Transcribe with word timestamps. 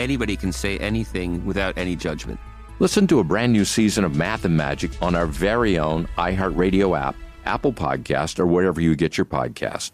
anybody 0.00 0.36
can 0.36 0.52
say 0.52 0.78
anything 0.78 1.44
without 1.46 1.76
any 1.78 1.94
judgment. 1.94 2.40
Listen 2.80 3.06
to 3.06 3.20
a 3.20 3.24
brand 3.24 3.52
new 3.52 3.64
season 3.64 4.04
of 4.04 4.16
Math 4.16 4.44
and 4.44 4.56
Magic 4.56 4.90
on 5.02 5.14
our 5.14 5.26
very 5.26 5.78
own 5.78 6.08
iHeartRadio 6.16 6.98
app, 6.98 7.14
Apple 7.44 7.72
Podcast, 7.72 8.38
or 8.38 8.46
wherever 8.46 8.80
you 8.80 8.96
get 8.96 9.18
your 9.18 9.26
podcast. 9.26 9.92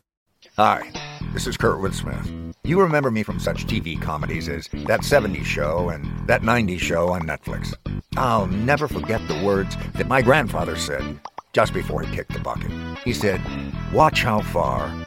Hi, 0.56 0.90
this 1.32 1.46
is 1.46 1.56
Kurtwood 1.56 1.92
Smith. 1.92 2.30
You 2.64 2.80
remember 2.80 3.10
me 3.10 3.22
from 3.22 3.40
such 3.40 3.66
TV 3.66 4.00
comedies 4.00 4.48
as 4.48 4.68
That 4.86 5.00
70s 5.00 5.44
Show 5.44 5.90
and 5.90 6.06
That 6.28 6.42
90s 6.42 6.78
Show 6.78 7.08
on 7.08 7.22
Netflix. 7.22 7.74
I'll 8.16 8.46
never 8.46 8.88
forget 8.88 9.26
the 9.28 9.42
words 9.44 9.76
that 9.94 10.08
my 10.08 10.22
grandfather 10.22 10.76
said 10.76 11.20
just 11.52 11.74
before 11.74 12.02
he 12.02 12.14
kicked 12.14 12.32
the 12.32 12.38
bucket. 12.38 12.70
He 13.04 13.12
said, 13.12 13.40
Watch 13.92 14.22
how 14.22 14.40
far 14.40 15.06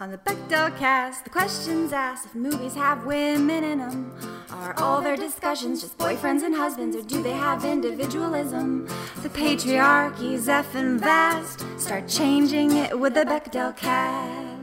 On 0.00 0.10
the 0.10 0.18
Bechdel 0.18 0.76
cast, 0.76 1.22
the 1.22 1.30
questions 1.30 1.92
asked 1.92 2.26
if 2.26 2.34
movies 2.34 2.74
have 2.74 3.06
women 3.06 3.62
in 3.62 3.78
them. 3.78 4.12
Are 4.50 4.74
all 4.76 5.00
their 5.00 5.14
discussions 5.14 5.82
just 5.82 5.96
boyfriends 5.98 6.42
and 6.42 6.52
husbands, 6.52 6.96
or 6.96 7.02
do 7.02 7.22
they 7.22 7.30
have 7.30 7.64
individualism? 7.64 8.88
The 9.22 9.28
patriarchy's 9.28 10.48
effing 10.48 10.98
vast. 10.98 11.64
Start 11.78 12.08
changing 12.08 12.76
it 12.76 12.98
with 12.98 13.14
the 13.14 13.24
Bechdel 13.24 13.76
cast. 13.76 14.53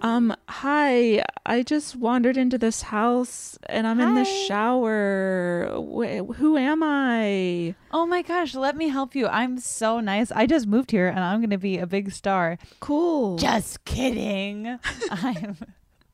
Um, 0.00 0.34
hi. 0.48 1.24
I 1.44 1.62
just 1.62 1.96
wandered 1.96 2.36
into 2.36 2.56
this 2.58 2.82
house 2.82 3.58
and 3.66 3.86
I'm 3.86 4.00
in 4.00 4.14
the 4.14 4.24
shower. 4.24 5.68
Wh- 5.74 6.34
who 6.36 6.56
am 6.56 6.82
I? 6.82 7.74
Oh 7.90 8.06
my 8.06 8.22
gosh, 8.22 8.54
let 8.54 8.76
me 8.76 8.88
help 8.88 9.14
you. 9.14 9.26
I'm 9.26 9.58
so 9.58 9.98
nice. 10.00 10.30
I 10.30 10.46
just 10.46 10.66
moved 10.66 10.90
here 10.92 11.08
and 11.08 11.18
I'm 11.20 11.40
going 11.40 11.50
to 11.50 11.58
be 11.58 11.78
a 11.78 11.86
big 11.86 12.12
star. 12.12 12.58
Cool. 12.80 13.38
Just 13.38 13.84
kidding. 13.84 14.78
I'm 15.10 15.56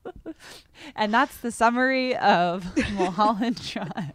And 0.95 1.13
that's 1.13 1.37
the 1.37 1.51
summary 1.51 2.15
of 2.15 2.65
Mulholland 2.93 3.61
Drive. 3.71 4.13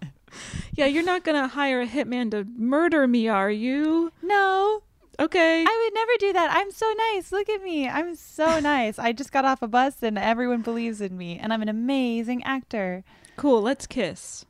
Yeah, 0.74 0.86
you're 0.86 1.02
not 1.04 1.24
going 1.24 1.40
to 1.40 1.48
hire 1.48 1.80
a 1.82 1.86
hitman 1.86 2.30
to 2.32 2.46
murder 2.56 3.06
me, 3.06 3.28
are 3.28 3.50
you? 3.50 4.12
No. 4.22 4.82
Okay. 5.20 5.64
I 5.66 5.84
would 5.84 5.94
never 5.94 6.12
do 6.18 6.32
that. 6.32 6.50
I'm 6.56 6.70
so 6.72 6.90
nice. 7.12 7.30
Look 7.30 7.50
at 7.50 7.62
me. 7.62 7.86
I'm 7.86 8.14
so 8.14 8.58
nice. 8.60 8.98
I 8.98 9.12
just 9.12 9.32
got 9.32 9.44
off 9.44 9.60
a 9.60 9.68
bus 9.68 10.02
and 10.02 10.18
everyone 10.18 10.62
believes 10.62 11.02
in 11.02 11.16
me 11.16 11.38
and 11.38 11.52
I'm 11.52 11.60
an 11.60 11.68
amazing 11.68 12.42
actor. 12.44 13.04
Cool, 13.36 13.60
let's 13.60 13.86
kiss. 13.86 14.46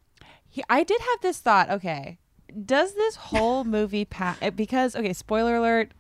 He, 0.49 0.63
I 0.71 0.85
did 0.85 1.01
have 1.01 1.21
this 1.23 1.41
thought. 1.41 1.71
Okay, 1.71 2.19
does 2.65 2.95
this 2.95 3.17
whole 3.17 3.65
movie 3.77 4.05
pass? 4.05 4.39
Eh, 4.41 4.51
because 4.51 4.95
okay, 4.95 5.13
spoiler 5.13 5.57
alert. 5.57 5.93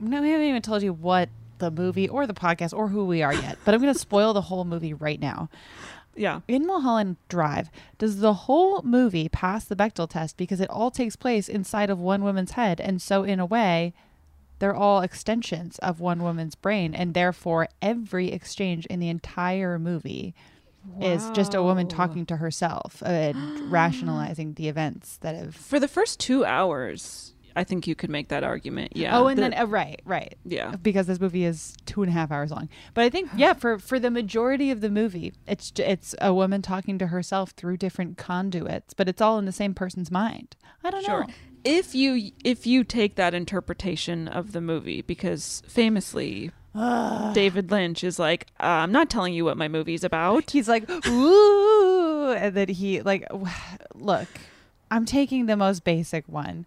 No, 0.00 0.20
we 0.20 0.30
haven't 0.30 0.46
even 0.46 0.62
told 0.62 0.82
you 0.82 0.92
what 0.92 1.28
the 1.58 1.70
movie 1.70 2.08
or 2.08 2.26
the 2.26 2.34
podcast 2.34 2.76
or 2.76 2.88
who 2.88 3.04
we 3.04 3.22
are 3.22 3.32
yet. 3.32 3.56
But 3.64 3.74
I'm 3.74 3.80
going 3.80 3.92
to 3.92 3.98
spoil 3.98 4.32
the 4.32 4.40
whole 4.40 4.64
movie 4.64 4.94
right 4.94 5.20
now. 5.20 5.48
Yeah. 6.14 6.40
In 6.46 6.66
Mulholland 6.66 7.16
Drive, 7.28 7.70
does 7.98 8.20
the 8.20 8.34
whole 8.34 8.82
movie 8.82 9.28
pass 9.28 9.64
the 9.64 9.76
Bechdel 9.76 10.08
test 10.08 10.36
because 10.36 10.60
it 10.60 10.70
all 10.70 10.90
takes 10.90 11.16
place 11.16 11.48
inside 11.48 11.90
of 11.90 11.98
one 11.98 12.22
woman's 12.22 12.52
head, 12.52 12.80
and 12.80 13.00
so 13.00 13.22
in 13.24 13.40
a 13.40 13.46
way, 13.46 13.94
they're 14.58 14.74
all 14.74 15.00
extensions 15.00 15.78
of 15.78 16.00
one 16.00 16.22
woman's 16.22 16.54
brain, 16.54 16.94
and 16.94 17.14
therefore 17.14 17.68
every 17.80 18.30
exchange 18.30 18.86
in 18.86 19.00
the 19.00 19.08
entire 19.08 19.78
movie 19.78 20.34
is 21.00 21.30
just 21.30 21.54
a 21.54 21.62
woman 21.62 21.88
talking 21.88 22.26
to 22.26 22.36
herself 22.36 23.02
and 23.04 23.36
rationalizing 23.72 24.54
the 24.54 24.68
events 24.68 25.16
that 25.18 25.34
have. 25.34 25.54
For 25.54 25.80
the 25.80 25.88
first 25.88 26.20
two 26.20 26.44
hours, 26.44 27.31
I 27.56 27.64
think 27.64 27.86
you 27.86 27.94
could 27.94 28.10
make 28.10 28.28
that 28.28 28.44
argument. 28.44 28.96
Yeah. 28.96 29.18
oh, 29.18 29.26
and 29.26 29.36
The- 29.38 29.42
then 29.42 29.54
uh, 29.54 29.66
right, 29.66 30.00
right, 30.04 30.34
Yeah. 30.44 30.76
because 30.82 31.06
this 31.06 31.20
movie 31.20 31.44
is 31.44 31.74
two 31.86 32.02
and 32.02 32.10
a 32.10 32.12
half 32.12 32.30
hours 32.30 32.50
long. 32.50 32.68
But 32.94 33.04
I 33.04 33.10
think 33.10 33.30
yeah, 33.36 33.52
for 33.52 33.78
for 33.78 33.98
the 33.98 34.10
majority 34.10 34.70
of 34.70 34.80
the 34.80 34.90
movie, 34.90 35.32
it's 35.46 35.72
it's 35.76 36.14
a 36.20 36.32
woman 36.32 36.62
talking 36.62 36.98
to 36.98 37.08
herself 37.08 37.50
through 37.50 37.76
different 37.78 38.16
conduits, 38.18 38.94
but 38.94 39.08
it's 39.08 39.20
all 39.20 39.38
in 39.38 39.44
the 39.44 39.52
same 39.52 39.74
person's 39.74 40.10
mind. 40.10 40.56
I 40.84 40.90
don't 40.90 41.04
Sure. 41.04 41.20
know. 41.26 41.32
If 41.64 41.94
you 41.94 42.32
if 42.42 42.66
you 42.66 42.82
take 42.84 43.14
that 43.16 43.34
interpretation 43.34 44.26
of 44.26 44.52
the 44.52 44.60
movie, 44.60 45.02
because 45.02 45.62
famously, 45.68 46.50
David 47.34 47.70
Lynch 47.70 48.02
is 48.02 48.18
like, 48.18 48.48
uh, 48.58 48.66
I'm 48.66 48.90
not 48.92 49.08
telling 49.10 49.32
you 49.34 49.44
what 49.44 49.56
my 49.56 49.68
movie's 49.68 50.02
about. 50.02 50.50
He's 50.50 50.68
like, 50.68 50.88
ooh, 51.46 52.32
and 52.32 52.54
then 52.54 52.68
he 52.68 53.00
like, 53.02 53.26
look, 53.94 54.28
I'm 54.90 55.04
taking 55.04 55.46
the 55.46 55.56
most 55.56 55.84
basic 55.84 56.28
one, 56.28 56.66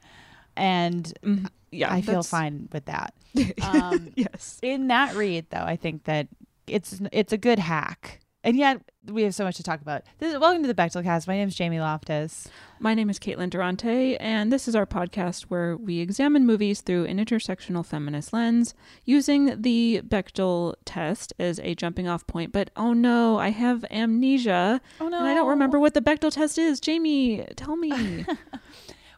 and 0.58 1.14
Mm-hmm. 1.24 1.46
yeah, 1.72 1.92
I 1.94 2.02
feel 2.02 2.24
fine 2.24 2.70
with 2.72 2.86
that. 2.86 3.14
Um, 3.62 4.12
yes. 4.16 4.60
in 4.62 4.88
that 4.88 5.14
read, 5.16 5.48
though, 5.50 5.64
I 5.66 5.76
think 5.76 6.06
that 6.06 6.28
it's 6.68 7.02
it's 7.12 7.34
a 7.34 7.38
good 7.38 7.60
hack, 7.60 8.22
and 8.46 8.56
yet 8.56 8.80
we 9.08 9.24
have 9.24 9.36
so 9.36 9.44
much 9.44 9.58
to 9.58 9.64
talk 9.64 9.82
about. 9.82 10.04
This 10.20 10.34
is 10.34 10.40
welcome 10.40 10.62
to 10.64 10.68
the 10.68 10.74
Bechdel 10.74 11.04
Cast. 11.04 11.28
My 11.28 11.36
name 11.36 11.50
is 11.50 11.56
Jamie 11.56 11.80
Loftus. 11.82 12.48
My 12.80 12.94
name 12.94 13.10
is 13.10 13.20
Caitlin 13.20 13.50
Durante, 13.50 14.16
and 14.18 14.54
this 14.54 14.68
is 14.70 14.76
our 14.76 14.86
podcast 14.86 15.44
where 15.44 15.76
we 15.76 16.00
examine 16.00 16.46
movies 16.46 16.80
through 16.80 17.06
an 17.06 17.18
intersectional 17.18 17.86
feminist 17.86 18.32
lens 18.32 18.74
using 19.04 19.62
the 19.62 20.02
Bechdel 20.08 20.76
test 20.86 21.34
as 21.38 21.60
a 21.60 21.76
jumping 21.76 22.08
off 22.08 22.26
point. 22.26 22.54
But 22.54 22.70
oh 22.78 22.94
no, 22.94 23.38
I 23.38 23.50
have 23.50 23.84
amnesia. 23.92 24.80
Oh 25.02 25.10
no, 25.10 25.18
And 25.20 25.28
I 25.28 25.36
don't 25.36 25.50
remember 25.50 25.78
what 25.78 25.94
the 25.94 26.02
Bechdel 26.02 26.32
test 26.32 26.58
is. 26.58 26.80
Jamie, 26.80 27.46
tell 27.58 27.76
me. 27.76 28.26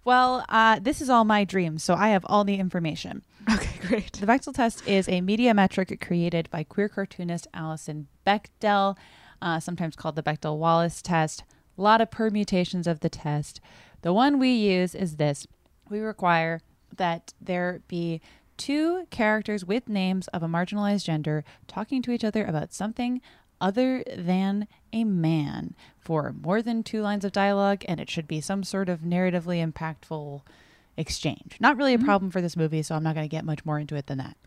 Well, 0.07 0.45
uh, 0.47 0.79
this 0.79 1.01
is 1.01 1.09
all 1.09 1.25
my 1.25 1.43
dreams, 1.43 1.83
so 1.83 1.93
I 1.93 2.07
have 2.11 2.25
all 2.29 2.45
the 2.45 2.55
information. 2.55 3.23
okay, 3.53 3.77
great. 3.85 4.13
The 4.13 4.25
Bechdel 4.25 4.53
test 4.53 4.87
is 4.87 5.09
a 5.09 5.19
media 5.19 5.53
metric 5.53 5.99
created 5.99 6.49
by 6.49 6.63
queer 6.63 6.87
cartoonist 6.87 7.45
Alison 7.53 8.07
Bechdel, 8.25 8.95
uh, 9.41 9.59
sometimes 9.59 9.97
called 9.97 10.15
the 10.15 10.23
Bechdel 10.23 10.59
Wallace 10.59 11.01
test. 11.01 11.43
A 11.77 11.81
lot 11.81 11.99
of 11.99 12.09
permutations 12.09 12.87
of 12.87 13.01
the 13.01 13.09
test. 13.09 13.59
The 14.01 14.13
one 14.13 14.39
we 14.39 14.51
use 14.51 14.95
is 14.95 15.17
this 15.17 15.45
we 15.89 15.99
require 15.99 16.61
that 16.95 17.33
there 17.41 17.81
be 17.89 18.21
two 18.55 19.07
characters 19.09 19.65
with 19.65 19.89
names 19.89 20.29
of 20.29 20.41
a 20.41 20.47
marginalized 20.47 21.03
gender 21.03 21.43
talking 21.67 22.01
to 22.03 22.11
each 22.11 22.23
other 22.23 22.45
about 22.45 22.73
something 22.73 23.19
other 23.59 24.03
than 24.15 24.67
a 24.93 25.03
man 25.03 25.75
for 25.99 26.33
more 26.41 26.61
than 26.61 26.83
two 26.83 27.01
lines 27.01 27.25
of 27.25 27.31
dialogue, 27.31 27.83
and 27.87 27.99
it 27.99 28.09
should 28.09 28.27
be 28.27 28.41
some 28.41 28.63
sort 28.63 28.89
of 28.89 29.01
narratively 29.01 29.65
impactful 29.65 30.41
exchange. 30.95 31.57
Not 31.59 31.77
really 31.77 31.93
a 31.93 31.97
mm-hmm. 31.97 32.05
problem 32.05 32.31
for 32.31 32.41
this 32.41 32.57
movie, 32.57 32.81
so 32.81 32.95
I'm 32.95 33.03
not 33.03 33.15
going 33.15 33.27
to 33.27 33.35
get 33.35 33.45
much 33.45 33.65
more 33.65 33.79
into 33.79 33.95
it 33.95 34.07
than 34.07 34.17
that. 34.17 34.37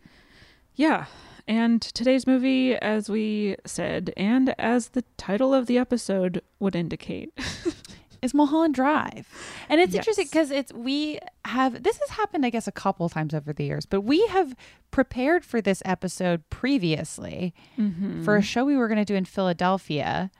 Yeah. 0.75 1.07
And 1.47 1.83
today's 1.83 2.27
movie, 2.27 2.75
as 2.77 3.09
we 3.09 3.57
said, 3.65 4.12
and 4.17 4.55
as 4.59 4.89
the 4.89 5.05
title 5.17 5.53
of 5.53 5.67
the 5.67 5.79
episode 5.79 6.43
would 6.59 6.77
indicate, 6.77 7.33
is 8.23 8.35
Mulholland 8.35 8.75
Drive. 8.75 9.29
And 9.69 9.81
it's 9.81 9.95
Yes. 9.95 10.01
interesting 10.01 10.27
because 10.31 10.51
it's 10.51 10.73
we 10.73 11.19
have 11.45 11.83
this 11.83 11.99
has 11.99 12.11
happened 12.11 12.45
I 12.47 12.51
guess 12.51 12.67
a 12.69 12.73
couple 12.73 13.09
times 13.09 13.35
over 13.35 13.53
the 13.53 13.65
years, 13.65 13.87
but 13.87 14.03
we 14.03 14.27
have 14.29 14.55
prepared 14.91 15.45
for 15.45 15.61
this 15.61 15.83
episode 15.85 16.49
previously 16.51 17.55
Mhm. 17.79 18.25
for 18.25 18.37
a 18.37 18.43
show 18.43 18.65
we 18.65 18.77
were 18.77 18.89
going 18.89 18.99
to 18.99 19.05
do 19.05 19.15
in 19.15 19.25
Philadelphia 19.25 20.31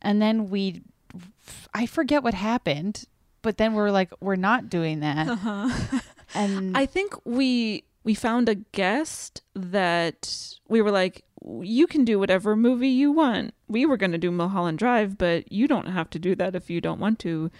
and 0.00 0.20
then 0.20 0.48
we 0.50 0.82
I 1.74 1.86
forget 1.86 2.22
what 2.22 2.34
happened, 2.34 3.04
but 3.42 3.58
then 3.58 3.74
we're 3.74 3.90
like, 3.90 4.10
we're 4.20 4.36
not 4.36 4.70
doing 4.70 5.00
that. 5.00 5.28
Uh-huh. 5.28 6.00
And 6.34 6.76
I 6.82 6.86
think 6.86 7.14
we 7.24 7.84
we 8.04 8.14
found 8.14 8.48
a 8.48 8.54
guest 8.56 9.42
that 9.54 10.56
we 10.68 10.80
were 10.82 10.90
like, 10.90 11.24
you 11.62 11.86
can 11.86 12.04
do 12.04 12.18
whatever 12.18 12.56
movie 12.56 12.88
you 12.88 13.12
want. 13.12 13.54
We 13.68 13.86
were 13.86 13.96
going 13.96 14.12
to 14.12 14.18
do 14.18 14.30
Mulholland 14.30 14.78
Drive, 14.78 15.18
but 15.18 15.50
you 15.50 15.66
don't 15.66 15.86
have 15.86 16.10
to 16.10 16.18
do 16.18 16.34
that 16.36 16.54
if 16.54 16.70
you 16.70 16.80
don't 16.80 17.00
want 17.00 17.18
to. 17.20 17.50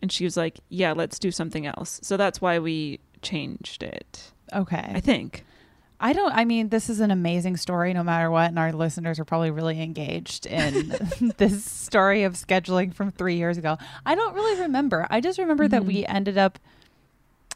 And 0.00 0.10
she 0.10 0.24
was 0.24 0.36
like, 0.36 0.60
yeah, 0.68 0.92
let's 0.92 1.18
do 1.18 1.30
something 1.30 1.66
else. 1.66 2.00
So 2.02 2.16
that's 2.16 2.40
why 2.40 2.58
we 2.58 3.00
changed 3.22 3.82
it. 3.82 4.32
okay. 4.52 4.92
I 4.94 5.00
think. 5.00 5.44
I 6.00 6.12
don't. 6.12 6.32
I 6.34 6.44
mean, 6.44 6.70
this 6.70 6.90
is 6.90 6.98
an 6.98 7.12
amazing 7.12 7.56
story, 7.56 7.94
no 7.94 8.02
matter 8.02 8.28
what, 8.28 8.48
and 8.48 8.58
our 8.58 8.72
listeners 8.72 9.20
are 9.20 9.24
probably 9.24 9.52
really 9.52 9.80
engaged 9.80 10.46
in 10.46 10.92
this 11.36 11.64
story 11.64 12.24
of 12.24 12.34
scheduling 12.34 12.92
from 12.92 13.12
three 13.12 13.36
years 13.36 13.56
ago. 13.56 13.78
I 14.04 14.16
don't 14.16 14.34
really 14.34 14.60
remember. 14.62 15.06
I 15.10 15.20
just 15.20 15.38
remember 15.38 15.68
that 15.68 15.82
mm-hmm. 15.82 15.88
we 15.88 16.06
ended 16.06 16.36
up. 16.36 16.58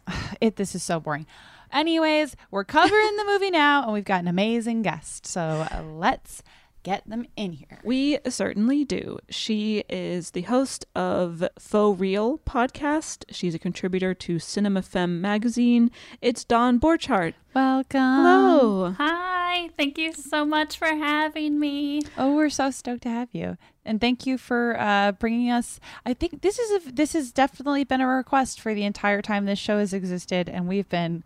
It. 0.41 0.57
This 0.57 0.75
is 0.77 0.83
so 0.85 1.01
boring. 1.01 1.27
Anyways, 1.73 2.37
we're 2.51 2.65
covering 2.65 3.17
the 3.17 3.25
movie 3.25 3.51
now, 3.51 3.83
and 3.85 3.93
we've 3.93 4.05
got 4.05 4.21
an 4.21 4.29
amazing 4.29 4.83
guest. 4.83 5.27
So 5.27 5.67
uh, 5.71 5.83
let's 5.83 6.43
get 6.83 7.09
them 7.09 7.27
in 7.35 7.53
here. 7.53 7.81
We 7.83 8.19
certainly 8.29 8.85
do. 8.85 9.19
She 9.29 9.83
is 9.89 10.31
the 10.31 10.43
host 10.43 10.87
of 10.95 11.43
Faux 11.59 11.99
Real 12.01 12.39
podcast. 12.39 13.25
She's 13.29 13.57
a 13.57 13.59
contributor 13.59 14.15
to 14.15 14.39
Cinema 14.39 14.83
Femme 14.83 15.21
magazine. 15.21 15.91
It's 16.23 16.45
Dawn 16.45 16.79
Borchardt. 16.79 17.35
Welcome. 17.55 18.01
Hello. 18.01 18.95
Hi, 18.99 19.71
thank 19.77 19.99
you 19.99 20.13
so 20.13 20.45
much 20.45 20.79
for 20.79 20.87
having 20.87 21.59
me. 21.59 22.03
Oh, 22.17 22.37
we're 22.37 22.51
so 22.51 22.71
stoked 22.71 23.03
to 23.03 23.09
have 23.09 23.31
you, 23.33 23.57
and 23.85 24.01
thank 24.01 24.25
you 24.25 24.39
for 24.39 24.79
uh, 24.79 25.11
bringing 25.11 25.51
us. 25.51 25.81
I 26.05 26.15
think 26.15 26.43
this 26.43 26.61
is 26.61 26.87
a, 26.87 26.93
this 26.93 27.15
has 27.15 27.33
definitely 27.33 27.83
been 27.83 28.01
a 28.01 28.07
request 28.07 28.61
for 28.61 28.75
the 28.75 28.85
entire 28.85 29.23
time 29.23 29.47
this 29.47 29.59
show 29.59 29.81
has 29.81 29.93
existed, 29.93 30.49
and 30.49 30.69
we've 30.69 30.89
been 30.89 31.25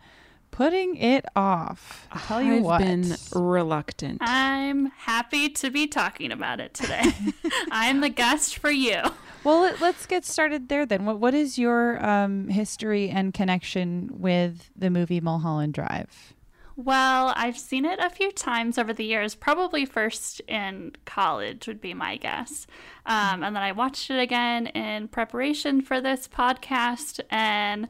putting 0.50 0.96
it 0.96 1.24
off. 1.36 2.08
I'll 2.12 2.20
tell 2.20 2.42
you 2.42 2.56
I've 2.56 2.62
what, 2.62 2.78
been 2.80 3.16
reluctant. 3.34 4.18
I'm 4.20 4.86
happy 4.86 5.48
to 5.48 5.70
be 5.70 5.86
talking 5.86 6.32
about 6.32 6.60
it 6.60 6.74
today. 6.74 7.12
I'm 7.70 8.00
the 8.00 8.08
guest 8.08 8.58
for 8.58 8.70
you. 8.70 9.00
well, 9.44 9.60
let, 9.60 9.80
let's 9.80 10.06
get 10.06 10.24
started 10.24 10.68
there 10.68 10.86
then. 10.86 11.04
What 11.04 11.18
what 11.18 11.34
is 11.34 11.58
your 11.58 12.04
um, 12.04 12.48
history 12.48 13.08
and 13.08 13.32
connection 13.32 14.10
with 14.12 14.70
the 14.76 14.90
movie 14.90 15.20
Mulholland 15.20 15.74
Drive? 15.74 16.34
Well, 16.76 17.34
I've 17.36 17.58
seen 17.58 17.84
it 17.84 17.98
a 17.98 18.08
few 18.08 18.32
times 18.32 18.78
over 18.78 18.94
the 18.94 19.04
years. 19.04 19.34
Probably 19.34 19.84
first 19.84 20.40
in 20.48 20.92
college 21.04 21.66
would 21.66 21.80
be 21.80 21.92
my 21.92 22.16
guess. 22.16 22.66
Um, 23.04 23.42
and 23.42 23.54
then 23.54 23.62
I 23.62 23.72
watched 23.72 24.10
it 24.10 24.18
again 24.18 24.68
in 24.68 25.08
preparation 25.08 25.82
for 25.82 26.00
this 26.00 26.26
podcast. 26.26 27.20
And 27.28 27.86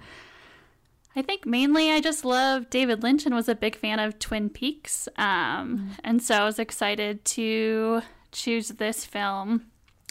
I 1.17 1.23
think 1.23 1.45
mainly 1.45 1.91
I 1.91 2.01
just 2.01 2.25
love 2.25 2.71
David 2.71 3.03
Lynch 3.03 3.27
and 3.27 3.35
was 3.35 3.49
a 3.49 3.55
big 3.55 3.77
fan 3.77 3.99
of 3.99 4.19
Twin 4.19 4.49
Peaks. 4.49 5.09
Um, 5.17 5.91
And 6.05 6.23
so 6.23 6.35
I 6.37 6.45
was 6.45 6.59
excited 6.59 7.25
to 7.27 8.03
choose 8.33 8.69
this 8.69 9.05
film. 9.05 9.67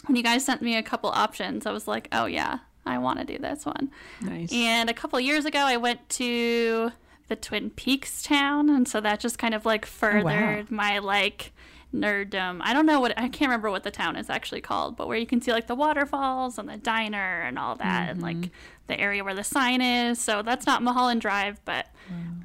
When 0.06 0.16
you 0.16 0.22
guys 0.22 0.44
sent 0.44 0.62
me 0.62 0.76
a 0.76 0.82
couple 0.82 1.10
options, 1.10 1.66
I 1.66 1.72
was 1.72 1.88
like, 1.88 2.08
oh, 2.12 2.26
yeah, 2.26 2.58
I 2.86 2.98
want 2.98 3.18
to 3.18 3.24
do 3.24 3.38
this 3.38 3.64
one. 3.64 3.90
Nice. 4.20 4.52
And 4.52 4.90
a 4.90 4.94
couple 4.94 5.18
years 5.20 5.44
ago, 5.44 5.60
I 5.60 5.76
went 5.78 6.06
to 6.10 6.92
the 7.28 7.36
Twin 7.36 7.70
Peaks 7.70 8.22
town, 8.22 8.68
and 8.70 8.86
so 8.88 9.00
that 9.00 9.20
just 9.20 9.38
kind 9.38 9.54
of 9.54 9.64
like 9.64 9.86
furthered 9.86 10.70
my 10.70 10.98
like 10.98 11.52
nerddom. 11.94 12.60
I 12.62 12.72
don't 12.72 12.86
know 12.86 12.98
what 13.00 13.12
I 13.16 13.28
can't 13.28 13.48
remember 13.48 13.70
what 13.70 13.84
the 13.84 13.90
town 13.90 14.16
is 14.16 14.28
actually 14.30 14.60
called, 14.60 14.96
but 14.96 15.06
where 15.08 15.16
you 15.16 15.26
can 15.26 15.40
see 15.40 15.52
like 15.52 15.66
the 15.66 15.74
waterfalls 15.74 16.58
and 16.58 16.68
the 16.68 16.76
diner 16.76 17.42
and 17.42 17.58
all 17.58 17.76
that, 17.76 18.10
and 18.10 18.20
like 18.22 18.50
the 18.90 19.00
area 19.00 19.24
where 19.24 19.34
the 19.34 19.44
sign 19.44 19.80
is. 19.80 20.20
So 20.20 20.42
that's 20.42 20.66
not 20.66 20.82
Mulholland 20.82 21.20
Drive, 21.20 21.60
but 21.64 21.86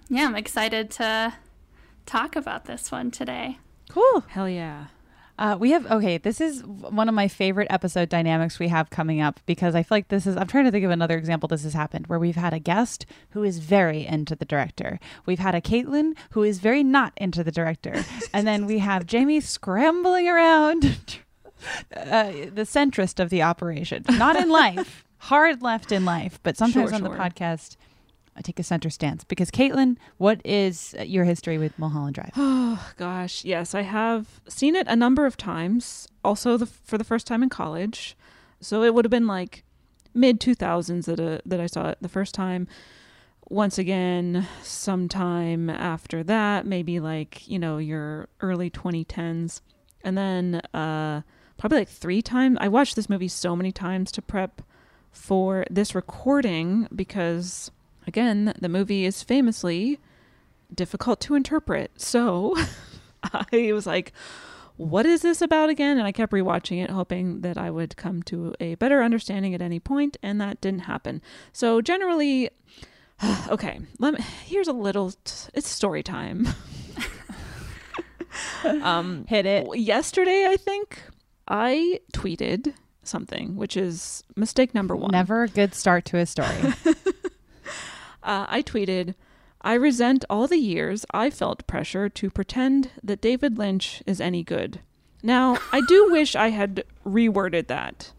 yeah, 0.09 0.25
I'm 0.25 0.35
excited 0.35 0.89
to 0.91 1.33
talk 2.05 2.35
about 2.35 2.65
this 2.65 2.91
one 2.91 3.11
today. 3.11 3.59
Cool. 3.89 4.23
Hell 4.27 4.49
yeah. 4.49 4.85
Uh, 5.37 5.57
we 5.59 5.71
have 5.71 5.85
okay. 5.91 6.17
This 6.17 6.39
is 6.39 6.63
one 6.63 7.09
of 7.09 7.15
my 7.15 7.27
favorite 7.27 7.67
episode 7.69 8.07
dynamics 8.07 8.57
we 8.57 8.69
have 8.69 8.89
coming 8.89 9.19
up 9.19 9.41
because 9.45 9.75
I 9.75 9.83
feel 9.83 9.97
like 9.97 10.07
this 10.07 10.25
is. 10.25 10.37
I'm 10.37 10.47
trying 10.47 10.63
to 10.63 10.71
think 10.71 10.85
of 10.85 10.91
another 10.91 11.17
example 11.17 11.47
this 11.47 11.63
has 11.63 11.73
happened 11.73 12.07
where 12.07 12.19
we've 12.19 12.37
had 12.37 12.53
a 12.53 12.59
guest 12.59 13.05
who 13.31 13.43
is 13.43 13.59
very 13.59 14.05
into 14.05 14.35
the 14.35 14.45
director. 14.45 14.97
We've 15.25 15.39
had 15.39 15.53
a 15.53 15.59
Caitlin 15.59 16.15
who 16.31 16.43
is 16.43 16.59
very 16.59 16.85
not 16.85 17.11
into 17.17 17.43
the 17.43 17.51
director, 17.51 18.05
and 18.33 18.47
then 18.47 18.65
we 18.65 18.79
have 18.79 19.05
Jamie 19.05 19.41
scrambling 19.41 20.29
around, 20.29 20.85
uh, 21.93 22.31
the 22.31 22.65
centrist 22.65 23.19
of 23.19 23.29
the 23.29 23.41
operation. 23.41 24.05
Not 24.07 24.37
in 24.37 24.49
life, 24.49 25.03
hard 25.25 25.61
left 25.61 25.91
in 25.91 26.05
life, 26.05 26.39
but 26.43 26.57
sometimes 26.57 26.89
Sure, 26.89 26.95
on 26.95 27.03
the 27.03 27.09
podcast. 27.09 27.77
I 28.37 28.41
take 28.41 28.59
a 28.59 28.63
center 28.63 28.89
stance 28.89 29.23
because 29.23 29.49
Caitlin, 29.49 29.95
what 30.17 30.41
is 30.43 30.93
your 31.05 31.23
history 31.23 31.57
with 31.57 31.79
Mulholland 31.79 32.15
Drive? 32.15 32.31
Oh 32.35 32.91
gosh, 32.97 33.45
yes, 33.45 33.73
I 33.73 33.81
have 33.83 34.41
seen 34.49 34.75
it 34.75 34.87
a 34.87 34.95
number 34.95 35.25
of 35.25 35.37
times. 35.37 36.07
Also, 36.23 36.57
the, 36.57 36.65
for 36.65 36.97
the 36.97 37.05
first 37.05 37.25
time 37.27 37.41
in 37.43 37.49
college, 37.49 38.17
so 38.59 38.83
it 38.83 38.93
would 38.93 39.05
have 39.05 39.11
been 39.11 39.27
like 39.27 39.63
mid 40.13 40.39
two 40.41 40.53
thousands 40.53 41.05
that 41.05 41.19
uh, 41.19 41.39
that 41.45 41.59
I 41.61 41.67
saw 41.67 41.89
it 41.89 41.97
the 42.01 42.09
first 42.09 42.35
time. 42.35 42.67
Once 43.47 43.77
again, 43.77 44.47
sometime 44.63 45.69
after 45.69 46.23
that, 46.23 46.65
maybe 46.65 46.99
like 46.99 47.47
you 47.47 47.57
know 47.59 47.77
your 47.77 48.27
early 48.41 48.69
twenty 48.69 49.05
tens, 49.05 49.61
and 50.03 50.17
then 50.17 50.55
uh, 50.73 51.21
probably 51.57 51.79
like 51.79 51.89
three 51.89 52.21
times. 52.21 52.57
I 52.59 52.67
watched 52.67 52.95
this 52.97 53.07
movie 53.09 53.27
so 53.29 53.55
many 53.55 53.71
times 53.71 54.11
to 54.13 54.21
prep 54.21 54.61
for 55.15 55.65
this 55.69 55.95
recording 55.95 56.87
because 56.93 57.71
again, 58.05 58.53
the 58.59 58.69
movie 58.69 59.05
is 59.05 59.23
famously 59.23 59.99
difficult 60.73 61.19
to 61.21 61.35
interpret. 61.35 61.91
So 61.99 62.55
I 63.23 63.71
was 63.73 63.87
like, 63.87 64.13
what 64.77 65.05
is 65.05 65.21
this 65.21 65.41
about 65.41 65.69
again? 65.69 65.97
And 65.97 66.05
I 66.05 66.11
kept 66.11 66.33
rewatching 66.33 66.83
it, 66.83 66.89
hoping 66.89 67.41
that 67.41 67.57
I 67.57 67.71
would 67.71 67.95
come 67.95 68.21
to 68.23 68.53
a 68.59 68.75
better 68.75 69.01
understanding 69.01 69.53
at 69.53 69.61
any 69.61 69.79
point, 69.79 70.17
and 70.21 70.39
that 70.41 70.59
didn't 70.59 70.81
happen. 70.81 71.21
So 71.53 71.81
generally, 71.81 72.49
okay, 73.49 73.79
let 73.99 74.15
me, 74.15 74.19
here's 74.45 74.67
a 74.67 74.73
little, 74.73 75.11
t- 75.11 75.49
it's 75.53 75.69
story 75.69 76.03
time. 76.03 76.47
um, 78.65 79.25
Hit 79.27 79.45
it. 79.45 79.77
Yesterday, 79.77 80.47
I 80.49 80.57
think, 80.57 81.01
I 81.47 82.01
tweeted 82.13 82.73
something, 83.07 83.55
which 83.55 83.75
is 83.77 84.23
mistake 84.35 84.73
number 84.73 84.95
one. 84.95 85.11
Never 85.11 85.43
a 85.43 85.47
good 85.47 85.73
start 85.73 86.05
to 86.05 86.17
a 86.17 86.25
story. 86.25 86.73
Uh, 88.25 88.45
I 88.49 88.63
tweeted, 88.63 89.13
I 89.61 89.75
resent 89.75 90.25
all 90.29 90.47
the 90.47 90.57
years 90.57 91.05
I 91.11 91.29
felt 91.29 91.67
pressure 91.67 92.09
to 92.09 92.29
pretend 92.31 92.89
that 93.03 93.21
David 93.21 93.57
Lynch 93.59 94.01
is 94.07 94.19
any 94.19 94.43
good. 94.43 94.79
Now, 95.21 95.59
I 95.71 95.81
do 95.81 96.07
wish 96.11 96.35
I 96.35 96.49
had 96.49 96.83
reworded 97.05 97.67
that. 97.67 98.11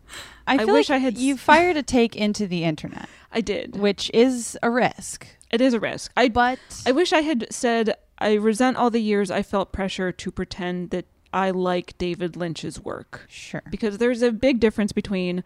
I, 0.46 0.58
I 0.58 0.64
wish 0.64 0.90
like 0.90 0.96
I 0.96 0.98
had 0.98 1.18
you 1.18 1.36
fired 1.36 1.76
a 1.76 1.82
take 1.82 2.14
into 2.14 2.46
the 2.46 2.62
internet, 2.62 3.08
I 3.32 3.40
did. 3.40 3.74
which 3.74 4.12
is 4.14 4.56
a 4.62 4.70
risk. 4.70 5.26
It 5.50 5.60
is 5.60 5.74
a 5.74 5.80
risk. 5.80 6.12
I 6.16 6.28
But 6.28 6.60
I 6.86 6.92
wish 6.92 7.12
I 7.12 7.22
had 7.22 7.48
said 7.50 7.96
I 8.18 8.34
resent 8.34 8.76
all 8.76 8.90
the 8.90 9.02
years 9.02 9.28
I 9.28 9.42
felt 9.42 9.72
pressure 9.72 10.12
to 10.12 10.30
pretend 10.30 10.90
that 10.90 11.06
I 11.36 11.50
like 11.50 11.98
David 11.98 12.34
Lynch's 12.34 12.80
work. 12.80 13.26
sure, 13.28 13.62
Because 13.70 13.98
there's 13.98 14.22
a 14.22 14.32
big 14.32 14.58
difference 14.58 14.92
between 14.92 15.44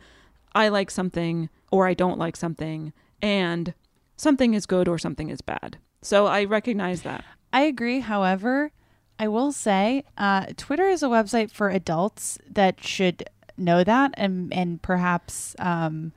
I 0.54 0.68
like 0.68 0.88
something 0.88 1.48
or 1.72 1.88
I 1.88 1.94
don't 1.94 2.16
like 2.16 2.36
something 2.36 2.92
and 3.20 3.74
something 4.16 4.54
is 4.54 4.66
good 4.66 4.86
or 4.86 4.98
something 4.98 5.30
is 5.30 5.40
bad. 5.40 5.78
So 6.00 6.26
I 6.26 6.44
recognize 6.44 7.02
that. 7.02 7.24
I 7.52 7.62
agree. 7.62 8.00
However, 8.00 8.70
I 9.18 9.26
will 9.26 9.50
say 9.50 10.04
uh, 10.16 10.46
Twitter 10.56 10.88
is 10.88 11.02
a 11.02 11.06
website 11.06 11.50
for 11.50 11.70
adults 11.70 12.38
that 12.48 12.82
should 12.84 13.24
know 13.56 13.82
that 13.82 14.14
and 14.14 14.52
and 14.54 14.80
perhaps 14.80 15.54
um, 15.58 16.12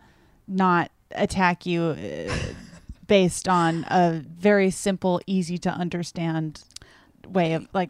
not 0.47 0.91
attack 1.11 1.65
you 1.65 1.81
uh, 1.81 2.33
based 3.07 3.49
on 3.49 3.85
a 3.89 4.21
very 4.23 4.69
simple, 4.69 5.19
easy 5.25 5.57
to 5.57 5.69
understand 5.69 6.63
way 7.27 7.53
of 7.53 7.67
like, 7.73 7.89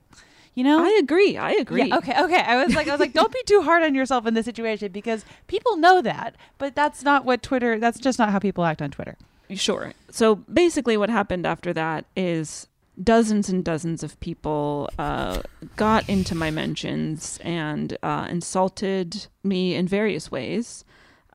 you 0.56 0.64
know. 0.64 0.84
I 0.84 1.00
agree. 1.02 1.38
I 1.38 1.52
agree. 1.52 1.86
Yeah, 1.86 1.98
okay, 1.98 2.22
okay. 2.24 2.42
I 2.42 2.64
was 2.64 2.76
like, 2.76 2.88
I 2.88 2.92
was 2.92 3.00
like, 3.00 3.14
don't 3.14 3.32
be 3.32 3.42
too 3.46 3.62
hard 3.62 3.84
on 3.84 3.96
yourself 3.96 4.26
in 4.26 4.34
this 4.34 4.46
situation 4.46 4.92
because 4.92 5.26
people 5.48 5.78
know 5.78 6.02
that, 6.02 6.36
but 6.58 6.76
that's 6.76 7.04
not 7.04 7.26
what 7.26 7.42
Twitter. 7.42 7.80
That's 7.80 8.00
just 8.00 8.20
not 8.20 8.30
how 8.30 8.40
people 8.40 8.64
act 8.64 8.82
on 8.82 8.92
Twitter. 8.92 9.18
Sure. 9.52 9.94
So 10.10 10.36
basically, 10.36 10.98
what 10.98 11.10
happened 11.10 11.46
after 11.46 11.74
that 11.74 12.06
is 12.16 12.68
dozens 13.02 13.50
and 13.50 13.64
dozens 13.64 14.04
of 14.04 14.20
people 14.20 14.90
uh, 15.00 15.42
got 15.76 16.08
into 16.08 16.36
my 16.36 16.52
mentions 16.52 17.40
and 17.44 17.98
uh, 18.04 18.28
insulted 18.30 19.28
me 19.44 19.76
in 19.76 19.88
various 19.88 20.32
ways 20.32 20.86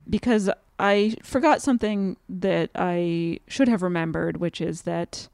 because 0.09 0.49
I 0.79 1.17
forgot 1.23 1.61
something 1.61 2.17
that 2.29 2.71
I 2.75 3.41
should 3.49 3.69
have 3.69 3.83
remembered, 3.83 4.37
which 4.37 4.61
is 4.61 4.83
that, 4.83 5.29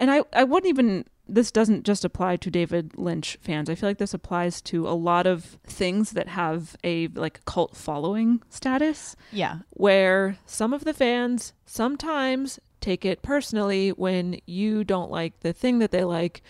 and 0.00 0.10
I, 0.10 0.22
I 0.32 0.44
wouldn't 0.44 0.68
even 0.68 1.04
this 1.28 1.50
doesn't 1.50 1.84
just 1.84 2.04
apply 2.04 2.36
to 2.36 2.50
David 2.50 2.96
Lynch 2.96 3.38
fans. 3.40 3.68
I 3.68 3.74
feel 3.74 3.88
like 3.88 3.98
this 3.98 4.14
applies 4.14 4.60
to 4.62 4.88
a 4.88 4.90
lot 4.96 5.26
of 5.26 5.58
things 5.64 6.12
that 6.12 6.28
have 6.28 6.76
a 6.82 7.08
like 7.08 7.44
cult 7.44 7.76
following 7.76 8.42
status. 8.48 9.14
Yeah. 9.30 9.58
Where 9.70 10.38
some 10.46 10.72
of 10.72 10.84
the 10.84 10.94
fans 10.94 11.52
sometimes 11.66 12.58
take 12.80 13.04
it 13.04 13.22
personally 13.22 13.90
when 13.90 14.40
you 14.46 14.84
don't 14.84 15.10
like 15.10 15.40
the 15.40 15.52
thing 15.52 15.78
that 15.80 15.90
they 15.90 16.04
like. 16.04 16.42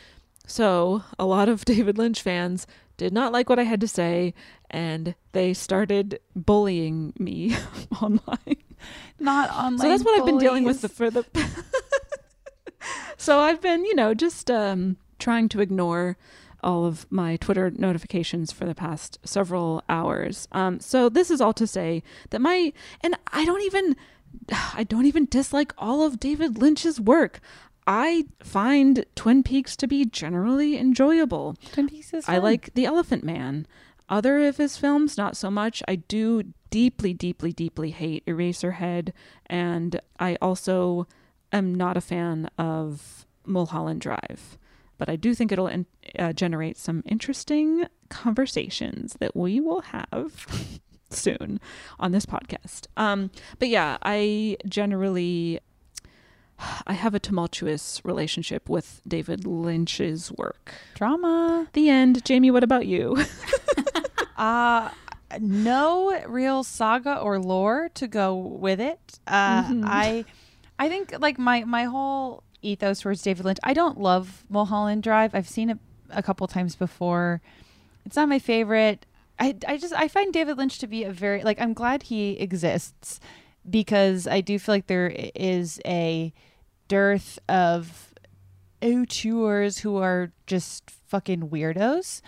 So, 0.47 1.03
a 1.19 1.27
lot 1.27 1.49
of 1.49 1.65
David 1.67 1.99
Lynch 1.99 2.23
fans 2.23 2.67
did 2.97 3.13
not 3.13 3.33
like 3.33 3.49
what 3.49 3.59
I 3.59 3.63
had 3.63 3.81
to 3.81 3.89
say 3.89 4.35
and 4.71 5.15
they 5.33 5.55
started 5.55 6.21
bullying 6.35 7.13
me 7.19 7.57
online. 8.03 8.57
Not 9.19 9.51
online. 9.51 9.79
So 9.79 9.89
that's 9.89 10.05
what 10.05 10.19
I've 10.19 10.27
been 10.27 10.39
dealing 10.39 10.65
with 10.65 10.81
bullies. 10.81 10.83
the, 10.83 10.89
for 10.89 11.11
the 11.11 11.25
So 13.21 13.41
I've 13.41 13.61
been, 13.61 13.85
you 13.85 13.97
know, 13.97 14.15
just 14.15 14.49
um, 14.49 14.97
trying 15.19 15.49
to 15.49 15.61
ignore 15.61 16.17
all 16.63 16.85
of 16.85 17.07
my 17.11 17.37
Twitter 17.37 17.71
notifications 17.71 18.53
for 18.53 18.65
the 18.65 18.75
past 18.75 19.19
several 19.25 19.83
hours. 19.89 20.49
Um, 20.53 20.81
so 20.81 21.09
this 21.09 21.31
is 21.31 21.41
all 21.41 21.53
to 21.55 21.67
say 21.67 22.03
that 22.31 22.41
my 22.41 22.73
and 23.03 23.17
I 23.33 23.45
don't 23.45 23.63
even 23.63 23.97
I 24.75 24.85
don't 24.85 25.07
even 25.07 25.27
dislike 25.27 25.73
all 25.79 26.03
of 26.03 26.21
David 26.21 26.59
Lynch's 26.59 27.01
work. 27.01 27.41
I 27.87 28.27
find 28.41 29.07
Twin 29.15 29.43
Peaks 29.43 29.75
to 29.77 29.87
be 29.87 30.05
generally 30.05 30.77
enjoyable. 30.77 31.57
Twin 31.73 31.89
Peaks 31.89 32.13
is 32.13 32.29
I 32.29 32.39
like 32.39 32.75
The 32.75 32.85
Elephant 32.85 33.25
Man. 33.25 33.67
Other 34.11 34.47
of 34.47 34.57
his 34.57 34.77
films, 34.77 35.19
not 35.19 35.37
so 35.37 35.51
much. 35.51 35.83
I 35.87 35.97
do 35.97 36.45
deeply, 36.71 37.13
deeply, 37.13 37.53
deeply 37.53 37.91
hate 37.91 38.25
Eraserhead, 38.27 39.13
and 39.47 40.01
I 40.19 40.37
also 40.41 41.07
am 41.52 41.75
not 41.75 41.97
a 41.97 42.00
fan 42.00 42.49
of 42.59 43.26
Mulholland 43.47 44.00
Drive. 44.00 44.59
But 44.99 45.09
I 45.09 45.17
do 45.17 45.33
think 45.35 45.52
it'll 45.52 45.69
in, 45.69 45.87
uh, 46.19 46.33
generate 46.33 46.76
some 46.76 47.02
interesting 47.07 47.87
conversations 48.09 49.17
that 49.21 49.37
we 49.37 49.61
will 49.61 49.83
have 49.83 50.81
soon 51.11 51.61
on 52.00 52.11
this 52.12 52.26
podcast. 52.26 52.87
Um, 52.97 53.31
but 53.61 53.69
yeah, 53.69 53.99
I 54.02 54.57
generally 54.67 55.61
I 56.88 56.95
have 56.95 57.14
a 57.14 57.21
tumultuous 57.21 58.00
relationship 58.05 58.69
with 58.69 59.00
David 59.07 59.47
Lynch's 59.47 60.33
work. 60.33 60.73
Drama. 60.95 61.69
The 61.73 61.88
end. 61.88 62.25
Jamie, 62.25 62.50
what 62.50 62.64
about 62.64 62.87
you? 62.87 63.17
Uh 64.37 64.90
no 65.40 66.17
real 66.26 66.62
saga 66.64 67.19
or 67.19 67.38
lore 67.40 67.88
to 67.95 68.07
go 68.07 68.35
with 68.37 68.81
it. 68.81 69.19
Uh 69.26 69.64
Mhm. 69.64 69.83
I 69.85 70.25
I 70.79 70.89
think 70.89 71.15
like 71.19 71.39
my 71.39 71.65
my 71.65 71.85
whole 71.85 72.43
ethos 72.63 73.01
towards 73.01 73.23
David 73.23 73.45
Lynch. 73.45 73.59
I 73.63 73.75
don't 73.75 73.99
love 73.99 74.45
Mulholland 74.49 75.03
Drive. 75.03 75.35
I've 75.35 75.49
seen 75.49 75.71
it 75.71 75.79
a 76.11 76.23
couple 76.23 76.47
times 76.47 76.77
before. 76.77 77.41
It's 78.05 78.17
not 78.17 78.29
my 78.29 78.39
favorite. 78.39 79.07
I 79.39 79.57
I 79.67 79.77
just 79.77 79.95
I 79.95 80.09
find 80.09 80.33
David 80.33 80.59
Lynch 80.59 80.79
to 80.79 80.87
be 80.87 81.05
a 81.05 81.13
very 81.13 81.43
like 81.43 81.61
I'm 81.61 81.75
glad 81.75 82.05
he 82.05 82.33
exists 82.39 83.21
because 83.69 84.27
I 84.27 84.41
do 84.41 84.59
feel 84.59 84.75
like 84.75 84.87
there 84.87 85.13
is 85.35 85.81
a 85.85 86.33
dearth 86.89 87.39
of 87.49 88.15
auteurs 88.83 89.79
who 89.79 89.97
are 89.97 90.33
just 90.47 90.91
fucking 90.91 91.51
weirdos. 91.51 92.23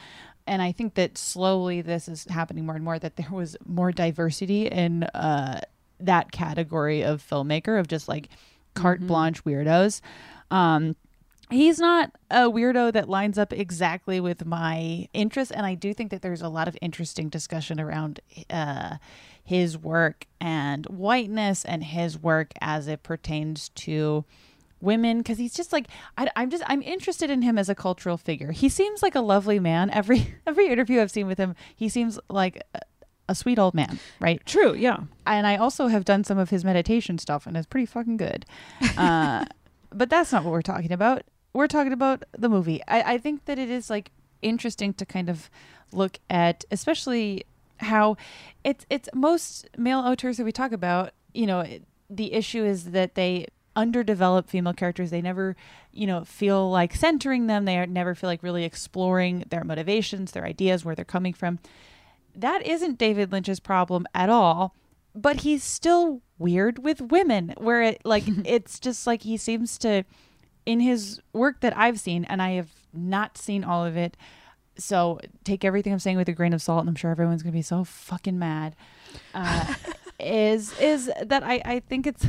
And 0.47 0.61
I 0.61 0.73
think 0.73 0.95
that 0.95 1.17
slowly 1.17 1.81
this 1.81 2.09
is 2.09 2.25
happening 2.25 2.67
more 2.67 2.75
and 2.75 2.85
more 2.85 2.99
that 2.99 3.17
there 3.17 3.31
was 3.31 3.57
more 3.65 3.93
diversity 3.93 4.67
in 4.67 5.05
uh, 5.05 5.61
that 6.01 6.33
category 6.33 7.03
of 7.03 7.23
filmmaker 7.23 7.79
of 7.79 7.89
just 7.89 8.09
like 8.09 8.29
carte 8.75 9.01
Mhm. 9.03 9.07
blanche 9.07 9.45
weirdos. 9.45 10.01
Um, 10.51 10.97
he's 11.51 11.79
not 11.79 12.13
a 12.31 12.49
weirdo 12.51 12.93
that 12.93 13.09
lines 13.09 13.37
up 13.39 13.53
exactly 13.53 14.21
with 14.21 14.47
my 14.47 15.09
interests 15.13 15.51
and 15.51 15.67
i 15.67 15.75
do 15.75 15.93
think 15.93 16.13
that 16.13 16.23
there's 16.23 16.43
a 16.43 16.49
lot 16.49 16.69
of 16.69 16.77
interesting 16.81 17.29
discussion 17.29 17.81
around 17.81 18.21
uh, 18.51 18.97
his 19.43 19.77
work 19.77 20.27
and 20.41 20.87
whiteness 20.87 21.65
and 21.65 21.83
his 21.83 22.17
work 22.17 22.53
as 22.61 22.87
it 22.87 23.03
pertains 23.03 23.69
to 23.71 24.25
women 24.81 25.19
because 25.19 25.39
he's 25.39 25.53
just 25.53 25.73
like 25.73 25.87
I, 26.17 26.31
i'm 26.37 26.51
just 26.51 26.63
i'm 26.69 26.83
interested 26.83 27.31
in 27.31 27.43
him 27.43 27.59
as 27.59 27.69
a 27.69 27.75
cultural 27.75 28.17
figure 28.17 28.53
he 28.53 28.69
seems 28.69 29.03
like 29.03 29.17
a 29.17 29.21
lovely 29.21 29.59
man 29.59 29.91
every 29.91 30.37
every 30.47 30.69
interview 30.69 31.01
i've 31.01 31.11
seen 31.11 31.27
with 31.27 31.39
him 31.39 31.57
he 31.75 31.89
seems 31.89 32.17
like 32.29 32.63
a, 33.31 33.35
sweet 33.35 33.59
old 33.59 33.75
man 33.75 33.99
right? 34.21 34.41
True, 34.47 34.75
yeah. 34.75 34.99
and 35.27 35.47
i 35.47 35.57
also 35.57 35.87
have 35.89 36.05
done 36.05 36.25
some 36.25 36.39
of 36.39 36.51
his 36.51 36.65
meditation 36.65 37.19
stuff 37.19 37.47
and 37.47 37.57
it's 37.57 37.67
pretty 37.67 37.87
fucking 37.87 38.17
good. 38.17 38.45
Uh, 38.97 39.45
but 39.93 40.09
that's 40.11 40.33
not 40.33 40.45
what 40.45 40.53
we're 40.53 40.63
talking 40.63 40.93
about. 40.93 41.23
We're 41.53 41.67
talking 41.67 41.93
about 41.93 42.23
the 42.39 42.49
movie. 42.49 42.81
I, 42.87 43.15
I 43.15 43.19
think 43.19 43.45
that 43.47 43.59
it 43.59 43.71
is 43.71 43.91
like 43.91 44.11
interesting 44.43 44.95
to 44.95 45.05
kind 45.05 45.29
of 45.29 45.51
look 45.93 46.19
at 46.31 46.65
especially 46.71 47.45
how 47.79 48.17
it's 48.63 48.87
it's 48.89 49.09
most 49.15 49.69
male 49.77 50.01
auteurs 50.01 50.37
that 50.37 50.45
we 50.45 50.53
talk 50.53 50.71
about 50.73 51.13
you 51.35 51.47
know 51.47 51.61
it- 51.61 51.83
the 52.09 52.33
issue 52.33 52.65
is 52.65 52.91
that 52.93 53.15
they 53.15 53.47
underdevelop 53.77 54.49
female 54.49 54.73
characters. 54.75 55.11
They 55.11 55.23
never 55.23 55.57
you 55.93 56.07
know 56.07 56.25
feel 56.25 56.71
like 56.71 56.95
centering 56.95 57.47
them. 57.47 57.65
They 57.65 57.85
never 57.87 58.15
feel 58.15 58.29
like 58.29 58.43
really 58.43 58.65
exploring 58.65 59.45
their 59.51 59.65
motivations 59.65 60.33
their 60.33 60.45
ideas 60.45 60.85
where 60.85 60.95
they're 60.95 61.05
coming 61.05 61.33
from 61.35 61.59
that 62.41 62.67
isn't 62.67 62.99
david 62.99 63.33
lynch's 63.33 63.61
problem 63.61 64.07
at 64.15 64.29
all 64.29 64.75
but 65.15 65.41
he's 65.41 65.63
still 65.65 66.23
weird 66.39 66.83
with 66.83 67.01
women 67.01 67.55
where 67.59 67.83
it 67.83 68.01
like 68.05 68.25
it's 68.45 68.81
just 68.81 69.07
like 69.07 69.23
he 69.23 69.37
seems 69.37 69.79
to 69.79 70.05
in 70.67 70.81
his 70.81 71.21
work 71.33 71.61
that 71.61 71.77
I've 71.77 71.99
seen 71.99 72.25
and 72.25 72.41
I 72.43 72.51
have 72.53 72.71
not 72.93 73.39
seen 73.39 73.65
all 73.65 73.85
of 73.85 73.97
it 73.97 74.17
so 74.77 75.21
take 75.45 75.65
everything 75.65 75.93
I'm 75.93 75.99
saying 75.99 76.17
with 76.17 76.29
a 76.29 76.33
grain 76.33 76.53
of 76.53 76.63
salt 76.63 76.81
and 76.81 76.89
I'm 76.89 76.95
sure 76.95 77.11
everyone's 77.11 77.43
gonna 77.43 77.53
be 77.53 77.63
so 77.63 77.85
fucking 77.85 78.39
mad 78.39 78.77
uh, 79.35 79.75
is 80.21 80.79
is 80.81 81.11
that 81.23 81.43
I, 81.43 81.61
I 81.65 81.81
think 81.81 82.07
it's 82.07 82.27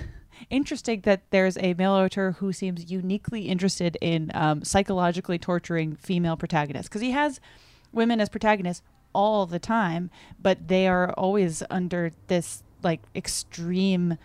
interesting 0.50 1.02
that 1.02 1.22
there's 1.30 1.58
a 1.58 1.74
male 1.76 1.92
author 1.92 2.34
who 2.34 2.52
seems 2.52 2.92
uniquely 2.92 3.44
interested 3.44 3.98
in 4.02 4.32
um, 4.34 4.64
psychologically 4.64 5.38
torturing 5.38 5.96
female 5.96 6.36
protagonists 6.36 6.90
because 6.90 7.02
he 7.02 7.12
has 7.12 7.40
women 7.92 8.20
as 8.20 8.28
protagonists 8.30 8.84
all 9.14 9.46
the 9.46 9.60
time, 9.60 10.10
but 10.42 10.68
they 10.68 10.88
are 10.88 11.12
always 11.14 11.64
under 11.70 12.12
this 12.28 12.64
like 12.84 13.02
extreme 13.16 14.18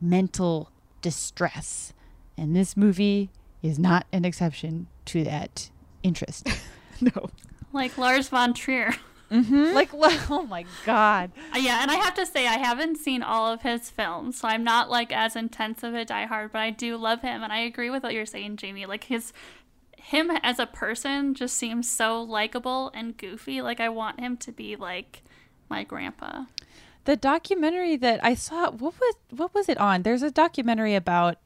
mental 0.00 0.70
distress. 1.02 1.92
And 2.36 2.54
this 2.54 2.76
movie 2.76 3.30
is 3.62 3.78
not 3.78 4.06
an 4.12 4.24
exception 4.24 4.88
to 5.06 5.24
that 5.24 5.70
interest. 6.02 6.48
no. 7.00 7.30
Like 7.72 7.96
Lars 7.96 8.28
von 8.28 8.54
Trier. 8.54 8.94
Mm-hmm. 9.30 9.74
Like, 9.74 9.90
oh 10.30 10.46
my 10.48 10.64
God. 10.84 11.32
Uh, 11.54 11.58
yeah, 11.58 11.82
and 11.82 11.90
I 11.90 11.94
have 11.96 12.14
to 12.14 12.26
say 12.26 12.46
I 12.46 12.58
haven't 12.58 12.96
seen 12.96 13.22
all 13.22 13.52
of 13.52 13.62
his 13.62 13.90
films, 13.90 14.38
so 14.38 14.48
I'm 14.48 14.62
not 14.62 14.90
like 14.90 15.12
as 15.12 15.34
intense 15.34 15.82
of 15.82 15.94
a 15.94 16.04
diehard, 16.04 16.52
but 16.52 16.60
I 16.60 16.70
do 16.70 16.96
love 16.96 17.22
him, 17.22 17.42
and 17.42 17.52
I 17.52 17.58
agree 17.60 17.90
with 17.90 18.02
what 18.02 18.12
you're 18.12 18.26
saying, 18.26 18.56
Jamie. 18.56 18.86
Like 18.86 19.04
his, 19.04 19.32
him 20.04 20.30
as 20.42 20.58
a 20.58 20.66
person 20.66 21.32
just 21.32 21.56
seems 21.56 21.90
so 21.90 22.22
likable 22.22 22.90
and 22.94 23.16
goofy. 23.16 23.62
Like 23.62 23.80
I 23.80 23.88
want 23.88 24.20
him 24.20 24.36
to 24.38 24.52
be 24.52 24.76
like 24.76 25.22
my 25.70 25.82
grandpa. 25.82 26.44
The 27.06 27.16
documentary 27.16 27.96
that 27.96 28.22
I 28.22 28.34
saw, 28.34 28.70
what 28.70 28.94
was 29.00 29.14
what 29.30 29.54
was 29.54 29.68
it 29.68 29.78
on? 29.78 30.02
There's 30.02 30.22
a 30.22 30.30
documentary 30.30 30.94
about 30.94 31.38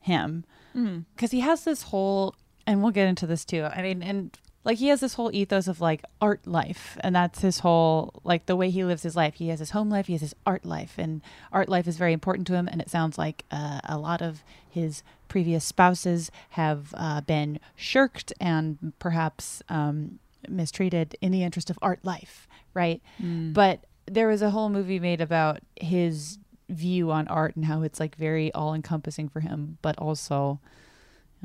him 0.00 0.44
mm. 0.76 1.06
because 1.14 1.30
he 1.30 1.40
has 1.40 1.64
this 1.64 1.84
whole, 1.84 2.34
and 2.66 2.82
we'll 2.82 2.92
get 2.92 3.08
into 3.08 3.26
this 3.26 3.44
too. 3.44 3.64
I 3.64 3.80
mean, 3.80 4.02
and 4.02 4.38
like 4.64 4.78
he 4.78 4.88
has 4.88 5.00
this 5.00 5.14
whole 5.14 5.30
ethos 5.32 5.68
of 5.68 5.80
like 5.80 6.02
art 6.20 6.46
life, 6.46 6.96
and 7.00 7.14
that's 7.14 7.40
his 7.40 7.60
whole 7.60 8.20
like 8.24 8.46
the 8.46 8.56
way 8.56 8.70
he 8.70 8.84
lives 8.84 9.02
his 9.02 9.14
life. 9.14 9.34
He 9.34 9.48
has 9.48 9.58
his 9.58 9.70
home 9.70 9.90
life, 9.90 10.06
he 10.06 10.14
has 10.14 10.22
his 10.22 10.34
art 10.46 10.64
life, 10.64 10.94
and 10.98 11.20
art 11.52 11.68
life 11.68 11.86
is 11.86 11.98
very 11.98 12.12
important 12.12 12.46
to 12.48 12.54
him. 12.54 12.68
And 12.68 12.80
it 12.80 12.90
sounds 12.90 13.18
like 13.18 13.44
uh, 13.50 13.80
a 13.84 13.98
lot 13.98 14.22
of 14.22 14.42
his 14.68 15.02
previous 15.28 15.64
spouses 15.64 16.30
have 16.50 16.94
uh, 16.96 17.20
been 17.20 17.60
shirked 17.76 18.32
and 18.40 18.92
perhaps 18.98 19.62
um, 19.68 20.18
mistreated 20.48 21.16
in 21.20 21.32
the 21.32 21.42
interest 21.42 21.70
of 21.70 21.78
art 21.82 22.00
life, 22.02 22.48
right? 22.72 23.02
Mm. 23.22 23.52
But 23.52 23.84
there 24.06 24.28
was 24.28 24.42
a 24.42 24.50
whole 24.50 24.68
movie 24.68 24.98
made 24.98 25.20
about 25.20 25.60
his 25.76 26.38
view 26.68 27.10
on 27.10 27.28
art 27.28 27.56
and 27.56 27.64
how 27.66 27.82
it's 27.82 28.00
like 28.00 28.16
very 28.16 28.52
all 28.52 28.74
encompassing 28.74 29.28
for 29.28 29.40
him, 29.40 29.78
but 29.82 29.98
also, 29.98 30.60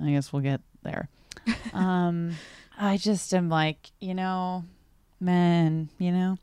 I 0.01 0.11
guess 0.11 0.31
we'll 0.31 0.41
get 0.41 0.61
there. 0.83 1.09
um, 1.73 2.35
I 2.79 2.97
just 2.97 3.33
am 3.33 3.49
like, 3.49 3.91
you 3.99 4.13
know, 4.13 4.63
man, 5.19 5.89
you 5.97 6.11
know, 6.11 6.37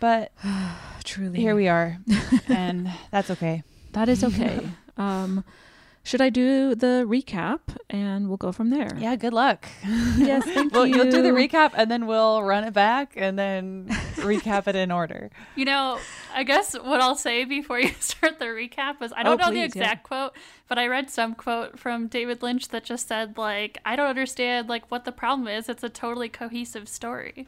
but 0.00 0.32
truly, 1.04 1.40
here 1.40 1.54
we 1.56 1.68
are, 1.68 1.98
and 2.48 2.90
that's 3.10 3.30
okay. 3.30 3.62
That 3.92 4.08
is 4.08 4.22
okay. 4.22 4.68
um, 4.98 5.44
should 6.04 6.20
I 6.20 6.30
do 6.30 6.74
the 6.74 7.04
recap 7.06 7.60
and 7.88 8.26
we'll 8.28 8.36
go 8.36 8.50
from 8.52 8.70
there? 8.70 8.88
Yeah, 8.98 9.14
good 9.16 9.32
luck. 9.32 9.66
Yes, 10.18 10.44
thank 10.52 10.74
well, 10.74 10.84
you. 10.84 10.96
You'll 10.96 11.10
do 11.12 11.22
the 11.22 11.28
recap 11.30 11.72
and 11.74 11.88
then 11.90 12.06
we'll 12.06 12.42
run 12.42 12.64
it 12.64 12.72
back 12.74 13.12
and 13.16 13.38
then 13.38 13.86
recap 14.16 14.66
it 14.66 14.74
in 14.74 14.90
order. 14.90 15.30
You 15.54 15.64
know, 15.64 15.98
I 16.34 16.42
guess 16.42 16.74
what 16.74 17.00
I'll 17.00 17.14
say 17.14 17.44
before 17.44 17.78
you 17.78 17.90
start 18.00 18.40
the 18.40 18.46
recap 18.46 19.00
is 19.00 19.12
I 19.16 19.22
don't 19.22 19.40
Oh, 19.40 19.44
know 19.44 19.50
the 19.52 19.60
please, 19.68 19.76
yeah. 19.76 19.82
exact 19.82 20.02
quote, 20.02 20.32
but 20.68 20.78
I 20.78 20.86
read 20.86 21.10
some 21.10 21.34
quote 21.34 21.78
from 21.78 22.06
David 22.06 22.42
Lynch 22.42 22.68
that 22.68 22.84
just 22.84 23.08
said 23.08 23.36
like, 23.36 23.78
I 23.84 23.96
don't 23.96 24.08
understand 24.08 24.68
like 24.68 24.90
what 24.90 25.04
the 25.04 25.12
problem 25.12 25.48
is. 25.48 25.68
It's 25.68 25.82
a 25.82 25.88
totally 25.88 26.28
cohesive 26.28 26.88
story. 26.88 27.46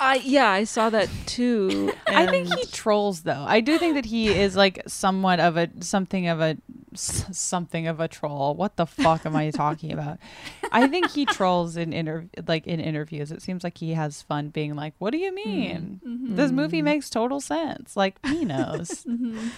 I 0.00 0.16
yeah, 0.16 0.50
I 0.50 0.64
saw 0.64 0.90
that 0.90 1.08
too. 1.26 1.92
I 2.06 2.26
think 2.26 2.52
he 2.54 2.64
trolls 2.66 3.22
though. 3.22 3.44
I 3.46 3.60
do 3.60 3.78
think 3.78 3.94
that 3.94 4.06
he 4.06 4.28
is 4.28 4.56
like 4.56 4.82
somewhat 4.86 5.40
of 5.40 5.56
a 5.56 5.68
something 5.80 6.28
of 6.28 6.40
a 6.40 6.56
something 6.94 7.86
of 7.86 8.00
a 8.00 8.08
troll. 8.08 8.54
What 8.54 8.76
the 8.76 8.86
fuck 8.86 9.26
am 9.26 9.36
I 9.36 9.50
talking 9.50 9.92
about? 9.92 10.18
I 10.72 10.86
think 10.88 11.10
he 11.10 11.26
trolls 11.26 11.76
in 11.76 11.92
inter- 11.92 12.28
like 12.46 12.66
in 12.66 12.80
interviews. 12.80 13.32
It 13.32 13.42
seems 13.42 13.64
like 13.64 13.78
he 13.78 13.94
has 13.94 14.22
fun 14.22 14.48
being 14.48 14.74
like, 14.74 14.94
"What 14.98 15.10
do 15.10 15.18
you 15.18 15.32
mm. 15.32 15.34
mean? 15.34 16.00
Mm-hmm. 16.06 16.36
This 16.36 16.52
movie 16.52 16.82
makes 16.82 17.10
total 17.10 17.40
sense." 17.40 17.96
Like 17.96 18.16
he 18.26 18.44
knows. 18.44 19.04
Mm-hmm. 19.18 19.48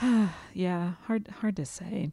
yeah, 0.54 0.92
hard 1.06 1.28
hard 1.40 1.56
to 1.56 1.66
say. 1.66 2.12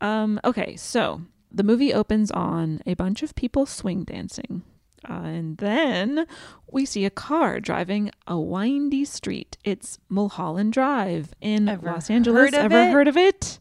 Um, 0.00 0.40
okay, 0.44 0.76
so 0.76 1.22
the 1.52 1.62
movie 1.62 1.92
opens 1.92 2.30
on 2.30 2.80
a 2.86 2.94
bunch 2.94 3.22
of 3.22 3.34
people 3.34 3.66
swing 3.66 4.04
dancing. 4.04 4.62
Uh, 5.08 5.22
and 5.24 5.56
then 5.58 6.26
we 6.70 6.84
see 6.84 7.06
a 7.06 7.10
car 7.10 7.58
driving 7.58 8.10
a 8.26 8.38
windy 8.38 9.04
street. 9.04 9.56
It's 9.64 9.98
Mulholland 10.10 10.74
Drive 10.74 11.32
in 11.40 11.68
Ever 11.70 11.86
Los 11.86 12.10
Angeles. 12.10 12.38
heard 12.38 12.54
Ever 12.54 12.82
it? 12.82 12.92
heard 12.92 13.08
of 13.08 13.16
it? 13.16 13.60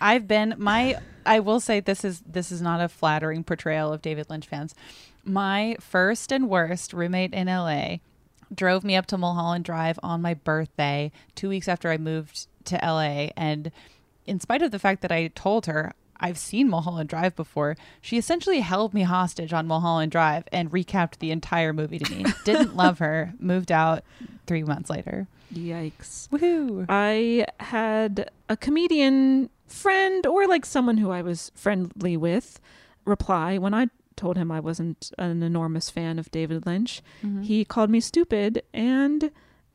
I've 0.00 0.28
been 0.28 0.54
my 0.58 0.98
I 1.24 1.40
will 1.40 1.60
say 1.60 1.80
this 1.80 2.04
is 2.04 2.20
this 2.20 2.52
is 2.52 2.62
not 2.62 2.80
a 2.80 2.88
flattering 2.88 3.42
portrayal 3.42 3.92
of 3.92 4.02
David 4.02 4.30
Lynch 4.30 4.46
fans. 4.46 4.74
My 5.24 5.76
first 5.80 6.30
and 6.30 6.48
worst 6.48 6.92
roommate 6.92 7.34
in 7.34 7.48
LA 7.48 7.96
drove 8.54 8.84
me 8.84 8.94
up 8.94 9.06
to 9.06 9.18
Mulholland 9.18 9.64
Drive 9.64 9.98
on 10.04 10.22
my 10.22 10.34
birthday 10.34 11.10
2 11.34 11.48
weeks 11.48 11.66
after 11.66 11.90
I 11.90 11.96
moved 11.96 12.46
to 12.66 12.76
LA 12.82 13.28
and 13.36 13.70
in 14.26 14.40
spite 14.40 14.62
of 14.62 14.70
the 14.70 14.78
fact 14.78 15.02
that 15.02 15.12
I 15.12 15.28
told 15.28 15.66
her 15.66 15.92
I've 16.18 16.38
seen 16.38 16.70
Mulholland 16.70 17.10
Drive 17.10 17.36
before. 17.36 17.76
She 18.00 18.16
essentially 18.16 18.60
held 18.60 18.94
me 18.94 19.02
hostage 19.02 19.52
on 19.52 19.66
Mulholland 19.66 20.12
Drive 20.12 20.44
and 20.50 20.70
recapped 20.72 21.18
the 21.18 21.30
entire 21.30 21.74
movie 21.74 21.98
to 21.98 22.10
me. 22.10 22.24
Didn't 22.44 22.74
love 22.74 23.00
her. 23.00 23.34
Moved 23.38 23.70
out 23.70 24.02
three 24.46 24.62
months 24.62 24.88
later. 24.88 25.28
Yikes. 25.52 26.28
Woohoo. 26.30 26.86
I 26.88 27.44
had 27.60 28.30
a 28.48 28.56
comedian 28.56 29.50
friend 29.66 30.26
or 30.26 30.46
like 30.46 30.64
someone 30.64 30.96
who 30.96 31.10
I 31.10 31.20
was 31.20 31.52
friendly 31.54 32.16
with 32.16 32.60
reply 33.04 33.58
when 33.58 33.74
I 33.74 33.88
told 34.16 34.38
him 34.38 34.50
I 34.50 34.60
wasn't 34.60 35.12
an 35.18 35.42
enormous 35.42 35.90
fan 35.90 36.18
of 36.18 36.30
David 36.30 36.64
Lynch. 36.64 37.02
Mhm. 37.22 37.44
He 37.44 37.64
called 37.66 37.90
me 37.90 38.00
stupid 38.00 38.62
and 38.72 39.30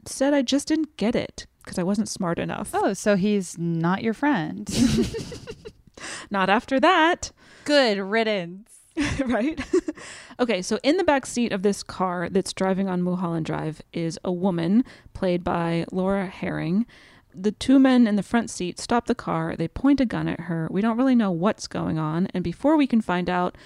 said 0.06 0.34
I 0.34 0.42
just 0.42 0.68
didn't 0.70 0.98
get 0.98 1.16
it 1.16 1.46
because 1.64 1.78
I 1.78 1.84
wasn't 1.84 2.10
smart 2.10 2.40
enough. 2.40 2.72
Oh, 2.74 2.94
so 2.94 3.16
he's 3.16 3.58
not 3.58 4.04
your 4.04 4.14
friend. 4.14 4.70
Not 6.32 6.50
after 6.50 6.80
that. 6.80 7.32
Good 7.66 7.98
riddance. 7.98 8.70
right? 9.26 9.60
okay, 10.40 10.62
so 10.62 10.80
in 10.84 10.98
the 10.98 11.04
back 11.04 11.26
seat 11.26 11.52
of 11.52 11.62
this 11.62 11.84
car 11.84 12.30
that's 12.30 12.54
driving 12.54 12.90
on 12.90 13.02
Mulholland 13.02 13.46
Drive 13.46 13.82
is 13.94 14.20
a 14.24 14.32
woman 14.32 14.84
played 15.14 15.44
by 15.44 15.86
Laura 15.92 16.28
Harring. 16.28 16.86
The 17.34 17.52
two 17.54 17.80
men 17.80 18.08
in 18.08 18.18
the 18.18 18.24
front 18.24 18.50
seat 18.50 18.80
stop 18.80 19.06
the 19.06 19.16
car. 19.16 19.56
They 19.56 19.70
point 19.70 20.02
a 20.02 20.06
gun 20.06 20.28
at 20.28 20.42
her. 20.42 20.68
We 20.70 20.82
don't 20.82 20.98
really 20.98 21.16
know 21.16 21.32
what's 21.32 21.68
going 21.68 21.98
on. 21.98 22.28
And 22.34 22.44
before 22.44 22.76
we 22.76 22.88
can 22.88 23.00
find 23.00 23.30
out, 23.30 23.58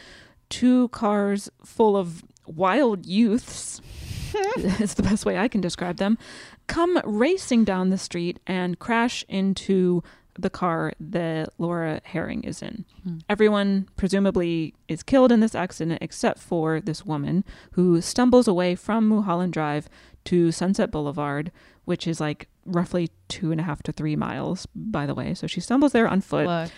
two 0.49 0.89
cars 0.89 1.49
full 1.63 1.97
of 1.97 2.23
wild 2.45 3.07
youths 3.07 3.81
it's 4.81 4.93
the 4.95 5.03
best 5.03 5.25
way 5.25 5.37
I 5.37 5.47
can 5.47 5.61
describe 5.61 5.97
them, 5.97 6.17
come 6.67 6.99
racing 7.05 7.63
down 7.63 7.89
the 7.89 7.97
street 7.97 8.39
and 8.47 8.77
crash 8.79 9.23
into 9.27 10.03
the 10.37 10.49
car 10.49 10.91
that 10.99 11.49
Laura 11.57 12.01
Harring 12.03 12.43
is 12.43 12.61
in. 12.61 12.83
Hmm. 13.03 13.17
Everyone 13.29 13.87
presumably 13.95 14.73
is 14.89 15.01
killed 15.01 15.31
in 15.31 15.39
this 15.39 15.55
accident 15.55 15.99
except 16.01 16.39
for 16.39 16.81
this 16.81 17.05
woman 17.05 17.45
who 17.71 18.01
stumbles 18.01 18.47
away 18.47 18.75
from 18.75 19.07
Mulholland 19.07 19.53
Drive 19.53 19.87
to 20.25 20.51
Sunset 20.51 20.91
Boulevard, 20.91 21.51
which 21.85 22.05
is 22.05 22.19
like 22.19 22.49
roughly 22.65 23.11
two 23.29 23.51
and 23.51 23.61
a 23.61 23.63
half 23.63 23.81
to 23.83 23.91
three 23.93 24.15
miles, 24.17 24.67
by 24.75 25.05
the 25.05 25.13
way. 25.15 25.35
So 25.35 25.47
she 25.47 25.61
stumbles 25.61 25.93
there 25.93 26.07
on 26.07 26.19
foot. 26.19 26.47
Look, 26.47 26.71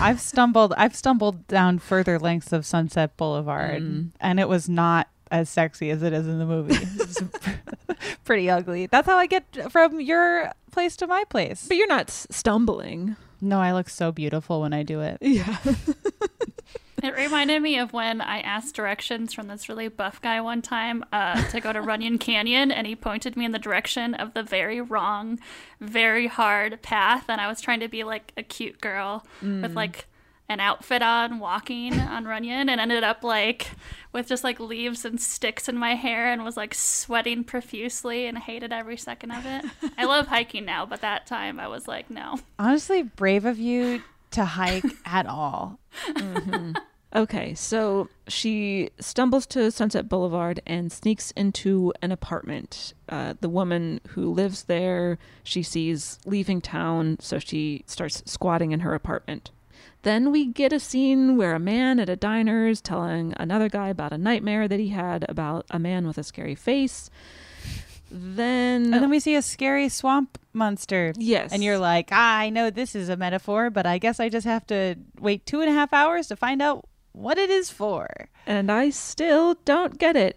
I've 0.00 0.20
stumbled. 0.20 0.72
I've 0.76 0.94
stumbled 0.96 1.46
down 1.48 1.80
further 1.80 2.18
lengths 2.18 2.52
of 2.52 2.64
Sunset 2.64 3.16
Boulevard, 3.18 3.82
Mm. 3.82 4.10
and 4.20 4.40
it 4.40 4.48
was 4.48 4.68
not 4.70 5.08
as 5.30 5.48
sexy 5.48 5.90
as 5.90 6.02
it 6.02 6.12
is 6.12 6.26
in 6.26 6.38
the 6.38 6.46
movie. 6.46 6.74
It's 7.00 7.22
pretty 8.24 8.48
ugly. 8.48 8.86
That's 8.86 9.06
how 9.06 9.16
I 9.16 9.26
get 9.26 9.44
from 9.70 10.00
your 10.00 10.52
place 10.70 10.96
to 10.96 11.06
my 11.06 11.24
place. 11.28 11.66
But 11.68 11.76
you're 11.76 11.86
not 11.88 12.08
stumbling. 12.10 13.16
No, 13.40 13.60
I 13.60 13.72
look 13.72 13.88
so 13.88 14.12
beautiful 14.12 14.60
when 14.60 14.72
I 14.72 14.82
do 14.82 15.00
it. 15.00 15.18
Yeah. 15.22 15.56
It 17.02 17.16
reminded 17.16 17.62
me 17.62 17.78
of 17.78 17.94
when 17.94 18.20
I 18.20 18.40
asked 18.40 18.74
directions 18.74 19.32
from 19.32 19.46
this 19.48 19.70
really 19.70 19.88
buff 19.88 20.20
guy 20.20 20.38
one 20.42 20.60
time 20.60 21.02
uh, 21.14 21.42
to 21.48 21.58
go 21.58 21.72
to 21.72 21.80
Runyon 21.80 22.18
Canyon, 22.18 22.70
and 22.70 22.86
he 22.86 22.94
pointed 22.94 23.38
me 23.38 23.46
in 23.46 23.52
the 23.52 23.58
direction 23.58 24.12
of 24.12 24.34
the 24.34 24.42
very 24.42 24.82
wrong, 24.82 25.38
very 25.80 26.26
hard 26.26 26.82
path. 26.82 27.24
And 27.30 27.40
I 27.40 27.48
was 27.48 27.62
trying 27.62 27.80
to 27.80 27.88
be 27.88 28.04
like 28.04 28.32
a 28.36 28.42
cute 28.42 28.82
girl 28.82 29.24
with 29.40 29.72
Mm. 29.72 29.74
like 29.74 30.08
an 30.50 30.60
outfit 30.60 31.00
on, 31.00 31.38
walking 31.38 31.98
on 31.98 32.24
Runyon, 32.24 32.68
and 32.68 32.80
ended 32.80 33.04
up 33.04 33.22
like 33.22 33.70
with 34.12 34.26
just 34.26 34.44
like 34.44 34.58
leaves 34.60 35.04
and 35.04 35.20
sticks 35.20 35.68
in 35.68 35.78
my 35.78 35.94
hair, 35.94 36.30
and 36.30 36.44
was 36.44 36.56
like 36.56 36.74
sweating 36.74 37.44
profusely, 37.44 38.26
and 38.26 38.36
hated 38.36 38.72
every 38.72 38.96
second 38.96 39.30
of 39.30 39.46
it. 39.46 39.64
I 39.96 40.04
love 40.04 40.26
hiking 40.28 40.64
now, 40.64 40.84
but 40.84 41.00
that 41.00 41.26
time 41.26 41.60
I 41.60 41.68
was 41.68 41.88
like, 41.88 42.10
no. 42.10 42.40
Honestly, 42.58 43.02
brave 43.02 43.44
of 43.46 43.58
you 43.58 44.02
to 44.32 44.44
hike 44.44 44.84
at 45.06 45.26
all. 45.26 45.78
Okay, 47.14 47.54
so 47.54 48.08
she 48.28 48.90
stumbles 49.00 49.44
to 49.48 49.72
Sunset 49.72 50.08
Boulevard 50.08 50.60
and 50.64 50.92
sneaks 50.92 51.32
into 51.32 51.92
an 52.02 52.12
apartment. 52.12 52.94
Uh, 53.08 53.34
the 53.40 53.48
woman 53.48 54.00
who 54.10 54.32
lives 54.32 54.64
there, 54.64 55.18
she 55.42 55.64
sees 55.64 56.20
leaving 56.24 56.60
town, 56.60 57.16
so 57.20 57.40
she 57.40 57.82
starts 57.86 58.22
squatting 58.26 58.70
in 58.70 58.80
her 58.80 58.94
apartment. 58.94 59.50
Then 60.02 60.30
we 60.32 60.46
get 60.46 60.72
a 60.72 60.80
scene 60.80 61.36
where 61.36 61.54
a 61.54 61.58
man 61.58 62.00
at 62.00 62.08
a 62.08 62.16
diner 62.16 62.66
is 62.66 62.80
telling 62.80 63.34
another 63.36 63.68
guy 63.68 63.88
about 63.88 64.12
a 64.12 64.18
nightmare 64.18 64.66
that 64.66 64.80
he 64.80 64.88
had 64.88 65.26
about 65.28 65.66
a 65.70 65.78
man 65.78 66.06
with 66.06 66.16
a 66.16 66.22
scary 66.22 66.54
face. 66.54 67.10
Then, 68.10 68.92
And 68.92 69.02
then 69.04 69.10
we 69.10 69.20
see 69.20 69.36
a 69.36 69.42
scary 69.42 69.88
swamp 69.88 70.38
monster. 70.52 71.12
Yes. 71.16 71.52
And 71.52 71.62
you're 71.62 71.78
like, 71.78 72.08
ah, 72.10 72.38
I 72.38 72.50
know 72.50 72.68
this 72.70 72.94
is 72.96 73.08
a 73.08 73.16
metaphor, 73.16 73.70
but 73.70 73.86
I 73.86 73.98
guess 73.98 74.18
I 74.18 74.28
just 74.28 74.46
have 74.46 74.66
to 74.68 74.96
wait 75.20 75.46
two 75.46 75.60
and 75.60 75.70
a 75.70 75.72
half 75.72 75.92
hours 75.92 76.26
to 76.28 76.36
find 76.36 76.60
out 76.60 76.86
what 77.12 77.38
it 77.38 77.50
is 77.50 77.70
for. 77.70 78.08
and 78.46 78.70
I 78.70 78.90
still 78.90 79.54
don't 79.64 79.98
get 79.98 80.16
it. 80.16 80.36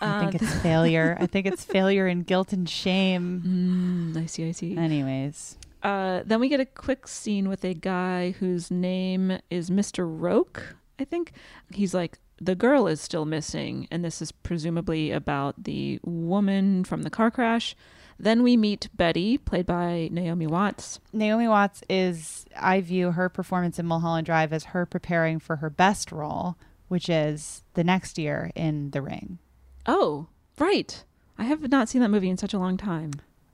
I 0.00 0.06
Uh, 0.06 0.20
think 0.30 0.42
it's 0.42 0.54
failure. 0.62 1.16
I 1.20 1.26
think 1.26 1.46
it's 1.46 1.62
failure 1.64 2.06
and 2.08 2.26
guilt 2.26 2.52
and 2.52 2.68
shame. 2.68 4.12
Mm, 4.14 4.20
I 4.22 4.26
see, 4.26 4.48
I 4.48 4.52
see. 4.52 4.76
Anyways. 4.76 5.56
Uh, 5.82 6.22
then 6.24 6.40
we 6.40 6.48
get 6.48 6.60
a 6.60 6.66
quick 6.66 7.08
scene 7.08 7.48
with 7.48 7.64
a 7.64 7.74
guy 7.74 8.32
whose 8.32 8.70
name 8.70 9.38
is 9.50 9.70
Mr. 9.70 10.06
Roque, 10.08 10.76
I 10.98 11.04
think. 11.04 11.32
He's 11.72 11.92
like, 11.92 12.18
the 12.40 12.54
girl 12.54 12.86
is 12.86 13.00
still 13.00 13.24
missing, 13.24 13.88
and 13.90 14.04
this 14.04 14.22
is 14.22 14.32
presumably 14.32 15.10
about 15.10 15.64
the 15.64 16.00
woman 16.02 16.84
from 16.84 17.02
the 17.02 17.10
car 17.10 17.30
crash. 17.30 17.76
Then 18.18 18.42
we 18.42 18.56
meet 18.56 18.88
Betty, 18.94 19.38
played 19.38 19.66
by 19.66 20.08
Naomi 20.12 20.46
Watts. 20.46 21.00
Naomi 21.12 21.48
Watts 21.48 21.82
is, 21.88 22.46
I 22.56 22.80
view 22.80 23.12
her 23.12 23.28
performance 23.28 23.78
in 23.78 23.86
Mulholland 23.86 24.26
Drive 24.26 24.52
as 24.52 24.64
her 24.66 24.86
preparing 24.86 25.38
for 25.40 25.56
her 25.56 25.70
best 25.70 26.12
role, 26.12 26.56
which 26.88 27.08
is 27.08 27.64
the 27.74 27.84
next 27.84 28.18
year 28.18 28.52
in 28.54 28.90
The 28.90 29.02
Ring. 29.02 29.38
Oh, 29.86 30.28
right. 30.58 31.04
I 31.38 31.44
have 31.44 31.68
not 31.70 31.88
seen 31.88 32.02
that 32.02 32.10
movie 32.10 32.30
in 32.30 32.36
such 32.36 32.54
a 32.54 32.58
long 32.58 32.76
time. 32.76 33.12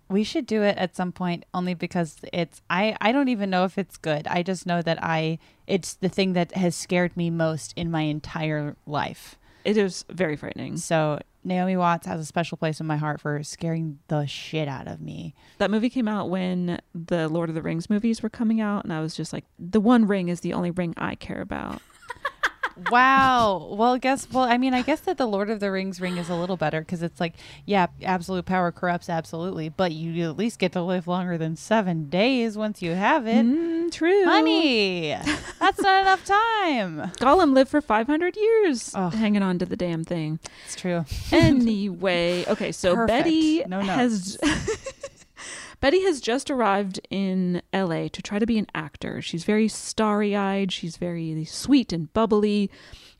We 0.08 0.24
should 0.24 0.46
do 0.46 0.62
it 0.62 0.76
at 0.78 0.96
some 0.96 1.12
point 1.12 1.44
only 1.52 1.74
because 1.74 2.16
it's 2.32 2.62
I 2.70 2.96
I 3.00 3.12
don't 3.12 3.28
even 3.28 3.50
know 3.50 3.64
if 3.64 3.76
it's 3.78 3.96
good. 3.96 4.26
I 4.26 4.42
just 4.42 4.66
know 4.66 4.82
that 4.82 5.02
I 5.02 5.38
it's 5.66 5.94
the 5.94 6.08
thing 6.08 6.32
that 6.32 6.52
has 6.52 6.74
scared 6.74 7.16
me 7.16 7.30
most 7.30 7.74
in 7.76 7.90
my 7.90 8.02
entire 8.02 8.76
life. 8.86 9.36
It 9.64 9.76
is 9.76 10.04
very 10.08 10.36
frightening. 10.36 10.78
So 10.78 11.18
Naomi 11.44 11.76
Watts 11.76 12.06
has 12.06 12.20
a 12.20 12.24
special 12.24 12.58
place 12.58 12.80
in 12.80 12.86
my 12.86 12.96
heart 12.96 13.20
for 13.20 13.42
scaring 13.42 13.98
the 14.08 14.26
shit 14.26 14.68
out 14.68 14.86
of 14.86 15.00
me. 15.00 15.34
That 15.58 15.70
movie 15.70 15.90
came 15.90 16.08
out 16.08 16.30
when 16.30 16.80
the 16.94 17.28
Lord 17.28 17.48
of 17.48 17.54
the 17.54 17.62
Rings 17.62 17.88
movies 17.88 18.22
were 18.22 18.28
coming 18.28 18.60
out, 18.60 18.84
and 18.84 18.92
I 18.92 19.00
was 19.00 19.14
just 19.14 19.32
like, 19.32 19.44
the 19.58 19.80
one 19.80 20.06
ring 20.06 20.28
is 20.28 20.40
the 20.40 20.52
only 20.52 20.70
ring 20.70 20.94
I 20.96 21.14
care 21.14 21.40
about. 21.40 21.80
Wow. 22.90 23.68
Well, 23.72 23.98
guess 23.98 24.30
well, 24.30 24.44
I 24.44 24.58
mean, 24.58 24.74
I 24.74 24.82
guess 24.82 25.00
that 25.00 25.18
the 25.18 25.26
Lord 25.26 25.50
of 25.50 25.60
the 25.60 25.70
Rings 25.70 26.00
ring 26.00 26.16
is 26.16 26.28
a 26.28 26.34
little 26.34 26.56
better 26.56 26.80
because 26.80 27.02
it's 27.02 27.20
like, 27.20 27.34
yeah, 27.66 27.86
absolute 28.02 28.44
power 28.46 28.72
corrupts 28.72 29.08
absolutely, 29.08 29.68
but 29.68 29.92
you 29.92 30.28
at 30.30 30.36
least 30.36 30.58
get 30.58 30.72
to 30.72 30.82
live 30.82 31.06
longer 31.06 31.38
than 31.38 31.56
seven 31.56 32.08
days 32.08 32.56
once 32.56 32.82
you 32.82 32.92
have 32.94 33.26
it. 33.26 33.44
Mm, 33.44 33.90
true, 33.92 34.24
honey. 34.24 35.16
That's 35.60 35.80
not 35.80 36.02
enough 36.02 36.24
time. 36.24 37.10
Gollum 37.18 37.52
lived 37.54 37.70
for 37.70 37.80
500 37.80 38.36
years 38.36 38.94
hanging 38.94 39.42
on 39.42 39.58
to 39.58 39.66
the 39.66 39.76
damn 39.76 40.04
thing. 40.04 40.38
It's 40.66 40.76
true. 40.76 41.04
Anyway, 41.32 42.44
okay, 42.46 42.72
so 42.72 42.94
Perfect. 42.94 43.24
Betty 43.24 43.64
No 43.66 43.80
notes. 43.82 44.36
has 44.42 45.17
Betty 45.80 46.02
has 46.02 46.20
just 46.20 46.50
arrived 46.50 47.00
in 47.08 47.62
LA 47.72 48.08
to 48.08 48.20
try 48.20 48.40
to 48.40 48.46
be 48.46 48.58
an 48.58 48.66
actor. 48.74 49.22
She's 49.22 49.44
very 49.44 49.68
starry 49.68 50.34
eyed, 50.34 50.72
she's 50.72 50.96
very 50.96 51.44
sweet 51.44 51.92
and 51.92 52.12
bubbly. 52.12 52.68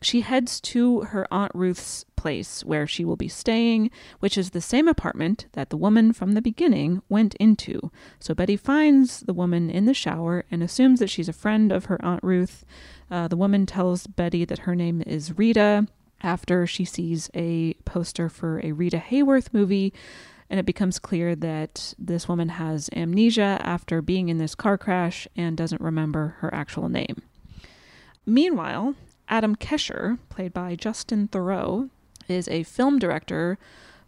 She 0.03 0.23
heads 0.23 0.61
to 0.63 1.03
her 1.03 1.27
Aunt 1.33 1.53
Ruth's 1.55 2.05
place 2.17 2.65
where 2.65 2.87
she 2.87 3.05
will 3.05 3.17
be 3.17 3.29
staying, 3.29 3.91
which 4.19 4.37
is 4.37 4.51
the 4.51 4.61
same 4.61 4.89
apartment 4.89 5.47
that 5.53 5.71
the 5.71 5.77
woman 5.77 6.13
from 6.13 6.33
the 6.33 6.43
beginning 6.43 7.01
went 7.09 7.37
into. 7.37 7.93
So 8.19 8.35
Betty 8.35 8.57
finds 8.57 9.21
the 9.21 9.33
woman 9.33 9.71
in 9.71 9.85
the 9.85 9.95
shower 9.95 10.45
and 10.51 10.61
assumes 10.61 10.99
that 10.99 11.11
she's 11.11 11.29
a 11.29 11.33
friend 11.33 11.71
of 11.71 11.85
her 11.85 12.05
Aunt 12.05 12.25
Ruth. 12.25 12.65
Uh, 13.09 13.29
the 13.29 13.37
woman 13.37 13.67
tells 13.67 14.09
Betty 14.09 14.45
that 14.45 14.61
her 14.61 14.75
name 14.75 15.01
is 15.07 15.39
Rita 15.39 15.87
after 16.21 16.67
she 16.67 16.85
sees 16.85 17.31
a 17.35 17.75
poster 17.85 18.29
for 18.29 18.61
a 18.65 18.73
Rita 18.73 18.99
Hayworth 18.99 19.55
movie 19.55 19.93
and 20.51 20.59
it 20.59 20.67
becomes 20.67 20.99
clear 20.99 21.35
that 21.37 21.95
this 21.99 22.29
woman 22.29 22.51
has 22.51 22.89
amnesia 22.95 23.59
after 23.63 24.01
being 24.01 24.29
in 24.29 24.39
this 24.39 24.55
car 24.55 24.79
crash 24.79 25.29
and 25.37 25.57
doesn't 25.57 25.81
remember 25.81 26.37
her 26.39 26.53
actual 26.55 26.89
name. 26.89 27.23
Meanwhile, 28.25 28.95
Adam 29.29 29.57
Kesher, 29.57 30.19
played 30.29 30.53
by 30.53 30.75
Justin 30.75 31.29
Theroux, 31.29 31.91
is 32.29 32.49
a 32.49 32.63
film 32.63 32.99
director 32.99 33.59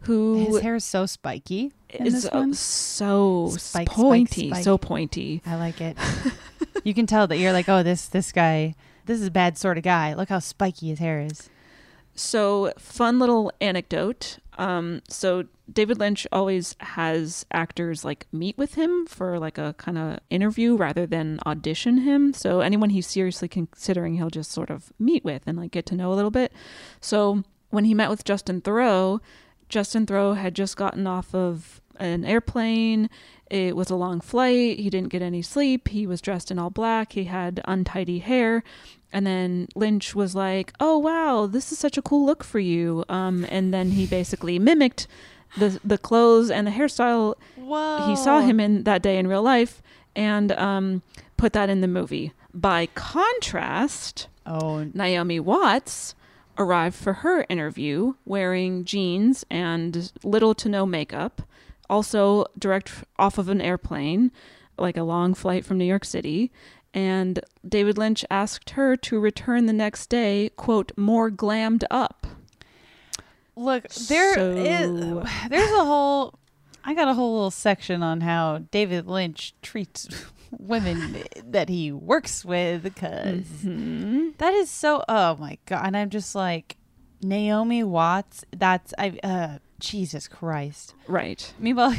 who 0.03 0.47
His 0.47 0.61
hair 0.61 0.77
is 0.77 0.85
so 0.85 1.07
spiky. 1.07 1.73
Is 1.91 2.27
uh, 2.27 2.53
so 2.55 3.49
Spike, 3.51 3.61
spike, 3.61 3.89
pointy, 3.89 4.49
spike. 4.49 4.65
so 4.65 4.79
pointy. 4.79 5.43
I 5.45 5.57
like 5.57 5.81
it. 5.81 5.97
you 6.85 6.95
can 6.95 7.07
tell 7.07 7.27
that 7.27 7.39
you're 7.39 7.53
like, 7.53 7.69
oh, 7.69 7.83
this 7.83 8.07
this 8.07 8.33
guy, 8.33 8.75
this 9.07 9.21
is 9.21 9.27
a 9.27 9.31
bad 9.31 9.59
sort 9.59 9.77
of 9.77 9.85
guy. 9.85 10.15
Look 10.15 10.29
how 10.29 10.39
spiky 10.39 10.89
his 10.89 11.01
hair 11.01 11.21
is. 11.21 11.51
So, 12.15 12.73
fun 12.79 13.19
little 13.19 13.53
anecdote. 13.61 14.39
Um, 14.59 15.03
so 15.09 15.45
David 15.73 15.99
Lynch 15.99 16.27
always 16.33 16.77
has 16.81 17.47
actors 17.53 18.05
like 18.05 18.27
meet 18.33 18.59
with 18.59 18.75
him 18.75 19.07
for 19.07 19.39
like 19.39 19.59
a 19.59 19.75
kind 19.79 19.97
of 19.97 20.19
interview 20.29 20.77
rather 20.77 21.07
than 21.07 21.41
audition 21.47 21.99
him. 21.99 22.33
So 22.33 22.61
anyone 22.61 22.91
he's 22.91 23.07
seriously 23.07 23.49
considering, 23.49 24.15
he'll 24.15 24.31
just 24.31 24.51
sort 24.51 24.71
of 24.71 24.93
meet 24.99 25.25
with 25.25 25.43
and 25.47 25.57
like 25.57 25.71
get 25.71 25.87
to 25.87 25.95
know 25.95 26.13
a 26.13 26.17
little 26.17 26.31
bit. 26.31 26.53
So 27.01 27.45
when 27.71 27.85
he 27.85 27.95
met 27.95 28.11
with 28.11 28.25
Justin 28.25 28.61
Theroux, 28.61 29.21
Justin 29.69 30.05
Theroux 30.05 30.37
had 30.37 30.55
just 30.55 30.77
gotten 30.77 31.07
off 31.07 31.35
of 31.35 31.81
an 31.99 32.25
airplane. 32.25 33.09
It 33.51 33.75
was 33.77 33.91
a 33.91 33.97
long 33.97 34.21
flight. 34.21 34.79
He 34.79 34.89
didn't 34.89 35.09
get 35.09 35.23
any 35.23 35.43
sleep. 35.43 35.89
He 35.89 36.07
was 36.07 36.21
dressed 36.21 36.51
in 36.51 36.59
all 36.59 36.71
black. 36.71 37.13
He 37.13 37.25
had 37.25 37.61
untidy 37.67 38.21
hair. 38.21 38.63
And 39.13 39.27
then 39.27 39.67
Lynch 39.75 40.15
was 40.15 40.37
like, 40.37 40.73
"Oh 40.79 40.97
wow, 40.99 41.47
this 41.47 41.73
is 41.73 41.79
such 41.79 41.99
a 41.99 42.03
cool 42.03 42.25
look 42.25 42.45
for 42.45 42.61
you." 42.61 43.05
Um, 43.09 43.45
and 43.49 43.75
then 43.75 43.91
he 43.91 44.07
basically 44.07 44.59
mimicked 44.61 45.09
the 45.59 45.81
the 45.85 45.99
clothes 45.99 46.49
and 46.49 46.65
the 46.65 46.71
hairstyle 46.71 47.35
Whoa. 47.57 48.07
he 48.09 48.15
saw 48.15 48.41
him 48.41 48.61
in 48.61 48.85
that 48.85 49.03
day 49.03 49.19
in 49.19 49.27
real 49.27 49.43
life, 49.43 49.83
and 50.15 50.53
um, 50.53 51.03
put 51.37 51.53
that 51.55 51.69
in 51.69 51.81
the 51.81 51.89
movie. 51.89 52.33
By 52.55 52.87
contrast, 52.95 54.29
oh, 54.47 54.85
Naomi 54.95 55.41
Watts 55.41 56.15
arrived 56.59 56.95
for 56.95 57.15
her 57.15 57.47
interview 57.49 58.15
wearing 58.25 58.85
jeans 58.85 59.45
and 59.51 60.13
little 60.23 60.55
to 60.55 60.69
no 60.69 60.87
makeup, 60.87 61.43
also 61.91 62.47
direct 62.59 62.93
off 63.19 63.37
of 63.37 63.49
an 63.51 63.61
airplane, 63.61 64.31
like 64.79 64.97
a 64.97 65.03
long 65.03 65.35
flight 65.35 65.65
from 65.67 65.77
New 65.77 65.85
York 65.85 66.05
City. 66.07 66.51
And 66.95 67.41
David 67.69 67.99
Lynch 67.99 68.25
asked 68.31 68.71
her 68.71 68.97
to 68.97 69.21
return 69.21 69.67
the 69.67 69.73
next 69.73 70.09
day, 70.09 70.51
quote, 70.57 70.93
more 70.97 71.31
glammed 71.31 71.85
up. 71.91 72.27
Look, 73.57 73.89
there 73.91 74.35
So- 74.35 74.51
is- 74.57 75.29
there's 75.51 75.71
a 75.73 75.85
whole 75.85 76.39
I 76.83 76.95
got 76.95 77.09
a 77.09 77.15
whole 77.15 77.35
little 77.35 77.51
section 77.51 78.03
on 78.03 78.23
how 78.23 78.59
David 78.71 79.07
Lynch 79.07 79.53
treats 79.61 80.09
women 80.51 81.23
that 81.45 81.69
he 81.69 81.93
works 81.93 82.43
with 82.45 82.83
because 82.83 83.45
Mm-hmm. 83.45 84.31
that 84.39 84.55
is 84.55 84.71
so 84.71 85.05
oh 85.07 85.37
my 85.37 85.59
god 85.67 85.85
and 85.87 85.97
I'm 85.97 86.09
just 86.09 86.35
like 86.35 86.79
Naomi 87.23 87.85
Watts 87.85 88.45
that's 88.57 88.95
I 88.99 89.19
uh 89.23 89.59
Jesus 89.81 90.29
Christ. 90.29 90.95
Right. 91.07 91.53
Meanwhile 91.59 91.97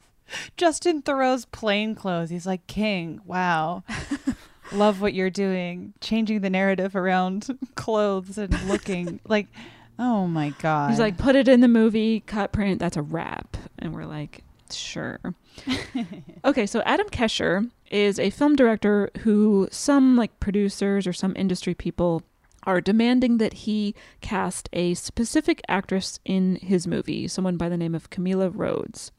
Justin 0.56 1.02
Theroux's 1.02 1.44
plain 1.46 1.94
clothes. 1.94 2.30
He's 2.30 2.46
like 2.46 2.66
king. 2.66 3.20
Wow. 3.24 3.84
Love 4.72 5.00
what 5.00 5.14
you're 5.14 5.30
doing. 5.30 5.92
Changing 6.00 6.40
the 6.40 6.50
narrative 6.50 6.96
around 6.96 7.58
clothes 7.74 8.38
and 8.38 8.58
looking 8.68 9.20
like 9.26 9.48
oh 9.98 10.26
my 10.26 10.50
god. 10.60 10.90
He's 10.90 10.98
like, 10.98 11.18
put 11.18 11.36
it 11.36 11.48
in 11.48 11.60
the 11.60 11.68
movie, 11.68 12.20
cut 12.20 12.52
print, 12.52 12.78
that's 12.78 12.96
a 12.96 13.02
wrap. 13.02 13.56
And 13.78 13.94
we're 13.94 14.06
like, 14.06 14.42
sure. 14.70 15.20
okay, 16.44 16.66
so 16.66 16.82
Adam 16.82 17.08
Kesher 17.08 17.70
is 17.90 18.18
a 18.18 18.30
film 18.30 18.56
director 18.56 19.10
who 19.20 19.68
some 19.70 20.16
like 20.16 20.40
producers 20.40 21.06
or 21.06 21.12
some 21.12 21.34
industry 21.36 21.74
people 21.74 22.22
are 22.64 22.80
demanding 22.80 23.38
that 23.38 23.52
he 23.52 23.94
cast 24.20 24.68
a 24.72 24.94
specific 24.94 25.60
actress 25.68 26.18
in 26.24 26.56
his 26.56 26.86
movie, 26.86 27.28
someone 27.28 27.56
by 27.56 27.68
the 27.68 27.76
name 27.76 27.94
of 27.94 28.10
Camilla 28.10 28.48
Rhodes. 28.50 29.10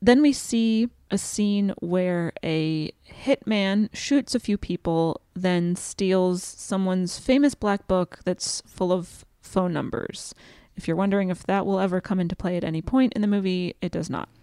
Then 0.00 0.20
we 0.20 0.32
see 0.32 0.88
a 1.10 1.18
scene 1.18 1.74
where 1.80 2.32
a 2.42 2.90
hitman 3.24 3.88
shoots 3.92 4.34
a 4.34 4.40
few 4.40 4.58
people, 4.58 5.20
then 5.34 5.76
steals 5.76 6.42
someone's 6.42 7.18
famous 7.18 7.54
black 7.54 7.86
book 7.86 8.18
that's 8.24 8.62
full 8.66 8.90
of 8.92 9.24
phone 9.40 9.72
numbers. 9.72 10.34
If 10.74 10.88
you're 10.88 10.96
wondering 10.96 11.28
if 11.28 11.44
that 11.44 11.66
will 11.66 11.78
ever 11.78 12.00
come 12.00 12.18
into 12.18 12.34
play 12.34 12.56
at 12.56 12.64
any 12.64 12.80
point 12.82 13.12
in 13.12 13.20
the 13.20 13.28
movie, 13.28 13.76
it 13.80 13.92
does 13.92 14.10
not. 14.10 14.28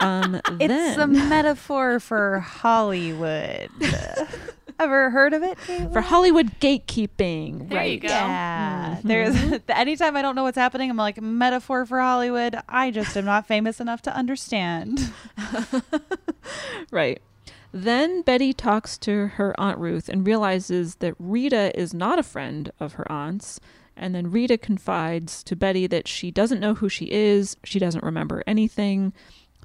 Um, 0.00 0.40
It's 0.60 0.96
a 0.96 1.08
metaphor 1.08 1.98
for 1.98 2.38
Hollywood. 2.38 3.68
Ever 4.78 5.10
heard 5.10 5.34
of 5.34 5.42
it? 5.42 5.58
Caitlin? 5.58 5.92
for 5.92 6.00
Hollywood 6.00 6.60
gatekeeping, 6.60 7.68
There 7.68 7.78
right? 7.78 7.92
you 7.92 7.98
go. 8.00 8.08
Yeah. 8.08 8.96
Mhm. 8.98 9.02
There's 9.02 9.60
anytime 9.68 10.16
I 10.16 10.22
don't 10.22 10.36
know 10.36 10.44
what's 10.44 10.56
happening, 10.58 10.88
I'm 10.90 10.96
like 10.96 11.20
metaphor 11.20 11.84
for 11.84 12.00
Hollywood. 12.00 12.56
I 12.68 12.90
just 12.90 13.16
am 13.16 13.24
not 13.24 13.46
famous 13.46 13.80
enough 13.80 14.02
to 14.02 14.14
understand. 14.14 15.12
Right. 16.90 17.20
Then 17.72 18.22
Betty 18.22 18.52
talks 18.54 18.96
to 18.98 19.26
her 19.34 19.54
Aunt 19.58 19.78
Ruth 19.78 20.08
and 20.08 20.26
realizes 20.26 20.96
that 20.96 21.14
Rita 21.18 21.78
is 21.78 21.92
not 21.92 22.18
a 22.18 22.22
friend 22.22 22.70
of 22.80 22.94
her 22.94 23.10
aunt's. 23.12 23.60
And 23.96 24.14
then 24.14 24.30
Rita 24.30 24.56
confides 24.56 25.42
to 25.44 25.56
Betty 25.56 25.86
that 25.88 26.08
she 26.08 26.30
doesn't 26.30 26.60
know 26.60 26.74
who 26.74 26.88
she 26.88 27.06
is, 27.10 27.56
she 27.64 27.78
doesn't 27.78 28.04
remember 28.04 28.42
anything. 28.46 29.12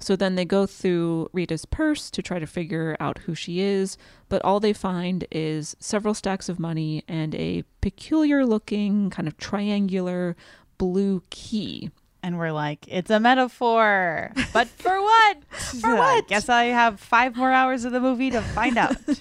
So 0.04 0.18
then 0.18 0.36
they 0.36 0.44
go 0.44 0.66
through 0.66 1.30
Rita's 1.32 1.66
purse 1.66 2.12
to 2.12 2.22
try 2.22 2.38
to 2.38 2.46
figure 2.46 2.98
out 3.00 3.20
who 3.20 3.34
she 3.34 3.62
is, 3.62 3.98
but 4.28 4.44
all 4.44 4.60
they 4.60 4.74
find 4.74 5.26
is 5.32 5.78
several 5.80 6.14
stacks 6.14 6.50
of 6.50 6.60
money 6.60 7.06
and 7.08 7.34
a 7.36 7.64
peculiar 7.80 8.46
looking, 8.46 9.10
kind 9.10 9.30
of 9.30 9.38
triangular 9.38 10.36
blue 10.78 11.24
key. 11.30 11.90
And 12.22 12.38
we're 12.38 12.52
like, 12.52 12.86
it's 12.90 13.10
a 13.10 13.20
metaphor. 13.20 14.34
But 14.52 14.68
for 14.68 15.02
what? 15.02 15.38
for 15.82 15.96
what? 15.96 16.28
Guess 16.28 16.50
I 16.50 16.66
have 16.66 17.00
five 17.00 17.38
more 17.38 17.54
hours 17.54 17.86
of 17.86 17.94
the 17.94 18.02
movie 18.02 18.30
to 18.32 18.42
find 18.42 18.78
out. 18.78 18.98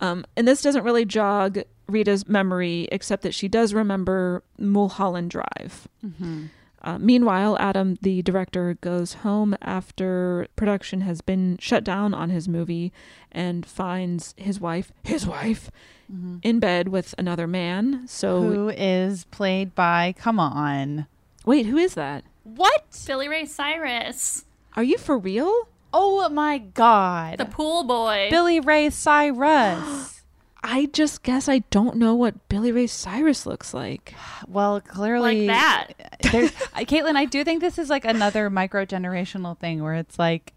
Um, 0.00 0.26
and 0.36 0.48
this 0.48 0.62
doesn't 0.62 0.82
really 0.82 1.04
jog 1.04 1.60
Rita's 1.86 2.28
memory, 2.28 2.88
except 2.90 3.22
that 3.22 3.34
she 3.34 3.46
does 3.46 3.72
remember 3.72 4.42
Mulholland 4.58 5.30
Drive. 5.30 5.86
Mm-hmm. 6.04 6.46
Uh, 6.84 6.98
meanwhile, 6.98 7.56
Adam, 7.60 7.96
the 8.02 8.22
director, 8.22 8.74
goes 8.80 9.14
home 9.14 9.54
after 9.62 10.48
production 10.56 11.02
has 11.02 11.20
been 11.20 11.56
shut 11.60 11.84
down 11.84 12.12
on 12.12 12.28
his 12.30 12.48
movie 12.48 12.92
and 13.30 13.64
finds 13.64 14.34
his 14.36 14.58
wife, 14.60 14.90
his 15.04 15.24
wife, 15.26 15.70
Mhm. 16.12 16.40
in 16.42 16.58
bed 16.58 16.88
with 16.88 17.14
another 17.16 17.46
man. 17.46 18.02
So, 18.08 18.42
Who 18.42 18.68
is 18.70 19.24
played 19.26 19.74
by, 19.76 20.14
come 20.18 20.40
on. 20.40 21.06
wait, 21.46 21.66
who 21.66 21.76
is 21.76 21.94
that? 21.94 22.24
What? 22.42 22.84
Billy 23.06 23.28
Ray 23.28 23.46
Cyrus, 23.46 24.44
Are 24.76 24.82
you 24.82 24.98
for 24.98 25.16
real? 25.16 25.68
Oh 25.94 26.28
my 26.30 26.58
God. 26.58 27.38
the 27.38 27.44
pool 27.44 27.84
boy. 27.84 28.26
Billy 28.30 28.58
Ray 28.58 28.90
Cyrus. 28.90 30.21
I 30.64 30.86
just 30.86 31.22
guess 31.22 31.48
I 31.48 31.60
don't 31.70 31.96
know 31.96 32.14
what 32.14 32.48
Billy 32.48 32.70
Ray 32.72 32.86
Cyrus 32.86 33.46
looks 33.46 33.74
like. 33.74 34.14
well, 34.48 34.80
clearly. 34.80 35.46
like 35.46 35.56
that. 35.56 36.18
there's 36.32 36.52
I- 36.74 36.84
Caitlin, 36.84 37.16
I 37.16 37.24
do 37.24 37.44
think 37.44 37.60
this 37.60 37.78
is 37.78 37.90
like 37.90 38.04
another 38.04 38.48
micro 38.50 38.84
generational 38.84 39.58
thing 39.58 39.82
where 39.82 39.94
it's 39.94 40.18
like 40.18 40.52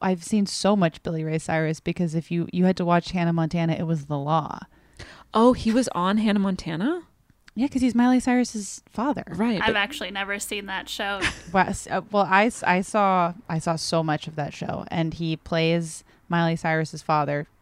I've 0.00 0.24
seen 0.24 0.46
so 0.46 0.74
much 0.74 1.02
Billy 1.02 1.22
Ray 1.24 1.38
Cyrus 1.38 1.80
because 1.80 2.14
if 2.14 2.30
you 2.30 2.48
you 2.52 2.64
had 2.64 2.76
to 2.78 2.84
watch 2.84 3.10
Hannah 3.12 3.32
Montana, 3.32 3.74
it 3.74 3.84
was 3.84 4.06
the 4.06 4.18
law. 4.18 4.60
Oh, 5.34 5.52
he 5.52 5.70
was 5.72 5.88
on 5.94 6.18
Hannah 6.18 6.38
Montana? 6.40 7.02
Yeah, 7.54 7.66
because 7.66 7.82
he's 7.82 7.94
Miley 7.94 8.18
Cyrus's 8.20 8.82
father. 8.90 9.24
Right. 9.28 9.60
I've 9.62 9.76
actually 9.76 10.10
never 10.10 10.38
seen 10.38 10.66
that 10.66 10.88
show. 10.88 11.20
Well, 11.52 11.66
s- 11.68 11.86
uh, 11.90 12.00
well, 12.10 12.26
I, 12.28 12.46
s- 12.46 12.62
I 12.62 12.80
saw 12.80 13.34
I 13.48 13.58
saw 13.58 13.76
so 13.76 14.02
much 14.02 14.26
of 14.26 14.36
that 14.36 14.54
show, 14.54 14.86
and 14.90 15.12
he 15.12 15.36
plays 15.36 16.02
Miley 16.30 16.56
Cyrus's 16.56 17.02
father, 17.02 17.46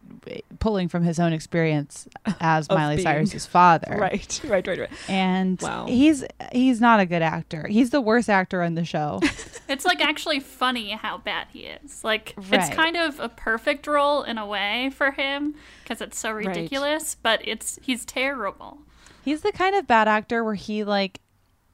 pulling 0.59 0.87
from 0.89 1.03
his 1.03 1.19
own 1.19 1.33
experience 1.33 2.07
as 2.39 2.69
Miley 2.69 2.95
being- 2.97 3.05
Cyrus's 3.05 3.45
father. 3.45 3.95
Right, 3.99 4.41
right, 4.47 4.65
right, 4.65 4.79
right. 4.79 4.89
And 5.09 5.61
Wow. 5.61 5.85
he's 5.87 6.23
he's 6.51 6.79
not 6.81 6.99
a 6.99 7.05
good 7.05 7.21
actor. 7.21 7.67
He's 7.67 7.89
the 7.91 8.01
worst 8.01 8.29
actor 8.29 8.61
on 8.61 8.75
the 8.75 8.85
show. 8.85 9.19
It's 9.69 9.85
like 9.85 10.01
actually 10.01 10.41
funny 10.41 10.89
how 10.91 11.19
bad 11.19 11.47
he 11.53 11.59
is. 11.61 12.03
Like 12.03 12.33
Right. 12.35 12.53
it's 12.59 12.75
kind 12.75 12.97
of 12.97 13.21
a 13.21 13.29
perfect 13.29 13.87
role 13.87 14.21
in 14.23 14.37
a 14.37 14.45
way 14.45 14.89
for 14.93 15.11
him 15.11 15.55
because 15.83 16.01
it's 16.01 16.19
so 16.19 16.31
Right. 16.33 16.45
ridiculous, 16.47 17.15
but 17.15 17.39
it's 17.47 17.79
he's 17.81 18.03
terrible. 18.03 18.79
He's 19.23 19.41
the 19.43 19.53
kind 19.53 19.73
of 19.75 19.87
bad 19.87 20.09
actor 20.09 20.43
where 20.43 20.55
he 20.55 20.83
like 20.83 21.21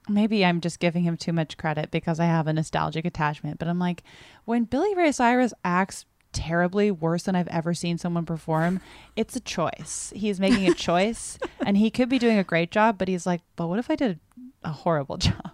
maybe 0.07 0.45
I'm 0.45 0.61
just 0.61 0.79
giving 0.79 1.03
him 1.03 1.17
too 1.17 1.33
much 1.33 1.57
credit 1.57 1.89
because 1.91 2.19
I 2.19 2.25
have 2.25 2.45
a 2.47 2.53
nostalgic 2.53 3.03
attachment, 3.03 3.57
but 3.57 3.67
I'm 3.67 3.79
like 3.79 4.03
when 4.45 4.65
Billy 4.65 4.93
Ray 4.93 5.11
Cyrus 5.11 5.53
acts 5.65 6.05
terribly 6.37 6.91
worse 6.91 7.23
than 7.23 7.35
I've 7.35 7.47
ever 7.47 7.73
seen 7.73 7.97
someone 7.97 8.25
perform, 8.25 8.79
it's 9.15 9.35
a 9.35 9.39
choice. 9.39 10.13
He's 10.15 10.39
making 10.39 10.67
a 10.67 10.73
choice 10.87 11.39
and 11.65 11.75
he 11.77 11.89
could 11.89 12.09
be 12.09 12.19
doing 12.19 12.37
a 12.37 12.43
great 12.43 12.69
job, 12.69 12.97
but 12.97 13.07
he's 13.07 13.25
like, 13.25 13.41
"But 13.55 13.67
what 13.67 13.79
if 13.79 13.89
I 13.89 13.95
did 13.95 14.19
a 14.63 14.71
horrible 14.71 15.17
job?" 15.17 15.51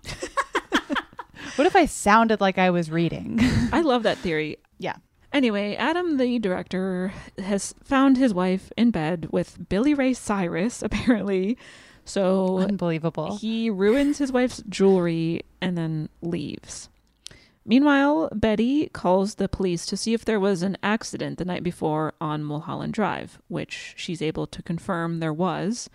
what 1.56 1.66
if 1.66 1.76
I 1.76 1.86
sounded 1.86 2.42
like 2.42 2.58
I 2.58 2.70
was 2.70 2.92
reading? 2.92 3.40
I 3.72 3.82
love 3.82 4.04
that 4.04 4.18
theory. 4.18 4.58
Yeah. 4.78 4.96
Anyway, 5.32 5.76
Adam, 5.76 6.18
the 6.18 6.38
director, 6.38 7.12
has 7.40 7.74
found 7.84 8.18
his 8.18 8.34
wife 8.34 8.72
in 8.78 8.92
bed 8.92 9.30
with 9.32 9.68
Billy 9.68 9.94
Ray 9.94 10.14
Cyrus, 10.14 10.82
apparently. 10.84 11.58
So 12.06 12.60
unbelievable. 12.60 13.38
He 13.38 13.70
ruins 13.70 14.18
his 14.18 14.32
wife's 14.32 14.62
jewelry 14.70 15.42
and 15.62 15.78
then 15.78 16.10
leaves. 16.22 16.90
Meanwhile, 17.66 18.30
Betty 18.34 18.90
calls 18.90 19.36
the 19.36 19.48
police 19.48 19.86
to 19.86 19.96
see 19.96 20.14
if 20.14 20.26
there 20.26 20.40
was 20.40 20.64
an 20.64 20.78
accident 20.84 21.38
the 21.38 21.46
night 21.46 21.64
before 21.64 22.14
on 22.20 22.44
Mulholland 22.44 22.94
Drive, 22.94 23.40
which 23.48 23.94
she's 23.96 24.22
able 24.22 24.48
to 24.48 24.62
confirm 24.62 25.20
there 25.20 25.34
was. 25.34 25.90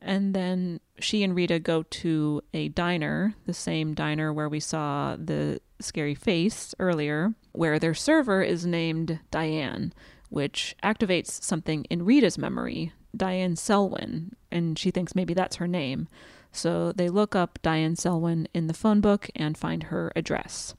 And 0.00 0.34
then 0.34 0.80
she 1.00 1.22
and 1.22 1.34
Rita 1.34 1.58
go 1.58 1.82
to 1.82 2.42
a 2.52 2.68
diner, 2.68 3.34
the 3.46 3.54
same 3.54 3.94
diner 3.94 4.32
where 4.32 4.48
we 4.48 4.60
saw 4.60 5.16
the 5.16 5.60
scary 5.80 6.14
face 6.14 6.74
earlier, 6.78 7.34
where 7.52 7.78
their 7.78 7.94
server 7.94 8.42
is 8.42 8.66
named 8.66 9.18
Diane, 9.30 9.92
which 10.28 10.76
activates 10.82 11.42
something 11.42 11.84
in 11.84 12.04
Rita's 12.04 12.36
memory, 12.38 12.92
Diane 13.16 13.56
Selwyn, 13.56 14.36
and 14.52 14.78
she 14.78 14.90
thinks 14.90 15.14
maybe 15.14 15.34
that's 15.34 15.56
her 15.56 15.66
name. 15.66 16.06
So 16.52 16.92
they 16.92 17.08
look 17.08 17.34
up 17.34 17.58
Diane 17.62 17.96
Selwyn 17.96 18.46
in 18.54 18.66
the 18.66 18.74
phone 18.74 19.00
book 19.00 19.30
and 19.34 19.56
find 19.56 19.84
her 19.84 20.12
address. 20.14 20.74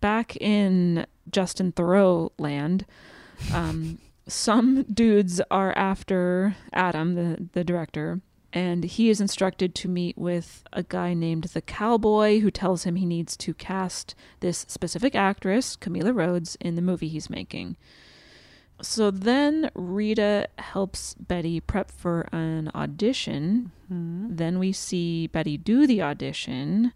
Back 0.00 0.36
in 0.36 1.06
Justin 1.30 1.72
Theroux 1.72 2.30
land, 2.38 2.86
um, 3.52 3.98
some 4.26 4.84
dudes 4.84 5.40
are 5.50 5.76
after 5.76 6.56
Adam, 6.72 7.14
the, 7.14 7.48
the 7.52 7.64
director, 7.64 8.20
and 8.52 8.84
he 8.84 9.10
is 9.10 9.20
instructed 9.20 9.74
to 9.76 9.88
meet 9.88 10.16
with 10.18 10.64
a 10.72 10.82
guy 10.82 11.14
named 11.14 11.44
the 11.44 11.60
Cowboy 11.60 12.40
who 12.40 12.50
tells 12.50 12.84
him 12.84 12.96
he 12.96 13.06
needs 13.06 13.36
to 13.38 13.54
cast 13.54 14.14
this 14.40 14.64
specific 14.68 15.14
actress, 15.14 15.76
Camilla 15.76 16.12
Rhodes, 16.12 16.56
in 16.60 16.74
the 16.74 16.82
movie 16.82 17.08
he's 17.08 17.30
making. 17.30 17.76
So 18.82 19.10
then 19.10 19.70
Rita 19.74 20.48
helps 20.58 21.14
Betty 21.14 21.60
prep 21.60 21.90
for 21.90 22.28
an 22.32 22.70
audition. 22.74 23.72
Then 23.88 24.58
we 24.58 24.72
see 24.72 25.26
Betty 25.26 25.58
do 25.58 25.86
the 25.86 26.02
audition. 26.02 26.92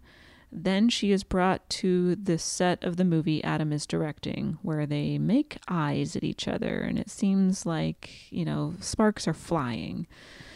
Then 0.57 0.87
she 0.87 1.11
is 1.11 1.25
brought 1.25 1.69
to 1.81 2.15
the 2.15 2.37
set 2.37 2.81
of 2.81 2.95
the 2.95 3.03
movie 3.03 3.43
Adam 3.43 3.73
is 3.73 3.85
directing, 3.85 4.57
where 4.61 4.85
they 4.85 5.17
make 5.17 5.57
eyes 5.67 6.15
at 6.15 6.23
each 6.23 6.47
other, 6.47 6.79
and 6.79 6.97
it 6.97 7.09
seems 7.09 7.65
like, 7.65 8.31
you 8.31 8.45
know, 8.45 8.73
sparks 8.79 9.27
are 9.27 9.33
flying. 9.33 10.07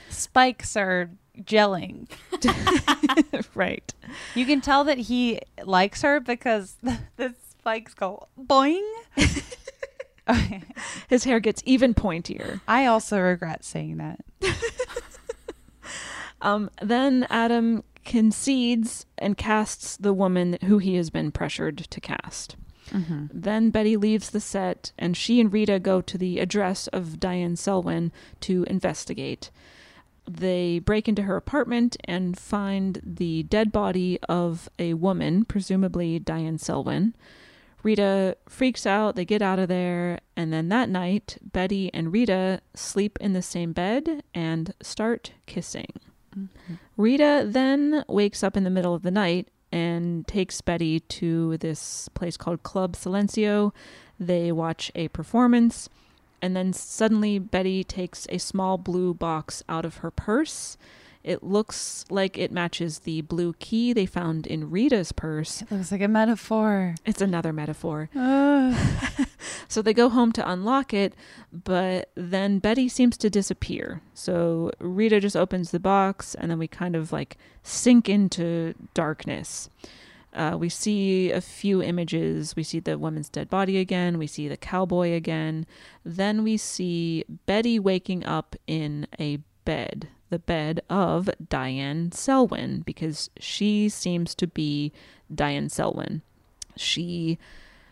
Spikes 0.10 0.78
are 0.78 1.10
gelling. 1.42 2.10
right. 3.56 3.94
You 4.36 4.46
can 4.46 4.62
tell 4.62 4.86
that 4.86 5.00
he 5.00 5.42
likes 5.66 6.02
her 6.02 6.22
because 6.22 6.78
the 7.18 7.36
spikes 7.50 7.94
go 7.94 8.30
boing. 8.42 8.90
His 11.10 11.26
hair 11.26 11.42
gets 11.42 11.62
even 11.66 11.94
pointier. 11.94 12.62
I 12.70 12.86
also 12.86 13.20
regret 13.20 13.66
saying 13.66 13.98
that. 13.98 14.20
Um, 16.42 16.70
then 16.82 17.28
Adam 17.30 17.84
concedes 18.10 19.06
and 19.20 19.38
casts 19.38 19.96
the 19.96 20.14
woman 20.14 20.58
who 20.66 20.80
he 20.80 20.96
has 20.96 21.12
been 21.12 21.32
pressured 21.32 21.78
to 21.78 22.02
cast. 22.02 22.56
Mhm. 22.90 23.30
Then 23.32 23.70
Betty 23.70 23.96
leaves 23.96 24.32
the 24.32 24.40
set, 24.40 24.92
and 24.98 25.16
she 25.16 25.40
and 25.40 25.54
Rita 25.54 25.80
go 25.80 26.02
to 26.02 26.18
the 26.18 26.40
address 26.40 26.88
of 26.88 27.20
Diane 27.20 27.56
Selwyn 27.56 28.12
to 28.42 28.64
investigate. 28.64 29.52
They 30.28 30.80
break 30.80 31.08
into 31.08 31.22
her 31.22 31.36
apartment 31.36 31.98
and 32.06 32.38
find 32.38 33.00
the 33.04 33.44
dead 33.44 33.72
body 33.72 34.18
of 34.28 34.70
a 34.80 34.96
woman, 34.96 35.46
presumably 35.46 36.18
Diane 36.18 36.58
Selwyn. 36.58 37.16
Rita 37.84 38.38
freaks 38.48 38.88
out, 38.88 39.16
they 39.16 39.24
get 39.26 39.44
out 39.44 39.60
of 39.60 39.70
there, 39.70 40.20
and 40.36 40.52
then 40.52 40.70
that 40.70 40.90
night, 40.90 41.38
Betty 41.44 41.94
and 41.94 42.12
Rita 42.12 42.62
sleep 42.74 43.20
in 43.22 43.34
the 43.34 43.44
same 43.44 43.72
bed 43.72 44.24
and 44.34 44.74
start 44.82 45.34
kissing. 45.46 45.94
Mm-hmm. 46.38 46.74
Rita 46.98 47.46
then 47.48 48.04
wakes 48.08 48.44
up 48.44 48.56
in 48.58 48.64
the 48.64 48.70
middle 48.70 48.94
of 48.94 49.04
the 49.04 49.12
night 49.12 49.48
and 49.72 50.28
takes 50.28 50.62
Betty 50.62 51.00
to 51.00 51.58
this 51.58 52.10
place 52.10 52.38
called 52.38 52.64
Club 52.64 52.94
Silencio. 52.94 53.72
They 54.20 54.52
watch 54.52 54.92
a 54.96 55.08
performance, 55.10 55.90
and 56.42 56.56
then 56.56 56.74
suddenly 56.74 57.40
Betty 57.40 57.84
takes 57.84 58.26
a 58.30 58.38
small 58.38 58.78
blue 58.78 59.14
box 59.14 59.64
out 59.70 59.86
of 59.86 59.98
her 59.98 60.12
purse. 60.12 60.78
It 61.24 61.44
looks 61.44 62.06
like 62.10 62.38
it 62.38 62.52
matches 62.52 63.00
the 63.00 63.22
blue 63.22 63.54
key 63.60 63.94
they 63.94 64.06
found 64.06 64.48
in 64.48 64.72
Rita's 64.72 65.12
purse. 65.12 65.62
It 65.64 65.72
looks 65.72 65.92
like 65.92 66.02
a 66.02 66.08
metaphor. 66.08 66.96
It's 67.06 67.22
another 67.22 67.54
metaphor. 67.54 68.10
So 69.68 69.82
they 69.82 69.94
go 69.94 70.10
home 70.10 70.32
to 70.34 70.50
unlock 70.50 70.94
it, 70.94 71.14
but 71.52 72.10
then 72.16 72.60
Betty 72.60 72.90
seems 72.90 73.18
to 73.18 73.30
disappear. 73.30 74.02
So 74.14 74.72
Rita 74.80 75.20
just 75.20 75.36
opens 75.38 75.72
the 75.72 75.80
box, 75.80 76.36
and 76.36 76.52
then 76.52 76.60
we 76.60 76.68
kind 76.68 76.96
of 76.96 77.12
like 77.12 77.38
sink 77.64 78.10
into 78.10 78.74
darkness. 78.94 79.70
Uh, 80.34 80.56
we 80.60 80.70
see 80.70 81.32
a 81.32 81.42
few 81.42 81.82
images. 81.82 82.56
We 82.56 82.64
see 82.64 82.80
the 82.80 82.98
woman's 82.98 83.30
dead 83.30 83.50
body 83.50 83.78
again. 83.78 84.18
We 84.18 84.28
see 84.28 84.48
the 84.48 84.58
cowboy 84.58 85.14
again. 85.14 85.66
Then 86.04 86.44
we 86.44 86.58
see 86.58 87.26
Betty 87.46 87.80
waking 87.80 88.26
up 88.26 88.56
in 88.68 89.08
a 89.20 89.40
bed, 89.66 90.10
the 90.30 90.40
bed 90.40 90.82
of 90.90 91.30
Diane 91.50 92.12
Selwyn, 92.12 92.82
because 92.82 93.30
she 93.40 93.90
seems 93.90 94.36
to 94.36 94.48
be 94.48 94.92
Diane 95.34 95.70
Selwyn. 95.70 96.22
She 96.76 97.40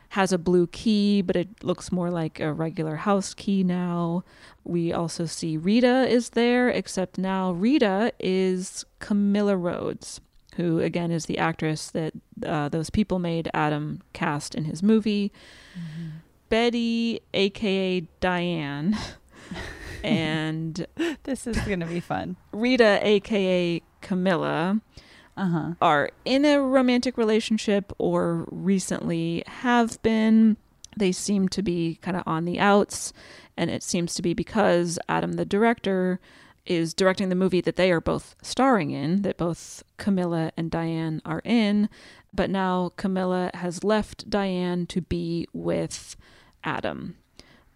has 0.10 0.32
a 0.32 0.38
blue 0.38 0.68
key, 0.68 1.22
but 1.22 1.36
it 1.36 1.64
looks 1.64 1.92
more 1.92 2.10
like 2.10 2.40
a 2.40 2.54
regular 2.54 2.96
house 2.96 3.34
key 3.34 3.64
now. 3.64 4.24
We 4.64 4.94
also 4.94 5.26
see 5.26 5.58
Rita 5.58 6.08
is 6.08 6.32
there, 6.32 6.70
except 6.70 7.18
now 7.18 7.52
Rita 7.52 8.14
is 8.20 8.86
Camilla 9.00 9.56
Rhodes, 9.56 10.22
who 10.56 10.80
again 10.80 11.12
is 11.12 11.26
the 11.26 11.38
actress 11.38 11.92
that 11.92 12.14
uh, 12.46 12.70
those 12.70 12.90
people 12.90 13.20
made 13.20 13.50
Adam 13.54 14.02
cast 14.14 14.56
in 14.56 14.66
his 14.66 14.82
movie. 14.82 15.32
Betty, 16.50 17.22
aka 17.34 18.02
Diane, 18.22 18.98
and 20.04 20.88
this 21.24 21.46
is 21.46 21.58
going 21.62 21.82
to 21.82 21.86
be 21.86 22.00
fun. 22.00 22.38
Rita, 22.54 23.00
aka 23.06 23.82
Camilla, 24.02 24.80
uh-huh. 25.38 25.74
are 25.82 26.10
in 26.26 26.44
a 26.46 26.62
romantic 26.62 27.18
relationship 27.18 27.94
or 27.98 28.46
recently 28.52 29.44
have 29.48 30.02
been. 30.02 30.58
They 30.96 31.12
seem 31.12 31.48
to 31.50 31.62
be 31.62 32.00
kind 32.02 32.18
of 32.18 32.24
on 32.26 32.46
the 32.46 32.60
outs, 32.60 33.14
and 33.56 33.70
it 33.70 33.84
seems 33.84 34.16
to 34.16 34.22
be 34.22 34.34
because 34.34 34.98
Adam, 35.08 35.34
the 35.34 35.46
director, 35.46 36.20
is 36.66 36.94
directing 36.94 37.30
the 37.30 37.36
movie 37.36 37.62
that 37.62 37.76
they 37.76 37.92
are 37.92 38.02
both 38.02 38.36
starring 38.42 38.92
in, 38.92 39.22
that 39.22 39.38
both 39.38 39.84
Camilla 39.98 40.52
and 40.58 40.70
Diane 40.70 41.22
are 41.24 41.42
in. 41.46 41.88
But 42.34 42.50
now 42.50 42.92
Camilla 42.98 43.52
has 43.54 43.84
left 43.84 44.30
Diane 44.30 44.86
to 44.88 45.02
be 45.02 45.48
with 45.54 46.16
Adam. 46.64 47.16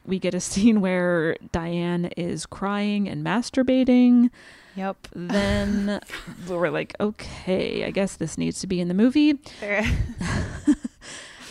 We 0.06 0.20
get 0.20 0.34
a 0.34 0.40
scene 0.40 0.82
where 0.82 1.36
Diane 1.52 2.06
is 2.18 2.46
crying 2.46 3.08
and 3.08 3.26
masturbating. 3.26 4.30
Yep. 4.76 5.08
Then 5.16 6.02
we're 6.48 6.70
like, 6.70 6.96
okay, 7.00 7.86
I 7.86 7.92
guess 7.92 8.16
this 8.16 8.38
needs 8.38 8.60
to 8.62 8.68
be 8.68 8.80
in 8.80 8.88
the 8.88 8.94
movie. 8.94 9.40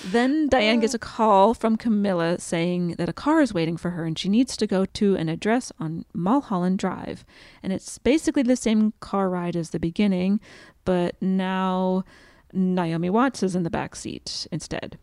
Then 0.05 0.49
Diane 0.49 0.81
gets 0.81 0.95
a 0.95 0.97
uh. 0.97 1.01
call 1.01 1.55
from 1.55 1.77
Camilla 1.77 2.39
saying 2.39 2.93
that 2.93 3.09
a 3.09 3.13
car 3.13 3.41
is 3.41 3.53
waiting 3.53 3.77
for 3.77 3.91
her 3.91 4.05
and 4.05 4.19
she 4.19 4.29
needs 4.29 4.57
to 4.57 4.67
go 4.67 4.87
to 4.87 5.15
an 5.17 5.29
address 5.29 5.73
on 5.79 6.05
Mulholland 6.15 6.79
Drive. 6.79 7.25
And 7.63 7.73
it's 7.73 7.99
basically 7.99 8.43
the 8.43 8.57
same 8.57 8.93
car 9.01 9.29
ride 9.29 9.57
as 9.57 9.71
the 9.71 9.79
beginning, 9.79 10.41
but 10.85 11.21
now 11.21 12.05
Naomi 12.53 13.11
Watts 13.11 13.43
is 13.43 13.55
in 13.55 13.63
the 13.63 13.71
back 13.71 13.95
seat 13.95 14.47
instead. 14.51 14.99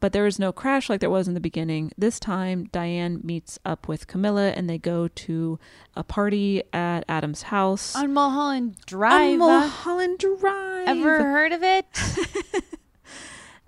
But 0.00 0.12
there 0.12 0.26
is 0.26 0.38
no 0.38 0.52
crash 0.52 0.88
like 0.88 1.00
there 1.00 1.10
was 1.10 1.26
in 1.26 1.34
the 1.34 1.40
beginning. 1.40 1.92
This 1.98 2.20
time, 2.20 2.68
Diane 2.70 3.20
meets 3.24 3.58
up 3.64 3.88
with 3.88 4.06
Camilla 4.06 4.50
and 4.50 4.70
they 4.70 4.78
go 4.78 5.08
to 5.08 5.58
a 5.96 6.04
party 6.04 6.62
at 6.72 7.04
Adam's 7.08 7.42
house. 7.42 7.96
On 7.96 8.12
Mulholland 8.12 8.76
Drive. 8.86 9.32
On 9.32 9.38
Mulholland 9.38 10.18
Drive. 10.18 10.88
Ever 10.88 11.18
heard 11.24 11.52
of 11.52 11.62
it? 11.62 11.86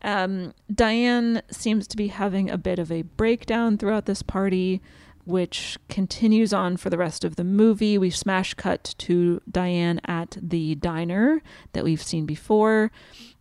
Um, 0.02 0.54
Diane 0.72 1.42
seems 1.50 1.86
to 1.88 1.96
be 1.96 2.08
having 2.08 2.50
a 2.50 2.58
bit 2.58 2.78
of 2.78 2.90
a 2.90 3.02
breakdown 3.02 3.76
throughout 3.76 4.06
this 4.06 4.22
party, 4.22 4.80
which 5.24 5.78
continues 5.88 6.52
on 6.52 6.76
for 6.76 6.90
the 6.90 6.96
rest 6.98 7.24
of 7.24 7.36
the 7.36 7.44
movie. 7.44 7.98
We 7.98 8.10
smash 8.10 8.54
cut 8.54 8.94
to 8.98 9.42
Diane 9.50 10.00
at 10.06 10.38
the 10.40 10.74
diner 10.74 11.42
that 11.72 11.84
we've 11.84 12.02
seen 12.02 12.24
before. 12.24 12.90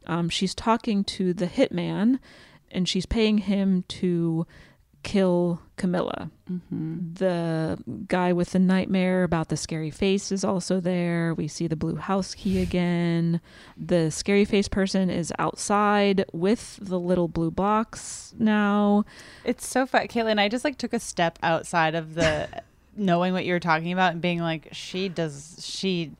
Um, 0.06 0.28
she's 0.30 0.54
talking 0.54 1.04
to 1.06 1.34
the 1.34 1.47
hitman, 1.47 2.19
and 2.71 2.88
she's 2.88 3.05
paying 3.05 3.39
him 3.39 3.84
to 3.88 4.45
kill 5.03 5.62
Camilla. 5.77 6.29
Mm-hmm. 6.51 7.13
The 7.13 7.77
guy 8.08 8.34
with 8.34 8.51
the 8.51 8.60
nightmare 8.60 9.23
about 9.23 9.47
the 9.47 9.55
scary 9.58 9.91
face 9.91 10.32
is 10.32 10.43
also 10.43 10.79
there. 10.79 11.34
We 11.34 11.47
see 11.47 11.67
the 11.67 11.75
blue 11.75 11.95
house 11.95 12.36
key 12.36 12.62
again. 12.62 13.39
The 13.77 14.12
scary 14.12 14.43
face 14.45 14.67
person 14.67 15.10
is 15.10 15.32
outside 15.39 16.25
with 16.34 16.79
the 16.82 16.99
little 16.99 17.27
blue 17.27 17.51
box 17.51 18.34
now. 18.38 19.05
It's 19.45 19.65
so 19.65 19.86
fun. 19.86 20.08
Caitlin, 20.08 20.39
I 20.39 20.49
just 20.49 20.65
like 20.65 20.77
took 20.77 20.93
a 20.93 20.99
step 20.99 21.39
outside 21.41 21.95
of 21.95 22.15
the 22.15 22.49
knowing 22.97 23.32
what 23.34 23.45
you 23.45 23.53
were 23.53 23.60
talking 23.60 23.93
about 23.93 24.12
and 24.12 24.21
being 24.21 24.39
like, 24.39 24.67
she 24.73 25.08
does, 25.08 25.65
she, 25.65 26.12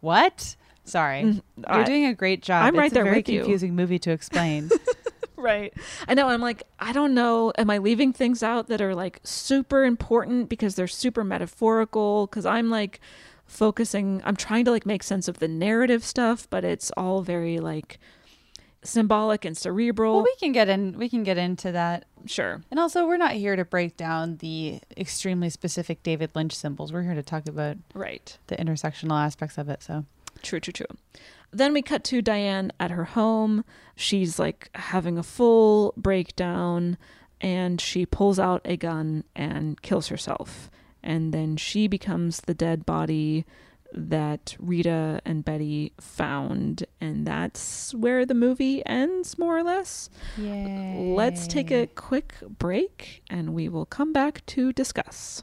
what? 0.00 0.56
Sorry. 0.84 1.22
Mm, 1.22 1.42
You're 1.72 1.84
doing 1.84 2.04
a 2.06 2.14
great 2.14 2.42
job. 2.42 2.64
I'm 2.64 2.76
right 2.76 2.86
it's 2.86 2.94
there 2.94 3.02
a 3.02 3.06
very 3.06 3.18
with 3.18 3.28
you. 3.28 3.40
confusing 3.40 3.74
movie 3.74 3.98
to 4.00 4.10
explain. 4.12 4.70
Right. 5.46 5.72
I 6.08 6.14
know. 6.14 6.28
I'm 6.28 6.40
like, 6.40 6.64
I 6.80 6.92
don't 6.92 7.14
know. 7.14 7.52
Am 7.56 7.70
I 7.70 7.78
leaving 7.78 8.12
things 8.12 8.42
out 8.42 8.66
that 8.66 8.80
are 8.80 8.94
like 8.94 9.20
super 9.22 9.84
important 9.84 10.48
because 10.48 10.74
they're 10.74 10.88
super 10.88 11.22
metaphorical? 11.22 12.26
Because 12.26 12.44
I'm 12.44 12.68
like 12.68 13.00
focusing, 13.44 14.20
I'm 14.24 14.34
trying 14.34 14.64
to 14.64 14.72
like 14.72 14.84
make 14.86 15.04
sense 15.04 15.28
of 15.28 15.38
the 15.38 15.46
narrative 15.46 16.04
stuff, 16.04 16.48
but 16.50 16.64
it's 16.64 16.90
all 16.96 17.22
very 17.22 17.58
like 17.58 18.00
symbolic 18.82 19.44
and 19.44 19.56
cerebral. 19.56 20.14
well, 20.14 20.24
we 20.24 20.34
can 20.40 20.52
get 20.52 20.68
in. 20.68 20.98
We 20.98 21.08
can 21.08 21.22
get 21.22 21.38
into 21.38 21.70
that. 21.72 22.06
Sure. 22.26 22.62
And 22.70 22.80
also, 22.80 23.06
we're 23.06 23.16
not 23.16 23.32
here 23.32 23.54
to 23.54 23.64
break 23.64 23.96
down 23.96 24.38
the 24.38 24.80
extremely 24.96 25.50
specific 25.50 26.02
David 26.02 26.30
Lynch 26.34 26.54
symbols. 26.54 26.92
We're 26.92 27.02
here 27.02 27.14
to 27.14 27.22
talk 27.22 27.48
about 27.48 27.76
right 27.94 28.36
the 28.48 28.56
intersectional 28.56 29.20
aspects 29.20 29.58
of 29.58 29.68
it. 29.68 29.82
So 29.82 30.04
True, 30.42 30.60
true, 30.60 30.72
true. 30.72 30.86
Then 31.50 31.72
we 31.72 31.82
cut 31.82 32.04
to 32.04 32.22
Diane 32.22 32.72
at 32.78 32.90
her 32.90 33.04
home. 33.04 33.64
She's 33.94 34.38
like 34.38 34.70
having 34.74 35.18
a 35.18 35.22
full 35.22 35.94
breakdown 35.96 36.98
and 37.40 37.80
she 37.80 38.06
pulls 38.06 38.38
out 38.38 38.62
a 38.64 38.76
gun 38.76 39.24
and 39.34 39.80
kills 39.82 40.08
herself. 40.08 40.70
And 41.02 41.32
then 41.32 41.56
she 41.56 41.86
becomes 41.86 42.40
the 42.40 42.54
dead 42.54 42.84
body 42.84 43.44
that 43.92 44.56
Rita 44.58 45.20
and 45.24 45.44
Betty 45.44 45.92
found. 46.00 46.84
And 47.00 47.26
that's 47.26 47.94
where 47.94 48.26
the 48.26 48.34
movie 48.34 48.84
ends, 48.84 49.38
more 49.38 49.56
or 49.56 49.62
less. 49.62 50.10
Yay. 50.36 51.14
Let's 51.16 51.46
take 51.46 51.70
a 51.70 51.86
quick 51.86 52.34
break 52.58 53.22
and 53.30 53.54
we 53.54 53.68
will 53.68 53.86
come 53.86 54.12
back 54.12 54.44
to 54.46 54.72
discuss. 54.72 55.42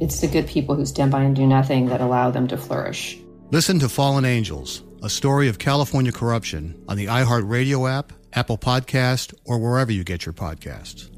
It's 0.00 0.20
the 0.20 0.28
good 0.28 0.46
people 0.46 0.76
who 0.76 0.86
stand 0.86 1.10
by 1.10 1.22
and 1.22 1.34
do 1.34 1.46
nothing 1.46 1.86
that 1.86 2.00
allow 2.00 2.30
them 2.30 2.46
to 2.48 2.56
flourish. 2.56 3.18
Listen 3.50 3.80
to 3.80 3.88
Fallen 3.88 4.24
Angels, 4.24 4.84
a 5.02 5.10
story 5.10 5.48
of 5.48 5.58
California 5.58 6.12
corruption 6.12 6.80
on 6.88 6.96
the 6.96 7.06
iHeartRadio 7.06 7.90
app, 7.90 8.12
Apple 8.32 8.58
Podcast, 8.58 9.34
or 9.44 9.58
wherever 9.58 9.90
you 9.90 10.04
get 10.04 10.24
your 10.24 10.32
podcasts. 10.34 11.10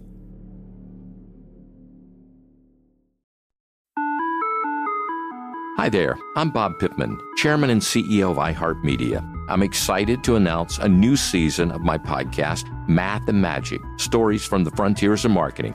Hi 5.76 5.88
there, 5.88 6.18
I'm 6.36 6.50
Bob 6.50 6.78
Pittman, 6.78 7.18
Chairman 7.36 7.70
and 7.70 7.80
CEO 7.80 8.30
of 8.30 8.36
iHeartMedia. 8.36 9.26
I'm 9.48 9.62
excited 9.62 10.22
to 10.24 10.36
announce 10.36 10.78
a 10.78 10.88
new 10.88 11.16
season 11.16 11.70
of 11.70 11.80
my 11.80 11.98
podcast, 11.98 12.64
Math 12.88 13.28
and 13.28 13.40
Magic 13.42 13.80
Stories 13.96 14.44
from 14.44 14.64
the 14.64 14.70
Frontiers 14.72 15.24
of 15.24 15.30
Marketing. 15.32 15.74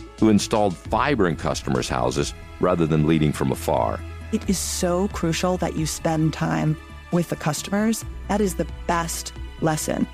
who 0.21 0.29
installed 0.29 0.77
fiber 0.77 1.27
in 1.27 1.35
customers' 1.35 1.89
houses 1.89 2.33
rather 2.61 2.85
than 2.85 3.07
leading 3.07 3.33
from 3.33 3.51
afar. 3.51 3.99
It 4.31 4.49
is 4.49 4.57
so 4.57 5.09
crucial 5.09 5.57
that 5.57 5.75
you 5.75 5.85
spend 5.85 6.31
time 6.31 6.77
with 7.11 7.29
the 7.29 7.35
customers. 7.35 8.05
That 8.29 8.39
is 8.39 8.55
the 8.55 8.67
best 8.87 9.33
lesson. 9.59 10.07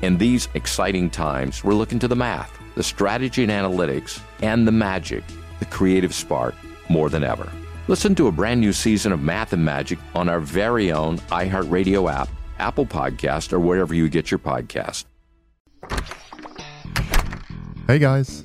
In 0.00 0.16
these 0.16 0.48
exciting 0.54 1.10
times, 1.10 1.62
we're 1.62 1.74
looking 1.74 1.98
to 1.98 2.08
the 2.08 2.16
math, 2.16 2.56
the 2.76 2.82
strategy 2.82 3.42
and 3.42 3.52
analytics, 3.52 4.20
and 4.40 4.66
the 4.66 4.72
magic, 4.72 5.24
the 5.58 5.66
creative 5.66 6.14
spark, 6.14 6.54
more 6.88 7.10
than 7.10 7.24
ever. 7.24 7.52
Listen 7.88 8.14
to 8.14 8.28
a 8.28 8.32
brand 8.32 8.60
new 8.60 8.72
season 8.72 9.12
of 9.12 9.20
Math 9.20 9.52
and 9.52 9.64
Magic 9.64 9.98
on 10.14 10.28
our 10.28 10.40
very 10.40 10.92
own 10.92 11.18
iHeartRadio 11.18 12.10
app, 12.10 12.28
Apple 12.58 12.86
Podcast, 12.86 13.52
or 13.52 13.58
wherever 13.58 13.92
you 13.92 14.08
get 14.08 14.30
your 14.30 14.38
podcast. 14.38 15.04
Hey 17.88 17.98
guys, 17.98 18.44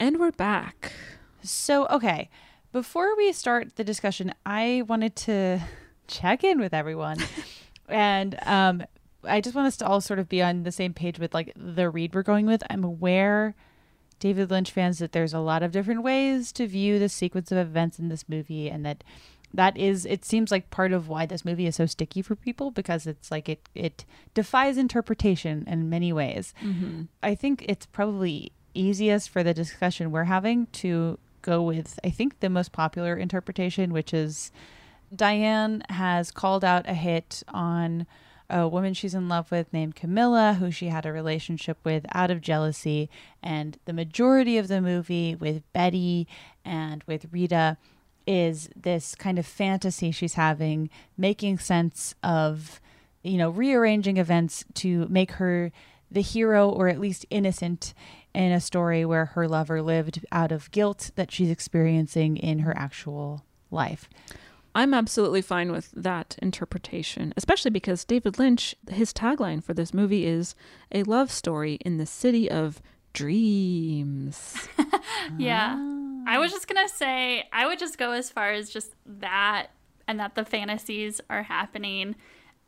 And 0.00 0.18
we're 0.18 0.32
back. 0.32 0.92
So, 1.42 1.86
okay, 1.86 2.28
before 2.72 3.16
we 3.16 3.32
start 3.32 3.76
the 3.76 3.84
discussion, 3.84 4.34
I 4.44 4.82
wanted 4.88 5.14
to 5.16 5.60
check 6.08 6.42
in 6.42 6.60
with 6.60 6.74
everyone. 6.74 7.18
and 7.88 8.36
um, 8.44 8.82
I 9.22 9.40
just 9.40 9.54
want 9.54 9.68
us 9.68 9.76
to 9.78 9.86
all 9.86 10.00
sort 10.00 10.18
of 10.18 10.28
be 10.28 10.42
on 10.42 10.64
the 10.64 10.72
same 10.72 10.94
page 10.94 11.20
with 11.20 11.32
like 11.32 11.52
the 11.54 11.88
read 11.88 12.14
we're 12.14 12.24
going 12.24 12.46
with. 12.46 12.64
I'm 12.68 12.82
aware, 12.82 13.54
David 14.18 14.50
Lynch 14.50 14.72
fans, 14.72 14.98
that 14.98 15.12
there's 15.12 15.34
a 15.34 15.38
lot 15.38 15.62
of 15.62 15.70
different 15.70 16.02
ways 16.02 16.50
to 16.52 16.66
view 16.66 16.98
the 16.98 17.08
sequence 17.08 17.52
of 17.52 17.58
events 17.58 17.98
in 18.00 18.08
this 18.08 18.28
movie, 18.28 18.68
and 18.68 18.84
that 18.84 19.04
that 19.52 19.76
is 19.76 20.04
it 20.04 20.24
seems 20.24 20.50
like 20.50 20.70
part 20.70 20.92
of 20.92 21.08
why 21.08 21.26
this 21.26 21.44
movie 21.44 21.66
is 21.66 21.76
so 21.76 21.86
sticky 21.86 22.20
for 22.20 22.34
people 22.34 22.72
because 22.72 23.06
it's 23.06 23.30
like 23.30 23.48
it 23.48 23.68
it 23.76 24.04
defies 24.34 24.76
interpretation 24.76 25.62
in 25.68 25.88
many 25.88 26.12
ways. 26.12 26.52
Mm-hmm. 26.60 27.02
I 27.22 27.36
think 27.36 27.64
it's 27.68 27.86
probably 27.86 28.50
easiest 28.74 29.30
for 29.30 29.42
the 29.42 29.54
discussion 29.54 30.10
we're 30.10 30.24
having 30.24 30.66
to 30.66 31.18
go 31.42 31.62
with 31.62 31.98
I 32.02 32.10
think 32.10 32.40
the 32.40 32.48
most 32.48 32.72
popular 32.72 33.16
interpretation, 33.16 33.92
which 33.92 34.14
is 34.14 34.50
Diane 35.14 35.82
has 35.90 36.30
called 36.30 36.64
out 36.64 36.88
a 36.88 36.94
hit 36.94 37.42
on 37.48 38.06
a 38.50 38.68
woman 38.68 38.94
she's 38.94 39.14
in 39.14 39.28
love 39.28 39.50
with 39.50 39.72
named 39.72 39.96
Camilla, 39.96 40.56
who 40.58 40.70
she 40.70 40.88
had 40.88 41.06
a 41.06 41.12
relationship 41.12 41.78
with 41.84 42.04
out 42.12 42.30
of 42.30 42.40
jealousy. 42.40 43.08
And 43.42 43.78
the 43.84 43.92
majority 43.92 44.58
of 44.58 44.68
the 44.68 44.80
movie 44.80 45.34
with 45.34 45.62
Betty 45.72 46.26
and 46.64 47.02
with 47.06 47.26
Rita 47.32 47.76
is 48.26 48.68
this 48.74 49.14
kind 49.14 49.38
of 49.38 49.46
fantasy 49.46 50.10
she's 50.10 50.34
having, 50.34 50.90
making 51.16 51.58
sense 51.58 52.14
of, 52.22 52.80
you 53.22 53.38
know, 53.38 53.50
rearranging 53.50 54.16
events 54.16 54.64
to 54.74 55.06
make 55.08 55.32
her 55.32 55.72
the 56.10 56.22
hero 56.22 56.68
or 56.68 56.88
at 56.88 57.00
least 57.00 57.26
innocent 57.30 57.94
in 58.34 58.52
a 58.52 58.60
story 58.60 59.04
where 59.04 59.26
her 59.26 59.46
lover 59.46 59.80
lived 59.80 60.24
out 60.32 60.52
of 60.52 60.70
guilt 60.70 61.10
that 61.14 61.30
she's 61.30 61.50
experiencing 61.50 62.36
in 62.36 62.60
her 62.60 62.76
actual 62.76 63.44
life. 63.70 64.08
I'm 64.74 64.92
absolutely 64.92 65.42
fine 65.42 65.70
with 65.70 65.92
that 65.92 66.36
interpretation, 66.42 67.32
especially 67.36 67.70
because 67.70 68.04
David 68.04 68.38
Lynch, 68.38 68.74
his 68.90 69.12
tagline 69.12 69.62
for 69.62 69.72
this 69.72 69.94
movie 69.94 70.26
is 70.26 70.56
a 70.90 71.04
love 71.04 71.30
story 71.30 71.78
in 71.84 71.98
the 71.98 72.06
city 72.06 72.50
of 72.50 72.82
dreams. 73.12 74.68
yeah. 75.38 75.76
Ah. 75.78 76.00
I 76.26 76.38
was 76.38 76.50
just 76.50 76.66
going 76.66 76.86
to 76.86 76.92
say, 76.92 77.48
I 77.52 77.66
would 77.66 77.78
just 77.78 77.98
go 77.98 78.12
as 78.12 78.30
far 78.30 78.50
as 78.52 78.70
just 78.70 78.94
that 79.06 79.68
and 80.08 80.18
that 80.18 80.34
the 80.34 80.44
fantasies 80.44 81.20
are 81.30 81.44
happening 81.44 82.16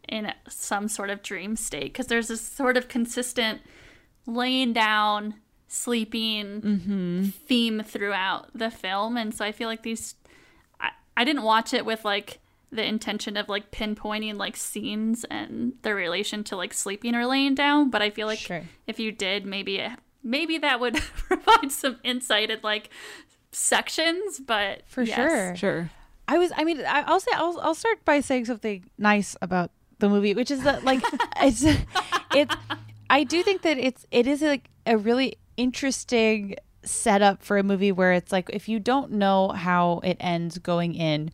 in 0.08 0.32
some 0.48 0.88
sort 0.88 1.10
of 1.10 1.22
dream 1.22 1.56
state 1.56 1.92
because 1.92 2.06
there's 2.06 2.28
this 2.28 2.40
sort 2.40 2.76
of 2.76 2.88
consistent 2.88 3.60
laying 4.26 4.72
down, 4.72 5.34
sleeping 5.68 6.60
Mm-hmm. 6.60 7.24
theme 7.46 7.82
throughout 7.84 8.48
the 8.54 8.70
film. 8.70 9.16
And 9.16 9.34
so 9.34 9.44
I 9.44 9.52
feel 9.52 9.68
like 9.68 9.82
these, 9.82 10.14
I, 10.80 10.90
I 11.16 11.24
didn't 11.24 11.42
watch 11.42 11.74
it 11.74 11.84
with 11.84 12.04
like 12.04 12.38
the 12.72 12.84
intention 12.84 13.36
of 13.36 13.48
like 13.48 13.70
pinpointing 13.70 14.36
like 14.36 14.56
scenes 14.56 15.24
and 15.30 15.72
their 15.82 15.94
relation 15.94 16.42
to 16.44 16.56
like 16.56 16.74
sleeping 16.74 17.14
or 17.14 17.26
laying 17.26 17.54
down. 17.54 17.90
But 17.90 18.02
I 18.02 18.10
feel 18.10 18.26
like 18.26 18.38
Sure. 18.38 18.62
if 18.86 18.98
you 18.98 19.12
did, 19.12 19.46
maybe 19.46 19.84
maybe 20.22 20.58
that 20.58 20.80
would 20.80 20.94
provide 21.28 21.70
some 21.70 21.98
insight 22.02 22.50
in 22.50 22.58
like 22.62 22.90
sections. 23.52 24.38
But 24.40 24.82
For 24.86 25.02
yes. 25.02 25.16
sure. 25.16 25.56
Sure. 25.56 25.90
I 26.28 26.38
was. 26.38 26.50
I 26.56 26.64
mean, 26.64 26.80
I, 26.80 27.02
I'll 27.06 27.20
say. 27.20 27.30
I'll. 27.34 27.58
I'll 27.60 27.74
start 27.74 28.04
by 28.04 28.20
saying 28.20 28.46
something 28.46 28.84
nice 28.98 29.36
about 29.40 29.70
the 30.00 30.08
movie, 30.08 30.34
which 30.34 30.50
is 30.50 30.62
that 30.64 30.84
like 30.84 31.00
it's. 31.40 31.64
It's. 32.34 32.54
I 33.08 33.22
do 33.22 33.42
think 33.44 33.62
that 33.62 33.78
it's. 33.78 34.04
It 34.10 34.26
is 34.26 34.42
like 34.42 34.68
a 34.86 34.98
really 34.98 35.38
interesting 35.56 36.56
setup 36.82 37.42
for 37.42 37.58
a 37.58 37.62
movie 37.62 37.92
where 37.92 38.12
it's 38.12 38.30
like 38.32 38.48
if 38.52 38.68
you 38.68 38.78
don't 38.78 39.10
know 39.12 39.48
how 39.48 40.00
it 40.04 40.16
ends 40.20 40.58
going 40.58 40.94
in, 40.94 41.30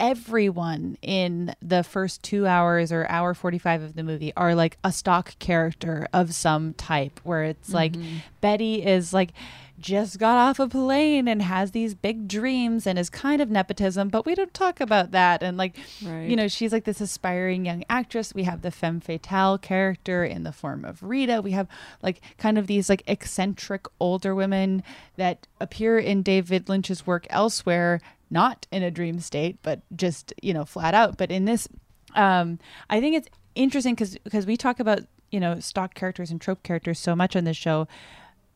everyone 0.00 0.98
in 1.02 1.54
the 1.62 1.82
first 1.84 2.22
two 2.22 2.46
hours 2.46 2.90
or 2.92 3.06
hour 3.08 3.32
45 3.32 3.82
of 3.82 3.94
the 3.94 4.02
movie 4.02 4.32
are 4.36 4.54
like 4.54 4.76
a 4.84 4.90
stock 4.92 5.38
character 5.38 6.06
of 6.12 6.34
some 6.34 6.74
type 6.74 7.20
where 7.22 7.44
it's 7.44 7.72
like 7.72 7.92
Mhm. 7.92 8.22
Betty 8.40 8.84
is 8.84 9.12
like 9.14 9.30
just 9.78 10.18
got 10.18 10.36
off 10.36 10.58
a 10.58 10.68
plane 10.68 11.26
and 11.28 11.42
has 11.42 11.72
these 11.72 11.94
big 11.94 12.28
dreams 12.28 12.86
and 12.86 12.98
is 12.98 13.10
kind 13.10 13.42
of 13.42 13.50
nepotism, 13.50 14.08
but 14.08 14.24
we 14.24 14.34
don't 14.34 14.54
talk 14.54 14.80
about 14.80 15.10
that. 15.10 15.42
And 15.42 15.56
like, 15.56 15.76
Right. 16.04 16.28
you 16.28 16.36
know, 16.36 16.48
she's 16.48 16.72
like 16.72 16.84
this 16.84 17.00
aspiring 17.00 17.66
young 17.66 17.84
actress. 17.90 18.34
We 18.34 18.44
have 18.44 18.62
the 18.62 18.70
femme 18.70 19.00
fatale 19.00 19.58
character 19.58 20.24
in 20.24 20.44
the 20.44 20.52
form 20.52 20.84
of 20.84 21.02
Rita. 21.02 21.42
We 21.42 21.50
have 21.52 21.66
like 22.02 22.20
kind 22.38 22.56
of 22.58 22.66
these 22.66 22.88
like 22.88 23.02
eccentric 23.06 23.86
older 24.00 24.34
women 24.34 24.82
that 25.16 25.46
appear 25.60 25.98
in 25.98 26.22
David 26.22 26.68
Lynch's 26.68 27.06
work 27.06 27.26
elsewhere, 27.30 28.00
not 28.30 28.66
in 28.70 28.82
a 28.82 28.90
dream 28.90 29.20
state, 29.20 29.58
but 29.62 29.80
just, 29.96 30.32
you 30.42 30.54
know, 30.54 30.64
flat 30.64 30.94
out. 30.94 31.16
But 31.18 31.30
in 31.30 31.44
this, 31.46 31.68
um, 32.14 32.58
I 32.88 33.00
think 33.00 33.16
it's 33.16 33.28
interesting 33.54 33.94
because 33.94 34.16
because 34.24 34.46
we 34.46 34.56
talk 34.56 34.80
about 34.80 35.00
you 35.30 35.40
know 35.40 35.58
stock 35.58 35.94
characters 35.94 36.30
and 36.30 36.40
trope 36.40 36.62
characters 36.62 36.98
so 36.98 37.16
much 37.16 37.34
on 37.34 37.42
this 37.44 37.56
show, 37.56 37.88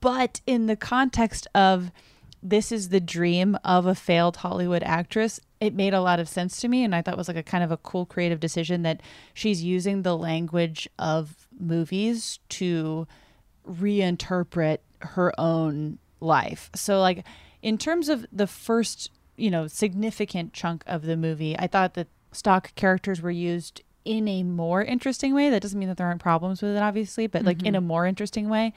but 0.01 0.40
in 0.46 0.66
the 0.66 0.76
context 0.76 1.46
of 1.55 1.90
this 2.42 2.70
is 2.70 2.90
the 2.90 3.01
dream 3.01 3.57
of 3.64 3.84
a 3.86 3.94
failed 3.94 4.36
Hollywood 4.38 4.82
actress, 4.84 5.40
it 5.61 5.74
made 5.74 5.92
a 5.92 6.01
lot 6.01 6.20
of 6.20 6.28
sense 6.28 6.61
to 6.61 6.68
me, 6.68 6.84
and 6.84 6.94
I 6.94 7.03
thought 7.03 7.14
it 7.14 7.18
was 7.18 7.26
like 7.28 7.36
a 7.36 7.42
kind 7.42 7.64
of 7.64 7.72
a 7.72 7.76
cool 7.78 8.07
creative 8.07 8.38
decision 8.38 8.82
that 8.82 9.01
she's 9.34 9.62
using 9.64 10.03
the 10.03 10.16
language 10.16 10.88
of 10.99 11.49
movies 11.59 12.38
to 12.51 13.09
reinterpret 13.68 14.78
her 15.01 15.32
own 15.38 15.99
life. 16.20 16.70
So 16.74 17.01
like 17.01 17.24
in 17.62 17.78
terms 17.78 18.09
of 18.09 18.26
the 18.32 18.46
first, 18.46 19.11
you 19.36 19.51
know, 19.51 19.66
significant 19.66 20.53
chunk 20.53 20.84
of 20.86 21.03
the 21.03 21.16
movie, 21.16 21.57
I 21.59 21.66
thought 21.66 21.94
that 21.94 22.09
stock 22.32 22.74
characters 22.74 23.20
were 23.20 23.30
used 23.30 23.82
in 24.05 24.28
a 24.28 24.42
more 24.42 24.82
interesting 24.82 25.34
way. 25.34 25.51
That 25.51 25.61
doesn't 25.62 25.78
mean 25.78 25.88
that 25.88 25.96
there 25.99 26.07
aren't 26.07 26.22
problems 26.22 26.62
with 26.62 26.76
it 26.76 26.82
obviously, 26.82 27.26
but 27.26 27.44
like 27.44 27.62
in 27.64 27.74
Mhm. 27.74 27.78
a 27.78 27.80
more 27.80 28.07
interesting 28.07 28.49
way. 28.49 28.72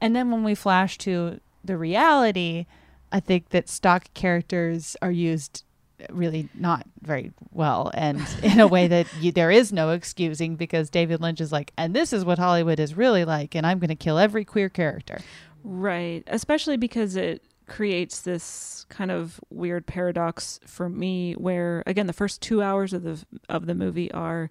And 0.00 0.14
then 0.16 0.30
when 0.30 0.44
we 0.44 0.54
flash 0.54 0.98
to 0.98 1.40
the 1.64 1.76
reality, 1.76 2.66
I 3.12 3.20
think 3.20 3.50
that 3.50 3.68
stock 3.68 4.12
characters 4.14 4.96
are 5.02 5.10
used 5.10 5.64
really 6.08 6.48
not 6.54 6.86
very 7.02 7.30
well 7.52 7.90
and 7.92 8.26
in 8.42 8.58
a 8.58 8.66
way 8.66 8.88
that 8.88 9.06
you, 9.20 9.32
there 9.32 9.50
is 9.50 9.72
no 9.72 9.90
excusing 9.90 10.56
because 10.56 10.88
David 10.88 11.20
Lynch 11.20 11.40
is 11.40 11.52
like, 11.52 11.72
and 11.76 11.94
this 11.94 12.12
is 12.12 12.24
what 12.24 12.38
Hollywood 12.38 12.80
is 12.80 12.94
really 12.94 13.24
like, 13.24 13.54
and 13.54 13.66
I'm 13.66 13.78
going 13.78 13.88
to 13.88 13.94
kill 13.94 14.18
every 14.18 14.44
queer 14.44 14.68
character. 14.68 15.20
Right. 15.62 16.24
Especially 16.26 16.76
because 16.76 17.16
it 17.16 17.42
creates 17.66 18.22
this 18.22 18.84
kind 18.88 19.10
of 19.12 19.40
weird 19.48 19.86
paradox 19.86 20.58
for 20.66 20.88
me 20.88 21.34
where 21.34 21.84
again 21.86 22.08
the 22.08 22.12
first 22.12 22.42
2 22.42 22.60
hours 22.60 22.92
of 22.92 23.04
the 23.04 23.24
of 23.48 23.66
the 23.66 23.76
movie 23.76 24.10
are 24.10 24.50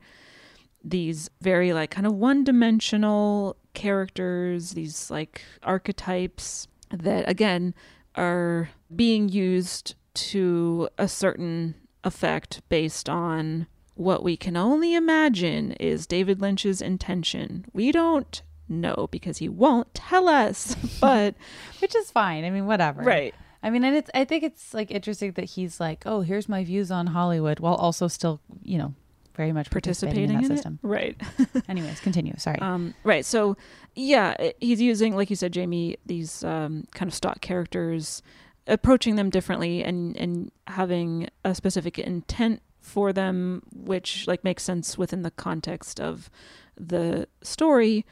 these 0.84 1.30
very 1.42 1.74
like 1.74 1.92
kind 1.92 2.08
of 2.08 2.14
one-dimensional 2.14 3.56
characters, 3.74 4.72
these 4.72 5.10
like 5.12 5.42
archetypes 5.64 6.68
that 6.90 7.30
again 7.30 7.74
are 8.16 8.70
being 8.96 9.30
used 9.30 9.96
to 10.14 10.90
a 10.98 11.08
certain 11.08 11.76
effect 12.04 12.62
based 12.70 13.10
on 13.10 13.68
what 13.96 14.24
we 14.24 14.38
can 14.38 14.56
only 14.56 14.96
imagine 14.96 15.74
is 15.74 16.08
David 16.08 16.42
Lynch's 16.42 16.82
intention. 16.82 17.66
We 17.74 17.92
don't 17.92 18.42
know 18.70 19.08
because 19.12 19.40
he 19.40 19.50
won't 19.50 19.94
tell 19.94 20.30
us, 20.30 20.76
but 21.02 21.36
which 21.80 21.96
is 21.96 22.12
fine. 22.12 22.46
I 22.46 22.50
mean, 22.50 22.66
whatever. 22.66 23.02
Right. 23.02 23.36
I 23.62 23.70
mean, 23.70 23.84
and 23.84 23.98
it's 23.98 24.10
I 24.14 24.24
think 24.24 24.44
it's 24.44 24.74
like 24.74 24.90
interesting 24.90 25.34
that 25.34 25.44
he's 25.44 25.82
like, 25.82 26.04
"Oh, 26.06 26.22
here's 26.22 26.48
my 26.48 26.64
views 26.64 26.92
on 26.92 27.08
Hollywood," 27.08 27.60
while 27.60 27.76
also 27.76 28.08
still, 28.08 28.40
you 28.64 28.78
know, 28.78 28.94
very 29.40 29.54
much 29.54 29.70
participating, 29.70 30.28
participating 30.28 30.36
in 30.36 30.42
that 30.42 30.52
in 30.52 30.58
system. 30.58 30.80
it. 30.84 30.88
Right. 30.88 31.66
Anyways, 31.70 32.02
continue. 32.02 32.34
Sorry. 32.38 32.60
Um, 32.60 32.94
right. 33.06 33.24
So, 33.24 33.56
yeah, 33.96 34.36
he's 34.60 34.82
using, 34.82 35.16
like 35.16 35.30
you 35.30 35.38
said, 35.38 35.54
Jamie, 35.54 35.96
these 36.06 36.44
um, 36.44 36.84
kind 36.94 37.08
of 37.10 37.16
stock 37.16 37.40
characters, 37.40 38.22
approaching 38.68 39.16
them 39.16 39.30
differently 39.30 39.82
and 39.84 40.16
and 40.18 40.52
having 40.68 41.30
a 41.46 41.56
specific 41.56 41.98
intent 41.98 42.62
for 42.82 43.14
them, 43.14 43.64
which 43.74 44.28
like 44.28 44.44
makes 44.44 44.64
sense 44.64 44.98
within 44.98 45.22
the 45.22 45.32
context 45.32 46.02
of 46.02 46.30
the 46.78 47.26
story. 47.42 48.06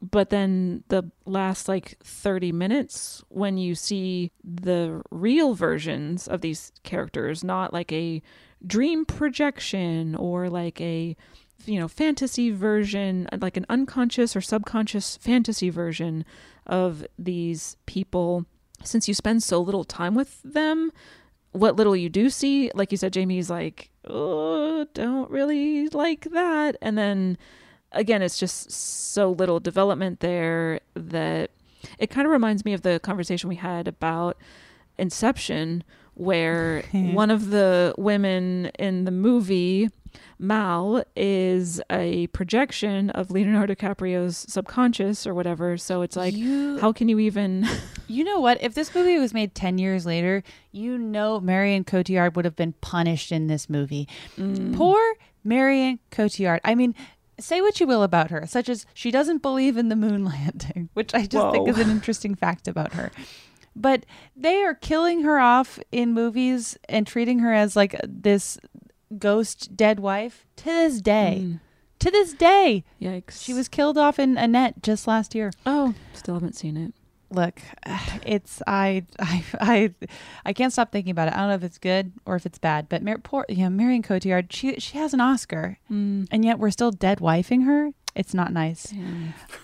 but 0.00 0.30
then 0.30 0.84
the 0.88 1.02
last 1.26 1.66
like 1.68 1.98
30 2.04 2.52
minutes 2.52 3.24
when 3.30 3.58
you 3.58 3.74
see 3.74 4.30
the 4.44 5.02
real 5.10 5.54
versions 5.54 6.28
of 6.28 6.40
these 6.40 6.70
characters 6.84 7.42
not 7.42 7.72
like 7.72 7.90
a 7.92 8.22
dream 8.66 9.04
projection 9.04 10.14
or 10.14 10.48
like 10.48 10.80
a 10.80 11.16
you 11.64 11.78
know 11.78 11.88
fantasy 11.88 12.50
version 12.50 13.28
like 13.40 13.56
an 13.56 13.66
unconscious 13.68 14.34
or 14.36 14.40
subconscious 14.40 15.16
fantasy 15.16 15.70
version 15.70 16.24
of 16.66 17.06
these 17.18 17.76
people. 17.86 18.46
Since 18.84 19.08
you 19.08 19.14
spend 19.14 19.42
so 19.42 19.60
little 19.60 19.84
time 19.84 20.14
with 20.14 20.40
them 20.42 20.92
what 21.52 21.76
little 21.76 21.96
you 21.96 22.08
do 22.10 22.28
see 22.28 22.70
like 22.74 22.92
you 22.92 22.98
said 22.98 23.12
jamie's 23.12 23.48
like 23.48 23.90
oh 24.06 24.86
don't 24.94 25.30
really 25.30 25.88
like 25.88 26.30
that. 26.30 26.76
And 26.80 26.96
then 26.96 27.38
again, 27.92 28.22
it's 28.22 28.38
just 28.38 28.70
so 28.70 29.30
little 29.30 29.60
development 29.60 30.20
there 30.20 30.80
that 30.94 31.50
it 31.98 32.10
kind 32.10 32.26
of 32.26 32.32
reminds 32.32 32.64
me 32.64 32.72
of 32.72 32.82
the 32.82 33.00
conversation 33.00 33.48
we 33.48 33.56
had 33.56 33.88
about 33.88 34.36
Inception, 34.98 35.84
where 36.18 36.82
one 36.92 37.30
of 37.30 37.50
the 37.50 37.94
women 37.96 38.66
in 38.78 39.04
the 39.04 39.10
movie, 39.10 39.88
Mal, 40.38 41.04
is 41.16 41.80
a 41.90 42.26
projection 42.28 43.10
of 43.10 43.30
Leonardo 43.30 43.74
DiCaprio's 43.74 44.36
subconscious 44.48 45.26
or 45.26 45.34
whatever. 45.34 45.76
So 45.76 46.02
it's 46.02 46.16
like, 46.16 46.34
You- 46.34 46.78
how 46.80 46.92
can 46.92 47.08
you 47.08 47.18
even. 47.18 47.66
You 48.10 48.24
know 48.24 48.40
what? 48.40 48.62
If 48.62 48.72
this 48.72 48.94
movie 48.94 49.18
was 49.18 49.34
made 49.34 49.54
10 49.54 49.76
years 49.76 50.06
later, 50.06 50.42
you 50.72 50.96
know 50.96 51.40
Marion 51.40 51.84
Cotillard 51.84 52.36
would 52.36 52.46
have 52.46 52.56
been 52.56 52.72
punished 52.80 53.30
in 53.30 53.48
this 53.48 53.68
movie. 53.68 54.08
Mm. 54.38 54.74
Poor 54.74 54.98
Marion 55.44 55.98
Cotillard. 56.10 56.60
I 56.64 56.74
mean, 56.74 56.94
say 57.38 57.60
what 57.60 57.80
you 57.80 57.86
will 57.86 58.02
about 58.02 58.30
her, 58.30 58.46
such 58.46 58.70
as 58.70 58.86
she 58.94 59.10
doesn't 59.10 59.42
believe 59.42 59.76
in 59.76 59.90
the 59.90 59.94
moon 59.94 60.24
landing, 60.24 60.88
which 60.94 61.12
I 61.14 61.26
just 61.26 61.52
think 61.52 61.68
is 61.68 61.78
an 61.78 61.90
interesting 61.90 62.34
fact 62.34 62.66
about 62.66 62.94
her. 62.94 63.10
But 63.80 64.04
they 64.36 64.62
are 64.64 64.74
killing 64.74 65.22
her 65.22 65.38
off 65.38 65.78
in 65.92 66.12
movies 66.12 66.76
and 66.88 67.06
treating 67.06 67.38
her 67.40 67.52
as 67.52 67.76
like 67.76 67.94
this 68.06 68.58
ghost 69.18 69.76
dead 69.76 70.00
wife 70.00 70.46
to 70.56 70.64
this 70.64 71.00
day. 71.00 71.58
To 72.00 72.10
this 72.10 72.32
day. 72.32 72.84
Yikes. 73.00 73.42
She 73.44 73.52
was 73.54 73.68
killed 73.68 73.98
off 73.98 74.18
in 74.18 74.36
Annette 74.38 74.82
just 74.82 75.06
last 75.06 75.34
year. 75.34 75.50
Oh, 75.66 75.94
still 76.12 76.34
haven't 76.34 76.54
seen 76.56 76.76
it. 76.76 76.94
Look, 77.30 77.60
it's 78.24 78.62
I 78.66 79.04
I 79.18 79.44
I 79.60 79.94
I 80.46 80.52
can't 80.52 80.72
stop 80.72 80.92
thinking 80.92 81.10
about 81.10 81.28
it. 81.28 81.34
I 81.34 81.38
don't 81.38 81.48
know 81.48 81.54
if 81.54 81.64
it's 81.64 81.78
good 81.78 82.12
or 82.24 82.36
if 82.36 82.46
it's 82.46 82.58
bad, 82.58 82.88
but 82.88 83.02
Mar- 83.02 83.18
poor 83.18 83.44
know 83.48 83.68
Marion 83.70 84.02
Cotillard, 84.02 84.52
she 84.52 84.78
she 84.80 84.96
has 84.98 85.12
an 85.14 85.20
Oscar, 85.20 85.78
Mm. 85.90 86.28
and 86.30 86.44
yet 86.44 86.58
we're 86.58 86.70
still 86.70 86.90
dead 86.90 87.18
wifing 87.18 87.64
her. 87.64 87.90
It's 88.14 88.32
not 88.34 88.52
nice. 88.52 88.92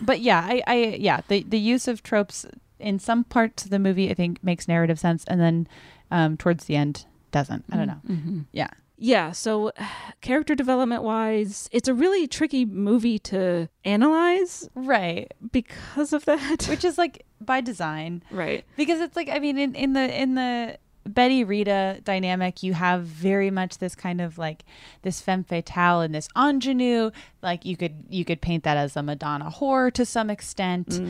But 0.01 0.21
yeah, 0.21 0.41
I 0.45 0.63
I 0.67 0.75
yeah 1.01 1.21
the 1.29 1.43
the 1.45 1.59
use 1.59 1.89
of 1.89 2.03
tropes 2.03 2.45
in 2.79 2.99
some 2.99 3.25
parts 3.25 3.65
of 3.65 3.71
the 3.71 3.79
movie 3.79 4.11
I 4.11 4.15
think 4.15 4.43
makes 4.43 4.69
narrative 4.69 4.99
sense, 4.99 5.25
and 5.27 5.41
then 5.41 5.69
um, 6.11 6.37
towards 6.37 6.65
the 6.65 6.77
end 6.77 7.07
doesn't. 7.31 7.65
I 7.71 7.77
don't 7.77 7.87
know. 7.87 8.01
Mm-hmm. 8.09 8.41
Yeah. 8.53 8.71
Yeah, 8.97 9.33
so 9.33 9.73
character 10.21 10.55
development 10.55 11.03
wise, 11.03 11.69
it's 11.73 11.89
a 11.89 11.95
really 11.95 12.27
tricky 12.27 12.65
movie 12.65 13.19
to 13.21 13.69
analyze. 13.85 14.69
Right. 14.75 15.33
Because 15.53 16.13
of 16.13 16.25
that. 16.27 16.65
Which 16.69 16.85
is 16.85 16.99
like 16.99 17.25
by 17.41 17.61
design. 17.61 18.23
Right. 18.31 18.65
Because 18.77 19.01
it's 19.01 19.17
like 19.17 19.29
I 19.29 19.39
mean 19.39 19.59
in, 19.59 19.75
in 19.75 19.93
the 19.93 20.23
in 20.23 20.35
the 20.35 20.79
Betty 21.07 21.45
Rita 21.45 22.01
dynamic, 22.03 22.63
you 22.63 22.73
have 22.73 23.03
very 23.03 23.51
much 23.51 23.77
this 23.79 23.95
kind 23.95 24.21
of 24.21 24.39
like 24.39 24.65
this 25.03 25.21
femme 25.21 25.45
fatale 25.45 26.01
and 26.01 26.15
this 26.15 26.29
ingenue. 26.37 27.11
Like 27.43 27.65
you 27.65 27.77
could 27.77 28.05
you 28.09 28.25
could 28.25 28.41
paint 28.41 28.65
that 28.65 28.77
as 28.77 28.97
a 28.97 29.03
Madonna 29.03 29.51
whore 29.51 29.93
to 29.93 30.07
some 30.07 30.31
extent. 30.31 31.01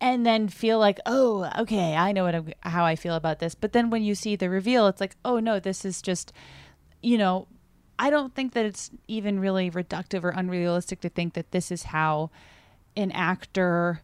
And 0.00 0.26
then 0.26 0.48
feel 0.48 0.78
like, 0.78 1.00
oh, 1.06 1.50
okay, 1.58 1.96
I 1.96 2.12
know 2.12 2.24
what 2.24 2.34
I'm, 2.34 2.52
how 2.60 2.84
I 2.84 2.96
feel 2.96 3.14
about 3.14 3.38
this. 3.38 3.54
But 3.54 3.72
then 3.72 3.88
when 3.88 4.02
you 4.02 4.14
see 4.14 4.36
the 4.36 4.50
reveal, 4.50 4.86
it's 4.88 5.00
like, 5.00 5.16
oh 5.24 5.38
no, 5.38 5.58
this 5.58 5.84
is 5.84 6.02
just, 6.02 6.32
you 7.02 7.16
know, 7.16 7.48
I 7.98 8.10
don't 8.10 8.34
think 8.34 8.52
that 8.52 8.66
it's 8.66 8.90
even 9.08 9.40
really 9.40 9.70
reductive 9.70 10.22
or 10.22 10.30
unrealistic 10.30 11.00
to 11.00 11.08
think 11.08 11.34
that 11.34 11.50
this 11.50 11.70
is 11.70 11.84
how 11.84 12.30
an 12.96 13.10
actor 13.12 14.02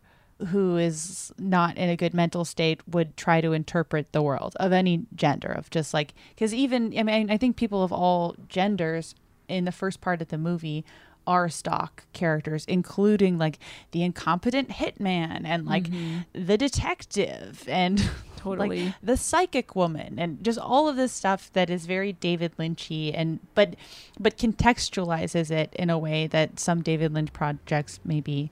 who 0.49 0.77
is 0.77 1.33
not 1.39 1.77
in 1.77 1.89
a 1.89 1.97
good 1.97 2.15
mental 2.15 2.45
state 2.45 2.81
would 2.89 3.17
try 3.17 3.41
to 3.41 3.53
interpret 3.53 4.13
the 4.13 4.23
world 4.23 4.57
of 4.59 4.73
any 4.73 5.07
gender 5.15 5.51
of 5.51 5.71
just 5.71 5.95
like 5.95 6.15
because 6.31 6.53
even 6.53 6.93
i 6.99 7.03
mean 7.03 7.31
i 7.31 7.37
think 7.37 7.57
people 7.57 7.85
of 7.85 7.93
all 7.93 8.35
genders 8.49 9.15
in 9.49 9.65
the 9.65 9.73
first 9.73 10.01
part 10.01 10.21
of 10.21 10.29
the 10.29 10.39
movie 10.39 10.85
are 11.27 11.49
stock 11.49 12.05
characters 12.13 12.65
including 12.67 13.39
like 13.39 13.59
the 13.93 14.03
incompetent 14.03 14.69
hitman 14.71 15.43
and 15.45 15.67
like 15.67 15.85
Mhm. 15.85 16.25
the 16.33 16.59
detective 16.59 17.65
and 17.69 18.11
Totally. 18.37 18.87
like 18.87 18.95
the 19.03 19.17
psychic 19.17 19.77
woman 19.77 20.19
and 20.19 20.43
just 20.43 20.59
all 20.59 20.89
of 20.89 20.97
this 20.97 21.13
stuff 21.13 21.49
that 21.53 21.71
is 21.71 21.87
very 21.87 22.13
David 22.13 22.57
Lynchy 22.59 23.13
and 23.15 23.39
but 23.55 23.77
but 24.19 24.37
contextualizes 24.37 25.51
it 25.53 25.73
in 25.79 25.91
a 25.91 25.99
way 25.99 26.27
that 26.27 26.59
some 26.59 26.83
David 26.83 27.15
Lynch 27.15 27.33
projects 27.33 28.01
maybe 28.05 28.51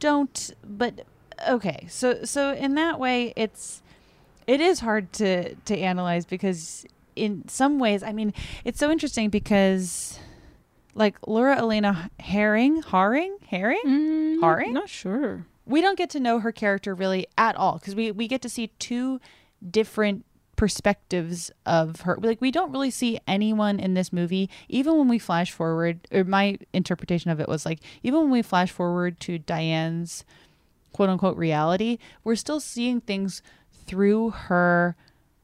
don't 0.00 0.50
but 0.64 1.06
okay 1.48 1.86
so 1.88 2.24
so 2.24 2.52
in 2.54 2.74
that 2.74 2.98
way 2.98 3.32
it's 3.36 3.82
it 4.48 4.60
is 4.60 4.80
hard 4.80 5.12
to 5.12 5.54
to 5.54 5.78
analyze 5.78 6.24
because 6.26 6.84
in 7.14 7.46
some 7.48 7.78
ways 7.78 8.02
I 8.02 8.12
mean 8.12 8.32
it's 8.64 8.80
so 8.80 8.90
interesting 8.90 9.30
because 9.30 10.18
like 10.94 11.16
Laura 11.26 11.56
Elena 11.56 12.10
Herring 12.18 12.82
Haring? 12.82 13.42
Herring 13.46 13.82
mm, 13.86 14.38
Haring? 14.38 14.72
Not 14.72 14.88
sure. 14.88 15.46
we 15.66 15.80
don't 15.80 15.98
get 15.98 16.10
to 16.10 16.20
know 16.20 16.40
her 16.40 16.52
character 16.52 16.94
really 16.94 17.26
at 17.38 17.56
all 17.56 17.78
because 17.78 17.94
we, 17.94 18.10
we 18.10 18.26
get 18.28 18.42
to 18.42 18.48
see 18.48 18.68
two 18.78 19.20
different 19.68 20.24
perspectives 20.56 21.50
of 21.64 22.02
her. 22.02 22.18
Like 22.20 22.40
we 22.40 22.50
don't 22.50 22.70
really 22.70 22.90
see 22.90 23.18
anyone 23.26 23.80
in 23.80 23.94
this 23.94 24.12
movie. 24.12 24.50
Even 24.68 24.98
when 24.98 25.08
we 25.08 25.18
flash 25.18 25.52
forward 25.52 26.06
or 26.12 26.24
my 26.24 26.58
interpretation 26.74 27.30
of 27.30 27.40
it 27.40 27.48
was 27.48 27.64
like 27.64 27.78
even 28.02 28.20
when 28.20 28.30
we 28.30 28.42
flash 28.42 28.70
forward 28.70 29.18
to 29.20 29.38
diane's 29.38 30.24
quote 30.92 31.08
unquote 31.08 31.36
reality 31.36 31.96
we're 32.24 32.34
still 32.34 32.60
seeing 32.60 33.00
things 33.00 33.42
through 33.86 34.30
her 34.30 34.96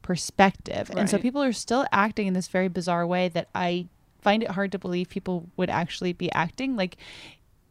perspective. 0.03 0.91
And 0.95 1.09
so 1.09 1.17
people 1.17 1.41
are 1.41 1.51
still 1.53 1.85
acting 1.91 2.27
in 2.27 2.33
this 2.33 2.47
very 2.47 2.67
bizarre 2.67 3.07
way 3.07 3.27
that 3.29 3.49
i 3.55 3.87
find 4.27 4.43
it 4.43 4.51
hard 4.51 4.71
to 4.73 4.79
believe 4.79 5.07
people 5.09 5.35
would 5.57 5.69
actually 5.69 6.13
be 6.13 6.29
acting 6.33 6.75
like 6.75 6.97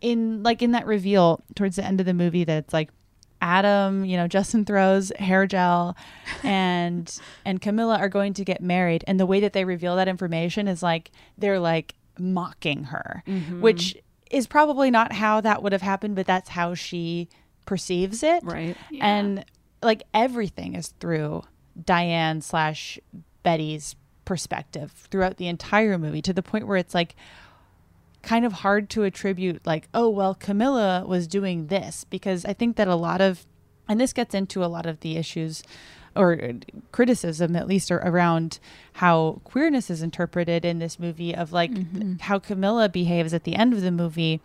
in 0.01 0.43
like 0.43 0.63
in 0.63 0.71
that 0.73 0.87
reveal 0.87 1.43
towards 1.55 1.77
the 1.77 1.85
end 1.85 2.01
of 2.01 2.07
the 2.07 2.15
movie 2.15 2.45
that 2.45 2.59
it's 2.65 2.73
like 2.73 2.91
Adam, 3.43 4.05
you 4.07 4.17
know, 4.17 4.27
Justin 4.27 4.65
Theroux's 4.65 5.13
hair 5.19 5.47
gel 5.47 5.95
and 6.43 7.05
and 7.45 7.61
Camilla 7.61 7.99
are 7.99 8.09
going 8.09 8.33
to 8.35 8.45
get 8.45 8.61
married 8.63 9.05
and 9.07 9.21
the 9.21 9.27
way 9.27 9.41
that 9.41 9.53
they 9.53 9.65
reveal 9.65 9.97
that 9.97 10.09
information 10.09 10.67
is 10.69 10.83
like 10.83 11.11
they're 11.37 11.61
like 11.61 11.95
mocking 12.19 12.85
her, 12.85 13.23
Mhm. 13.27 13.61
which 13.61 13.97
is 14.31 14.47
probably 14.47 14.91
not 14.91 15.13
how 15.13 15.41
that 15.43 15.63
would 15.63 15.73
have 15.73 15.83
happened, 15.83 16.17
but 16.17 16.27
that's 16.27 16.49
how 16.49 16.75
she 16.75 17.29
perceives 17.67 18.23
it. 18.23 18.43
Right. 18.45 18.77
And 19.01 19.45
like 19.83 20.03
everything 20.15 20.75
is 20.75 20.95
through 21.01 21.43
Diane 21.85 22.41
slash 22.41 22.99
Betty's 23.43 23.95
perspective 24.27 24.93
throughout 25.11 25.39
the 25.39 25.47
entire 25.47 25.97
movie 25.97 26.21
to 26.21 26.35
the 26.35 26.43
point 26.43 26.67
where 26.67 26.77
it's 26.77 26.95
like 26.95 27.17
kind 28.23 28.45
of 28.45 28.53
hard 28.53 28.91
to 28.91 29.05
attribute 29.05 29.65
like 29.65 29.89
oh 29.95 30.09
well 30.09 30.35
camilla 30.35 31.05
was 31.07 31.27
doing 31.27 31.69
this 31.69 32.05
because 32.05 32.45
i 32.45 32.53
think 32.53 32.77
that 32.77 32.89
a 32.89 32.95
lot 32.95 33.23
of 33.23 33.47
and 33.89 33.99
this 34.01 34.13
gets 34.13 34.35
into 34.35 34.65
a 34.65 34.67
lot 34.67 34.85
of 34.85 35.01
the 35.01 35.17
issues 35.17 35.63
or 36.17 36.53
criticism 36.93 37.55
at 37.55 37.69
least 37.69 37.91
around 37.91 38.59
how 38.95 39.41
queerness 39.45 39.91
is 39.91 40.03
interpreted 40.03 40.65
in 40.65 40.79
this 40.79 40.99
movie 40.99 41.35
of 41.35 41.53
like 41.53 41.71
mm-hmm. 41.71 42.15
how 42.21 42.39
camilla 42.39 42.89
behaves 42.89 43.33
at 43.33 43.45
the 43.45 43.55
end 43.55 43.73
of 43.73 43.81
the 43.81 43.93
movie 43.93 44.41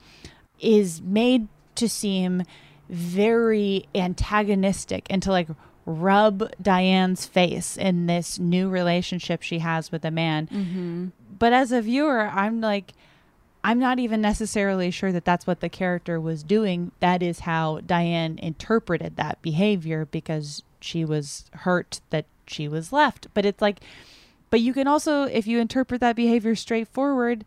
is 0.60 1.02
made 1.02 1.48
to 1.74 1.90
seem 1.90 2.44
very 2.88 3.88
antagonistic 3.96 5.08
and 5.10 5.24
to 5.24 5.32
like 5.32 5.48
rub 5.86 6.52
Diane's 6.62 7.26
face 7.26 7.78
in 7.78 8.06
this 8.06 8.38
new 8.40 8.70
relationship 8.70 9.42
she 9.42 9.60
has 9.60 9.92
with 9.92 10.06
a 10.06 10.12
man. 10.12 10.48
Mm-hmm. 10.48 11.08
But 11.38 11.54
as 11.54 11.72
a 11.72 11.82
viewer, 11.82 12.28
I'm 12.28 12.62
like, 12.62 12.94
I'm 13.64 13.80
not 13.80 14.00
even 14.00 14.22
necessarily 14.22 14.92
sure 14.92 15.12
that 15.12 15.26
that's 15.26 15.46
what 15.46 15.60
the 15.60 15.70
character 15.70 16.20
was 16.20 16.44
doing. 16.44 16.92
That 17.00 17.22
is 17.22 17.40
how 17.42 17.80
Diane 17.86 18.40
interpreted 18.40 19.18
that 19.18 19.42
behavior 19.42 20.06
because 20.06 20.64
she 20.80 21.06
was 21.06 21.46
hurt 21.54 22.02
that 22.10 22.26
she 22.48 22.68
was 22.68 22.92
left. 22.92 23.28
But 23.34 23.46
it's 23.46 23.62
like, 23.62 23.80
but 24.50 24.62
you 24.62 24.74
can 24.74 24.88
also, 24.88 25.24
if 25.24 25.48
you 25.48 25.60
interpret 25.60 26.02
that 26.02 26.16
behavior 26.16 26.56
straightforward, 26.56 27.46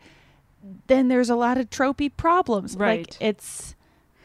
then 0.87 1.09
there's 1.09 1.31
a 1.31 1.37
lot 1.37 1.59
of 1.59 1.69
tropey 1.69 2.11
problems. 2.17 2.77
Right. 2.77 3.01
Like 3.01 3.17
it's, 3.21 3.75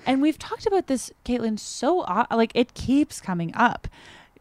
and 0.05 0.21
we've 0.21 0.39
talked 0.39 0.65
about 0.65 0.87
this, 0.87 1.11
Caitlin, 1.25 1.59
so 1.59 1.97
like 2.31 2.51
it 2.55 2.73
keeps 2.73 3.19
coming 3.21 3.51
up 3.55 3.87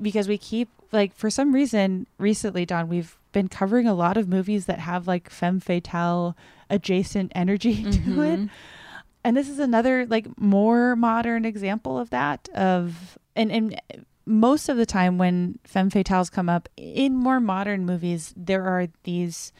because 0.01 0.29
we 0.29 0.39
keep 0.39 0.69
like 0.93 1.15
for 1.15 1.29
some 1.31 1.53
reason 1.55 2.07
recently, 2.19 2.65
Dawn, 2.65 2.89
we've 2.89 3.17
been 3.33 3.49
covering 3.49 3.87
a 3.87 3.95
lot 3.95 4.17
of 4.17 4.27
movies 4.29 4.67
that 4.67 4.79
have 4.81 5.07
like 5.07 5.29
femme 5.29 5.61
fatale 5.61 6.37
adjacent 6.71 7.31
energy 7.35 7.83
to 7.91 8.21
it. 8.23 8.41
Mhm. 8.41 8.51
and 9.25 9.37
this 9.37 9.49
is 9.49 9.59
another 9.59 10.07
like 10.07 10.27
more 10.41 10.97
modern 10.97 11.45
example 11.45 11.99
of 11.99 12.11
that 12.11 12.49
of 12.55 13.19
and 13.37 13.51
and 13.53 13.81
most 14.27 14.69
of 14.69 14.77
the 14.77 14.87
time 14.87 15.17
when 15.19 15.59
femme 15.65 15.91
fatales 15.91 16.31
come 16.31 16.49
up 16.49 16.69
in 16.77 17.15
more 17.17 17.41
modern 17.41 17.85
movies 17.87 18.33
there 18.37 18.65
are 18.65 18.87
these 19.05 19.53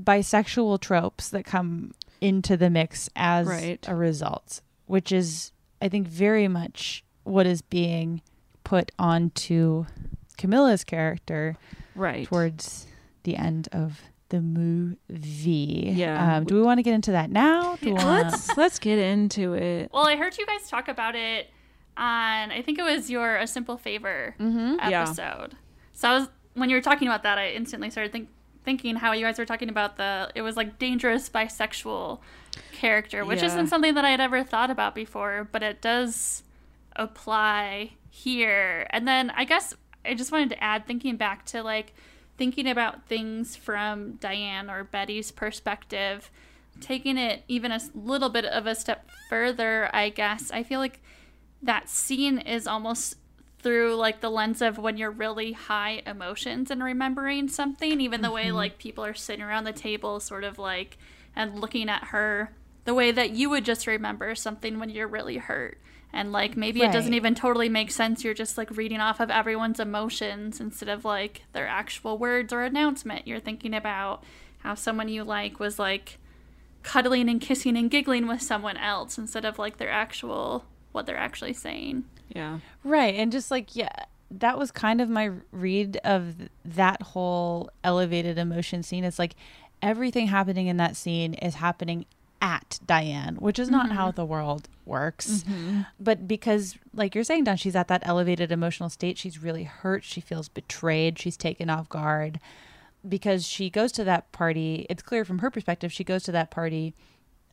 bisexual 0.00 0.80
tropes 0.80 1.28
that 1.30 1.44
come 1.44 1.92
into 2.20 2.56
the 2.56 2.70
mix 2.70 3.08
as 3.16 3.46
Right. 3.46 3.84
a 3.88 3.94
result 3.94 4.60
which 4.88 5.12
is 5.12 5.52
i 5.80 5.88
think 5.88 6.06
very 6.08 6.48
much 6.48 7.04
what 7.24 7.46
is 7.46 7.62
being 7.62 8.20
put 8.64 8.90
onto 8.98 9.84
camilla's 10.36 10.82
character 10.84 11.56
Right. 11.94 12.26
towards 12.26 12.86
the 13.24 13.36
end 13.36 13.68
of 13.72 14.00
the 14.30 14.40
movie 14.40 15.92
Yeah. 15.94 16.36
um, 16.36 16.44
do 16.44 16.54
we 16.54 16.62
want 16.62 16.78
to 16.78 16.82
get 16.82 16.94
into 16.94 17.12
that 17.12 17.30
now 17.30 17.76
do 17.76 17.86
we 17.86 17.92
wanna- 17.94 18.22
Let's 18.24 18.56
let's 18.56 18.78
get 18.78 18.98
into 18.98 19.54
it. 19.54 19.90
Well, 19.92 20.06
I 20.06 20.16
heard 20.16 20.36
you 20.38 20.46
guys 20.46 20.68
talk 20.68 20.88
about 20.88 21.14
it 21.14 21.48
on 21.96 22.50
I 22.50 22.62
think 22.62 22.78
it 22.78 22.82
was 22.82 23.10
your 23.10 23.36
A 23.36 23.46
Simple 23.46 23.76
Favor 23.76 24.34
Yeah. 24.38 24.76
episode. 25.02 25.56
So 25.92 26.08
I 26.08 26.14
was 26.18 26.28
when 26.54 26.70
you 26.70 26.76
were 26.76 26.82
talking 26.82 27.08
about 27.08 27.22
that, 27.22 27.38
I 27.38 27.50
instantly 27.50 27.88
started 27.90 28.10
think, 28.12 28.28
thinking 28.64 28.96
how 28.96 29.12
you 29.12 29.24
guys 29.24 29.38
were 29.38 29.46
talking 29.46 29.68
about 29.68 29.96
the 29.96 30.30
it 30.34 30.42
was 30.42 30.56
like 30.56 30.78
dangerous 30.78 31.28
bisexual 31.28 32.20
character, 32.72 33.24
which 33.24 33.40
Yeah. 33.40 33.46
isn't 33.46 33.66
something 33.68 33.94
that 33.94 34.04
I 34.04 34.10
had 34.10 34.20
ever 34.20 34.42
thought 34.44 34.70
about 34.70 34.94
before, 34.94 35.48
but 35.50 35.62
it 35.62 35.80
does 35.80 36.42
apply 36.96 37.92
here. 38.10 38.86
And 38.90 39.06
then 39.06 39.30
I 39.30 39.44
guess 39.44 39.74
I 40.04 40.14
just 40.14 40.32
wanted 40.32 40.50
to 40.50 40.62
add 40.62 40.86
thinking 40.86 41.16
back 41.16 41.44
to 41.46 41.62
like 41.62 41.94
thinking 42.36 42.68
about 42.68 43.06
things 43.06 43.56
from 43.56 44.12
Diane 44.14 44.70
or 44.70 44.84
Betty's 44.84 45.30
perspective, 45.32 46.30
taking 46.80 47.16
it 47.18 47.42
even 47.48 47.72
a 47.72 47.80
little 47.94 48.28
bit 48.28 48.44
of 48.44 48.66
a 48.66 48.74
step 48.74 49.08
further, 49.28 49.90
I 49.94 50.08
guess. 50.10 50.50
I 50.52 50.62
feel 50.62 50.78
like 50.80 51.00
that 51.62 51.88
scene 51.88 52.38
is 52.38 52.66
almost 52.66 53.16
through 53.60 53.96
like 53.96 54.20
the 54.20 54.30
lens 54.30 54.62
of 54.62 54.78
when 54.78 54.96
you're 54.96 55.10
really 55.10 55.50
high 55.52 56.00
emotions 56.06 56.70
and 56.70 56.82
remembering 56.82 57.48
something, 57.48 58.00
even 58.00 58.22
the 58.22 58.30
way 58.30 58.46
Mhm. 58.46 58.54
like 58.54 58.78
people 58.78 59.04
are 59.04 59.14
sitting 59.14 59.42
around 59.44 59.64
the 59.64 59.72
table, 59.72 60.20
sort 60.20 60.44
of 60.44 60.58
like 60.60 60.96
and 61.38 61.60
looking 61.60 61.88
at 61.88 62.08
her 62.08 62.50
the 62.84 62.92
way 62.92 63.12
that 63.12 63.30
you 63.30 63.48
would 63.48 63.64
just 63.64 63.86
remember 63.86 64.34
something 64.34 64.78
when 64.78 64.90
you're 64.90 65.08
really 65.08 65.38
hurt. 65.38 65.78
And 66.12 66.32
like 66.32 66.56
maybe 66.56 66.82
it 66.82 66.90
doesn't 66.90 67.14
even 67.14 67.34
totally 67.34 67.68
make 67.68 67.90
sense. 67.90 68.24
You're 68.24 68.34
just 68.34 68.58
like 68.58 68.76
reading 68.76 68.98
off 68.98 69.20
of 69.20 69.30
everyone's 69.30 69.78
emotions 69.78 70.58
instead 70.58 70.88
of 70.88 71.04
like 71.04 71.42
their 71.52 71.68
actual 71.68 72.18
words 72.18 72.52
or 72.52 72.62
announcement. 72.62 73.26
You're 73.26 73.40
thinking 73.40 73.74
about 73.74 74.24
how 74.58 74.74
someone 74.74 75.08
you 75.08 75.22
like 75.22 75.60
was 75.60 75.78
like 75.78 76.18
cuddling 76.82 77.28
and 77.28 77.40
kissing 77.40 77.76
and 77.76 77.90
giggling 77.90 78.26
with 78.26 78.42
someone 78.42 78.78
else 78.78 79.18
instead 79.18 79.44
of 79.44 79.58
like 79.58 79.76
their 79.76 79.90
actual 79.90 80.64
what 80.92 81.04
they're 81.06 81.16
actually 81.16 81.52
saying. 81.52 82.04
Yeah. 82.34 82.60
Right. 82.82 83.14
And 83.14 83.30
just 83.30 83.50
like, 83.50 83.76
yeah, 83.76 83.92
that 84.30 84.58
was 84.58 84.70
kind 84.70 85.00
of 85.02 85.10
my 85.10 85.30
read 85.52 85.98
of 86.04 86.34
that 86.64 87.02
whole 87.02 87.70
elevated 87.84 88.38
emotion 88.38 88.82
scene. 88.82 89.04
It's 89.04 89.18
like 89.18 89.34
everything 89.82 90.26
happening 90.28 90.66
in 90.66 90.76
that 90.78 90.96
scene 90.96 91.34
is 91.34 91.56
happening 91.56 92.06
at 92.40 92.78
Diane, 92.86 93.34
which 93.36 93.58
is 93.58 93.68
not 93.68 93.88
Mhm. 93.90 93.92
how 93.94 94.10
the 94.12 94.24
world 94.24 94.68
works. 94.86 95.42
Mhm. 95.42 95.86
But 95.98 96.28
because, 96.28 96.76
like 96.94 97.14
you're 97.14 97.24
saying, 97.24 97.44
Dawn, 97.44 97.56
she's 97.56 97.74
at 97.74 97.88
that 97.88 98.02
elevated 98.06 98.52
emotional 98.52 98.88
state. 98.88 99.18
She's 99.18 99.42
really 99.42 99.64
hurt. 99.64 100.04
She 100.04 100.20
feels 100.20 100.48
betrayed. 100.48 101.18
She's 101.18 101.36
taken 101.36 101.68
off 101.68 101.88
guard 101.88 102.38
because 103.08 103.46
she 103.46 103.70
goes 103.70 103.90
to 103.92 104.04
that 104.04 104.30
party. 104.30 104.86
It's 104.88 105.02
clear 105.02 105.24
from 105.24 105.40
her 105.40 105.50
perspective, 105.50 105.92
she 105.92 106.04
goes 106.04 106.22
to 106.24 106.32
that 106.32 106.50
party 106.50 106.94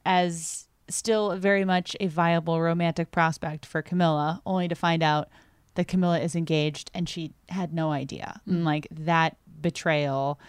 as 0.06 0.68
still 0.88 1.36
very 1.36 1.66
much 1.66 1.96
a 2.00 2.06
viable 2.08 2.62
romantic 2.62 3.10
prospect 3.12 3.66
for 3.66 3.82
Camilla, 3.82 4.42
only 4.46 4.68
to 4.68 4.76
find 4.76 5.02
out 5.02 5.30
that 5.74 5.88
Camilla 5.88 6.20
is 6.20 6.36
engaged 6.36 6.92
and 6.94 7.10
she 7.10 7.32
had 7.50 7.74
no 7.74 7.92
idea. 7.92 8.40
And 8.46 8.64
like 8.64 8.88
that 8.92 9.36
betrayal 9.62 10.40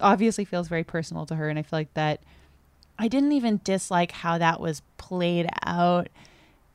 obviously 0.00 0.44
feels 0.44 0.68
very 0.68 0.84
personal 0.84 1.26
to 1.26 1.34
her. 1.34 1.48
And 1.48 1.58
I 1.58 1.62
feel 1.62 1.78
like 1.78 1.94
that 1.94 2.20
I 2.98 3.08
didn't 3.08 3.32
even 3.32 3.60
dislike 3.64 4.12
how 4.12 4.38
that 4.38 4.60
was 4.60 4.82
played 4.98 5.48
out 5.64 6.08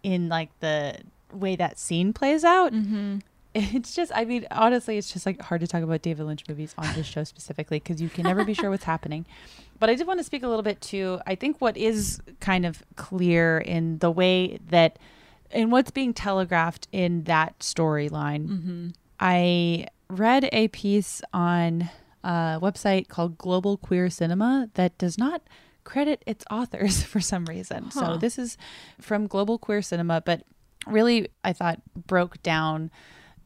in 0.03 0.29
like 0.29 0.49
the 0.59 0.99
way 1.33 1.55
that 1.55 1.79
scene 1.79 2.13
plays 2.13 2.43
out. 2.43 2.73
Mm-hmm. 2.73 3.19
It's 3.55 3.95
just, 3.95 4.11
I 4.13 4.25
mean, 4.25 4.45
honestly, 4.51 4.97
it's 4.97 5.11
just 5.11 5.25
like 5.25 5.41
hard 5.41 5.61
to 5.61 5.67
talk 5.67 5.81
about 5.81 6.03
David 6.03 6.25
Lynch 6.25 6.43
movies 6.47 6.75
on 6.77 6.93
this 6.93 7.07
show 7.07 7.23
specifically 7.23 7.79
because 7.79 7.99
you 7.99 8.07
can 8.07 8.23
never 8.23 8.43
be 8.45 8.53
sure 8.53 8.69
what's 8.69 8.83
happening. 8.95 9.25
But 9.79 9.89
I 9.89 9.95
did 9.95 10.05
want 10.05 10.19
to 10.19 10.23
speak 10.23 10.43
a 10.43 10.47
little 10.47 10.63
bit 10.63 10.79
to, 10.81 11.19
I 11.25 11.35
think 11.35 11.59
what 11.59 11.75
is 11.75 12.21
kind 12.41 12.65
of 12.65 12.83
clear 12.95 13.57
in 13.57 13.97
the 13.99 14.11
way 14.11 14.59
that, 14.69 14.99
in 15.51 15.71
what's 15.71 15.89
being 15.89 16.13
telegraphed 16.13 16.87
in 16.91 17.23
that 17.23 17.57
storyline. 17.59 18.47
Mm-hmm. 18.47 18.87
I 19.19 19.87
read 20.09 20.47
a 20.51 20.67
piece 20.67 21.21
on 21.33 21.89
a 22.23 22.59
website 22.61 23.07
called 23.07 23.37
Global 23.37 23.77
Queer 23.77 24.09
Cinema 24.09 24.69
that 24.73 24.97
does 24.97 25.17
not 25.17 25.41
credit 25.83 26.23
its 26.25 26.45
authors 26.51 27.03
for 27.11 27.19
some 27.19 27.45
reason. 27.45 27.91
So 27.91 28.17
this 28.17 28.37
is 28.37 28.57
from 28.99 29.27
Global 29.27 29.57
Queer 29.57 29.81
Cinema, 29.81 30.21
but 30.21 30.43
really, 30.87 31.29
I 31.43 31.53
thought 31.53 31.81
broke 31.95 32.41
down 32.43 32.91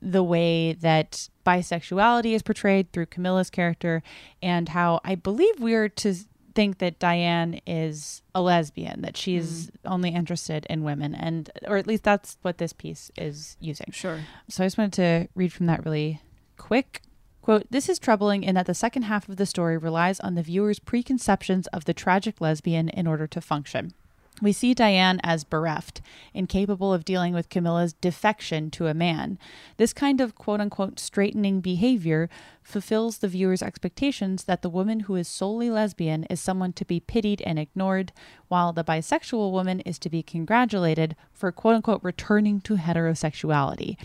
the 0.02 0.24
way 0.24 0.74
that 0.74 1.30
bisexuality 1.46 2.34
is 2.34 2.42
portrayed 2.42 2.92
through 2.92 3.06
Camilla's 3.06 3.50
character 3.50 4.04
and 4.42 4.70
how 4.70 5.00
I 5.06 5.16
believe 5.16 5.60
we 5.60 5.74
are 5.76 5.88
to 5.88 6.16
think 6.54 6.80
that 6.80 7.00
Diane 7.00 7.60
is 7.66 8.22
a 8.36 8.42
lesbian, 8.42 9.02
that 9.02 9.18
she's 9.18 9.68
mm-hmm. 9.68 9.94
only 9.94 10.10
interested 10.10 10.68
in 10.70 10.84
women, 10.84 11.16
and 11.16 11.50
or 11.66 11.78
at 11.78 11.88
least 11.88 12.04
that's 12.04 12.38
what 12.42 12.58
this 12.58 12.74
piece 12.74 13.12
is 13.18 13.58
using. 13.60 13.88
Sure. 13.92 14.20
So 14.50 14.64
I 14.64 14.68
just 14.68 14.78
wanted 14.78 14.94
to 14.94 15.30
read 15.36 15.54
from 15.54 15.66
that 15.68 15.86
really 15.86 16.22
quick. 16.58 17.02
Quote, 17.44 17.68
this 17.70 17.90
is 17.90 18.00
troubling 18.00 18.42
in 18.44 18.56
that 18.56 18.68
the 18.68 18.74
second 18.74 19.02
half 19.02 19.28
of 19.28 19.36
the 19.36 19.46
story 19.46 19.78
relies 19.78 20.22
on 20.22 20.36
the 20.36 20.42
viewer's 20.42 20.80
preconceptions 20.80 21.68
of 21.68 21.84
the 21.84 21.94
tragic 21.94 22.40
lesbian 22.40 22.88
in 22.88 23.06
order 23.06 23.28
to 23.28 23.42
function. 23.42 23.94
We 24.42 24.54
see 24.54 24.74
Diane 24.74 25.20
as 25.24 25.44
bereft, 25.44 26.02
incapable 26.34 26.94
of 26.94 27.04
dealing 27.04 27.34
with 27.34 27.50
Camilla's 27.50 27.92
defection 27.92 28.72
to 28.72 28.88
a 28.88 28.94
man. 28.94 29.38
This 29.76 29.92
kind 29.92 30.22
of 30.22 30.36
quote 30.36 30.62
unquote 30.62 31.00
straightening 31.00 31.60
behavior 31.60 32.30
fulfills 32.62 33.18
the 33.18 33.28
viewer's 33.28 33.62
expectations 33.62 34.46
that 34.46 34.62
the 34.62 34.70
woman 34.70 35.02
who 35.02 35.16
is 35.16 35.28
solely 35.28 35.70
lesbian 35.70 36.24
is 36.26 36.40
someone 36.40 36.72
to 36.74 36.86
be 36.86 37.02
pitied 37.02 37.42
and 37.42 37.60
ignored, 37.60 38.14
while 38.48 38.72
the 38.72 38.86
bisexual 38.86 39.52
woman 39.52 39.82
is 39.82 40.00
to 40.00 40.10
be 40.10 40.24
congratulated 40.24 41.18
for 41.34 41.52
quote 41.52 41.76
unquote 41.76 42.04
returning 42.04 42.62
to 42.62 42.78
heterosexuality. 42.78 43.98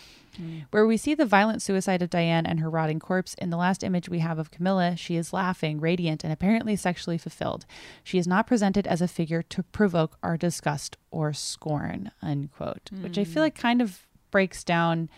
Where 0.70 0.86
we 0.86 0.97
see 0.97 1.14
the 1.14 1.24
violent 1.26 1.62
suicide 1.62 2.03
of 2.03 2.11
Diane 2.11 2.47
and 2.47 2.61
her 2.61 2.70
rotting 2.70 2.99
corpse, 3.01 3.34
in 3.34 3.51
the 3.51 3.57
last 3.57 3.82
image 3.82 4.09
we 4.09 4.18
have 4.20 4.39
of 4.39 4.51
Camilla, 4.51 4.97
she 4.97 5.16
is 5.16 5.32
laughing, 5.32 5.80
radiant, 5.80 6.24
and 6.24 6.32
apparently 6.32 6.76
sexually 6.76 7.18
fulfilled. 7.18 7.66
She 8.05 8.18
is 8.18 8.26
not 8.26 8.47
presented 8.47 8.86
as 8.86 9.01
a 9.01 9.09
figure 9.09 9.43
to 9.43 9.62
provoke 9.62 10.16
our 10.22 10.36
disgust 10.36 10.97
or 11.11 11.32
scorn, 11.32 12.11
unquote. 12.22 12.91
Which 13.01 13.18
I 13.18 13.24
feel 13.24 13.41
Mm. 13.43 13.47
like 13.47 13.55
kind 13.55 13.82
of 13.82 14.07
breaks 14.30 14.62
down 14.64 15.09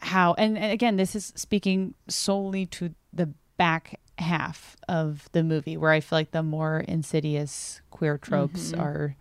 how, 0.00 0.34
and, 0.34 0.56
and 0.56 0.70
again, 0.72 0.96
this 0.96 1.16
is 1.16 1.32
speaking 1.34 1.94
solely 2.06 2.66
to 2.66 2.94
the 3.12 3.30
back 3.56 3.98
half 4.18 4.76
of 4.88 5.28
the 5.32 5.42
movie, 5.42 5.76
where 5.76 5.90
I 5.92 6.00
feel 6.00 6.18
like 6.18 6.30
the 6.30 6.42
more 6.42 6.80
insidious 6.80 7.80
queer 7.90 8.18
tropes 8.18 8.72
Mhm. 8.72 8.80
are 8.80 9.16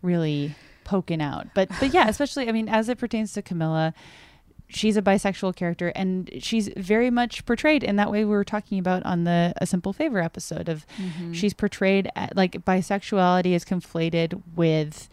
really 0.00 0.54
poking 0.84 1.20
out. 1.22 1.48
But 1.54 1.68
but 1.80 1.92
yeah, 1.94 2.08
especially 2.08 2.48
I 2.48 2.52
mean, 2.52 2.68
as 2.68 2.88
it 2.88 2.98
pertains 2.98 3.32
to 3.34 3.42
Camilla, 3.42 3.94
she's 4.72 4.96
a 4.96 5.02
bisexual 5.02 5.54
character 5.54 5.88
and 5.94 6.30
she's 6.40 6.68
very 6.76 7.10
much 7.10 7.44
portrayed 7.46 7.82
in 7.84 7.96
that 7.96 8.10
way 8.10 8.24
we 8.24 8.30
were 8.30 8.44
talking 8.44 8.78
about 8.78 9.04
on 9.04 9.24
the 9.24 9.52
a 9.58 9.66
simple 9.66 9.92
favor 9.92 10.20
episode 10.20 10.68
of 10.68 10.86
Mhm. 10.98 11.34
she's 11.34 11.52
portrayed 11.54 12.08
at, 12.16 12.36
like 12.36 12.64
bisexuality 12.64 13.52
is 13.52 13.64
conflated 13.64 14.40
with 14.56 15.08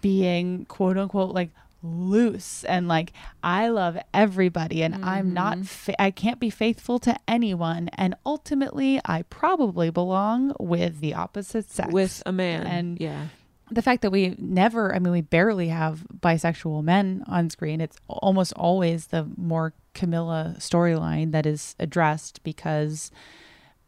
being 0.00 0.64
quote 0.66 0.96
unquote 0.96 1.34
like 1.34 1.50
loose 1.82 2.62
and 2.64 2.86
like 2.86 3.12
I 3.42 3.66
love 3.68 3.98
everybody 4.14 4.82
and 4.84 5.04
I'm 5.04 5.34
not 5.34 5.58
fa- 5.66 6.00
I 6.00 6.12
can't 6.12 6.38
be 6.38 6.48
faithful 6.50 7.00
to 7.00 7.16
anyone 7.26 7.88
and 7.94 8.14
ultimately 8.24 9.00
I 9.04 9.22
probably 9.22 9.90
belong 9.90 10.54
with 10.60 11.00
the 11.00 11.14
opposite 11.14 11.68
sex 11.70 11.92
With 11.92 12.22
a 12.24 12.30
man. 12.30 12.66
and 12.68 13.00
yeah. 13.00 13.26
The 13.72 13.82
fact 13.82 14.02
that 14.02 14.10
we 14.12 14.34
never 14.38 14.94
i 14.94 14.98
mean 14.98 15.12
we 15.12 15.20
barely 15.20 15.68
have 15.68 16.04
bisexual 16.20 16.82
men 16.82 17.24
on 17.26 17.48
screen 17.50 17.80
it's 17.80 17.96
almost 18.08 18.52
always 18.54 19.08
the 19.08 19.26
more 19.36 19.72
camilla 19.94 20.54
storyline 20.58 21.32
that 21.32 21.46
is 21.46 21.74
addressed 21.78 22.42
because 22.44 23.10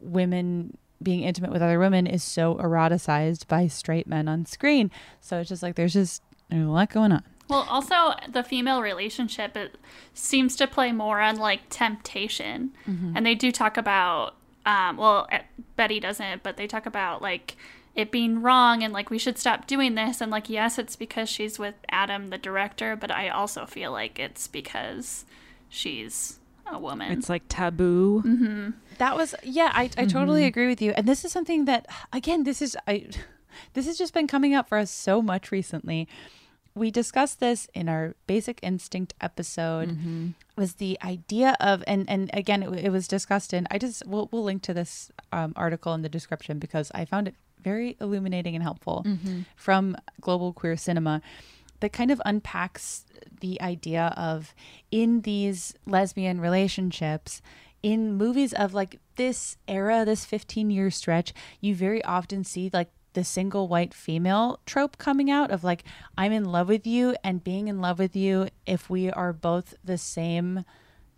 women 0.00 0.76
being 1.02 1.22
intimate 1.22 1.50
with 1.50 1.62
other 1.62 1.78
women 1.78 2.06
is 2.06 2.22
so 2.22 2.54
eroticized 2.56 3.46
by 3.48 3.66
straight 3.66 4.06
men 4.06 4.28
on 4.28 4.46
screen 4.46 4.90
so 5.20 5.38
it's 5.40 5.48
just 5.48 5.62
like 5.62 5.74
there's 5.76 5.92
just 5.92 6.22
there's 6.50 6.66
a 6.66 6.70
lot 6.70 6.90
going 6.90 7.12
on 7.12 7.22
Well, 7.48 7.66
also 7.68 8.12
the 8.30 8.42
female 8.42 8.80
relationship 8.82 9.56
it 9.56 9.76
seems 10.14 10.56
to 10.56 10.66
play 10.66 10.92
more 10.92 11.20
on 11.20 11.36
like 11.36 11.60
temptation, 11.68 12.72
Mhm. 12.88 13.12
and 13.16 13.26
they 13.26 13.34
do 13.34 13.52
talk 13.52 13.76
about. 13.76 14.34
Um, 14.66 14.96
well, 14.96 15.28
Betty 15.76 16.00
doesn't, 16.00 16.42
but 16.42 16.56
they 16.56 16.66
talk 16.66 16.86
about 16.86 17.20
like 17.20 17.54
it 17.94 18.10
being 18.10 18.42
wrong 18.42 18.82
and 18.82 18.92
like 18.92 19.08
we 19.10 19.18
should 19.18 19.38
stop 19.38 19.66
doing 19.66 19.94
this 19.94 20.20
and 20.20 20.30
like 20.32 20.48
yes 20.50 20.78
it's 20.78 20.96
because 20.96 21.28
she's 21.28 21.58
with 21.58 21.74
Adam 21.90 22.30
the 22.30 22.38
director 22.38 22.96
but 22.96 23.10
I 23.10 23.28
also 23.28 23.66
feel 23.66 23.92
like 23.92 24.18
it's 24.18 24.48
because 24.48 25.24
she's 25.68 26.38
a 26.66 26.78
woman. 26.78 27.12
It's 27.12 27.28
like 27.28 27.42
taboo. 27.48 28.22
Mm-hmm. 28.24 28.70
That 28.98 29.16
was 29.16 29.34
yeah, 29.42 29.70
I, 29.74 29.90
I 29.98 30.06
totally 30.06 30.42
Mhm. 30.42 30.46
agree 30.46 30.66
with 30.66 30.80
you. 30.80 30.92
And 30.92 31.06
this 31.06 31.24
is 31.24 31.30
something 31.32 31.66
that 31.66 31.86
again, 32.12 32.44
this 32.44 32.62
is 32.62 32.76
I 32.88 33.06
this 33.74 33.86
has 33.86 33.98
just 33.98 34.14
been 34.14 34.26
coming 34.26 34.54
up 34.54 34.68
for 34.68 34.78
us 34.78 34.90
so 34.90 35.20
much 35.20 35.52
recently. 35.52 36.08
We 36.74 36.90
discussed 36.90 37.38
this 37.38 37.68
in 37.74 37.88
our 37.88 38.16
basic 38.26 38.58
instinct 38.62 39.14
episode. 39.20 39.90
Mhm. 39.90 40.34
Was 40.56 40.74
the 40.76 40.98
idea 41.04 41.54
of 41.60 41.84
and 41.86 42.08
and 42.08 42.30
again 42.32 42.62
it, 42.62 42.86
it 42.86 42.90
was 42.90 43.06
discussed 43.06 43.52
in 43.52 43.66
I 43.70 43.76
just 43.78 44.04
we'll 44.06 44.28
we'll 44.32 44.42
link 44.44 44.62
to 44.62 44.72
this 44.74 45.12
um, 45.32 45.52
article 45.56 45.92
in 45.94 46.00
the 46.02 46.08
description 46.08 46.58
because 46.58 46.90
I 46.94 47.04
found 47.04 47.28
it 47.28 47.34
very 47.64 47.96
illuminating 48.00 48.54
and 48.54 48.62
helpful 48.62 49.02
Mhm. 49.06 49.46
from 49.56 49.96
Global 50.20 50.52
Queer 50.52 50.76
Cinema 50.76 51.20
that 51.80 51.92
kind 51.92 52.10
of 52.10 52.20
unpacks 52.24 53.04
the 53.40 53.60
idea 53.60 54.14
of 54.16 54.54
in 54.90 55.22
these 55.22 55.74
lesbian 55.86 56.40
relationships 56.40 57.42
in 57.82 58.14
movies 58.14 58.52
of 58.54 58.72
like 58.72 59.00
this 59.16 59.56
era 59.68 60.04
this 60.04 60.24
15 60.24 60.70
year 60.70 60.90
stretch 60.90 61.32
you 61.60 61.74
very 61.74 62.02
often 62.04 62.44
see 62.44 62.70
like 62.72 62.90
the 63.12 63.24
single 63.24 63.68
white 63.68 63.92
female 63.94 64.58
trope 64.66 64.96
coming 64.98 65.30
out 65.30 65.50
of 65.50 65.62
like 65.62 65.84
i'm 66.16 66.32
in 66.32 66.44
love 66.44 66.68
with 66.68 66.86
you 66.86 67.14
and 67.22 67.44
being 67.44 67.68
in 67.68 67.80
love 67.80 67.98
with 67.98 68.16
you 68.16 68.48
if 68.66 68.88
we 68.90 69.10
are 69.10 69.32
both 69.32 69.74
the 69.84 69.98
same 69.98 70.64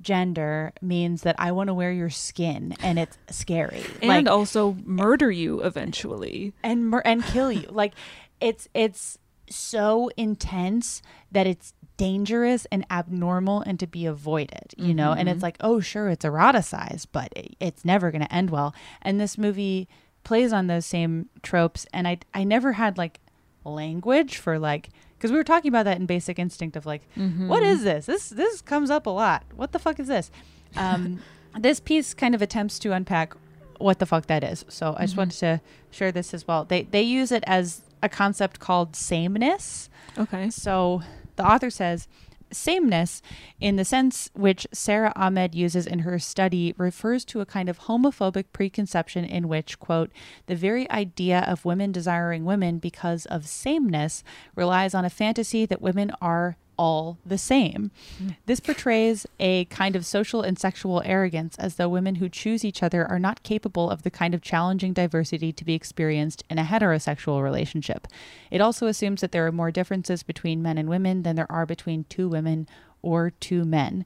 gender 0.01 0.72
means 0.80 1.22
that 1.22 1.34
i 1.38 1.51
want 1.53 1.68
to 1.68 1.74
wear 1.74 1.90
your 1.92 2.11
skin 2.11 2.74
and 2.82 2.99
it's 2.99 3.16
scary 3.30 3.82
And 4.01 4.09
Like- 4.09 4.28
also 4.28 4.76
murder 4.84 5.30
you 5.30 5.62
eventually. 5.62 6.53
and 6.62 6.88
mur- 6.88 7.03
and 7.05 7.24
kill 7.24 7.51
you. 7.51 7.68
Like 7.70 7.94
it's 8.40 8.68
it's 8.74 9.18
so 9.49 10.11
intense 10.16 11.03
that 11.32 11.47
it's 11.47 11.72
dangerous 11.97 12.66
and 12.70 12.84
abnormal 12.90 13.62
and 13.62 13.80
to 13.80 13.86
be 13.86 14.05
avoided, 14.05 14.74
you 14.76 14.92
know? 14.92 15.12
And 15.12 15.28
it's 15.28 15.36
mm-hmm. 15.36 15.44
like, 15.44 15.57
oh, 15.61 15.80
sure, 15.80 16.09
it's 16.11 16.24
eroticized, 16.26 17.07
but 17.12 17.32
it, 17.34 17.57
it's 17.59 17.84
never 17.84 18.11
going 18.11 18.20
to 18.22 18.34
end 18.34 18.51
well. 18.51 18.74
And 19.01 19.18
this 19.18 19.38
movie 19.38 19.88
plays 20.24 20.53
on 20.53 20.66
those 20.66 20.84
same 20.84 21.30
tropes. 21.42 21.86
And 21.94 22.07
I, 22.07 22.18
I 22.34 22.44
never 22.44 22.72
had 22.72 22.99
like 22.99 23.20
language 23.64 24.36
for 24.36 24.59
like, 24.59 24.90
because 25.19 25.31
we 25.33 25.37
were 25.39 25.45
talking 25.45 25.69
about 25.69 25.85
that 25.85 25.97
in 25.99 26.07
Basic 26.07 26.39
Instinct 26.39 26.77
of 26.77 26.87
like, 26.87 27.03
Mhm. 27.17 27.49
what 27.49 27.62
is 27.62 27.83
this? 27.85 28.07
This 28.07 28.29
this 28.29 28.61
comes 28.62 28.91
up 28.91 29.07
a 29.07 29.11
lot. 29.11 29.45
What 29.55 29.73
the 29.73 29.79
fuck 29.79 29.99
is 30.01 30.09
this? 30.09 30.31
Um, 30.77 31.21
this 31.59 31.81
piece 31.81 32.14
kind 32.14 32.35
of 32.35 32.43
attempts 32.43 32.79
to 32.81 32.93
unpack 32.93 33.35
what 33.79 33.99
the 33.99 34.07
fuck 34.07 34.27
that 34.27 34.43
is. 34.45 34.64
So 34.69 34.95
I 34.99 35.03
just 35.03 35.14
Mhm. 35.14 35.19
wanted 35.19 35.39
to 35.41 35.61
share 35.91 36.12
this 36.12 36.33
as 36.35 36.47
well. 36.47 36.64
They 36.64 36.83
they 36.83 37.03
use 37.03 37.33
it 37.33 37.45
as 37.47 37.83
a 38.03 38.09
concept 38.09 38.61
called 38.61 38.95
sameness. 38.97 39.89
Okay. 40.19 40.51
So 40.51 41.03
the 41.37 41.45
author 41.47 41.71
says 41.71 42.09
sameness 42.53 43.22
in 43.61 43.76
the 43.76 43.84
sense 43.84 44.30
which 44.34 44.66
Sara 44.72 45.12
Ahmed 45.16 45.55
uses 45.55 45.86
in 45.86 46.01
her 46.01 46.18
study 46.18 46.74
refers 46.76 47.24
to 47.26 47.40
a 47.40 47.47
kind 47.47 47.68
of 47.68 47.80
homophobic 47.80 48.47
preconception 48.53 49.24
in 49.24 49.49
which 49.49 49.78
quote 49.78 50.11
the 50.47 50.57
very 50.57 50.90
idea 50.90 51.40
of 51.40 51.64
women 51.64 51.92
desiring 51.92 52.44
women 52.44 52.78
because 52.78 53.26
of 53.26 53.47
sameness 53.47 54.22
relies 54.55 54.94
on 54.94 55.05
a 55.05 55.11
fantasy 55.11 55.66
that 55.66 55.82
women 55.82 56.12
are 56.20 56.57
all 56.79 57.18
the 57.24 57.39
same. 57.39 57.91
Mm. 58.22 58.37
This 58.47 58.61
portrays 58.61 59.27
a 59.41 59.64
kind 59.66 59.97
of 59.97 60.07
social 60.07 60.43
and 60.43 60.59
sexual 60.59 61.03
arrogance 61.05 61.57
as 61.59 61.77
though 61.77 61.89
women 61.89 62.16
who 62.16 62.29
choose 62.29 62.64
each 62.64 62.83
other 62.83 63.07
are 63.07 63.18
not 63.18 63.43
capable 63.43 63.91
of 63.91 64.03
the 64.03 64.11
kind 64.11 64.35
of 64.35 64.43
challenging 64.43 64.93
diversity 64.93 65.53
to 65.53 65.64
be 65.64 65.74
experienced 65.74 66.45
in 66.51 66.59
a 66.59 66.64
heterosexual 66.64 67.43
relationship. 67.43 68.07
It 68.51 68.61
also 68.61 68.87
assumes 68.87 69.20
that 69.20 69.33
there 69.33 69.47
are 69.47 69.53
more 69.53 69.70
differences 69.70 70.22
between 70.22 70.62
men 70.62 70.79
and 70.79 70.89
women 70.89 71.22
than 71.22 71.37
there 71.37 71.51
are 71.51 71.66
between 71.66 72.05
two 72.09 72.29
women 72.29 72.68
or 73.03 73.31
two 73.31 73.64
men. 73.64 74.05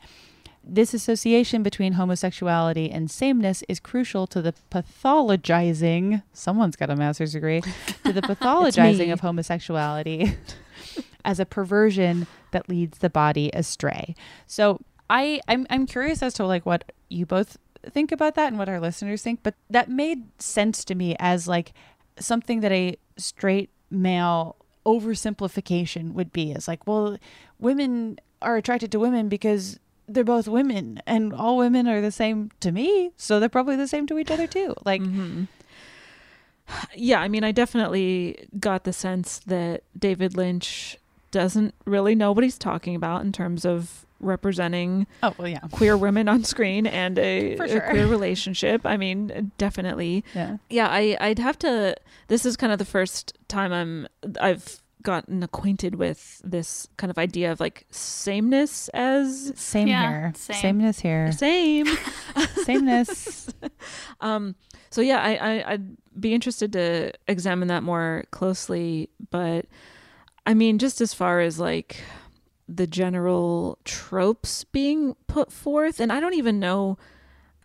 This 0.62 0.93
association 0.93 1.62
between 1.62 1.95
homosexuality 1.95 2.91
and 2.91 3.11
sameness 3.11 3.64
is 3.66 3.81
crucial 3.81 4.27
to 4.27 4.43
the 4.43 4.55
pathologizing, 4.71 6.23
someone's 6.35 6.77
got 6.77 6.91
a 6.91 6.97
master's 6.97 7.33
degree, 7.33 7.62
to 8.05 8.12
the 8.12 8.21
pathologizing 8.23 9.11
of 9.12 9.21
homosexuality 9.21 10.37
as 11.25 11.41
a 11.41 11.47
perversion 11.47 12.27
that 12.51 12.68
leads 12.68 12.99
the 12.99 13.11
body 13.11 13.51
astray. 13.55 14.14
So 14.47 14.81
I 15.09 15.41
I'm 15.49 15.66
I'm 15.71 15.87
curious 15.87 16.23
as 16.23 16.35
to 16.35 16.47
like 16.47 16.66
what 16.66 16.93
you 17.09 17.27
both 17.27 17.57
think 17.89 18.12
about 18.12 18.35
that 18.35 18.49
and 18.49 18.59
what 18.59 18.68
our 18.68 18.81
listeners 18.81 19.23
think, 19.23 19.41
but 19.43 19.55
that 19.71 19.89
made 19.89 20.41
sense 20.41 20.85
to 20.85 20.95
me 20.95 21.16
as 21.18 21.49
like 21.49 21.73
something 22.18 22.61
that 22.61 22.73
a 22.73 22.97
straight 23.16 23.71
male 23.91 24.57
oversimplification 24.87 26.12
would 26.12 26.33
be 26.33 26.53
is 26.53 26.68
like, 26.68 26.87
well, 26.87 27.16
women 27.59 28.18
are 28.43 28.57
attracted 28.57 28.93
to 28.93 29.01
women 29.01 29.29
because 29.29 29.79
they're 30.09 30.25
both 30.25 30.49
women 30.49 31.01
and 31.07 31.33
all 31.33 31.57
women 31.57 31.87
are 31.87 32.01
the 32.01 32.11
same 32.11 32.51
to 32.61 32.73
me, 32.73 33.12
so 33.16 33.39
they're 33.41 33.49
probably 33.49 33.77
the 33.77 33.89
same 33.89 34.07
to 34.07 34.18
each 34.18 34.31
other 34.31 34.47
too. 34.47 34.75
Like 34.85 35.03
mm-hmm. 35.03 35.45
Yeah, 36.95 37.21
I 37.21 37.29
mean, 37.29 37.45
I 37.45 37.53
definitely 37.53 38.47
got 38.59 38.85
the 38.85 38.93
sense 38.93 39.41
that 39.47 39.83
David 39.99 40.37
Lynch 40.37 40.97
doesn't 41.31 41.74
really 41.85 42.14
know 42.14 42.33
what 42.33 42.45
he's 42.45 42.59
talking 42.59 42.95
about 42.95 43.22
in 43.22 43.33
terms 43.33 43.64
of 43.64 44.07
representing 44.18 45.07
Oh, 45.22 45.35
well, 45.39 45.49
yeah. 45.49 45.61
queer 45.72 45.97
women 45.97 46.28
on 46.28 46.45
screen 46.45 46.87
and 46.87 47.18
a, 47.18 47.57
For 47.59 47.64
a 47.64 47.89
queer 47.91 48.07
relationship. 48.07 48.83
I 48.85 48.97
mean, 48.97 49.53
definitely. 49.59 50.24
Yeah. 50.35 50.59
Yeah, 50.68 50.89
I 50.89 51.16
I'd 51.20 51.39
have 51.39 51.59
to 51.61 51.95
this 52.28 52.45
is 52.45 52.57
kind 52.57 52.72
of 52.72 52.78
the 52.78 52.85
first 52.85 53.37
time 53.49 53.72
I'm 53.72 54.09
I've 54.41 54.83
gotten 55.03 55.43
acquainted 55.43 55.95
with 55.95 56.43
this 56.45 56.87
kind 56.99 57.11
of 57.11 57.16
idea 57.16 57.51
of 57.51 57.59
like 57.59 57.87
sameness 57.91 58.89
as 58.93 59.51
Same 59.57 59.89
Yeah, 59.89 60.09
here. 60.11 60.33
same. 60.37 60.57
Sameness 60.61 61.01
here. 61.01 61.33
same 61.33 61.87
Sameness. 62.64 63.49
um 64.20 64.55
so 64.91 65.01
yeah 65.01 65.18
I, 65.22 65.37
I 65.37 65.72
i'd 65.72 65.97
be 66.20 66.35
interested 66.35 66.72
to 66.74 67.12
examine 67.28 67.68
that 67.68 67.83
more 67.83 68.24
closely 68.31 69.09
but 69.31 69.64
i 70.51 70.55
mean 70.55 70.78
just 70.78 71.01
as 71.01 71.14
far 71.14 71.40
as 71.40 71.61
like 71.61 72.03
the 72.68 72.86
general 72.86 73.78
tropes 73.84 74.64
being 74.64 75.14
put 75.28 75.53
forth 75.53 76.01
and 76.01 76.12
i 76.12 76.18
don't 76.18 76.34
even 76.34 76.59
know 76.59 76.98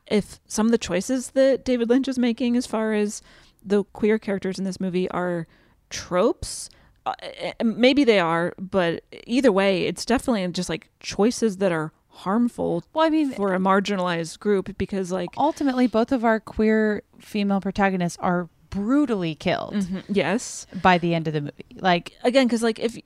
if 0.05 0.39
some 0.45 0.67
of 0.67 0.71
the 0.71 0.77
choices 0.77 1.31
that 1.31 1.65
david 1.65 1.89
lynch 1.89 2.07
is 2.07 2.19
making 2.19 2.55
as 2.55 2.67
far 2.67 2.93
as 2.93 3.23
the 3.63 3.83
queer 3.85 4.19
characters 4.19 4.59
in 4.59 4.65
this 4.65 4.79
movie 4.79 5.09
are 5.09 5.47
tropes 5.89 6.69
uh, 7.07 7.13
eh, 7.21 7.53
maybe 7.63 8.03
they 8.03 8.19
are 8.19 8.53
but 8.59 9.03
either 9.25 9.51
way 9.51 9.87
it's 9.87 10.05
definitely 10.05 10.47
just 10.49 10.69
like 10.69 10.89
choices 10.99 11.57
that 11.57 11.71
are 11.71 11.91
harmful 12.09 12.83
well, 12.93 13.05
I 13.05 13.09
mean, 13.09 13.31
for 13.31 13.53
a 13.53 13.57
marginalized 13.57 14.39
group 14.39 14.77
because 14.77 15.11
like 15.11 15.29
ultimately 15.37 15.87
both 15.87 16.11
of 16.11 16.23
our 16.23 16.39
queer 16.39 17.01
female 17.19 17.59
protagonists 17.59 18.17
are 18.21 18.47
brutally 18.75 19.35
killed 19.35 19.73
Mhm, 19.75 20.03
yes. 20.09 20.67
by 20.81 20.97
the 20.97 21.13
end 21.15 21.27
of 21.27 21.33
the 21.33 21.41
movie. 21.41 21.65
Like 21.79 22.13
again 22.23 22.45
because 22.47 22.61
like 22.63 22.79
if 22.79 22.97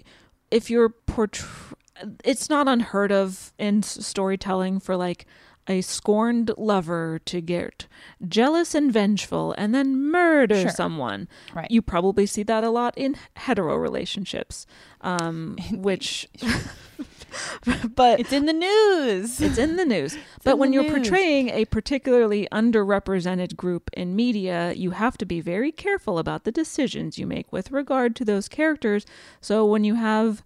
if 0.52 0.70
you're 0.70 0.90
portray- 0.90 1.76
it's 2.24 2.50
not 2.50 2.68
unheard 2.68 3.12
of 3.12 3.54
in 3.60 3.80
s- 3.80 4.06
storytelling 4.06 4.80
for 4.80 4.96
like 4.96 5.26
a 5.68 5.82
scorned 5.82 6.50
lover 6.58 7.20
to 7.26 7.40
get 7.42 7.86
jealous 8.28 8.74
and 8.74 8.92
vengeful 8.92 9.54
and 9.58 9.76
then 9.76 10.02
murder 10.10 10.62
Sure. 10.62 10.72
someone. 10.72 11.28
Right. 11.54 11.70
you 11.70 11.82
probably 11.84 12.26
see 12.26 12.42
that 12.44 12.64
a 12.64 12.72
lot 12.72 12.98
in 12.98 13.16
hetero 13.36 13.76
relationships 13.76 14.66
um 15.02 15.58
which 15.72 16.28
but 17.96 18.20
it's 18.20 18.34
in 18.34 18.46
the 18.46 18.54
news. 18.54 19.42
It's 19.42 19.58
in 19.58 19.76
the 19.76 19.86
news. 19.86 20.18
But 20.44 20.58
when 20.58 20.74
you're 20.74 20.84
news. 20.84 20.94
portraying 20.94 21.50
a 21.50 21.66
particularly 21.66 22.48
underrepresented 22.52 23.56
group 23.56 23.90
in 23.94 24.16
media 24.16 24.74
you 24.74 24.92
have 24.92 25.18
to 25.18 25.26
be 25.26 25.42
very 25.42 25.72
careful 25.72 26.18
about 26.18 26.44
the 26.44 26.52
decisions 26.52 27.20
you 27.20 27.28
make 27.28 27.52
with 27.52 27.72
regard 27.72 28.16
to 28.18 28.26
those 28.26 28.48
characters. 28.48 29.06
So 29.42 29.66
when 29.66 29.84
you 29.84 29.96
have 29.96 30.44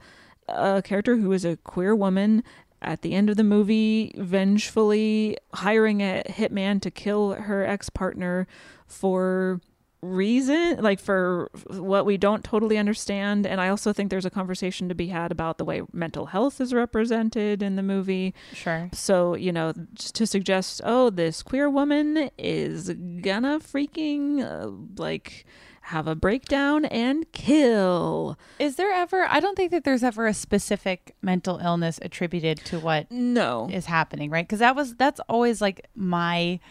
a 0.48 0.82
character 0.82 1.18
who 1.18 1.32
is 1.32 1.46
a 1.46 1.58
queer 1.58 1.96
woman 1.96 2.44
at 2.82 3.02
the 3.02 3.14
end 3.14 3.30
of 3.30 3.38
the 3.38 3.44
movie 3.44 4.14
vengefully 4.18 5.38
hiring 5.54 6.02
a 6.02 6.24
hitman 6.28 6.82
to 6.82 6.92
kill 6.92 7.34
her 7.34 7.66
ex-partner 7.66 8.48
for 8.86 9.62
reason 10.04 10.82
like 10.82 11.00
for 11.00 11.50
what 11.68 12.06
we 12.06 12.18
don't 12.18 12.44
totally 12.44 12.78
understand 12.78 13.46
and 13.48 13.62
i 13.62 13.70
also 13.70 13.94
think 13.94 14.10
there's 14.10 14.26
a 14.26 14.30
conversation 14.30 14.90
to 14.90 14.96
be 14.96 15.08
had 15.08 15.32
about 15.32 15.58
the 15.58 15.64
way 15.66 15.82
mental 15.94 16.26
health 16.28 16.60
is 16.60 16.74
represented 16.74 17.64
in 17.64 17.76
the 17.78 17.84
movie 17.84 18.34
Sure. 18.54 18.90
so 18.92 19.36
you 19.36 19.52
know 19.52 19.74
just 19.94 20.14
to 20.16 20.28
suggest 20.28 20.82
oh 20.84 21.10
this 21.10 21.42
queer 21.42 21.70
woman 21.70 22.30
is 22.38 22.90
gonna 23.22 23.60
freaking 23.60 24.42
uh, 24.44 24.70
like 25.02 25.46
have 25.88 26.08
a 26.08 26.16
breakdown 26.16 26.86
and 26.86 27.30
kill 27.34 28.38
Is 28.58 28.78
there 28.78 28.94
ever? 28.94 29.26
I 29.30 29.42
don't 29.42 29.58
think 29.58 29.72
that 29.72 29.84
there's 29.84 30.02
ever 30.04 30.28
a 30.28 30.34
specific 30.34 31.14
mental 31.22 31.58
illness 31.58 32.00
attributed 32.02 32.60
to 32.66 32.80
what 32.80 33.12
no 33.12 33.68
is 33.70 33.86
happening, 33.88 34.30
right? 34.30 34.46
Because 34.48 34.60
that 34.60 34.78
was 34.78 34.96
that's 34.96 35.20
always 35.28 35.60
like 35.62 35.86
my 35.94 36.62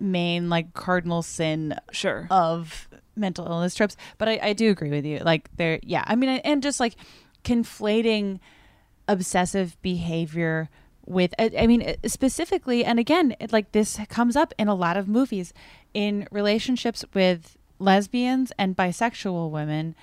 main 0.00 0.48
like 0.48 0.74
cardinal 0.74 1.22
sin 1.22 1.74
sure 1.92 2.26
of 2.30 2.88
mental 3.16 3.46
illness 3.46 3.74
tropes. 3.74 3.96
But 4.16 4.28
I, 4.28 4.38
I 4.42 4.52
do 4.52 4.70
agree 4.70 4.90
with 4.90 5.04
you. 5.04 5.18
Like 5.18 5.48
there, 5.56 5.80
yeah. 5.82 6.04
I 6.06 6.16
mean, 6.16 6.28
and 6.28 6.62
just 6.62 6.80
like 6.80 6.94
conflating 7.44 8.40
obsessive 9.08 9.80
behavior 9.82 10.68
with 11.06 11.34
I, 11.38 11.50
I 11.60 11.66
mean 11.66 11.96
specifically 12.06 12.84
and 12.84 12.98
again 12.98 13.34
it, 13.40 13.52
like 13.52 13.72
this 13.72 13.98
comes 14.10 14.36
up 14.36 14.52
in 14.58 14.68
a 14.68 14.74
lot 14.74 14.98
of 14.98 15.08
movies 15.08 15.54
in 15.94 16.28
relationships 16.30 17.04
with 17.14 17.56
lesbians 17.78 18.52
and 18.58 18.76
bisexual 18.76 19.50
women 19.50 19.94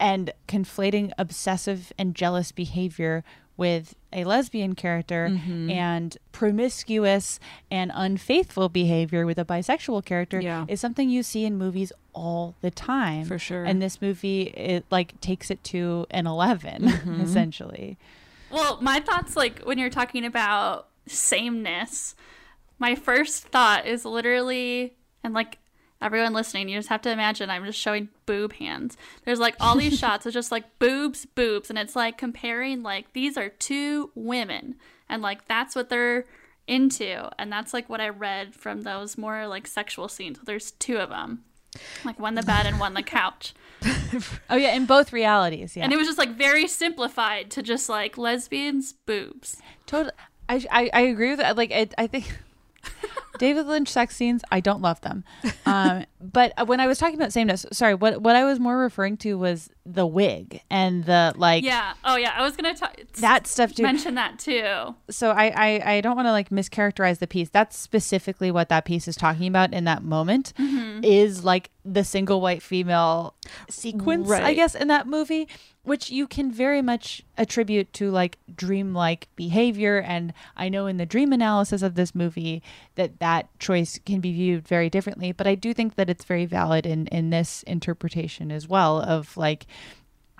and 0.00 0.32
conflating 0.48 1.12
obsessive 1.16 1.92
and 1.96 2.14
jealous 2.16 2.50
behavior 2.50 3.22
with 3.58 3.94
a 4.12 4.24
lesbian 4.24 4.74
character 4.74 5.28
Mhm. 5.30 5.70
and 5.70 6.16
promiscuous 6.32 7.38
and 7.70 7.90
unfaithful 7.94 8.68
behavior 8.70 9.26
with 9.26 9.38
a 9.38 9.44
bisexual 9.44 10.02
character 10.06 10.40
Yeah. 10.40 10.64
is 10.68 10.80
something 10.80 11.10
you 11.10 11.22
see 11.22 11.44
in 11.44 11.58
movies 11.58 11.92
all 12.14 12.54
the 12.62 12.70
time 12.70 13.26
For 13.26 13.38
sure. 13.38 13.64
and 13.64 13.82
this 13.82 14.00
movie 14.00 14.42
it 14.44 14.86
like 14.90 15.20
takes 15.20 15.50
it 15.50 15.62
to 15.64 16.06
an 16.10 16.26
11 16.26 16.84
Mhm. 16.84 17.20
essentially 17.22 17.98
Well, 18.50 18.78
my 18.80 19.00
thoughts, 19.00 19.36
like 19.36 19.60
when 19.64 19.76
you're 19.76 19.90
talking 19.90 20.24
about 20.24 20.88
sameness, 21.06 22.14
my 22.78 22.94
first 22.94 23.44
thought 23.48 23.86
is 23.86 24.04
literally, 24.06 24.94
and 25.22 25.34
like 25.34 25.58
everyone 26.00 26.32
listening, 26.32 26.68
you 26.68 26.78
just 26.78 26.88
have 26.88 27.02
to 27.02 27.10
imagine 27.10 27.50
I'm 27.50 27.64
just 27.64 27.78
showing 27.78 28.08
boob 28.26 28.54
hands. 28.54 28.96
There's 29.24 29.40
like 29.40 29.56
all 29.60 29.76
these 29.76 29.98
shots 30.00 30.26
of 30.26 30.32
just 30.32 30.52
like 30.52 30.78
boobs, 30.78 31.26
boobs, 31.26 31.70
and 31.70 31.78
it's 31.78 31.96
like 31.96 32.18
comparing 32.18 32.82
like 32.82 33.12
these 33.12 33.36
are 33.36 33.48
two 33.48 34.10
women, 34.14 34.76
and 35.08 35.22
like 35.22 35.46
that's 35.48 35.74
what 35.74 35.88
they're 35.88 36.24
into, 36.66 37.30
and 37.38 37.50
that's 37.52 37.72
like 37.72 37.88
what 37.88 38.00
I 38.00 38.08
read 38.08 38.54
from 38.54 38.82
those 38.82 39.18
more 39.18 39.46
like 39.46 39.66
sexual 39.66 40.08
scenes. 40.08 40.38
There's 40.44 40.72
two 40.72 40.98
of 40.98 41.10
them, 41.10 41.44
like 42.04 42.18
one 42.18 42.34
the 42.34 42.42
bed 42.42 42.66
and 42.66 42.78
one 42.78 42.94
the 42.94 43.02
couch. 43.02 43.54
oh 44.50 44.56
yeah 44.56 44.74
in 44.74 44.86
both 44.86 45.12
realities 45.12 45.76
yeah 45.76 45.84
And 45.84 45.92
it 45.92 45.96
was 45.96 46.08
just 46.08 46.18
like 46.18 46.30
very 46.30 46.66
simplified 46.66 47.48
to 47.52 47.62
just 47.62 47.88
like 47.88 48.18
lesbians, 48.18 48.92
boobs. 48.92 49.62
Totally. 49.86 50.12
I, 50.48 50.64
I, 50.70 50.90
I 50.92 51.00
agree 51.02 51.30
with 51.30 51.40
that. 51.40 51.56
Like, 51.56 51.72
I, 51.72 51.88
I 51.98 52.06
think 52.06 52.38
David 53.38 53.66
Lynch 53.66 53.88
sex 53.88 54.16
scenes, 54.16 54.42
I 54.50 54.60
don't 54.60 54.82
love 54.82 55.00
them. 55.00 55.24
Um, 55.64 56.04
but 56.20 56.52
when 56.66 56.80
I 56.80 56.86
was 56.86 56.98
talking 56.98 57.14
about 57.14 57.32
sameness, 57.32 57.64
sorry, 57.72 57.94
what, 57.94 58.20
what 58.20 58.34
I 58.34 58.44
was 58.44 58.58
more 58.58 58.76
referring 58.78 59.16
to 59.18 59.38
was 59.38 59.70
the 59.90 60.06
wig 60.06 60.60
and 60.70 61.04
the 61.04 61.32
like. 61.36 61.64
yeah. 61.64 61.94
Oh, 62.04 62.16
yeah. 62.16 62.34
I 62.36 62.42
was 62.42 62.54
gonna 62.56 62.74
talk 62.74 62.96
That 63.20 63.46
stuff 63.46 63.74
too. 63.74 63.82
Mention 63.82 64.14
that 64.16 64.38
too. 64.38 64.94
So 65.10 65.30
I, 65.30 65.46
I, 65.56 65.92
I 65.94 66.00
don't 66.00 66.14
want 66.16 66.26
to 66.26 66.32
like 66.32 66.50
mischaracterize 66.50 67.18
the 67.18 67.26
piece. 67.26 67.48
That's 67.48 67.76
specifically 67.78 68.50
what 68.50 68.68
that 68.68 68.84
piece 68.84 69.08
is 69.08 69.16
talking 69.16 69.46
about 69.46 69.72
in 69.72 69.84
that 69.84 70.02
moment. 70.02 70.52
Mhm. 70.58 71.04
Is 71.04 71.44
like 71.44 71.70
the 71.84 72.04
single 72.04 72.40
white 72.40 72.62
female 72.62 73.34
sequence, 73.70 74.28
right. 74.28 74.42
I 74.42 74.52
guess, 74.52 74.74
in 74.74 74.88
that 74.88 75.06
movie, 75.06 75.48
which 75.84 76.10
you 76.10 76.26
can 76.26 76.52
very 76.52 76.82
much 76.82 77.22
attribute 77.38 77.92
to 77.94 78.10
like 78.10 78.36
dreamlike 78.54 79.28
behavior. 79.36 79.98
And 80.00 80.34
I 80.56 80.68
know 80.68 80.86
in 80.86 80.98
the 80.98 81.06
dream 81.06 81.32
analysis 81.32 81.80
of 81.80 81.94
this 81.94 82.14
movie 82.14 82.62
that 82.96 83.20
that 83.20 83.48
choice 83.58 83.98
can 84.04 84.20
be 84.20 84.32
viewed 84.32 84.68
very 84.68 84.90
differently. 84.90 85.32
But 85.32 85.46
I 85.46 85.54
do 85.54 85.72
think 85.72 85.94
that 85.94 86.10
it's 86.10 86.24
very 86.24 86.44
valid 86.44 86.84
in 86.84 87.06
in 87.06 87.30
this 87.30 87.62
interpretation 87.62 88.50
as 88.52 88.68
well 88.68 89.00
of 89.00 89.34
like 89.36 89.66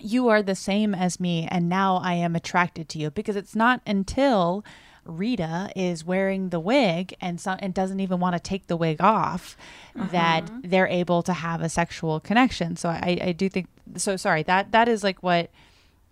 you 0.01 0.29
are 0.29 0.43
the 0.43 0.55
same 0.55 0.95
as 0.95 1.21
me 1.21 1.47
and 1.51 1.69
now 1.69 1.97
I 1.97 2.15
am 2.15 2.37
attracted 2.37 2.89
to 2.91 2.99
you 2.99 3.11
because 3.11 3.37
it's 3.37 3.57
not 3.57 3.81
until 3.87 4.65
Rita 5.05 5.71
is 5.75 6.05
wearing 6.05 6.51
the 6.51 6.61
wig 6.61 7.15
and 7.21 7.41
so, 7.41 7.57
and 7.59 7.73
doesn't 7.73 7.99
even 7.99 8.21
want 8.21 8.37
to 8.37 8.41
take 8.41 8.67
the 8.67 8.77
wig 8.77 9.01
off 9.01 9.57
that 9.95 10.45
uh-huh. 10.45 10.61
they're 10.65 10.87
able 10.87 11.23
to 11.23 11.33
have 11.33 11.63
a 11.63 11.69
sexual 11.69 12.21
connection. 12.21 12.77
So 12.77 12.91
I, 12.91 13.19
I 13.23 13.33
do 13.33 13.49
think 13.49 13.69
so 13.97 14.17
sorry 14.17 14.43
that 14.45 14.73
that 14.73 14.87
is 14.87 15.03
like 15.03 15.23
what 15.23 15.51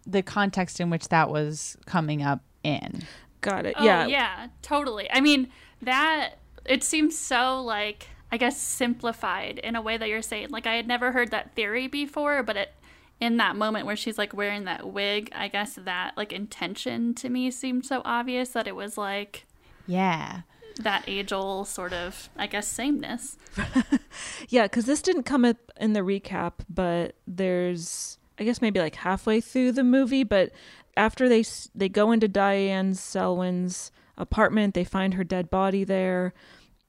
the 0.06 0.22
context 0.22 0.80
in 0.80 0.88
which 0.88 1.08
that 1.08 1.30
was 1.30 1.76
coming 1.84 2.22
up 2.22 2.40
in. 2.64 3.02
Got 3.42 3.66
it. 3.66 3.74
Oh, 3.78 3.84
yeah. 3.84 4.06
yeah. 4.06 4.48
Totally. 4.62 5.10
I 5.10 5.20
mean, 5.20 5.48
that 5.82 6.38
it 6.64 6.82
seems 6.82 7.16
so 7.18 7.62
like 7.62 8.08
I 8.32 8.38
guess 8.38 8.58
simplified 8.58 9.58
in 9.58 9.76
a 9.76 9.82
way 9.82 9.96
that 9.96 10.08
you're 10.08 10.22
saying. 10.22 10.48
Like 10.50 10.66
I 10.66 10.74
had 10.74 10.88
never 10.88 11.12
heard 11.12 11.30
that 11.32 11.54
theory 11.54 11.86
before, 11.86 12.42
but 12.42 12.56
it 12.56 12.72
in 13.20 13.36
that 13.38 13.56
moment 13.56 13.86
where 13.86 13.96
she's 13.96 14.18
like 14.18 14.34
wearing 14.34 14.64
that 14.64 14.86
wig, 14.92 15.30
I 15.34 15.48
guess 15.48 15.74
that 15.82 16.16
like 16.16 16.32
intention 16.32 17.14
to 17.14 17.28
me 17.28 17.50
seemed 17.50 17.86
so 17.86 18.02
obvious 18.04 18.50
that 18.50 18.66
it 18.68 18.76
was 18.76 18.98
like 18.98 19.46
Yeah. 19.86 20.42
that 20.80 21.04
age 21.06 21.32
old 21.32 21.68
sort 21.68 21.92
of 21.92 22.28
I 22.36 22.46
guess 22.46 22.68
sameness. 22.68 23.36
Yeah, 24.48 24.64
because 24.64 24.84
this 24.86 25.02
didn't 25.02 25.24
come 25.24 25.44
up 25.44 25.56
in 25.80 25.92
the 25.92 26.00
recap, 26.00 26.52
but 26.68 27.16
there's, 27.26 28.18
I 28.38 28.44
guess 28.44 28.60
maybe 28.62 28.80
like 28.80 28.94
halfway 28.96 29.40
through 29.40 29.72
the 29.72 29.82
movie, 29.84 30.24
but 30.24 30.52
after 30.96 31.28
they 31.28 31.44
they 31.74 31.88
go 31.88 32.12
into 32.12 32.28
Diane 32.28 32.94
Selwyn's 32.94 33.90
apartment, 34.16 34.74
they 34.74 34.84
find 34.84 35.14
her 35.14 35.24
dead 35.24 35.50
body 35.50 35.84
there. 35.84 36.32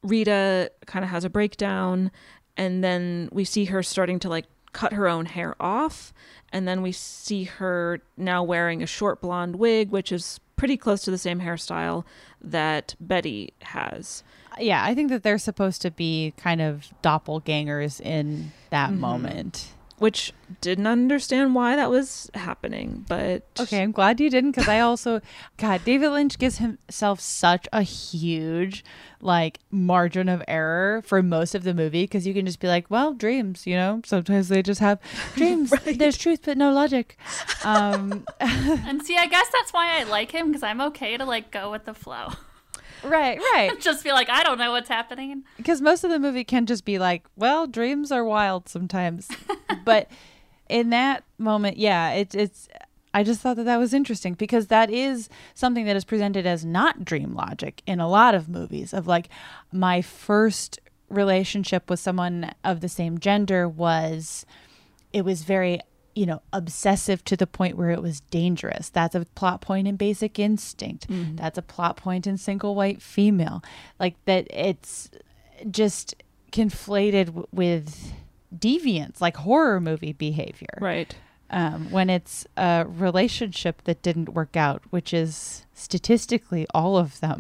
Rita 0.04 0.72
kind 0.86 1.04
of 1.04 1.12
has 1.12 1.24
a 1.26 1.30
breakdown, 1.30 2.12
and 2.56 2.84
then 2.84 3.28
we 3.32 3.44
see 3.44 3.66
her 3.66 3.82
starting 3.84 4.20
to 4.20 4.30
like 4.30 4.46
cut 4.78 4.94
her 4.94 5.08
own 5.08 5.26
hair 5.26 5.56
off, 5.60 6.14
and 6.54 6.68
then 6.68 6.84
we 6.84 6.92
see 6.92 7.46
her 7.46 8.00
now 8.16 8.44
wearing 8.44 8.84
a 8.84 8.86
short 8.86 9.20
blonde 9.22 9.56
wig, 9.56 9.90
which 9.90 10.12
is 10.12 10.40
pretty 10.56 10.78
close 10.78 11.02
to 11.02 11.10
the 11.10 11.18
same 11.18 11.40
hairstyle 11.42 12.04
that 12.40 12.94
Betty 13.00 13.54
has. 13.64 14.24
Yeah, 14.60 14.84
I 14.84 14.94
think 14.94 15.10
that 15.10 15.24
they're 15.24 15.40
supposed 15.40 15.82
to 15.82 15.90
be 15.90 16.34
kind 16.38 16.62
of 16.62 16.88
doppelgangers 17.04 18.00
in 18.02 18.52
that 18.70 18.92
Mhm. 18.92 19.00
moment. 19.00 19.68
Which 19.98 20.32
didn't 20.62 20.88
understand 20.88 21.56
why 21.56 21.76
that 21.76 21.90
was 21.90 22.30
happening, 22.34 23.06
but 23.08 23.44
Okay, 23.60 23.82
I'm 23.82 23.92
glad 23.92 24.20
you 24.20 24.30
didn't 24.30 24.52
because 24.52 24.68
I 24.68 24.80
also, 24.80 25.22
God, 25.58 25.84
David 25.84 26.10
Lynch 26.10 26.38
gives 26.38 26.58
himself 26.58 27.20
such 27.20 27.68
a 27.74 27.82
huge 27.82 28.84
like 29.20 29.60
margin 29.72 30.30
of 30.30 30.44
error 30.48 31.02
for 31.02 31.24
most 31.24 31.56
of 31.56 31.64
the 31.64 31.74
movie 31.74 32.04
because 32.04 32.28
you 32.28 32.34
can 32.34 32.46
just 32.46 32.60
be 32.60 32.68
like, 32.68 32.90
well, 32.90 33.14
dreams, 33.14 33.66
you 33.66 33.76
know, 33.76 34.02
sometimes 34.06 34.48
they 34.50 34.62
just 34.62 34.80
have 34.80 35.00
dreams. 35.36 35.74
There's 35.86 36.18
truth 36.18 36.42
but 36.46 36.58
no 36.58 36.72
logic. 36.72 37.18
Um, 37.64 38.26
and 38.40 39.04
see, 39.04 39.18
I 39.18 39.26
guess 39.26 39.48
that's 39.52 39.74
why 39.74 40.00
I 40.00 40.04
like 40.04 40.32
him 40.32 40.48
because 40.48 40.64
I'm 40.64 40.82
okay 40.82 41.18
to 41.18 41.26
like 41.26 41.52
go 41.52 41.72
with 41.72 41.86
the 41.86 41.94
flow. 41.94 42.34
Right, 43.10 43.40
right. 43.54 43.80
Just 43.80 44.04
be 44.04 44.12
like, 44.12 44.30
I 44.30 44.44
don't 44.44 44.58
know 44.58 44.72
what's 44.72 44.90
happening. 44.90 45.44
because 45.58 45.82
most 45.82 46.04
of 46.04 46.10
the 46.10 46.20
movie 46.20 46.44
can 46.44 46.66
just 46.66 46.86
be 46.86 47.00
like, 47.00 47.26
well, 47.36 47.68
dreams 47.68 48.12
are 48.12 48.24
wild 48.24 48.68
sometimes. 48.70 49.30
but 49.86 50.10
in 50.70 50.90
that 50.92 51.24
moment, 51.38 51.78
yeah, 51.78 52.12
it's 52.12 52.36
it's. 52.36 52.68
I 53.14 53.24
just 53.24 53.42
thought 53.42 53.56
that 53.56 53.64
that 53.64 53.78
was 53.78 53.94
interesting 53.94 54.34
because 54.36 54.68
that 54.68 54.92
is 54.92 55.28
something 55.56 55.86
that 55.86 55.96
is 55.96 56.06
presented 56.06 56.46
as 56.46 56.64
not 56.64 57.04
dream 57.04 57.34
logic 57.34 57.82
in 57.88 58.00
a 58.00 58.08
lot 58.08 58.36
of 58.36 58.48
movies. 58.48 58.94
Of 58.94 59.08
like, 59.08 59.30
my 59.72 60.02
first 60.04 60.80
relationship 61.10 61.90
with 61.90 62.00
someone 62.00 62.52
of 62.64 62.82
the 62.82 62.90
same 62.90 63.18
gender 63.18 63.68
was, 63.68 64.46
it 65.14 65.24
was 65.26 65.44
very 65.44 65.80
you 66.18 66.26
know 66.26 66.42
obsessive 66.52 67.24
to 67.24 67.36
the 67.38 67.46
point 67.48 67.78
where 67.78 67.92
it 67.92 68.02
was 68.02 68.22
dangerous 68.32 68.90
that's 68.90 69.16
a 69.16 69.24
plot 69.36 69.62
point 69.62 69.88
in 69.88 69.96
basic 69.96 70.40
instinct 70.40 71.08
Mhm. 71.08 71.38
that's 71.38 71.58
a 71.58 71.62
plot 71.62 71.96
point 71.98 72.26
in 72.26 72.38
single 72.38 72.74
white 72.76 73.02
female 73.02 73.62
like 74.00 74.16
that 74.26 74.48
it's 74.50 75.10
just 75.70 76.16
conflated 76.52 77.26
w- 77.28 77.48
with 77.52 78.14
deviance 78.58 79.22
like 79.22 79.38
horror 79.38 79.80
movie 79.80 80.14
behavior 80.14 80.76
right 80.82 81.16
um, 81.50 81.92
when 81.92 82.10
it's 82.10 82.46
a 82.58 82.86
relationship 82.88 83.84
that 83.84 84.02
didn't 84.02 84.30
work 84.30 84.58
out 84.58 84.82
which 84.90 85.14
is 85.14 85.66
statistically 85.74 86.66
all 86.74 86.98
of 86.98 87.20
them 87.20 87.40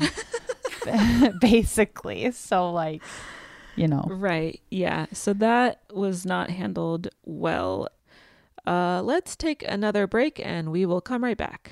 basically 1.41 2.31
so 2.31 2.71
like 2.71 3.01
you 3.75 3.87
know 3.87 4.05
Right. 4.09 4.59
Yeah. 4.71 5.05
So 5.13 5.33
that 5.33 5.81
was 5.93 6.25
not 6.25 6.49
handled 6.49 7.09
well. 7.25 7.87
Uh, 8.67 9.01
let's 9.01 9.37
take 9.37 9.63
another 9.65 10.07
break 10.07 10.41
and 10.43 10.73
we 10.73 10.85
will 10.85 10.99
come 10.99 11.23
right 11.23 11.37
back. 11.37 11.71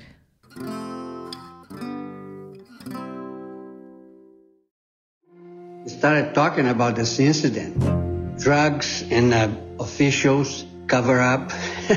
We 5.84 5.90
started 5.90 6.34
talking 6.34 6.66
about 6.66 6.96
this 6.96 7.20
incident. 7.20 8.40
Drugs 8.40 9.04
and 9.10 9.34
uh, 9.34 9.50
officials 9.78 10.64
cover 10.86 11.20
up. 11.20 11.52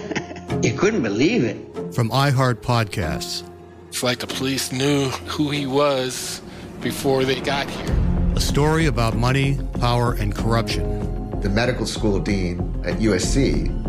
you 0.62 0.74
couldn't 0.74 1.04
believe 1.04 1.46
it. 1.46 1.96
From 1.96 2.10
iHeart 2.10 2.56
Podcasts. 2.56 3.48
It's 3.88 4.04
like 4.04 4.20
the 4.20 4.28
police 4.28 4.74
knew 4.74 5.08
who 5.32 5.50
he 5.50 5.66
was 5.66 6.42
before 6.82 7.24
they 7.24 7.40
got 7.40 7.70
here. 7.70 7.96
A 8.36 8.42
story 8.42 8.86
about 8.88 9.16
money, 9.16 9.60
power, 9.80 10.12
and 10.14 10.36
corruption. 10.36 11.40
The 11.40 11.50
medical 11.50 11.86
school 11.86 12.20
dean 12.20 12.60
at 12.86 13.00
USC 13.00 13.89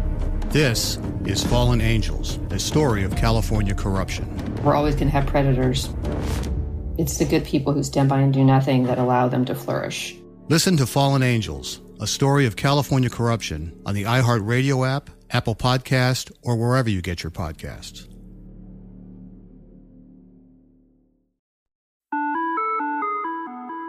This 0.51 0.99
is 1.23 1.45
Fallen 1.45 1.79
Angels, 1.79 2.37
a 2.49 2.59
story 2.59 3.05
of 3.05 3.15
California 3.15 3.73
corruption. 3.73 4.27
We're 4.65 4.75
always 4.75 4.95
going 4.95 5.07
to 5.07 5.13
have 5.13 5.25
predators. 5.25 5.87
It's 6.97 7.17
the 7.17 7.23
good 7.23 7.45
people 7.45 7.71
who 7.71 7.83
stand 7.83 8.09
by 8.09 8.19
and 8.19 8.33
do 8.33 8.43
nothing 8.43 8.83
that 8.83 8.99
allow 8.99 9.29
them 9.29 9.45
to 9.45 9.55
flourish. 9.55 10.13
Listen 10.49 10.75
to 10.75 10.85
Fallen 10.85 11.23
Angels, 11.23 11.79
a 12.01 12.05
story 12.05 12.45
of 12.45 12.57
California 12.57 13.09
corruption 13.09 13.81
on 13.85 13.95
the 13.95 14.03
iHeartRadio 14.03 14.85
app, 14.85 15.09
Apple 15.29 15.55
Podcast, 15.55 16.33
or 16.41 16.57
wherever 16.57 16.89
you 16.89 17.01
get 17.01 17.23
your 17.23 17.31
podcasts. 17.31 18.09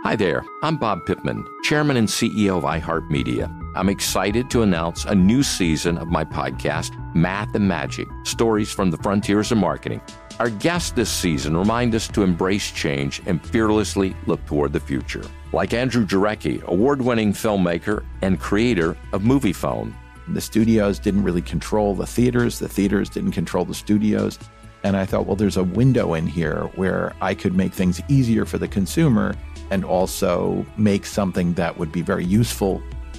Hi 0.05 0.15
there, 0.15 0.45
I'm 0.63 0.77
Bob 0.77 1.07
Pittman, 1.07 1.45
Chairman 1.65 1.97
and 1.97 2.07
CEO 2.07 2.59
of 2.59 2.63
iHeartMedia. 2.63 3.62
I'm 3.75 3.89
excited 3.89 4.51
to 4.51 4.61
announce 4.61 5.07
a 5.07 5.15
new 5.15 5.43
season 5.43 5.97
of 5.97 6.09
my 6.09 6.27
podcast, 6.27 6.93
Math 7.15 7.55
and 7.55 7.67
Magic 7.67 8.07
Stories 8.25 8.71
from 8.71 8.91
the 8.91 8.99
Frontiers 8.99 9.51
of 9.51 9.57
Marketing. 9.57 10.03
Our 10.39 10.51
guests 10.51 10.91
this 10.91 11.11
season 11.11 11.57
remind 11.57 11.95
us 11.95 12.07
to 12.09 12.23
embrace 12.23 12.71
change 12.71 13.23
and 13.25 13.45
fearlessly 13.47 14.15
look 14.27 14.45
toward 14.45 14.75
the 14.75 14.81
future. 14.81 15.25
Like 15.55 15.73
Andrew 15.73 16.05
Jarecki, 16.05 16.63
award 16.65 17.01
winning 17.01 17.33
filmmaker 17.33 18.05
and 18.21 18.39
creator 18.39 18.95
of 19.15 19.23
Moviefone. 19.23 19.95
The 20.29 20.41
studios 20.43 20.99
didn't 20.99 21.23
really 21.23 21.43
control 21.43 21.95
the 21.95 22.07
theaters, 22.07 22.59
the 22.59 22.69
theaters 22.69 23.09
didn't 23.09 23.33
control 23.33 23.65
the 23.65 23.75
studios. 23.75 24.39
And 24.85 24.99
I 24.99 25.07
thought, 25.07 25.25
well, 25.25 25.37
there's 25.37 25.57
a 25.57 25.65
window 25.65 26.13
in 26.13 26.27
here 26.27 26.65
where 26.75 27.15
I 27.23 27.35
could 27.35 27.55
make 27.55 27.73
things 27.73 28.03
easier 28.09 28.45
for 28.45 28.59
the 28.59 28.69
consumer 28.69 29.35
and 29.71 29.83
also 29.83 30.67
make 30.77 31.07
something 31.07 31.55
that 31.55 31.79
would 31.79 31.91
be 31.91 32.03
very 32.03 32.27
useful 32.27 32.83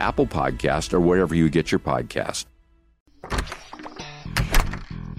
Apple 0.00 0.26
Podcast, 0.26 0.92
or 0.92 1.00
wherever 1.00 1.34
you 1.34 1.48
get 1.48 1.70
your 1.70 1.78
podcast. 1.78 2.46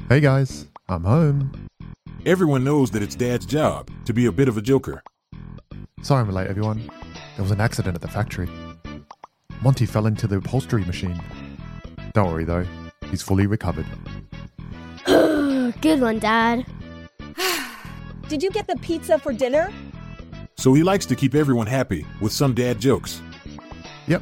Hey 0.07 0.19
guys, 0.19 0.67
I'm 0.87 1.03
home. 1.03 1.67
Everyone 2.25 2.63
knows 2.63 2.91
that 2.91 3.03
it's 3.03 3.15
Dad's 3.15 3.45
job 3.45 3.89
to 4.05 4.13
be 4.13 4.25
a 4.25 4.31
bit 4.31 4.47
of 4.47 4.57
a 4.57 4.61
joker. 4.61 5.03
Sorry 6.01 6.21
I'm 6.21 6.31
late, 6.31 6.47
everyone. 6.47 6.89
There 7.35 7.43
was 7.43 7.51
an 7.51 7.61
accident 7.61 7.95
at 7.95 8.01
the 8.01 8.07
factory. 8.07 8.49
Monty 9.61 9.85
fell 9.85 10.05
into 10.07 10.27
the 10.27 10.37
upholstery 10.37 10.83
machine. 10.85 11.21
Don't 12.13 12.31
worry 12.31 12.45
though, 12.45 12.65
he's 13.09 13.21
fully 13.21 13.47
recovered. 13.47 13.85
Good 15.05 16.01
one, 16.01 16.19
Dad. 16.19 16.65
Did 18.27 18.41
you 18.43 18.49
get 18.51 18.67
the 18.67 18.75
pizza 18.77 19.19
for 19.19 19.33
dinner? 19.33 19.71
So 20.57 20.73
he 20.73 20.83
likes 20.83 21.05
to 21.05 21.15
keep 21.15 21.35
everyone 21.35 21.67
happy 21.67 22.05
with 22.19 22.33
some 22.33 22.53
dad 22.53 22.79
jokes. 22.79 23.21
Yep, 24.07 24.21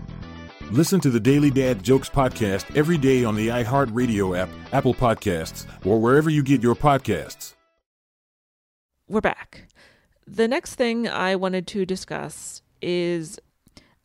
Listen 0.71 1.01
to 1.01 1.09
the 1.09 1.19
Daily 1.19 1.49
Dad 1.49 1.83
Jokes 1.83 2.09
podcast 2.09 2.77
every 2.77 2.97
day 2.97 3.25
on 3.25 3.35
the 3.35 3.49
iHeartRadio 3.49 4.37
app, 4.39 4.47
Apple 4.71 4.93
Podcasts, 4.93 5.65
or 5.85 5.99
wherever 5.99 6.29
you 6.29 6.41
get 6.41 6.63
your 6.63 6.75
podcasts. 6.75 7.55
We're 9.09 9.19
back. 9.19 9.67
The 10.25 10.47
next 10.47 10.75
thing 10.75 11.09
I 11.09 11.35
wanted 11.35 11.67
to 11.67 11.85
discuss 11.85 12.61
is 12.81 13.37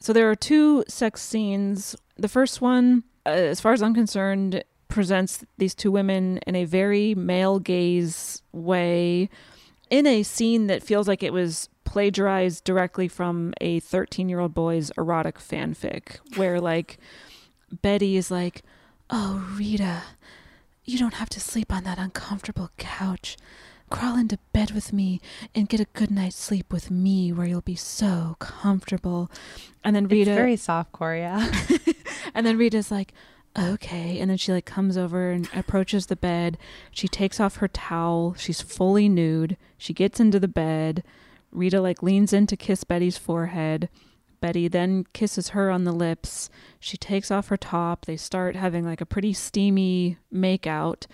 so 0.00 0.12
there 0.12 0.28
are 0.28 0.34
two 0.34 0.82
sex 0.88 1.22
scenes. 1.22 1.94
The 2.16 2.28
first 2.28 2.60
one, 2.60 3.04
uh, 3.24 3.28
as 3.28 3.60
far 3.60 3.72
as 3.72 3.80
I'm 3.80 3.94
concerned, 3.94 4.64
presents 4.88 5.44
these 5.58 5.72
two 5.72 5.92
women 5.92 6.40
in 6.48 6.56
a 6.56 6.64
very 6.64 7.14
male 7.14 7.60
gaze 7.60 8.42
way 8.50 9.30
in 9.88 10.04
a 10.04 10.24
scene 10.24 10.66
that 10.66 10.82
feels 10.82 11.06
like 11.06 11.22
it 11.22 11.32
was 11.32 11.68
plagiarized 11.96 12.62
directly 12.64 13.08
from 13.08 13.54
a 13.58 13.80
13 13.80 14.28
year 14.28 14.38
old 14.38 14.52
boy's 14.52 14.92
erotic 14.98 15.38
fanfic, 15.38 16.18
where 16.36 16.60
like 16.60 16.98
Betty 17.72 18.18
is 18.18 18.30
like, 18.30 18.60
Oh, 19.08 19.50
Rita, 19.56 20.02
you 20.84 20.98
don't 20.98 21.14
have 21.14 21.30
to 21.30 21.40
sleep 21.40 21.72
on 21.72 21.84
that 21.84 21.98
uncomfortable 21.98 22.70
couch. 22.76 23.38
Crawl 23.88 24.18
into 24.18 24.38
bed 24.52 24.72
with 24.72 24.92
me 24.92 25.22
and 25.54 25.70
get 25.70 25.80
a 25.80 25.86
good 25.94 26.10
night's 26.10 26.36
sleep 26.36 26.70
with 26.70 26.90
me 26.90 27.32
where 27.32 27.46
you'll 27.46 27.62
be 27.62 27.76
so 27.76 28.36
comfortable. 28.40 29.30
And 29.82 29.96
then 29.96 30.06
Rita. 30.06 30.32
It's 30.32 30.36
very 30.36 30.56
softcore, 30.56 31.18
yeah. 31.18 31.50
and 32.34 32.46
then 32.46 32.58
Rita's 32.58 32.90
like, 32.90 33.14
okay. 33.58 34.20
And 34.20 34.28
then 34.28 34.36
she 34.36 34.52
like 34.52 34.66
comes 34.66 34.98
over 34.98 35.30
and 35.30 35.48
approaches 35.54 36.06
the 36.06 36.16
bed. 36.16 36.58
She 36.90 37.08
takes 37.08 37.40
off 37.40 37.56
her 37.56 37.68
towel. 37.68 38.34
She's 38.36 38.60
fully 38.60 39.08
nude. 39.08 39.56
She 39.78 39.94
gets 39.94 40.20
into 40.20 40.38
the 40.38 40.46
bed. 40.46 41.02
Rita 41.50 41.80
like 41.80 42.02
leans 42.02 42.32
in 42.32 42.46
to 42.48 42.56
kiss 42.56 42.84
Betty's 42.84 43.18
forehead. 43.18 43.88
Betty 44.40 44.68
then 44.68 45.04
kisses 45.12 45.50
her 45.50 45.70
on 45.70 45.84
the 45.84 45.92
lips. 45.92 46.50
She 46.78 46.96
takes 46.96 47.30
off 47.30 47.48
her 47.48 47.56
top. 47.56 48.04
They 48.04 48.16
start 48.16 48.54
having 48.54 48.84
like 48.84 49.00
a 49.00 49.06
pretty 49.06 49.32
steamy 49.32 50.18
makeout. 50.32 51.06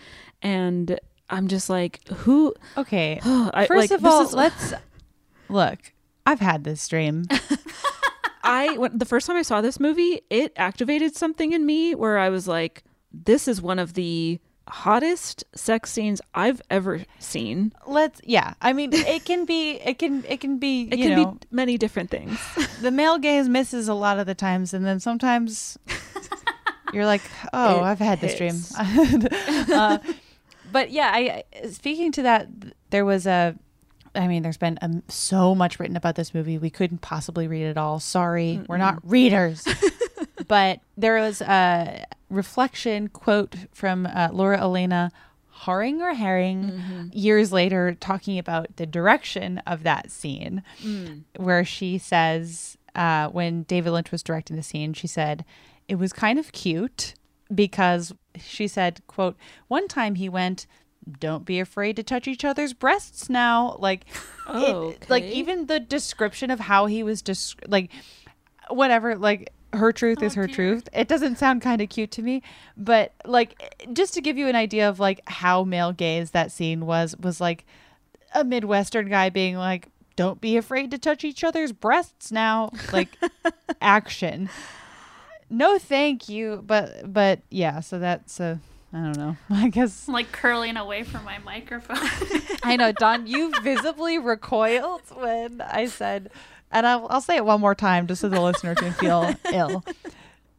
And 0.43 0.99
I'm 1.30 1.49
just 1.49 1.70
like, 1.70 2.07
who? 2.09 2.55
Okay. 2.76 3.20
I, 3.24 3.66
First 3.66 3.91
like, 3.91 3.99
of 3.99 4.05
all, 4.05 4.22
is- 4.22 4.35
let's 4.35 4.74
look. 5.49 5.78
I've 6.26 6.41
had 6.41 6.64
this 6.64 6.87
dream. 6.89 7.24
I 8.45 8.76
when, 8.76 8.99
the 8.99 9.05
first 9.05 9.26
time 9.26 9.37
I 9.37 9.43
saw 9.43 9.61
this 9.61 9.78
movie, 9.78 10.22
it 10.30 10.53
activated 10.57 11.16
something 11.16 11.53
in 11.53 11.64
me 11.64 11.95
where 11.95 12.18
I 12.18 12.28
was 12.28 12.49
like, 12.49 12.83
this 13.12 13.47
is 13.47 13.62
one 13.62 13.78
of 13.78 13.95
the 13.95 14.41
hottest 14.68 15.44
sex 15.54 15.90
scenes 15.90 16.20
I've 16.34 16.62
ever 16.70 17.04
seen. 17.18 17.72
Let's 17.86 18.20
yeah. 18.24 18.54
I 18.60 18.72
mean, 18.72 18.92
it 18.92 19.24
can 19.24 19.44
be 19.44 19.72
it 19.72 19.98
can 19.98 20.24
it 20.28 20.40
can 20.40 20.58
be 20.58 20.82
It 20.92 20.96
can 20.96 21.10
know, 21.10 21.32
be 21.32 21.46
many 21.50 21.78
different 21.78 22.10
things. 22.10 22.38
the 22.80 22.90
male 22.90 23.18
gaze 23.18 23.48
misses 23.48 23.88
a 23.88 23.94
lot 23.94 24.18
of 24.18 24.26
the 24.26 24.34
times 24.34 24.74
and 24.74 24.84
then 24.84 25.00
sometimes 25.00 25.78
you're 26.92 27.06
like, 27.06 27.22
"Oh, 27.52 27.80
It 27.80 27.82
I've 27.82 27.98
had 27.98 28.20
this 28.20 28.36
dream." 28.36 28.56
uh, 29.72 29.98
but 30.70 30.90
yeah, 30.90 31.10
I 31.12 31.44
speaking 31.70 32.12
to 32.12 32.22
that 32.22 32.48
there 32.90 33.04
was 33.04 33.26
a 33.26 33.56
I 34.14 34.26
mean, 34.26 34.42
there's 34.42 34.58
been 34.58 34.78
um, 34.82 35.02
so 35.08 35.54
much 35.54 35.80
written 35.80 35.96
about 35.96 36.16
this 36.16 36.34
movie. 36.34 36.58
We 36.58 36.68
couldn't 36.68 36.98
possibly 36.98 37.48
read 37.48 37.64
it 37.64 37.78
all. 37.78 37.98
Sorry, 37.98 38.60
we're 38.68 38.76
not 38.76 38.98
readers. 39.08 39.66
but 40.48 40.80
there 40.98 41.16
was 41.20 41.40
a 41.40 42.04
reflection 42.33 43.09
quote 43.09 43.55
from 43.72 44.07
uh, 44.07 44.28
Laura 44.33 44.59
Elena 44.61 45.11
Harring 45.51 46.01
or 46.03 46.14
Herring 46.14 47.11
years 47.12 47.53
later 47.53 47.95
talking 48.01 48.39
about 48.39 48.76
the 48.76 48.87
direction 48.87 49.59
of 49.66 49.83
that 49.85 50.11
scene, 50.11 50.62
Mm. 50.83 51.22
where 51.37 51.64
she 51.64 51.99
says, 51.99 52.76
uh, 52.95 53.28
when 53.28 53.62
David 53.64 53.91
Lynch 53.93 54.11
was 54.11 54.22
directing 54.22 54.57
the 54.57 54.62
scene, 54.62 54.93
she 54.93 55.07
said, 55.07 55.45
it 55.89 55.97
was 55.97 56.12
kind 56.12 56.39
of 56.39 56.51
cute 56.53 57.14
because 57.55 58.12
she 58.41 58.66
said, 58.66 59.03
quote, 59.07 59.37
one 59.68 59.87
time 59.89 60.14
he 60.16 60.28
went, 60.28 60.66
don't 61.20 61.45
be 61.45 61.61
afraid 61.61 61.97
to 61.97 62.03
touch 62.03 62.26
each 62.26 62.45
other's 62.45 62.72
breasts 62.72 63.28
now. 63.28 63.76
Like, 63.78 64.05
Oh, 64.47 64.91
it- 64.91 65.09
like 65.11 65.24
even 65.24 65.66
the 65.66 65.78
description 65.80 66.51
of 66.51 66.61
how 66.61 66.87
he 66.87 67.03
was 67.03 67.22
just 67.22 67.57
like, 67.68 67.91
whatever, 68.68 69.16
like 69.16 69.53
her 69.73 69.93
truth 69.93 70.18
oh, 70.23 70.27
is 70.27 70.35
her 70.35 70.47
truth. 70.47 70.89
It 70.93 71.09
doesn't 71.09 71.37
sound 71.37 71.62
kind 71.62 71.81
of 71.81 71.89
cute 71.89 72.11
to 72.12 72.23
me, 72.23 72.43
but 72.77 73.12
like 73.25 73.89
just 73.93 74.14
to 74.14 74.20
give 74.20 74.37
you 74.37 74.49
an 74.49 74.57
idea 74.57 74.89
of 74.89 75.01
like 75.01 75.20
how 75.29 75.64
male 75.64 75.93
gaze 75.93 76.33
that 76.33 76.53
scene 76.53 76.87
was 76.87 77.16
was 77.16 77.41
like 77.41 77.64
a 78.35 78.45
Midwestern 78.45 79.09
guy 79.09 79.31
being 79.31 79.57
like, 79.57 79.89
don't 80.16 80.41
be 80.41 80.57
afraid 80.57 80.91
to 80.91 80.99
touch 80.99 81.25
each 81.25 81.45
other's 81.45 81.73
breasts 81.73 82.31
now. 82.33 82.70
Like, 82.93 83.09
action. 83.81 84.49
No, 85.51 85.79
thank 85.79 86.29
you. 86.29 86.62
But, 86.66 87.12
but 87.12 87.41
yeah, 87.51 87.81
so 87.81 87.99
that's 87.99 88.41
a, 88.41 88.61
I 88.93 88.99
don't 88.99 89.16
know. 89.16 89.37
I 89.51 89.68
guess. 89.68 90.09
I'm 90.09 90.14
like 90.14 90.33
curling 90.33 90.77
away 90.77 91.03
from 91.03 91.25
my 91.25 91.39
microphone. 91.39 91.97
I 92.62 92.77
know, 92.77 92.93
Dawn, 92.93 93.27
you 93.27 93.53
visibly 93.62 94.18
recoiled 94.18 95.03
when 95.14 95.61
I 95.61 95.87
said, 95.87 96.31
and 96.73 96.87
I'll, 96.87 97.07
I'll 97.11 97.20
say 97.20 97.37
it 97.37 97.45
one 97.45 97.61
more 97.61 97.75
time 97.75 98.07
just 98.07 98.23
so 98.23 98.29
the 98.29 98.41
listener 98.41 98.75
can 98.75 98.93
feel 98.93 99.35
ill. 99.53 99.85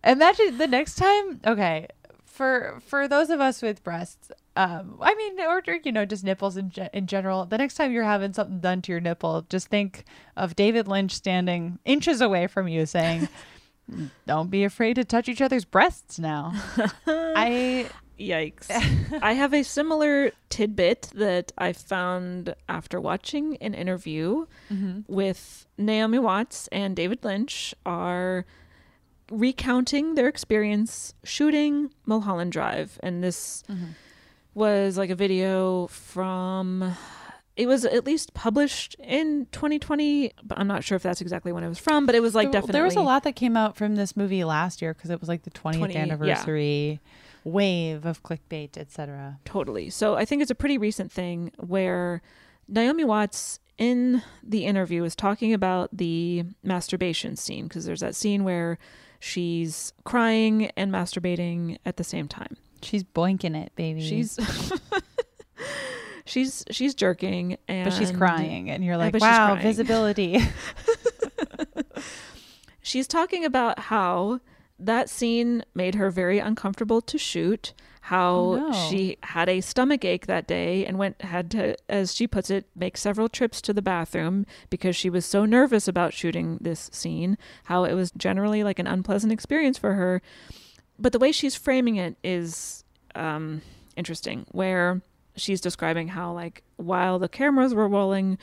Imagine 0.04 0.58
the 0.58 0.68
next 0.68 0.96
time, 0.96 1.42
okay, 1.46 1.88
for 2.26 2.80
for 2.86 3.08
those 3.08 3.30
of 3.30 3.40
us 3.40 3.62
with 3.62 3.84
breasts, 3.84 4.32
um, 4.56 4.98
I 5.02 5.16
mean, 5.16 5.40
or 5.42 5.62
you 5.84 5.92
know, 5.92 6.06
just 6.06 6.24
nipples 6.24 6.58
in 6.58 6.72
ge- 6.72 6.90
in 6.94 7.08
general. 7.08 7.46
The 7.46 7.58
next 7.58 7.76
time 7.76 7.92
you're 7.92 8.04
having 8.04 8.34
something 8.34 8.60
done 8.60 8.82
to 8.84 8.92
your 8.92 9.02
nipple, 9.02 9.46
just 9.50 9.68
think 9.68 10.06
of 10.36 10.56
David 10.56 10.88
Lynch 10.88 11.12
standing 11.14 11.80
inches 11.86 12.22
away 12.22 12.48
from 12.48 12.68
you, 12.68 12.86
saying, 12.86 13.30
"Don't 14.28 14.50
be 14.50 14.64
afraid 14.64 14.96
to 14.96 15.04
touch 15.04 15.30
each 15.30 15.42
other's 15.42 15.66
breasts 15.66 16.20
now." 16.20 16.54
I 17.08 17.90
Yikes. 18.20 18.68
I 19.22 19.34
have 19.34 19.54
a 19.54 19.64
similar 19.64 20.32
tidbit 20.50 21.10
that 21.16 21.52
I 21.58 21.74
found 21.74 22.56
after 22.70 23.02
watching 23.02 23.58
an 23.58 23.74
interview 23.74 24.46
Mhm. 24.72 25.04
with 25.08 25.66
Naomi 25.78 26.20
Watts 26.20 26.68
and 26.72 26.96
David 26.96 27.24
Lynch 27.24 27.74
are 27.86 28.46
recounting 29.32 30.16
their 30.16 30.28
experience 30.28 31.14
shooting 31.24 31.92
Mulholland 32.06 32.52
Drive 32.52 33.00
and 33.02 33.24
this 33.24 33.64
Mhm. 33.70 33.90
was 34.54 34.98
like 34.98 35.10
a 35.10 35.16
video 35.16 35.88
from 35.88 36.94
it 37.56 37.68
was 37.68 37.86
at 37.86 38.04
least 38.06 38.34
published 38.34 38.96
in 39.00 39.48
2020 39.52 40.34
but 40.44 40.60
I'm 40.60 40.68
not 40.68 40.84
sure 40.84 40.96
if 40.96 41.04
that's 41.04 41.22
exactly 41.22 41.52
when 41.52 41.64
it 41.64 41.70
was 41.70 41.80
from 41.80 42.06
but 42.06 42.16
it 42.16 42.22
was 42.22 42.36
like 42.36 42.48
there, 42.52 42.62
definitely 42.62 42.74
there 42.74 42.84
was 42.84 42.96
a 42.96 43.02
lot 43.02 43.24
that 43.24 43.36
came 43.36 43.56
out 43.58 43.76
from 43.78 43.96
this 43.96 44.16
movie 44.18 44.44
last 44.44 44.82
year 44.82 44.94
because 44.94 45.10
it 45.10 45.20
was 45.20 45.30
like 45.30 45.44
the 45.44 45.52
20th 45.52 45.78
20 45.78 45.94
yeah. 46.28 46.44
Wave 47.44 48.06
of 48.06 48.24
clickbait, 48.24 48.78
etc. 48.78 49.40
Totally. 49.46 49.90
So 49.90 50.16
I 50.16 50.26
think 50.26 50.42
it's 50.42 50.52
a 50.52 50.56
pretty 50.56 50.78
recent 50.78 51.12
thing 51.12 51.52
where 51.58 52.22
Naomi 52.68 53.04
Watts 53.04 53.60
in 53.78 54.22
the 54.44 54.66
interview 54.66 55.04
is 55.04 55.16
talking 55.16 55.54
about 55.54 55.90
the 55.96 56.44
masturbation 56.64 57.36
scene 57.36 57.68
because 57.68 57.86
there's 57.86 58.02
that 58.02 58.16
scene 58.16 58.44
where 58.44 58.78
she's 59.20 59.94
crying 60.04 60.72
and 60.78 60.92
masturbating 60.92 61.78
at 61.86 61.98
the 61.98 62.04
same 62.04 62.28
time. 62.28 62.58
She's 62.82 63.04
boinking 63.04 63.56
it, 63.56 63.74
baby. 63.76 64.02
She's 64.02 64.40
she's 66.26 66.64
she's 66.70 66.94
jerking 66.94 67.58
and 67.68 67.86
but 67.86 67.94
she's 67.94 68.12
crying, 68.12 68.70
and 68.70 68.84
you're 68.84 68.98
like, 68.98 69.16
wow, 69.16 69.56
visibility. 69.56 70.40
She's 72.86 73.08
talking 73.08 73.46
about 73.46 73.80
how 73.80 74.42
that 74.86 75.10
scene 75.10 75.64
made 75.74 75.96
her 75.96 76.10
very 76.12 76.40
uncomfortable 76.40 77.02
to 77.02 77.18
shoot. 77.18 77.74
How 78.08 78.36
Oh, 78.36 78.56
no. 78.70 78.90
she 78.90 79.18
had 79.24 79.48
a 79.48 79.62
stomach 79.62 80.04
ache 80.04 80.28
that 80.28 80.46
day 80.46 80.86
and 80.86 80.98
went 80.98 81.22
had 81.22 81.50
to, 81.52 81.78
as 81.88 82.14
she 82.14 82.28
puts 82.28 82.50
it, 82.50 82.66
make 82.76 82.98
several 82.98 83.30
trips 83.30 83.62
to 83.62 83.72
the 83.72 83.82
bathroom 83.82 84.46
because 84.70 84.94
she 84.98 85.10
was 85.10 85.26
so 85.26 85.46
nervous 85.46 85.88
about 85.88 86.14
shooting 86.14 86.58
this 86.60 86.90
scene. 86.92 87.38
How 87.66 87.86
it 87.86 87.94
was 87.94 88.12
generally 88.12 88.62
like 88.62 88.78
an 88.80 88.88
unpleasant 88.88 89.32
experience 89.32 89.78
for 89.78 89.94
her. 89.94 90.22
But 91.00 91.14
the 91.14 91.20
way 91.20 91.32
she's 91.32 91.56
framing 91.56 91.96
it 91.96 92.18
is 92.26 92.84
um, 93.16 93.62
interesting, 93.96 94.48
where 94.52 95.02
she's 95.38 95.62
describing 95.62 96.10
how 96.10 96.34
like 96.34 96.62
while 96.76 97.20
the 97.20 97.30
cameras 97.30 97.74
were 97.74 97.88
rolling, 97.88 98.38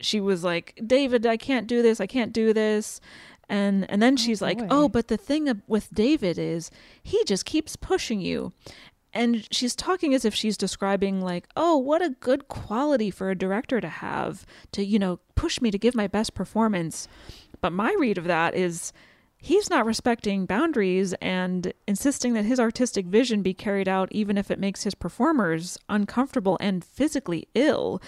she 0.00 0.20
was 0.20 0.44
like, 0.44 0.78
"David, 0.86 1.24
I 1.26 1.38
can't 1.38 1.66
do 1.66 1.80
this. 1.80 1.98
I 1.98 2.06
can't 2.06 2.32
do 2.32 2.52
this." 2.52 3.00
And 3.48 3.90
and 3.90 4.02
then 4.02 4.14
oh, 4.14 4.16
she's 4.16 4.42
like, 4.42 4.58
boy. 4.58 4.66
"Oh, 4.70 4.88
but 4.88 5.08
the 5.08 5.16
thing 5.16 5.62
with 5.66 5.92
David 5.92 6.38
is 6.38 6.70
he 7.02 7.22
just 7.24 7.44
keeps 7.44 7.76
pushing 7.76 8.20
you." 8.20 8.52
And 9.14 9.48
she's 9.50 9.74
talking 9.74 10.12
as 10.12 10.24
if 10.26 10.34
she's 10.34 10.56
describing 10.56 11.22
like, 11.22 11.48
"Oh, 11.56 11.78
what 11.78 12.02
a 12.02 12.10
good 12.10 12.48
quality 12.48 13.10
for 13.10 13.30
a 13.30 13.38
director 13.38 13.80
to 13.80 13.88
have 13.88 14.44
to, 14.72 14.84
you 14.84 14.98
know, 14.98 15.18
push 15.34 15.60
me 15.60 15.70
to 15.70 15.78
give 15.78 15.94
my 15.94 16.06
best 16.06 16.34
performance." 16.34 17.08
But 17.60 17.72
my 17.72 17.94
read 17.98 18.18
of 18.18 18.24
that 18.24 18.54
is 18.54 18.92
he's 19.40 19.70
not 19.70 19.86
respecting 19.86 20.46
boundaries 20.46 21.14
and 21.14 21.72
insisting 21.86 22.34
that 22.34 22.44
his 22.44 22.60
artistic 22.60 23.06
vision 23.06 23.40
be 23.40 23.54
carried 23.54 23.88
out 23.88 24.08
even 24.10 24.36
if 24.36 24.50
it 24.50 24.58
makes 24.58 24.82
his 24.82 24.94
performers 24.94 25.78
uncomfortable 25.88 26.56
and 26.60 26.84
physically 26.84 27.46
ill 27.54 28.02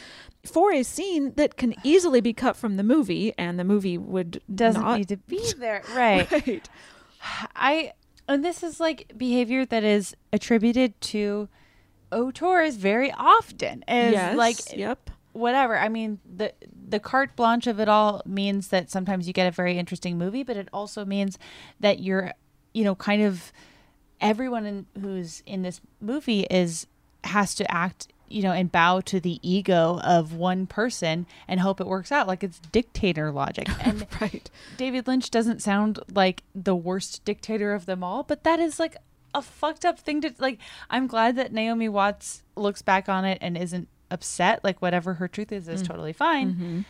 for 0.45 0.72
a 0.72 0.82
scene 0.82 1.34
that 1.36 1.57
can 1.57 1.74
easily 1.84 2.20
be 2.20 2.32
cut 2.32 2.57
from 2.57 2.76
the 2.76 2.82
movie 2.82 3.32
and 3.36 3.59
the 3.59 3.64
movie 3.64 3.99
would 3.99 4.41
Doesn't 4.53 4.80
not 4.82 4.99
need 4.99 5.09
to 5.09 5.16
be 5.16 5.53
there, 5.59 5.82
right? 5.95 6.30
right. 6.30 6.68
I 7.57 7.93
and 8.28 8.45
this 8.45 8.62
is 8.62 8.80
like 8.80 9.12
behavior 9.16 9.66
that 9.66 9.84
is 9.84 10.14
attributed 10.32 10.99
to 11.03 11.49
auteurs 12.12 12.76
very 12.76 13.12
often. 13.12 13.84
Is 13.88 14.12
Yes, 14.12 14.36
like 14.36 14.57
yep. 14.76 15.11
whatever. 15.32 15.76
I 15.76 15.88
mean 15.88 16.20
the 16.24 16.53
the 16.88 17.01
carte 17.01 17.36
blanche 17.36 17.66
of 17.66 17.78
it 17.80 17.88
all 17.88 18.22
means 18.24 18.68
that 18.68 18.91
sometimes 18.91 19.26
you 19.26 19.32
get 19.32 19.47
a 19.47 19.51
very 19.51 19.78
interesting 19.78 20.16
movie, 20.16 20.43
but 20.43 20.57
it 20.57 20.68
also 20.72 21.05
means 21.05 21.38
that 21.80 22.01
you're 22.01 22.32
you 22.72 22.84
know 22.84 22.95
kind 22.95 23.22
of 23.22 23.53
everyone 24.20 24.66
in, 24.66 24.86
who's 25.01 25.43
in 25.47 25.62
this 25.62 25.80
movie 26.01 26.47
is 26.51 26.86
has 27.24 27.55
to 27.55 27.70
act 27.70 28.09
you 28.31 28.43
know 28.43 28.53
and 28.53 28.72
bow 28.72 29.01
to 29.01 29.20
the 29.20 29.39
ego 29.43 29.99
of 30.05 30.33
one 30.35 30.66
person 30.66 31.26
and 31.49 31.61
hope 31.61 31.81
it 31.81 31.87
works 31.87 32.11
out 32.11 32.26
like 32.26 32.43
it's 32.43 32.59
dictator 32.72 33.31
logic 33.31 33.68
and 33.85 34.07
right 34.20 34.51
david 34.76 35.07
lynch 35.07 35.31
doesn't 35.31 35.61
sound 35.61 35.99
like 36.14 36.43
the 36.55 36.74
worst 36.76 37.24
dictator 37.24 37.72
of 37.74 37.87
them 37.87 38.03
all 38.03 38.22
but 38.22 38.43
that 38.45 38.59
is 38.59 38.81
like 38.81 38.97
a 39.35 39.41
fucked 39.43 39.85
up 39.85 39.99
thing 40.01 40.20
to 40.20 40.35
like 40.39 40.59
i'm 40.91 41.07
glad 41.07 41.37
that 41.37 41.53
naomi 41.53 41.89
watts 41.89 42.43
looks 42.57 42.83
back 42.83 43.09
on 43.09 43.24
it 43.24 43.39
and 43.41 43.57
isn't 43.57 43.87
upset 44.11 44.62
like 44.64 44.83
whatever 44.83 45.14
her 45.14 45.28
truth 45.28 45.53
is 45.53 45.68
is 45.68 45.83
Mm. 45.85 45.87
totally 45.87 46.12
fine 46.12 46.55
Mhm. 46.55 46.85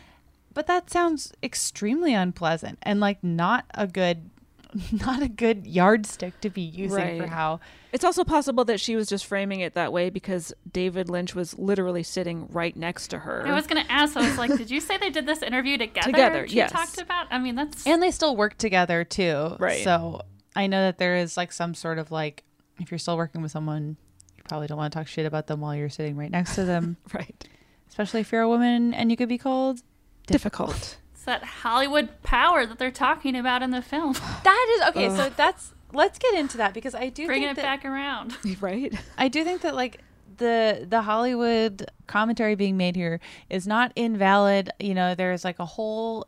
but 0.51 0.65
that 0.65 0.89
sounds 0.89 1.33
extremely 1.43 2.15
unpleasant 2.15 2.79
and 2.81 2.99
like 2.99 3.23
not 3.23 3.65
a 3.75 3.85
good 3.85 4.30
not 4.91 5.21
a 5.21 5.27
good 5.27 5.67
yardstick 5.67 6.39
to 6.41 6.49
be 6.49 6.61
using 6.61 7.19
for 7.21 7.27
how 7.27 7.59
It's 7.91 8.03
also 8.03 8.23
possible 8.23 8.63
that 8.65 8.79
she 8.79 8.95
was 8.95 9.07
just 9.09 9.25
framing 9.25 9.59
it 9.59 9.73
that 9.73 9.91
way 9.91 10.09
because 10.09 10.53
David 10.71 11.09
Lynch 11.09 11.35
was 11.35 11.57
literally 11.57 12.03
sitting 12.03 12.47
right 12.49 12.75
next 12.75 13.09
to 13.09 13.19
her. 13.19 13.45
I 13.45 13.53
was 13.53 13.67
gonna 13.67 13.85
ask. 13.89 14.15
I 14.15 14.27
was 14.27 14.37
like, 14.37 14.55
did 14.57 14.71
you 14.71 14.79
say 14.79 14.97
they 14.97 15.09
did 15.09 15.25
this 15.25 15.41
interview 15.41 15.77
together? 15.77 16.01
Together, 16.11 16.47
She 16.47 16.55
yes. 16.55 16.71
talked 16.71 17.01
about. 17.01 17.27
I 17.31 17.39
mean, 17.39 17.55
that's 17.55 17.85
and 17.85 18.01
they 18.01 18.11
still 18.11 18.35
work 18.35 18.57
together 18.57 19.03
too 19.03 19.55
Right. 19.59 19.83
so 19.83 20.21
i 20.55 20.67
know 20.67 20.81
that 20.83 20.97
there 20.97 21.15
is 21.15 21.37
like 21.37 21.51
some 21.51 21.73
sort 21.73 21.97
of 21.99 22.11
like 22.11 22.43
if 22.79 22.91
you're 22.91 22.97
still 22.97 23.15
working 23.17 23.41
with 23.41 23.51
someone 23.51 23.95
you 24.37 24.43
probably 24.47 24.67
don't 24.67 24.77
want 24.77 24.91
to 24.91 24.97
talk 24.99 25.07
shit 25.07 25.25
about 25.25 25.47
them 25.47 25.61
while 25.61 25.75
you're 25.75 25.89
sitting 25.89 26.15
right 26.17 26.29
next 26.31 26.55
to 26.55 26.65
them 26.65 26.97
right 27.13 27.47
especially 27.89 28.19
if 28.21 28.31
you're 28.31 28.41
a 28.41 28.49
woman 28.49 28.93
and 28.93 29.09
you 29.11 29.17
could 29.17 29.29
be 29.29 29.37
called 29.37 29.81
difficult 30.27 30.97
it's 31.21 31.27
that 31.27 31.43
Hollywood 31.43 32.09
power 32.23 32.65
that 32.65 32.79
they're 32.79 32.89
talking 32.89 33.35
about 33.35 33.61
in 33.61 33.69
the 33.69 33.83
film. 33.83 34.13
that 34.43 34.75
is 34.75 34.89
okay 34.89 35.15
so 35.15 35.29
that's 35.29 35.71
let's 35.93 36.17
get 36.17 36.33
into 36.33 36.57
that 36.57 36.73
because 36.73 36.95
i 36.95 37.09
do 37.09 37.27
Bringing 37.27 37.49
think 37.49 37.59
it 37.59 37.61
that, 37.61 37.81
back 37.81 37.85
around. 37.85 38.35
right 38.61 38.91
I 39.19 39.27
do 39.27 39.43
think 39.43 39.61
that 39.61 39.75
like 39.75 39.99
the 40.37 40.87
the 40.89 41.03
Hollywood 41.03 41.91
commentary 42.07 42.55
being 42.55 42.75
made 42.75 42.95
here 42.95 43.19
is 43.51 43.67
not 43.67 43.91
invalid. 43.95 44.71
You 44.79 44.95
know, 44.95 45.13
there's 45.13 45.43
like 45.43 45.59
a 45.59 45.65
whole 45.65 46.25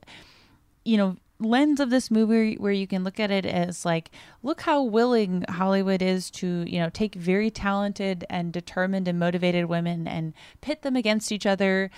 you 0.85 0.97
know 0.97 1.17
lens 1.39 1.79
of 1.79 1.89
this 1.89 2.11
movie 2.11 2.55
where 2.55 2.71
you 2.71 2.85
can 2.85 3.03
look 3.03 3.19
at 3.19 3.31
it 3.31 3.47
as 3.47 3.85
like 3.85 4.11
look 4.43 4.61
how 4.61 4.83
willing 4.83 5.43
Hollywood 5.49 6.03
is 6.03 6.29
to, 6.31 6.63
you 6.69 6.79
know, 6.79 6.89
take 6.89 7.15
very 7.15 7.49
talented 7.49 8.25
and 8.29 8.53
determined 8.53 9.07
and 9.07 9.17
motivated 9.17 9.65
women 9.65 10.07
and 10.07 10.33
pit 10.61 10.83
them 10.83 10.95
against 10.95 11.31
each 11.31 11.47
other, 11.47 11.89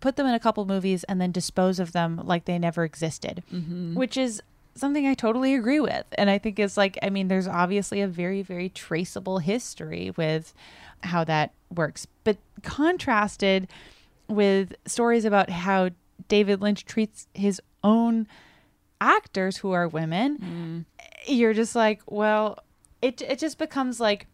put 0.00 0.16
them 0.16 0.26
in 0.26 0.34
a 0.34 0.40
couple 0.40 0.64
movies 0.66 1.04
and 1.04 1.20
then 1.20 1.32
dispose 1.32 1.78
of 1.78 1.92
them 1.92 2.20
like 2.24 2.44
they 2.46 2.58
never 2.58 2.84
existed. 2.84 3.42
Mhm. 3.52 3.94
Which 3.94 4.16
is 4.16 4.42
something 4.74 5.06
I 5.06 5.14
totally 5.14 5.54
agree 5.54 5.80
with. 5.80 6.04
And 6.16 6.30
I 6.30 6.38
think 6.38 6.58
is 6.58 6.76
like, 6.76 6.98
I 7.02 7.10
mean, 7.10 7.28
there's 7.28 7.48
obviously 7.48 8.00
a 8.00 8.08
very, 8.08 8.40
very 8.42 8.68
traceable 8.68 9.38
history 9.38 10.12
with 10.16 10.54
how 11.02 11.24
that 11.24 11.52
works. 11.74 12.06
But 12.24 12.38
contrasted 12.62 13.68
with 14.28 14.74
stories 14.86 15.24
about 15.24 15.50
how 15.50 15.90
David 16.28 16.60
Lynch 16.60 16.84
treats 16.84 17.26
his 17.34 17.60
own 17.82 18.26
actors 19.00 19.58
who 19.58 19.72
are 19.72 19.88
women, 19.88 20.86
you're 21.26 21.54
just 21.54 21.74
like, 21.74 22.00
well, 22.06 22.58
it 23.02 23.22
it 23.22 23.38
just 23.38 23.58
becomes 23.58 23.98
like 24.00 24.26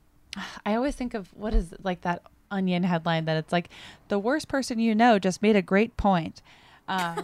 I 0.66 0.74
always 0.74 0.94
think 0.94 1.14
of 1.14 1.32
what 1.34 1.55
is 1.55 1.72
it, 1.72 1.84
like 1.84 2.02
that 2.02 2.22
onion 2.51 2.82
headline 2.85 3.24
that 3.27 3.36
it's 3.36 3.52
like 3.52 3.68
the 4.09 4.18
worst 4.18 4.48
person 4.48 4.78
you 4.78 4.94
know 4.94 5.18
just 5.18 5.43
made 5.43 5.56
a 5.56 5.62
great 5.62 5.97
point. 5.97 6.43
Um, 6.89 7.16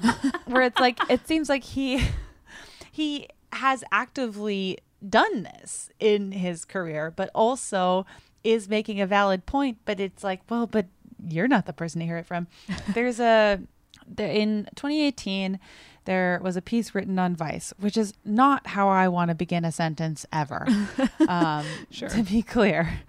where 0.46 0.62
it's 0.62 0.80
like 0.80 0.98
it 1.08 1.26
seems 1.26 1.48
like 1.48 1.62
he 1.62 2.04
he 2.92 3.28
has 3.52 3.84
actively 3.92 4.78
done 5.08 5.44
this 5.44 5.90
in 6.00 6.32
his 6.32 6.64
career, 6.64 7.12
but 7.14 7.30
also 7.34 8.06
is 8.42 8.68
making 8.68 9.00
a 9.00 9.06
valid 9.06 9.46
point. 9.46 9.78
But 9.84 10.00
it's 10.00 10.24
like, 10.24 10.40
well, 10.48 10.66
but 10.66 10.86
you're 11.28 11.48
not 11.48 11.66
the 11.66 11.72
person 11.72 12.00
to 12.00 12.06
hear 12.06 12.18
it 12.18 12.26
from. 12.26 12.48
There's 12.94 13.20
a 13.20 13.60
there 14.06 14.30
in 14.30 14.68
2018 14.74 15.60
there 16.04 16.40
was 16.42 16.56
a 16.56 16.62
piece 16.62 16.94
written 16.94 17.18
on 17.18 17.36
Vice, 17.36 17.72
which 17.78 17.96
is 17.96 18.12
not 18.24 18.66
how 18.68 18.88
I 18.88 19.08
want 19.08 19.28
to 19.28 19.34
begin 19.34 19.64
a 19.64 19.70
sentence 19.70 20.26
ever. 20.32 20.66
um, 21.28 21.64
Sure. 21.90 22.08
To 22.08 22.22
be 22.22 22.42
clear. 22.42 23.00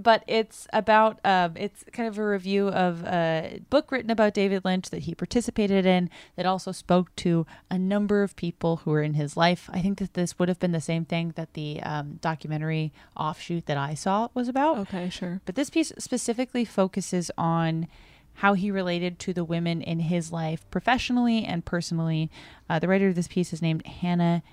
But 0.00 0.22
it's 0.26 0.68
about, 0.72 1.18
um, 1.24 1.54
it's 1.56 1.84
kind 1.92 2.08
of 2.08 2.18
a 2.18 2.26
review 2.26 2.68
of 2.68 3.04
a 3.04 3.60
book 3.68 3.90
written 3.90 4.10
about 4.10 4.32
David 4.32 4.64
Lynch 4.64 4.90
that 4.90 5.00
he 5.00 5.14
participated 5.14 5.84
in 5.84 6.08
that 6.36 6.46
also 6.46 6.70
spoke 6.70 7.14
to 7.16 7.46
a 7.70 7.78
number 7.78 8.22
of 8.22 8.36
people 8.36 8.76
who 8.78 8.92
were 8.92 9.02
in 9.02 9.14
his 9.14 9.36
life. 9.36 9.68
I 9.72 9.80
think 9.80 9.98
that 9.98 10.14
this 10.14 10.38
would 10.38 10.48
have 10.48 10.60
been 10.60 10.72
the 10.72 10.80
same 10.80 11.04
thing 11.04 11.32
that 11.34 11.54
the 11.54 11.82
um, 11.82 12.18
documentary 12.20 12.92
offshoot 13.16 13.66
that 13.66 13.76
I 13.76 13.94
saw 13.94 14.28
was 14.34 14.48
about. 14.48 14.78
Okay, 14.78 15.10
sure. 15.10 15.40
But 15.44 15.56
this 15.56 15.68
piece 15.68 15.92
specifically 15.98 16.64
focuses 16.64 17.30
on 17.36 17.88
how 18.34 18.54
he 18.54 18.70
related 18.70 19.18
to 19.18 19.32
the 19.32 19.42
women 19.42 19.82
in 19.82 19.98
his 19.98 20.30
life 20.30 20.64
professionally 20.70 21.44
and 21.44 21.64
personally. 21.64 22.30
Uh, 22.70 22.78
the 22.78 22.86
writer 22.86 23.08
of 23.08 23.16
this 23.16 23.26
piece 23.26 23.52
is 23.52 23.60
named 23.60 23.84
Hannah 23.84 24.44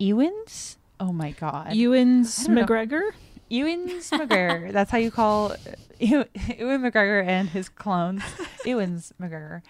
Ewens. 0.00 0.76
Oh 0.98 1.12
my 1.12 1.30
God. 1.30 1.72
Ewins 1.74 2.48
McGregor? 2.48 2.90
know. 2.90 3.10
Ewins 3.48 4.10
McGregor. 4.10 4.72
That's 4.72 4.90
how 4.90 4.98
you 4.98 5.10
call 5.10 5.52
uh, 5.52 5.56
Ew- 5.98 6.24
Ewan 6.58 6.82
McGregor 6.82 7.24
and 7.26 7.48
his 7.48 7.68
clones. 7.68 8.22
Ewins 8.64 9.12
McGregor. 9.20 9.62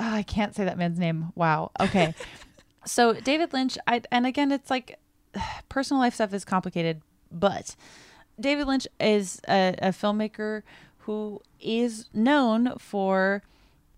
Oh, 0.00 0.10
I 0.14 0.22
can't 0.22 0.54
say 0.54 0.64
that 0.64 0.78
man's 0.78 0.98
name. 0.98 1.32
Wow. 1.34 1.70
Okay. 1.80 2.14
so 2.84 3.14
David 3.14 3.52
Lynch, 3.52 3.78
I, 3.86 4.02
and 4.10 4.26
again, 4.26 4.50
it's 4.52 4.70
like 4.70 4.98
personal 5.68 6.00
life 6.00 6.14
stuff 6.14 6.32
is 6.34 6.44
complicated, 6.44 7.02
but 7.30 7.76
David 8.38 8.66
Lynch 8.66 8.86
is 8.98 9.40
a, 9.48 9.74
a 9.78 9.88
filmmaker 9.88 10.62
who 10.98 11.40
is 11.60 12.08
known 12.12 12.74
for. 12.78 13.42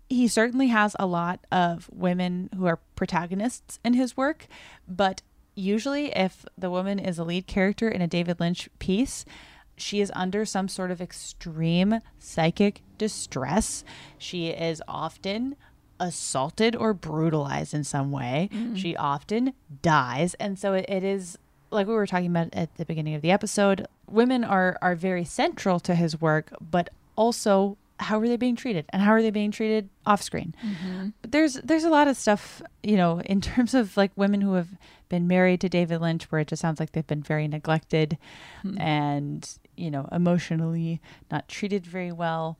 He 0.09 0.27
certainly 0.29 0.67
has 0.67 0.95
a 0.99 1.05
lot 1.05 1.45
of 1.51 1.89
women 1.91 2.49
who 2.55 2.65
are 2.65 2.79
protagonists 2.95 3.79
in 3.83 3.93
his 3.93 4.15
work, 4.15 4.47
but 4.87 5.21
usually, 5.57 6.15
if 6.15 6.45
the 6.57 6.69
woman 6.69 6.99
is 6.99 7.17
a 7.17 7.23
lead 7.23 7.47
character 7.47 7.89
in 7.89 8.01
a 8.01 8.07
David 8.07 8.39
Lynch 8.39 8.69
piece, 8.79 9.25
she 9.75 9.99
is 10.01 10.11
under 10.15 10.45
some 10.45 10.67
sort 10.67 10.91
of 10.91 11.01
extreme 11.01 11.99
psychic 12.19 12.81
distress. 12.97 13.83
She 14.17 14.47
is 14.47 14.81
often 14.87 15.55
assaulted 15.99 16.75
or 16.75 16.93
brutalized 16.93 17.73
in 17.73 17.83
some 17.83 18.11
way. 18.11 18.49
Mm. 18.53 18.77
She 18.77 18.95
often 18.95 19.53
dies. 19.81 20.35
And 20.35 20.57
so 20.57 20.73
it, 20.73 20.85
it 20.87 21.03
is 21.03 21.37
like 21.71 21.87
we 21.87 21.93
were 21.93 22.07
talking 22.07 22.27
about 22.27 22.49
at 22.53 22.75
the 22.77 22.85
beginning 22.85 23.15
of 23.15 23.21
the 23.21 23.31
episode, 23.31 23.87
women 24.09 24.43
are 24.43 24.77
are 24.81 24.95
very 24.95 25.25
central 25.25 25.79
to 25.81 25.95
his 25.95 26.19
work, 26.19 26.53
but 26.61 26.89
also 27.15 27.77
how 27.99 28.19
are 28.19 28.27
they 28.27 28.37
being 28.37 28.55
treated 28.55 28.85
and 28.89 29.01
how 29.01 29.11
are 29.11 29.21
they 29.21 29.31
being 29.31 29.51
treated 29.51 29.89
off 30.05 30.21
screen? 30.21 30.53
Mhm. 30.63 31.13
But 31.21 31.31
there's 31.31 31.55
there's 31.55 31.83
a 31.83 31.89
lot 31.89 32.07
of 32.07 32.15
stuff, 32.17 32.61
you 32.83 32.95
know, 32.97 33.19
in 33.25 33.41
terms 33.41 33.73
of 33.73 33.97
like 33.97 34.11
women 34.15 34.41
who 34.41 34.53
have 34.53 34.69
been 35.09 35.27
married 35.27 35.61
to 35.61 35.69
David 35.69 36.01
Lynch 36.01 36.25
where 36.31 36.41
it 36.41 36.47
just 36.49 36.61
sounds 36.61 36.79
like 36.79 36.91
they've 36.91 37.07
been 37.07 37.23
very 37.23 37.47
neglected 37.47 38.17
Hmm. 38.61 38.79
and, 38.79 39.57
you 39.75 39.89
know, 39.89 40.07
emotionally 40.11 41.01
not 41.31 41.47
treated 41.47 41.85
very 41.85 42.11
well. 42.11 42.57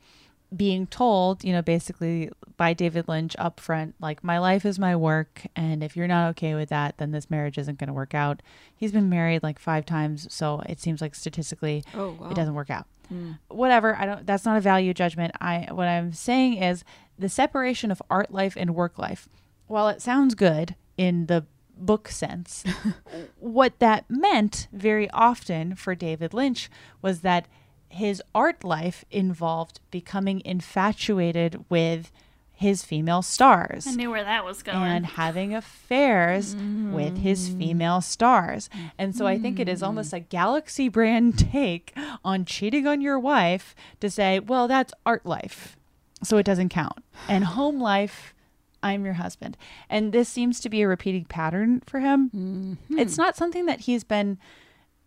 Being 0.55 0.87
told, 0.87 1.43
you 1.43 1.51
know, 1.51 1.61
basically 1.61 2.29
by 2.55 2.71
David 2.73 3.09
Lynch 3.09 3.35
up 3.37 3.59
front, 3.59 3.95
like, 3.99 4.23
my 4.23 4.39
life 4.39 4.65
is 4.65 4.79
my 4.79 4.95
work. 4.95 5.45
And 5.57 5.83
if 5.83 5.97
you're 5.97 6.07
not 6.07 6.29
okay 6.29 6.55
with 6.55 6.69
that, 6.69 6.97
then 6.99 7.11
this 7.11 7.29
marriage 7.29 7.57
isn't 7.57 7.77
going 7.77 7.89
to 7.89 7.93
work 7.93 8.13
out. 8.15 8.41
He's 8.73 8.93
been 8.93 9.09
married 9.09 9.43
like 9.43 9.59
five 9.59 9.85
times. 9.85 10.25
So 10.33 10.61
it 10.69 10.79
seems 10.79 11.01
like 11.01 11.15
statistically 11.15 11.83
Oh, 11.93 12.11
wow. 12.17 12.29
it 12.29 12.35
doesn't 12.35 12.53
work 12.53 12.69
out 12.69 12.87
Mm. 13.11 13.39
whatever 13.47 13.95
i 13.95 14.05
don't 14.05 14.25
that's 14.25 14.45
not 14.45 14.57
a 14.57 14.61
value 14.61 14.93
judgment 14.93 15.33
i 15.39 15.67
what 15.71 15.87
i'm 15.87 16.11
saying 16.13 16.61
is 16.61 16.83
the 17.17 17.29
separation 17.29 17.91
of 17.91 18.01
art 18.09 18.31
life 18.31 18.55
and 18.57 18.75
work 18.75 18.97
life 18.97 19.29
while 19.67 19.87
it 19.87 20.01
sounds 20.01 20.35
good 20.35 20.75
in 20.97 21.27
the 21.27 21.45
book 21.77 22.09
sense 22.09 22.63
what 23.39 23.79
that 23.79 24.05
meant 24.09 24.67
very 24.71 25.09
often 25.11 25.75
for 25.75 25.95
david 25.95 26.33
lynch 26.33 26.69
was 27.01 27.21
that 27.21 27.47
his 27.89 28.21
art 28.35 28.63
life 28.63 29.05
involved 29.11 29.79
becoming 29.91 30.41
infatuated 30.43 31.63
with 31.69 32.11
his 32.57 32.83
female 32.83 33.21
stars 33.21 33.85
I 33.85 33.91
knew 33.91 34.09
where 34.09 34.23
that 34.23 34.43
was 34.43 34.63
going. 34.63 34.77
and 34.77 35.05
having 35.05 35.53
affairs 35.53 36.55
with 36.55 37.19
his 37.19 37.51
mm. 37.51 37.59
female 37.59 38.01
stars. 38.01 38.67
And 38.97 39.15
so 39.15 39.27
I 39.27 39.37
think 39.37 39.59
it 39.59 39.69
is 39.69 39.83
almost 39.83 40.11
mm. 40.11 40.17
a 40.17 40.19
galaxy 40.21 40.89
brand 40.89 41.37
take 41.51 41.95
on 42.25 42.45
cheating 42.45 42.87
on 42.87 42.99
your 42.99 43.19
wife 43.19 43.75
to 43.99 44.09
say, 44.09 44.39
well, 44.39 44.67
that's 44.67 44.91
art 45.05 45.23
life. 45.23 45.77
So 46.23 46.37
it 46.37 46.47
doesn't 46.47 46.69
count. 46.69 47.03
And 47.29 47.43
home 47.57 47.79
life, 47.79 48.33
I'm 48.81 49.05
your 49.05 49.13
husband. 49.13 49.55
And 49.87 50.11
this 50.11 50.27
seems 50.27 50.59
to 50.61 50.69
be 50.69 50.81
a 50.81 50.87
repeating 50.87 51.25
pattern 51.25 51.83
for 51.85 51.99
him. 51.99 52.31
Mm-hmm. 52.35 52.97
It's 52.97 53.19
not 53.19 53.37
something 53.37 53.67
that 53.67 53.81
he's 53.81 54.03
been 54.03 54.39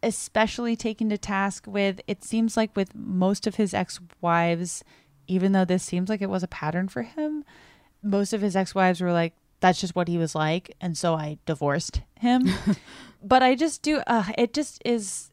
especially 0.04 0.76
taken 0.76 1.10
to 1.10 1.18
task 1.18 1.64
with. 1.66 2.00
It 2.06 2.22
seems 2.22 2.56
like 2.56 2.76
with 2.76 2.94
most 2.94 3.48
of 3.48 3.56
his 3.56 3.74
ex 3.74 3.98
wives, 4.20 4.84
even 5.26 5.52
though 5.52 5.64
this 5.64 5.82
seems 5.82 6.08
like 6.08 6.22
it 6.22 6.30
was 6.30 6.42
a 6.42 6.48
pattern 6.48 6.88
for 6.88 7.02
him, 7.02 7.44
most 8.02 8.32
of 8.32 8.40
his 8.40 8.56
ex 8.56 8.74
wives 8.74 9.00
were 9.00 9.12
like, 9.12 9.34
that's 9.60 9.80
just 9.80 9.94
what 9.94 10.08
he 10.08 10.18
was 10.18 10.34
like. 10.34 10.74
And 10.80 10.96
so 10.96 11.14
I 11.14 11.38
divorced 11.46 12.00
him. 12.18 12.48
but 13.22 13.42
I 13.42 13.54
just 13.54 13.82
do, 13.82 13.98
uh, 14.06 14.24
it 14.36 14.52
just 14.52 14.82
is, 14.84 15.30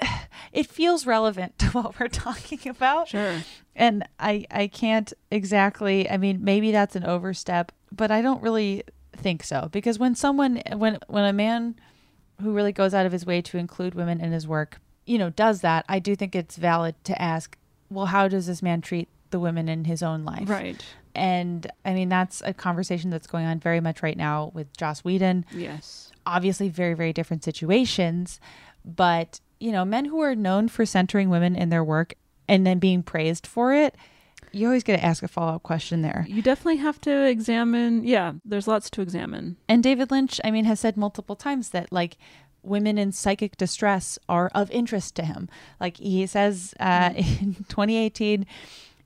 it 0.52 0.66
feels 0.66 1.06
relevant 1.06 1.58
to 1.58 1.66
what 1.68 1.98
we're 1.98 2.08
talking 2.08 2.68
about. 2.68 3.08
Sure. 3.08 3.42
And 3.74 4.06
I, 4.20 4.46
I 4.50 4.66
can't 4.68 5.12
exactly, 5.30 6.08
I 6.08 6.16
mean, 6.16 6.44
maybe 6.44 6.70
that's 6.70 6.94
an 6.94 7.04
overstep, 7.04 7.72
but 7.90 8.10
I 8.10 8.22
don't 8.22 8.42
really 8.42 8.84
think 9.16 9.42
so 9.42 9.68
because 9.72 9.98
when 9.98 10.14
someone, 10.14 10.62
when, 10.76 10.98
when 11.08 11.24
a 11.24 11.32
man 11.32 11.76
who 12.40 12.52
really 12.52 12.72
goes 12.72 12.94
out 12.94 13.06
of 13.06 13.12
his 13.12 13.24
way 13.24 13.40
to 13.40 13.58
include 13.58 13.94
women 13.94 14.20
in 14.20 14.32
his 14.32 14.46
work, 14.46 14.80
you 15.06 15.18
know, 15.18 15.30
does 15.30 15.60
that, 15.60 15.84
I 15.88 15.98
do 15.98 16.16
think 16.16 16.34
it's 16.34 16.56
valid 16.56 16.94
to 17.04 17.20
ask, 17.20 17.56
well, 17.90 18.06
how 18.06 18.28
does 18.28 18.46
this 18.46 18.62
man 18.62 18.80
treat 18.80 19.08
the 19.34 19.40
women 19.40 19.68
in 19.68 19.84
his 19.84 20.00
own 20.00 20.24
life? 20.24 20.48
Right. 20.48 20.80
And 21.12 21.68
I 21.84 21.92
mean, 21.92 22.08
that's 22.08 22.40
a 22.44 22.54
conversation 22.54 23.10
that's 23.10 23.26
going 23.26 23.46
on 23.46 23.58
very 23.58 23.80
much 23.80 24.00
right 24.00 24.16
now 24.16 24.52
with 24.54 24.74
Joss 24.76 25.00
Whedon. 25.00 25.44
Yes. 25.52 26.12
Obviously, 26.24 26.68
very, 26.68 26.94
very 26.94 27.12
different 27.12 27.42
situations. 27.42 28.38
But, 28.84 29.40
you 29.58 29.72
know, 29.72 29.84
men 29.84 30.04
who 30.04 30.20
are 30.20 30.36
known 30.36 30.68
for 30.68 30.86
centering 30.86 31.30
women 31.30 31.56
in 31.56 31.68
their 31.68 31.82
work 31.82 32.14
and 32.48 32.64
then 32.64 32.78
being 32.78 33.02
praised 33.02 33.44
for 33.44 33.74
it, 33.74 33.96
you 34.52 34.68
always 34.68 34.84
get 34.84 34.98
to 34.98 35.04
ask 35.04 35.24
a 35.24 35.28
follow 35.28 35.56
up 35.56 35.64
question 35.64 36.02
there. 36.02 36.24
You 36.28 36.40
definitely 36.40 36.76
have 36.76 37.00
to 37.00 37.26
examine. 37.26 38.04
Yeah, 38.04 38.34
there's 38.44 38.68
lots 38.68 38.88
to 38.90 39.02
examine. 39.02 39.56
And 39.68 39.82
David 39.82 40.12
Lynch, 40.12 40.40
I 40.44 40.52
mean, 40.52 40.64
has 40.66 40.78
said 40.78 40.96
multiple 40.96 41.34
times 41.34 41.70
that 41.70 41.90
like 41.90 42.16
women 42.62 42.98
in 42.98 43.12
psychic 43.12 43.56
distress 43.56 44.18
are 44.28 44.50
of 44.54 44.70
interest 44.70 45.14
to 45.16 45.24
him. 45.24 45.48
Like 45.80 45.96
he 45.96 46.26
says 46.26 46.74
uh, 46.80 47.12
in 47.16 47.54
2018, 47.68 48.46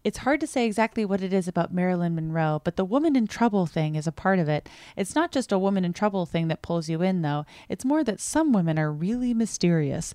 it's 0.09 0.19
hard 0.19 0.41
to 0.41 0.47
say 0.47 0.65
exactly 0.65 1.05
what 1.05 1.21
it 1.21 1.35
is 1.35 1.47
about 1.47 1.71
Marilyn 1.71 2.15
Monroe, 2.15 2.63
but 2.65 2.77
the 2.77 2.85
woman 2.85 3.15
in 3.15 3.27
trouble 3.27 3.67
thing 3.67 3.95
is 3.95 4.07
a 4.07 4.13
part 4.13 4.39
of 4.39 4.49
it. 4.49 4.67
It's 4.97 5.15
not 5.15 5.31
just 5.31 5.53
a 5.53 5.59
woman 5.59 5.85
in 5.85 5.93
trouble 5.93 6.25
thing 6.25 6.49
that 6.49 6.63
pulls 6.63 6.89
you 6.89 7.03
in, 7.03 7.21
though. 7.21 7.45
It's 7.69 7.85
more 7.85 8.03
that 8.05 8.19
some 8.19 8.51
women 8.51 8.79
are 8.79 8.91
really 8.91 9.35
mysterious. 9.35 10.15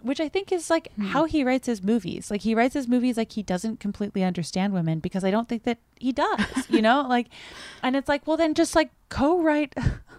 Which 0.00 0.20
I 0.20 0.30
think 0.30 0.52
is 0.52 0.70
like 0.70 0.90
hmm. 0.94 1.08
how 1.08 1.24
he 1.24 1.44
writes 1.44 1.66
his 1.66 1.82
movies. 1.82 2.30
Like 2.30 2.40
he 2.40 2.54
writes 2.54 2.72
his 2.72 2.88
movies 2.88 3.18
like 3.18 3.32
he 3.32 3.42
doesn't 3.42 3.78
completely 3.78 4.24
understand 4.24 4.72
women 4.72 5.00
because 5.00 5.22
I 5.22 5.30
don't 5.30 5.50
think 5.50 5.64
that 5.64 5.80
he 6.00 6.12
does, 6.12 6.40
you 6.70 6.80
know? 6.80 7.04
Like 7.06 7.26
and 7.82 7.94
it's 7.94 8.08
like, 8.08 8.26
well 8.26 8.38
then 8.38 8.54
just 8.54 8.74
like 8.74 8.90
co-write 9.10 9.74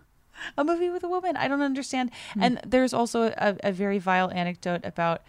a 0.57 0.64
movie 0.64 0.91
with 0.91 1.03
a 1.03 1.10
woman. 1.10 1.35
I 1.35 1.48
don't 1.48 1.64
understand. 1.64 2.11
Hmm. 2.34 2.44
And 2.44 2.61
there's 2.68 2.94
also 2.94 3.34
a, 3.35 3.57
a 3.64 3.72
very 3.72 3.98
vile 3.98 4.30
anecdote 4.30 4.81
about 4.84 5.23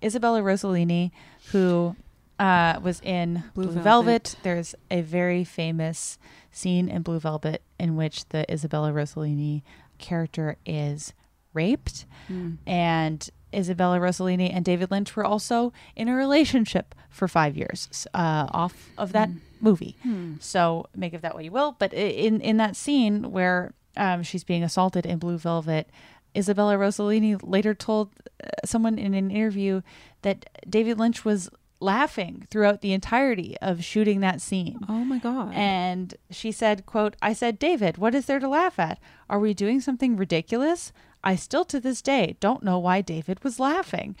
Isabella 0.00 0.42
Rossellini, 0.42 1.10
who 1.50 1.96
uh, 2.38 2.80
was 2.82 3.00
in 3.02 3.44
Blue, 3.54 3.64
Blue 3.64 3.74
Velvet. 3.74 3.84
Velvet. 3.84 4.36
There's 4.42 4.74
a 4.90 5.00
very 5.02 5.44
famous 5.44 6.18
scene 6.50 6.88
in 6.88 7.02
Blue 7.02 7.18
Velvet 7.18 7.62
in 7.78 7.96
which 7.96 8.28
the 8.28 8.50
Isabella 8.52 8.92
Rossellini 8.92 9.62
character 9.98 10.56
is 10.66 11.12
raped. 11.54 12.06
Hmm. 12.28 12.54
And 12.66 13.28
Isabella 13.54 13.98
Rossellini 13.98 14.50
and 14.52 14.64
David 14.64 14.90
Lynch 14.90 15.14
were 15.14 15.24
also 15.24 15.72
in 15.94 16.08
a 16.08 16.14
relationship 16.14 16.94
for 17.10 17.28
five 17.28 17.56
years 17.56 18.06
uh, 18.14 18.46
off 18.50 18.90
of 18.96 19.12
that 19.12 19.28
movie. 19.60 19.96
Hmm. 20.02 20.34
So 20.40 20.86
make 20.96 21.14
of 21.14 21.22
that 21.22 21.34
what 21.34 21.44
you 21.44 21.52
will. 21.52 21.76
But 21.78 21.92
in 21.92 22.40
in 22.40 22.56
that 22.56 22.76
scene 22.76 23.30
where 23.30 23.74
um, 23.96 24.22
she's 24.22 24.44
being 24.44 24.62
assaulted 24.62 25.04
in 25.04 25.18
Blue 25.18 25.38
Velvet, 25.38 25.88
Isabella 26.36 26.76
Rossellini 26.76 27.38
later 27.42 27.74
told 27.74 28.10
uh, 28.42 28.48
someone 28.64 28.98
in 28.98 29.14
an 29.14 29.30
interview 29.30 29.82
that 30.22 30.48
David 30.68 30.98
Lynch 30.98 31.24
was 31.24 31.50
laughing 31.82 32.46
throughout 32.50 32.80
the 32.80 32.92
entirety 32.92 33.56
of 33.60 33.84
shooting 33.84 34.20
that 34.20 34.40
scene. 34.40 34.78
Oh 34.88 35.04
my 35.04 35.18
god. 35.18 35.52
And 35.54 36.14
she 36.30 36.52
said, 36.52 36.86
quote, 36.86 37.16
I 37.20 37.32
said, 37.32 37.58
David, 37.58 37.98
what 37.98 38.14
is 38.14 38.26
there 38.26 38.38
to 38.38 38.48
laugh 38.48 38.78
at? 38.78 38.98
Are 39.28 39.40
we 39.40 39.52
doing 39.52 39.80
something 39.80 40.16
ridiculous? 40.16 40.92
I 41.24 41.36
still 41.36 41.64
to 41.66 41.80
this 41.80 42.02
day 42.02 42.36
don't 42.40 42.62
know 42.62 42.78
why 42.78 43.00
David 43.00 43.42
was 43.44 43.60
laughing. 43.60 44.16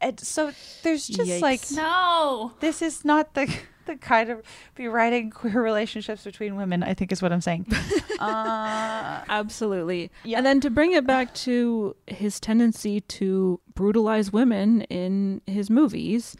And 0.00 0.18
so 0.18 0.52
there's 0.82 1.06
just 1.06 1.30
Yikes. 1.30 1.40
like 1.40 1.60
no. 1.72 2.52
This 2.60 2.82
is 2.82 3.04
not 3.04 3.34
the 3.34 3.52
the 3.86 3.96
kind 3.96 4.30
of 4.30 4.42
be 4.74 4.88
writing 4.88 5.30
queer 5.30 5.62
relationships 5.62 6.24
between 6.24 6.56
women. 6.56 6.82
I 6.82 6.94
think 6.94 7.12
is 7.12 7.22
what 7.22 7.32
I'm 7.32 7.40
saying. 7.40 7.66
uh, 8.18 9.22
Absolutely. 9.28 10.10
And 10.24 10.44
then 10.44 10.60
to 10.60 10.70
bring 10.70 10.92
it 10.92 11.06
back 11.06 11.34
to 11.34 11.96
his 12.06 12.40
tendency 12.40 13.00
to 13.00 13.60
brutalize 13.74 14.32
women 14.32 14.82
in 14.82 15.40
his 15.46 15.70
movies, 15.70 16.36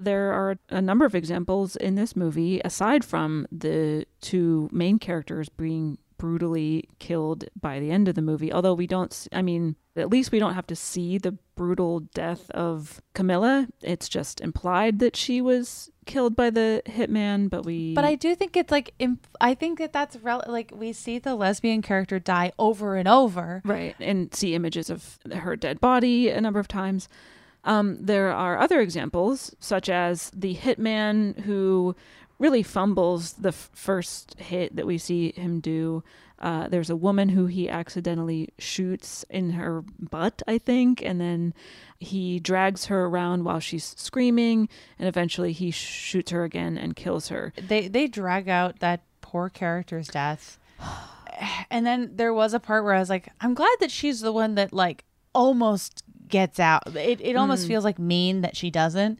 there 0.00 0.32
are 0.32 0.56
a 0.68 0.80
number 0.80 1.04
of 1.04 1.14
examples 1.14 1.76
in 1.76 1.94
this 1.94 2.16
movie, 2.16 2.60
aside 2.64 3.04
from 3.04 3.46
the 3.52 4.06
two 4.20 4.68
main 4.72 4.98
characters 4.98 5.48
being 5.48 5.98
brutally 6.16 6.86
killed 6.98 7.44
by 7.58 7.80
the 7.80 7.90
end 7.90 8.06
of 8.06 8.14
the 8.14 8.22
movie. 8.22 8.52
Although 8.52 8.74
we 8.74 8.86
don't, 8.86 9.26
I 9.32 9.40
mean, 9.40 9.76
at 9.96 10.10
least 10.10 10.32
we 10.32 10.38
don't 10.38 10.54
have 10.54 10.66
to 10.66 10.76
see 10.76 11.16
the 11.16 11.32
brutal 11.56 12.00
death 12.00 12.50
of 12.50 13.00
Camilla. 13.14 13.68
It's 13.82 14.08
just 14.08 14.40
implied 14.40 14.98
that 14.98 15.16
she 15.16 15.40
was 15.40 15.90
killed 16.04 16.36
by 16.36 16.50
the 16.50 16.82
hitman, 16.86 17.48
but 17.48 17.64
we. 17.64 17.94
But 17.94 18.04
I 18.04 18.16
do 18.16 18.34
think 18.34 18.56
it's 18.56 18.70
like 18.70 18.92
imp- 18.98 19.26
I 19.40 19.54
think 19.54 19.78
that 19.78 19.94
that's 19.94 20.16
rel- 20.16 20.44
like 20.46 20.72
we 20.74 20.92
see 20.92 21.18
the 21.18 21.34
lesbian 21.34 21.80
character 21.80 22.18
die 22.18 22.52
over 22.58 22.96
and 22.96 23.08
over. 23.08 23.62
Right. 23.64 23.96
And 23.98 24.34
see 24.34 24.54
images 24.54 24.90
of 24.90 25.18
her 25.32 25.56
dead 25.56 25.80
body 25.80 26.28
a 26.28 26.40
number 26.40 26.60
of 26.60 26.68
times. 26.68 27.08
Um, 27.64 27.98
there 28.00 28.30
are 28.32 28.58
other 28.58 28.80
examples, 28.80 29.54
such 29.60 29.88
as 29.88 30.30
the 30.34 30.54
hitman 30.54 31.40
who 31.40 31.94
really 32.38 32.62
fumbles 32.62 33.34
the 33.34 33.50
f- 33.50 33.70
first 33.74 34.38
hit 34.40 34.74
that 34.76 34.86
we 34.86 34.96
see 34.98 35.32
him 35.32 35.60
do. 35.60 36.02
Uh, 36.38 36.68
there's 36.68 36.88
a 36.88 36.96
woman 36.96 37.28
who 37.28 37.44
he 37.46 37.68
accidentally 37.68 38.48
shoots 38.58 39.26
in 39.28 39.50
her 39.50 39.84
butt, 39.98 40.40
I 40.48 40.56
think, 40.56 41.02
and 41.02 41.20
then 41.20 41.52
he 41.98 42.40
drags 42.40 42.86
her 42.86 43.04
around 43.04 43.44
while 43.44 43.60
she's 43.60 43.94
screaming, 43.98 44.70
and 44.98 45.06
eventually 45.06 45.52
he 45.52 45.70
shoots 45.70 46.30
her 46.30 46.44
again 46.44 46.78
and 46.78 46.96
kills 46.96 47.28
her. 47.28 47.52
They 47.56 47.88
they 47.88 48.06
drag 48.06 48.48
out 48.48 48.78
that 48.80 49.02
poor 49.20 49.50
character's 49.50 50.08
death. 50.08 50.58
And 51.70 51.86
then 51.86 52.10
there 52.16 52.34
was 52.34 52.52
a 52.52 52.60
part 52.60 52.84
where 52.84 52.92
I 52.92 52.98
was 52.98 53.08
like, 53.08 53.30
I'm 53.40 53.54
glad 53.54 53.74
that 53.80 53.90
she's 53.90 54.20
the 54.20 54.32
one 54.32 54.56
that 54.56 54.74
like 54.74 55.04
almost 55.34 56.02
gets 56.28 56.58
out. 56.60 56.94
It 56.96 57.20
it 57.20 57.36
almost 57.36 57.64
Mm. 57.64 57.68
feels 57.68 57.84
like 57.84 57.98
mean 57.98 58.40
that 58.42 58.56
she 58.56 58.70
doesn't. 58.70 59.18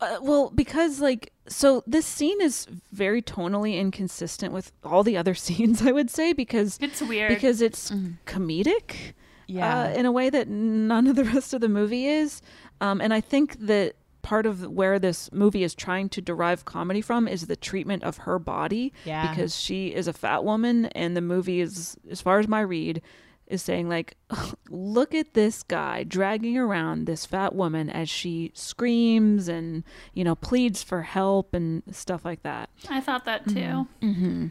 Uh, 0.00 0.18
well, 0.20 0.50
because 0.50 1.00
like 1.00 1.32
so 1.48 1.82
this 1.86 2.06
scene 2.06 2.40
is 2.40 2.66
very 2.92 3.22
tonally 3.22 3.78
inconsistent 3.78 4.52
with 4.52 4.72
all 4.82 5.02
the 5.02 5.16
other 5.16 5.34
scenes, 5.44 5.82
I 5.86 5.92
would 5.92 6.10
say, 6.10 6.32
because 6.32 6.78
It's 6.80 7.00
weird. 7.02 7.28
because 7.28 7.60
it's 7.60 7.90
comedic, 8.26 9.12
Yeah. 9.46 9.84
uh, 9.84 9.88
in 9.90 10.06
a 10.06 10.12
way 10.12 10.30
that 10.30 10.48
none 10.48 11.06
of 11.06 11.16
the 11.16 11.24
rest 11.34 11.54
of 11.54 11.60
the 11.60 11.68
movie 11.68 12.06
is, 12.06 12.42
um, 12.80 13.00
and 13.00 13.12
I 13.14 13.20
think 13.20 13.58
that 13.60 13.94
part 14.22 14.46
of 14.46 14.66
where 14.70 14.98
this 14.98 15.30
movie 15.32 15.62
is 15.62 15.74
trying 15.74 16.08
to 16.08 16.20
derive 16.22 16.64
comedy 16.64 17.02
from 17.02 17.28
is 17.28 17.46
the 17.46 17.56
treatment 17.56 18.02
of 18.02 18.16
her 18.18 18.38
body, 18.38 18.92
Yeah. 19.04 19.28
because 19.28 19.58
she 19.60 19.88
is 19.88 20.08
a 20.08 20.14
fat 20.14 20.44
woman, 20.44 20.86
and 20.86 21.14
the 21.14 21.20
movie 21.20 21.60
is, 21.60 21.96
as 22.10 22.22
far 22.22 22.38
as 22.38 22.48
my 22.48 22.60
read, 22.62 23.02
is 23.46 23.62
saying 23.62 23.88
like 23.88 24.16
look 24.70 25.14
at 25.14 25.34
this 25.34 25.62
guy 25.62 26.02
dragging 26.04 26.56
around 26.56 27.06
this 27.06 27.26
fat 27.26 27.54
woman 27.54 27.90
as 27.90 28.08
she 28.08 28.50
screams 28.54 29.48
and 29.48 29.84
you 30.14 30.24
know 30.24 30.34
pleads 30.34 30.82
for 30.82 31.02
help 31.02 31.54
and 31.54 31.82
stuff 31.90 32.24
like 32.24 32.42
that 32.42 32.70
I 32.90 33.00
thought 33.00 33.24
that 33.26 33.46
too. 33.48 33.86
hmm 34.00 34.46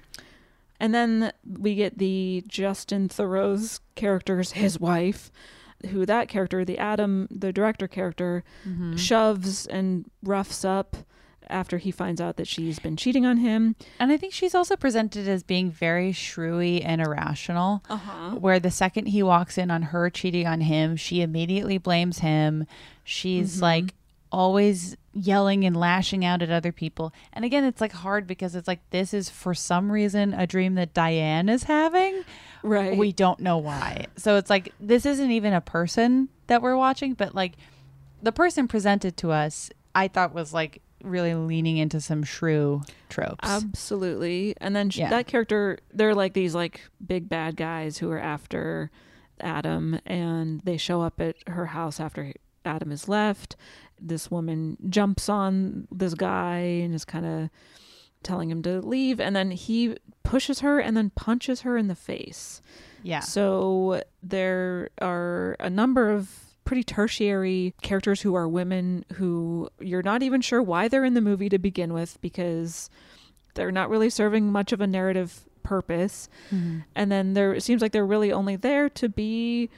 and 0.80 0.94
then 0.94 1.32
we 1.48 1.76
get 1.76 1.98
the 1.98 2.44
justin 2.48 3.08
theroux's 3.10 3.80
character's 3.96 4.52
his 4.54 4.80
wife 4.80 5.32
who 5.90 6.06
that 6.06 6.28
character 6.28 6.64
the 6.64 6.78
adam 6.78 7.28
the 7.32 7.52
director 7.54 7.88
character 7.88 8.44
Mhm. 8.68 8.98
shoves 8.98 9.66
and 9.68 10.06
roughs 10.24 10.64
up 10.66 10.98
after 11.50 11.78
he 11.78 11.92
finds 11.92 12.20
out 12.22 12.38
that 12.38 12.48
she's 12.48 12.80
been 12.80 12.96
cheating 12.96 13.26
on 13.26 13.38
him 13.38 13.76
And 14.00 14.12
I 14.12 14.18
think 14.18 14.34
she's 14.34 14.56
also 14.56 14.76
presented 14.76 15.28
as 15.28 15.44
being 15.44 15.70
very 15.72 16.12
shrewy 16.12 16.82
and 16.84 17.02
irrational. 17.02 17.84
Uh-huh. 17.90 18.32
Where 18.36 18.60
the 18.60 18.72
second 18.72 19.08
he 19.08 19.22
walks 19.24 19.58
in 19.58 19.70
on 19.72 19.82
her 19.84 20.10
cheating 20.10 20.48
on 20.48 20.62
him, 20.62 20.96
she 20.96 21.22
immediately 21.22 21.78
blames 21.78 22.20
him. 22.20 22.66
She's 23.04 23.58
Mhm. 23.58 23.62
like 23.62 23.94
always 24.32 24.98
yelling 25.14 25.64
and 25.64 25.78
lashing 25.78 26.26
out 26.26 26.42
at 26.42 26.50
other 26.50 26.72
people. 26.72 27.14
And 27.34 27.46
again, 27.46 27.64
it's 27.64 27.80
like 27.80 27.92
hard 27.92 28.26
because 28.26 28.56
it's 28.56 28.68
like 28.68 28.80
this 28.90 29.14
is 29.14 29.30
for 29.30 29.54
some 29.54 29.92
reason 29.92 30.34
a 30.34 30.48
dream 30.48 30.74
that 30.76 30.94
Diane 30.94 31.50
is 31.50 31.64
having. 31.64 32.24
Right. 32.64 32.98
We 32.98 33.12
don't 33.12 33.40
know 33.40 33.60
why. 33.60 34.08
So 34.18 34.38
it's 34.38 34.50
like 34.50 34.74
this 34.80 35.06
isn't 35.06 35.30
even 35.32 35.54
a 35.54 35.62
person 35.62 36.30
that 36.48 36.62
we're 36.64 36.76
watching, 36.78 37.14
but 37.14 37.36
like 37.36 37.54
the 38.24 38.32
person 38.32 38.68
presented 38.68 39.18
to 39.18 39.32
us, 39.32 39.70
I 39.94 40.08
thought 40.08 40.34
was 40.34 40.52
like 40.54 40.82
really 41.04 41.36
leaning 41.36 41.78
into 41.78 42.00
some 42.02 42.24
shrew 42.24 42.82
tropes. 43.10 43.38
Absolutely. 43.48 44.56
And 44.60 44.76
then 44.76 44.90
sh 44.90 44.98
Yeah. 44.98 45.10
that 45.10 45.28
character, 45.28 45.78
they're 45.94 46.16
like 46.16 46.34
these 46.34 46.56
like 46.56 46.82
big 47.06 47.30
bad 47.30 47.56
guys 47.56 47.98
who 48.00 48.10
are 48.12 48.20
after 48.20 48.90
Adam, 49.40 50.00
and 50.06 50.62
they 50.62 50.78
show 50.78 51.02
up 51.02 51.20
at 51.20 51.36
her 51.48 51.68
house 51.68 52.00
after 52.00 52.34
Adam 52.66 52.92
is 52.92 53.08
left. 53.10 53.56
This 54.00 54.32
woman 54.32 54.78
jumps 54.90 55.28
on 55.30 55.88
this 55.92 56.14
guy 56.14 56.58
and 56.60 56.94
is 56.94 57.04
kind 57.06 57.26
of 57.26 57.50
telling 58.22 58.50
him 58.50 58.62
to 58.64 58.80
leave, 58.82 59.20
and 59.20 59.36
then 59.36 59.52
he 59.52 59.98
pushes 60.24 60.60
her 60.62 60.80
and 60.80 60.96
then 60.96 61.10
punches 61.10 61.62
her 61.62 61.76
in 61.78 61.88
the 61.90 61.96
face. 61.96 62.62
Yeah. 63.02 63.20
So 63.20 64.02
there 64.22 64.90
are 65.02 65.58
a 65.60 65.70
number 65.70 66.10
of 66.10 66.53
pretty 66.66 66.84
tertiary 66.84 67.74
characters 67.82 68.22
who 68.22 68.36
are 68.36 68.48
women 68.48 69.04
who 69.14 69.70
you're 69.80 70.02
not 70.04 70.24
even 70.24 70.42
sure 70.42 70.62
why 70.62 70.88
they're 70.88 71.06
in 71.06 71.14
the 71.14 71.22
movie 71.22 71.50
to 71.50 71.58
begin 71.60 71.94
with 71.94 72.20
because 72.22 72.90
they're 73.56 73.72
not 73.72 73.90
really 73.90 74.10
serving 74.10 74.52
much 74.52 74.72
of 74.72 74.82
a 74.82 74.88
narrative 74.88 75.42
purpose. 75.62 76.30
Mhm. 76.52 76.84
And 76.96 77.12
then 77.12 77.34
there 77.34 77.54
it 77.54 77.62
seems 77.62 77.82
like 77.82 77.92
they're 77.92 78.06
really 78.06 78.32
only 78.32 78.56
there 78.56 78.90
to 78.90 79.10
be 79.10 79.70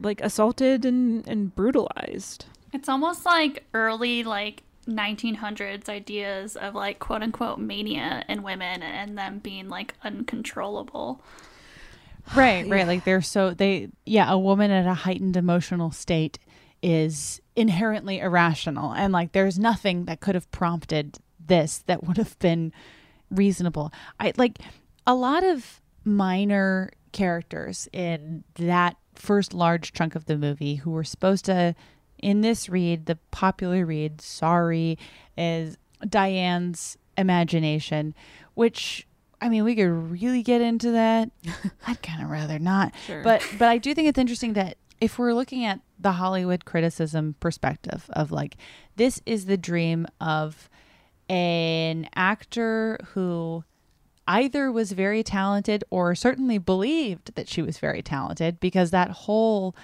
like 0.00 0.20
assaulted 0.20 0.84
and, 0.84 1.26
and 1.26 1.54
brutalized. 1.54 2.46
It's 2.72 2.88
almost 2.88 3.24
like 3.26 3.64
early 3.74 4.22
like 4.24 4.62
1900s 4.86 5.88
ideas 5.88 6.56
of 6.56 6.74
like 6.74 6.98
quote 6.98 7.22
unquote 7.22 7.58
mania 7.58 8.24
in 8.28 8.42
women 8.42 8.82
and 8.82 9.18
them 9.18 9.38
being 9.38 9.68
like 9.68 9.94
uncontrollable. 10.02 11.20
Right, 12.34 12.68
right. 12.68 12.86
Like 12.86 13.04
they're 13.04 13.22
so 13.22 13.52
they 13.54 13.88
yeah, 14.04 14.30
a 14.30 14.38
woman 14.38 14.70
at 14.70 14.86
a 14.86 14.94
heightened 14.94 15.36
emotional 15.36 15.90
state 15.90 16.38
is 16.82 17.40
inherently 17.56 18.20
irrational 18.20 18.92
and 18.92 19.12
like 19.12 19.32
there's 19.32 19.58
nothing 19.58 20.04
that 20.04 20.20
could 20.20 20.36
have 20.36 20.48
prompted 20.52 21.18
this 21.44 21.82
that 21.86 22.04
would 22.04 22.16
have 22.16 22.38
been 22.38 22.72
reasonable. 23.30 23.92
I 24.20 24.32
like 24.36 24.58
a 25.06 25.14
lot 25.14 25.42
of 25.44 25.80
minor 26.04 26.90
characters 27.12 27.88
in 27.92 28.44
that 28.54 28.96
first 29.14 29.52
large 29.52 29.92
chunk 29.92 30.14
of 30.14 30.26
the 30.26 30.38
movie 30.38 30.76
who 30.76 30.90
were 30.90 31.04
supposed 31.04 31.44
to 31.46 31.74
in 32.18 32.40
this 32.40 32.68
read, 32.68 33.06
the 33.06 33.16
popular 33.30 33.86
read, 33.86 34.20
sorry, 34.20 34.98
is 35.36 35.76
Diane's 36.08 36.96
imagination, 37.16 38.14
which 38.54 39.06
I 39.40 39.48
mean, 39.48 39.64
we 39.64 39.76
could 39.76 39.88
really 39.88 40.42
get 40.42 40.60
into 40.60 40.92
that. 40.92 41.30
I'd 41.86 42.02
kind 42.02 42.22
of 42.22 42.30
rather 42.30 42.58
not. 42.58 42.92
Sure. 43.06 43.22
But 43.22 43.46
but 43.58 43.68
I 43.68 43.78
do 43.78 43.94
think 43.94 44.08
it's 44.08 44.18
interesting 44.18 44.54
that 44.54 44.76
if 45.00 45.18
we're 45.18 45.34
looking 45.34 45.64
at 45.64 45.80
the 45.98 46.12
Hollywood 46.12 46.64
criticism 46.64 47.36
perspective 47.40 48.08
of 48.10 48.32
like 48.32 48.56
this 48.96 49.20
is 49.26 49.46
the 49.46 49.56
dream 49.56 50.06
of 50.20 50.68
an 51.28 52.08
actor 52.14 52.98
who 53.12 53.64
either 54.26 54.70
was 54.70 54.92
very 54.92 55.22
talented 55.22 55.84
or 55.90 56.14
certainly 56.14 56.58
believed 56.58 57.34
that 57.34 57.48
she 57.48 57.62
was 57.62 57.78
very 57.78 58.02
talented 58.02 58.60
because 58.60 58.90
that 58.90 59.10
whole 59.10 59.74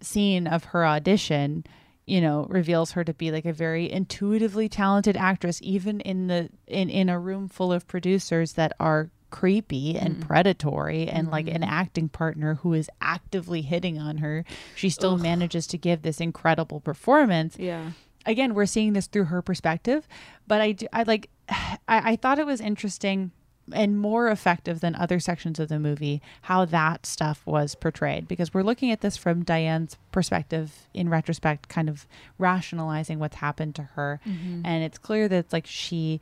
scene 0.00 0.46
of 0.46 0.64
her 0.64 0.86
audition 0.86 1.64
you 2.08 2.20
know 2.20 2.46
reveals 2.48 2.92
her 2.92 3.04
to 3.04 3.12
be 3.14 3.30
like 3.30 3.44
a 3.44 3.52
very 3.52 3.90
intuitively 3.90 4.68
talented 4.68 5.16
actress 5.16 5.60
even 5.62 6.00
in 6.00 6.26
the 6.26 6.48
in 6.66 6.88
in 6.90 7.08
a 7.08 7.18
room 7.18 7.48
full 7.48 7.72
of 7.72 7.86
producers 7.86 8.54
that 8.54 8.72
are 8.80 9.10
creepy 9.30 9.96
and 9.98 10.16
Mm. 10.16 10.20
predatory 10.26 11.06
and 11.06 11.30
like 11.30 11.48
an 11.48 11.62
acting 11.62 12.08
partner 12.08 12.54
who 12.62 12.72
is 12.72 12.88
actively 13.02 13.60
hitting 13.60 13.98
on 13.98 14.18
her 14.18 14.42
she 14.74 14.88
still 14.88 15.14
Ugh. 15.14 15.20
manages 15.20 15.66
to 15.66 15.76
give 15.76 16.00
this 16.02 16.18
incredible 16.20 16.80
performance 16.80 17.56
Yeah. 17.58 17.90
again 18.24 18.54
we're 18.54 18.64
seeing 18.66 18.94
this 18.94 19.06
through 19.06 19.24
her 19.24 19.42
perspective 19.42 20.08
but 20.46 20.62
i 20.62 20.72
do, 20.72 20.86
i 20.94 21.02
like 21.02 21.28
I, 21.50 21.76
I 22.12 22.16
thought 22.16 22.38
it 22.38 22.46
was 22.46 22.60
interesting 22.62 23.32
and 23.72 23.98
more 23.98 24.28
effective 24.28 24.80
than 24.80 24.94
other 24.94 25.18
sections 25.20 25.58
of 25.60 25.68
the 25.68 25.78
movie 25.78 26.20
how 26.42 26.64
that 26.64 27.04
stuff 27.06 27.42
was 27.46 27.74
portrayed 27.74 28.26
because 28.28 28.52
we're 28.54 28.62
looking 28.62 28.90
at 28.90 29.00
this 29.00 29.16
from 29.16 29.42
diane's 29.44 29.96
perspective 30.12 30.86
in 30.94 31.08
retrospect 31.08 31.68
kind 31.68 31.88
of 31.88 32.06
rationalizing 32.38 33.18
what's 33.18 33.36
happened 33.36 33.74
to 33.74 33.82
her 33.82 34.20
Mhm. 34.26 34.62
and 34.64 34.82
it's 34.84 34.98
clear 34.98 35.28
that 35.28 35.36
it's 35.36 35.52
like 35.52 35.66
she 35.66 36.20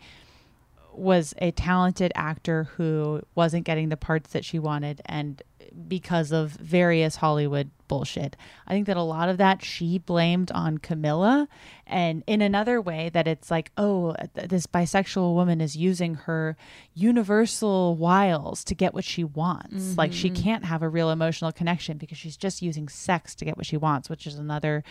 was 0.96 1.34
a 1.38 1.50
talented 1.50 2.10
actor 2.14 2.64
who 2.76 3.20
wasn't 3.34 3.64
getting 3.64 3.88
the 3.90 3.96
parts 3.96 4.30
that 4.32 4.44
she 4.44 4.58
wanted 4.58 5.00
and 5.06 5.42
because 5.88 6.32
of 6.32 6.52
various 6.52 7.16
Hollywood 7.16 7.70
bullshit. 7.88 8.36
I 8.66 8.72
think 8.72 8.86
that 8.86 8.96
a 8.96 9.02
lot 9.02 9.28
of 9.28 9.36
that 9.38 9.62
she 9.64 9.98
blamed 9.98 10.50
on 10.52 10.78
Camilla 10.78 11.48
and 11.86 12.22
in 12.26 12.40
another 12.40 12.80
way 12.80 13.10
that 13.12 13.26
it's 13.28 13.50
like, 13.50 13.72
oh, 13.76 14.14
th- 14.34 14.48
this 14.48 14.66
bisexual 14.66 15.34
woman 15.34 15.60
is 15.60 15.76
using 15.76 16.14
her 16.14 16.56
universal 16.94 17.94
wiles 17.96 18.64
to 18.64 18.74
get 18.74 18.92
what 18.94 19.04
she 19.04 19.22
wants. 19.24 19.96
Like 19.96 20.12
she 20.12 20.30
Mhm. 20.30 20.42
can't 20.42 20.64
have 20.64 20.82
a 20.82 20.88
real 20.88 21.10
emotional 21.10 21.52
connection 21.52 21.98
because 21.98 22.18
she's 22.18 22.36
just 22.36 22.62
using 22.62 22.88
sex 22.88 23.34
to 23.36 23.44
get 23.44 23.56
what 23.56 23.66
she 23.66 23.76
wants, 23.76 24.08
which 24.10 24.26
is 24.26 24.36
another 24.38 24.82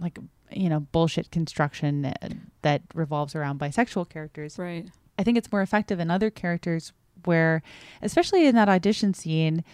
like 0.00 0.18
you 0.52 0.68
know 0.68 0.80
bullshit 0.80 1.30
construction 1.32 2.04
uh, 2.06 2.12
that 2.62 2.82
revolves 2.94 3.34
around 3.34 3.58
bisexual 3.58 4.08
characters. 4.08 4.58
Right. 4.58 4.88
I 5.18 5.24
think 5.24 5.36
it's 5.36 5.50
more 5.52 5.62
effective 5.62 5.98
in 6.00 6.10
other 6.10 6.30
characters 6.30 6.92
where, 7.24 7.62
especially 8.02 8.46
in 8.46 8.54
that 8.54 8.68
audition 8.68 9.12
scene, 9.14 9.64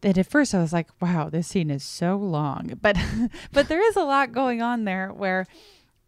that 0.00 0.18
at 0.18 0.26
first 0.26 0.54
I 0.54 0.60
was 0.60 0.72
like, 0.72 0.88
wow, 1.00 1.28
this 1.30 1.46
scene 1.48 1.70
is 1.70 1.82
so 1.84 2.16
long. 2.16 2.72
But 2.82 2.96
but 3.52 3.68
there 3.68 3.86
is 3.88 3.96
a 3.96 4.02
lot 4.04 4.32
going 4.32 4.60
on 4.62 4.84
there 4.84 5.12
where 5.12 5.46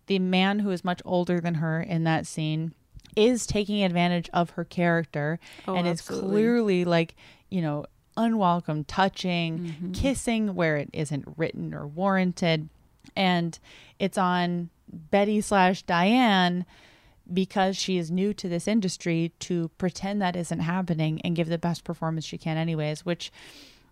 the 0.07 0.19
man 0.19 0.59
who 0.61 0.71
is 0.71 0.85
much 0.85 1.01
older 1.05 1.41
than 1.41 1.55
her 1.57 1.81
in 1.81 2.05
that 2.05 2.27
scene 2.27 2.75
is 3.17 3.47
taking 3.47 3.83
advantage 3.85 4.29
of 4.33 4.51
her 4.51 4.65
character 4.65 5.39
Oh, 5.69 5.75
and 5.77 5.87
absolutely. 5.87 6.27
is 6.29 6.31
clearly 6.31 6.85
like, 6.85 7.15
you 7.49 7.61
know, 7.63 7.85
unwelcome 8.17 8.85
touching, 8.85 9.59
Mm-hmm. 9.59 9.93
kissing 9.93 10.55
where 10.55 10.77
it 10.77 10.91
isn't 10.93 11.25
written 11.37 11.73
or 11.75 11.87
warranted. 11.87 12.69
And 13.17 13.59
it's 13.99 14.19
on 14.19 14.71
Betty 14.89 15.41
slash 15.41 15.83
Diane 15.83 16.65
because 17.33 17.77
she 17.77 17.99
is 17.99 18.11
new 18.11 18.35
to 18.35 18.49
this 18.49 18.67
industry 18.67 19.33
to 19.39 19.71
pretend 19.79 20.21
that 20.21 20.37
isn't 20.37 20.61
happening 20.61 21.21
and 21.23 21.37
give 21.37 21.49
the 21.49 21.59
best 21.59 21.85
performance 21.85 22.25
she 22.25 22.39
can 22.39 22.57
anyways 22.57 23.05
which 23.05 23.31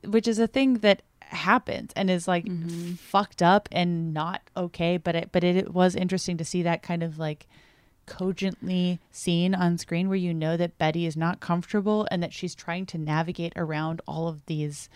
which 0.04 0.28
is 0.28 0.38
a 0.38 0.46
thing 0.46 0.74
that 0.74 1.02
happens 1.20 1.92
and 1.94 2.10
is 2.10 2.26
like 2.26 2.44
mm-hmm. 2.44 2.94
fucked 2.94 3.42
up 3.42 3.68
and 3.70 4.14
not 4.14 4.40
okay 4.56 4.96
but 4.96 5.14
it 5.14 5.30
but 5.32 5.44
it, 5.44 5.56
it 5.56 5.74
was 5.74 5.94
interesting 5.94 6.36
to 6.36 6.44
see 6.44 6.62
that 6.62 6.82
kind 6.82 7.02
of 7.02 7.18
like 7.18 7.46
cogently 8.08 8.98
seen 9.12 9.54
on 9.54 9.78
screen 9.78 10.08
where 10.08 10.16
you 10.16 10.34
know 10.34 10.56
that 10.56 10.78
Betty 10.78 11.06
is 11.06 11.16
not 11.16 11.40
comfortable 11.40 12.08
and 12.10 12.22
that 12.22 12.32
she's 12.32 12.54
trying 12.54 12.86
to 12.86 12.98
navigate 12.98 13.52
around 13.54 14.00
all 14.08 14.26
of 14.26 14.44
these 14.46 14.88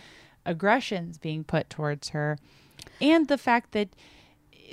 aggressions 0.44 1.18
being 1.18 1.44
put 1.44 1.70
towards 1.70 2.08
her. 2.08 2.38
And 3.00 3.28
the 3.28 3.38
fact 3.38 3.72
that 3.72 3.90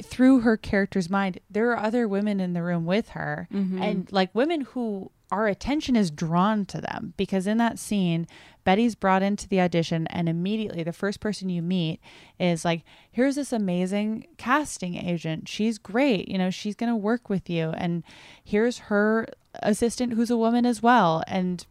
through 0.04 0.42
her 0.42 0.58
character's 0.58 1.10
mind 1.10 1.40
there 1.50 1.70
are 1.72 1.78
other 1.80 2.08
women 2.08 2.40
in 2.40 2.54
the 2.54 2.64
room 2.64 2.86
with 2.86 3.10
her. 3.10 3.48
Mhm. 3.52 3.82
and 3.82 4.12
like 4.12 4.34
women 4.34 4.62
who 4.62 5.12
our 5.32 5.48
attention 5.48 5.96
is 5.96 6.10
drawn 6.10 6.66
to 6.66 6.82
them 6.82 7.14
because 7.16 7.46
in 7.46 7.58
that 7.58 7.78
scene 7.78 8.26
Betty's 8.64 8.96
brought 8.96 9.22
into 9.22 9.48
the 9.48 9.62
audition 9.62 10.08
and 10.08 10.28
immediately 10.28 10.82
the 10.84 10.92
first 10.94 11.20
person 11.20 11.50
you 11.50 11.62
meet 11.62 12.00
is 12.40 12.66
like 12.66 12.84
here's 13.12 13.36
this 13.36 13.54
amazing 13.54 14.26
casting 14.38 14.96
agent. 14.96 15.48
She's 15.48 15.78
great. 15.78 16.28
You 16.28 16.38
know 16.40 16.50
she's 16.50 16.76
going 16.76 16.92
to 16.92 16.96
work 16.96 17.30
with 17.30 17.50
you. 17.50 17.70
And 17.70 18.04
here's 18.44 18.80
her 18.90 19.28
assistant 19.62 20.14
who's 20.14 20.30
a 20.32 20.38
woman 20.38 20.66
as 20.66 20.82
well. 20.84 21.24
And 21.28 21.66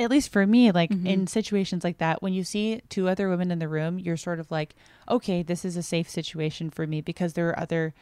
at 0.00 0.10
least 0.10 0.32
for 0.32 0.46
me 0.46 0.72
like 0.72 0.90
in 0.90 1.26
situations 1.26 1.84
like 1.84 1.98
that 1.98 2.22
when 2.22 2.32
you 2.32 2.42
see 2.42 2.80
two 2.88 3.08
other 3.08 3.28
women 3.28 3.50
in 3.50 3.58
the 3.58 3.68
room 3.68 3.98
you're 3.98 4.16
sort 4.16 4.40
of 4.40 4.50
like 4.50 4.74
okay 5.08 5.42
this 5.42 5.64
is 5.64 5.76
a 5.76 5.82
safe 5.82 6.08
situation 6.08 6.70
for 6.70 6.86
me 6.86 7.00
because 7.00 7.34
there 7.34 7.48
are 7.50 7.58
other 7.58 7.94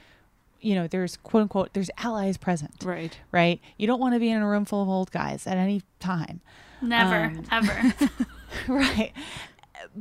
you 0.61 0.75
know 0.75 0.87
there's 0.87 1.17
quote 1.19 1.43
unquote 1.43 1.73
there's 1.75 1.91
allies 1.99 2.37
present 2.37 2.73
Right. 2.85 3.19
right 3.33 3.61
you 3.77 3.87
don't 3.87 4.01
want 4.01 4.15
to 4.15 4.21
be 4.21 4.31
in 4.31 4.41
a 4.41 4.49
room 4.49 4.65
full 4.65 4.83
of 4.83 4.89
old 4.89 5.11
guys 5.11 5.47
at 5.47 5.57
any 5.57 5.83
time 6.01 6.41
Never, 6.81 7.25
Um, 7.25 7.45
ever. 7.51 7.95
right 8.69 9.13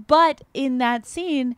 but 0.07 0.41
in 0.53 0.78
that 0.80 1.06
scene 1.06 1.56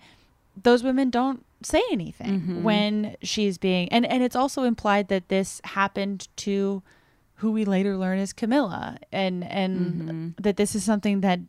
those 0.62 0.84
women 0.84 1.10
don't 1.10 1.46
say 1.62 1.82
anything 1.92 2.42
Mhm. 2.42 2.62
when 2.64 3.16
she's 3.22 3.58
being 3.58 3.90
and 3.90 4.06
and 4.06 4.24
it's 4.24 4.36
also 4.36 4.64
implied 4.64 5.08
that 5.10 5.28
this 5.30 5.60
happened 5.64 6.28
to 6.38 6.82
who 7.40 7.52
we 7.52 7.66
later 7.66 7.98
learn 7.98 8.20
is 8.20 8.34
Camilla 8.34 8.98
and 9.12 9.44
and 9.46 9.80
mm-hmm. 9.80 10.30
that 10.42 10.58
this 10.58 10.76
is 10.76 10.84
something 10.84 11.22
that 11.22 11.40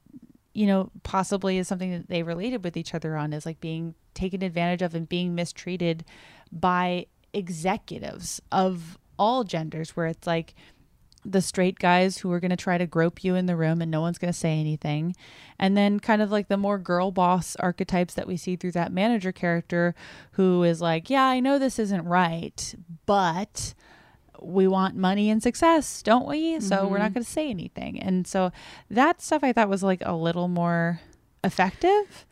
you 0.55 0.67
know 0.67 0.91
possibly 1.03 1.59
is 1.59 1.67
something 1.67 1.91
that 1.91 2.09
they 2.09 2.23
related 2.23 2.63
with 2.63 2.77
each 2.77 2.95
other 2.95 3.17
on 3.17 3.33
is 3.33 3.45
like 3.45 3.61
being 3.61 3.95
taken 4.15 4.43
advantage 4.43 4.83
of 4.83 4.95
and 4.95 5.09
being 5.09 5.35
mistreated 5.35 6.05
by 6.53 7.07
executives 7.33 8.41
of 8.53 8.99
all 9.19 9.45
genders 9.45 9.97
where 9.97 10.07
it's 10.07 10.27
like 10.27 10.55
the 11.25 11.43
straight 11.43 11.79
guys 11.79 12.19
who 12.19 12.33
are 12.33 12.41
going 12.41 12.51
to 12.51 12.57
try 12.57 12.79
to 12.79 12.87
grope 12.87 13.23
you 13.23 13.35
in 13.35 13.47
the 13.47 13.57
room 13.57 13.83
and 13.83 13.91
no 13.91 14.01
one's 14.01 14.17
going 14.17 14.33
to 14.33 14.39
say 14.39 14.59
anything. 14.59 15.15
And 15.59 15.77
then 15.77 16.01
kind 16.01 16.23
of 16.23 16.31
like 16.31 16.49
the 16.49 16.57
more 16.57 16.79
girl 16.79 17.11
boss 17.11 17.57
archetypes 17.57 18.15
that 18.15 18.27
we 18.27 18.39
see 18.39 18.57
through 18.57 18.73
that 18.73 18.91
manager 18.93 19.31
character 19.31 19.95
who 20.33 20.63
is 20.63 20.81
like, 20.81 21.11
yeah, 21.11 21.25
I 21.25 21.41
know 21.41 21.59
this 21.59 21.79
isn't 21.79 22.05
right, 22.05 22.75
but 23.05 23.75
we 24.43 24.67
want 24.67 24.97
money 24.97 25.31
and 25.31 25.43
success, 25.43 26.03
don't 26.03 26.27
we? 26.27 26.61
So 26.61 26.87
we're 26.89 26.99
not 26.99 27.11
Mhm. 27.11 27.15
going 27.15 27.25
to 27.25 27.31
say 27.31 27.49
anything. 27.51 28.01
And 28.01 28.27
so 28.27 28.53
that 28.91 29.21
stuff 29.21 29.43
I 29.45 29.53
thought 29.53 29.69
was 29.69 29.83
like 29.83 30.03
a 30.05 30.15
little 30.15 30.49
more 30.49 31.01
effective. 31.45 32.27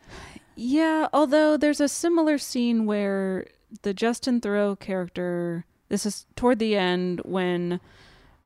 Yeah, 0.55 1.07
although 1.13 1.55
there's 1.57 1.79
a 1.81 1.87
similar 1.87 2.37
scene 2.37 2.85
where 2.85 3.45
the 3.83 3.93
Justin 3.93 4.41
Theroux 4.41 4.79
character, 4.79 5.65
this 5.89 6.05
is 6.05 6.25
toward 6.35 6.59
the 6.59 6.75
end 6.75 7.21
when 7.23 7.79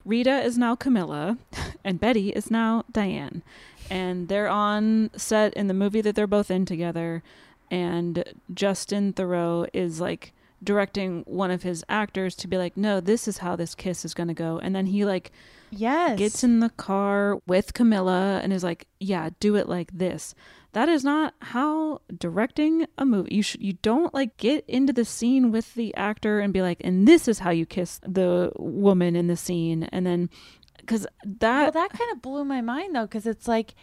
Rita 0.06 0.41
is 0.41 0.57
now 0.57 0.76
Camilla 0.76 1.38
and 1.84 1.99
Betty 1.99 2.30
is 2.30 2.52
now 2.52 2.84
Diane. 2.91 3.41
And 3.90 4.27
they're 4.27 4.49
on 4.49 5.10
set 5.15 5.53
in 5.56 5.68
the 5.68 5.73
movie 5.73 6.02
that 6.02 6.15
they're 6.15 6.27
both 6.27 6.52
in 6.52 6.65
together. 6.65 7.23
And 7.72 8.23
Justin 8.53 9.14
Theroux 9.14 9.68
is 9.73 9.99
like 9.99 10.34
directing 10.64 11.23
one 11.27 11.52
of 11.52 11.64
his 11.64 11.84
actors 11.90 12.35
to 12.38 12.48
be 12.48 12.57
like, 12.57 12.77
no, 12.77 12.99
this 12.99 13.27
is 13.27 13.40
how 13.40 13.56
this 13.56 13.76
kiss 13.76 14.06
is 14.06 14.14
going 14.14 14.30
to 14.30 14.34
go. 14.34 14.60
And 14.60 14.76
then 14.76 14.88
he 14.88 15.06
like 15.06 15.31
yes. 15.72 16.18
gets 16.18 16.44
in 16.44 16.60
the 16.60 16.69
car 16.69 17.40
with 17.45 17.73
Camilla 17.73 18.40
and 18.44 18.53
is 18.53 18.64
like, 18.64 18.88
yeah, 18.99 19.30
do 19.40 19.56
it 19.56 19.68
like 19.68 19.91
this. 19.91 20.34
That 20.73 20.90
is 20.90 21.03
not 21.03 21.35
how 21.40 22.02
directing 22.18 22.88
a 22.98 23.06
movie. 23.06 23.35
You 23.35 23.44
should 23.44 23.61
you 23.61 23.73
don't 23.73 24.14
like 24.14 24.38
get 24.38 24.65
into 24.68 24.91
the 24.91 25.06
scene 25.06 25.52
with 25.52 25.76
the 25.76 25.94
actor 25.95 26.40
and 26.40 26.52
be 26.52 26.64
like, 26.64 26.80
and 26.81 27.07
this 27.07 27.27
is 27.27 27.40
how 27.40 27.52
you 27.52 27.68
kiss 27.68 27.99
the 28.07 28.52
woman 28.56 29.15
in 29.15 29.27
the 29.27 29.38
scene, 29.38 29.84
and 29.91 30.03
then 30.06 30.31
because 30.77 31.06
that 31.23 31.61
well, 31.61 31.72
that 31.72 31.98
kind 31.98 32.11
of 32.11 32.23
blew 32.23 32.44
my 32.44 32.61
mind 32.61 32.95
though, 32.95 33.06
because 33.06 33.27
it's 33.27 33.48
like 33.48 33.76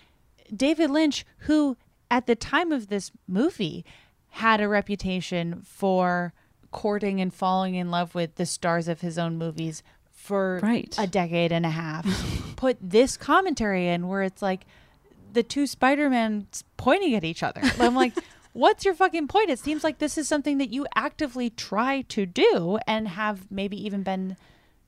David 0.55 0.91
Lynch, 0.91 1.25
who 1.39 1.77
at 2.11 2.27
the 2.27 2.35
time 2.35 2.73
of 2.73 2.89
this 2.89 3.13
movie 3.29 3.85
had 4.31 4.61
a 4.61 4.69
reputation 4.69 5.63
for 5.65 6.33
courting 6.71 7.21
and 7.21 7.33
falling 7.33 7.75
in 7.75 7.91
love 7.91 8.15
with 8.15 8.37
the 8.37 8.47
stars 8.47 8.89
of 8.89 9.01
his 9.01 9.19
own 9.19 9.37
movies 9.39 9.83
for 10.13 10.61
Right. 10.63 10.95
a 10.99 11.07
decade 11.07 11.51
and 11.53 11.65
a 11.67 11.71
half, 11.71 12.07
put 12.57 12.77
this 12.81 13.17
commentary 13.17 13.89
in 13.89 14.07
where 14.09 14.23
it's 14.23 14.43
like 14.43 14.67
the 15.33 15.43
two 15.43 15.67
Spider-Mans 15.67 16.65
pointing 16.77 17.15
at 17.15 17.25
each 17.25 17.43
other. 17.43 17.63
I'm 17.79 17.95
like, 17.95 18.13
what's 18.53 18.85
your 18.85 18.95
fucking 18.95 19.29
point? 19.29 19.49
It 19.51 19.59
seems 19.59 19.83
like 19.85 19.99
this 19.99 20.19
is 20.19 20.29
something 20.29 20.59
that 20.59 20.71
you 20.71 20.87
actively 20.95 21.51
try 21.51 22.03
to 22.09 22.27
do 22.27 22.79
and 22.87 23.09
have 23.09 23.51
maybe 23.51 23.83
even 23.85 24.03
been 24.03 24.37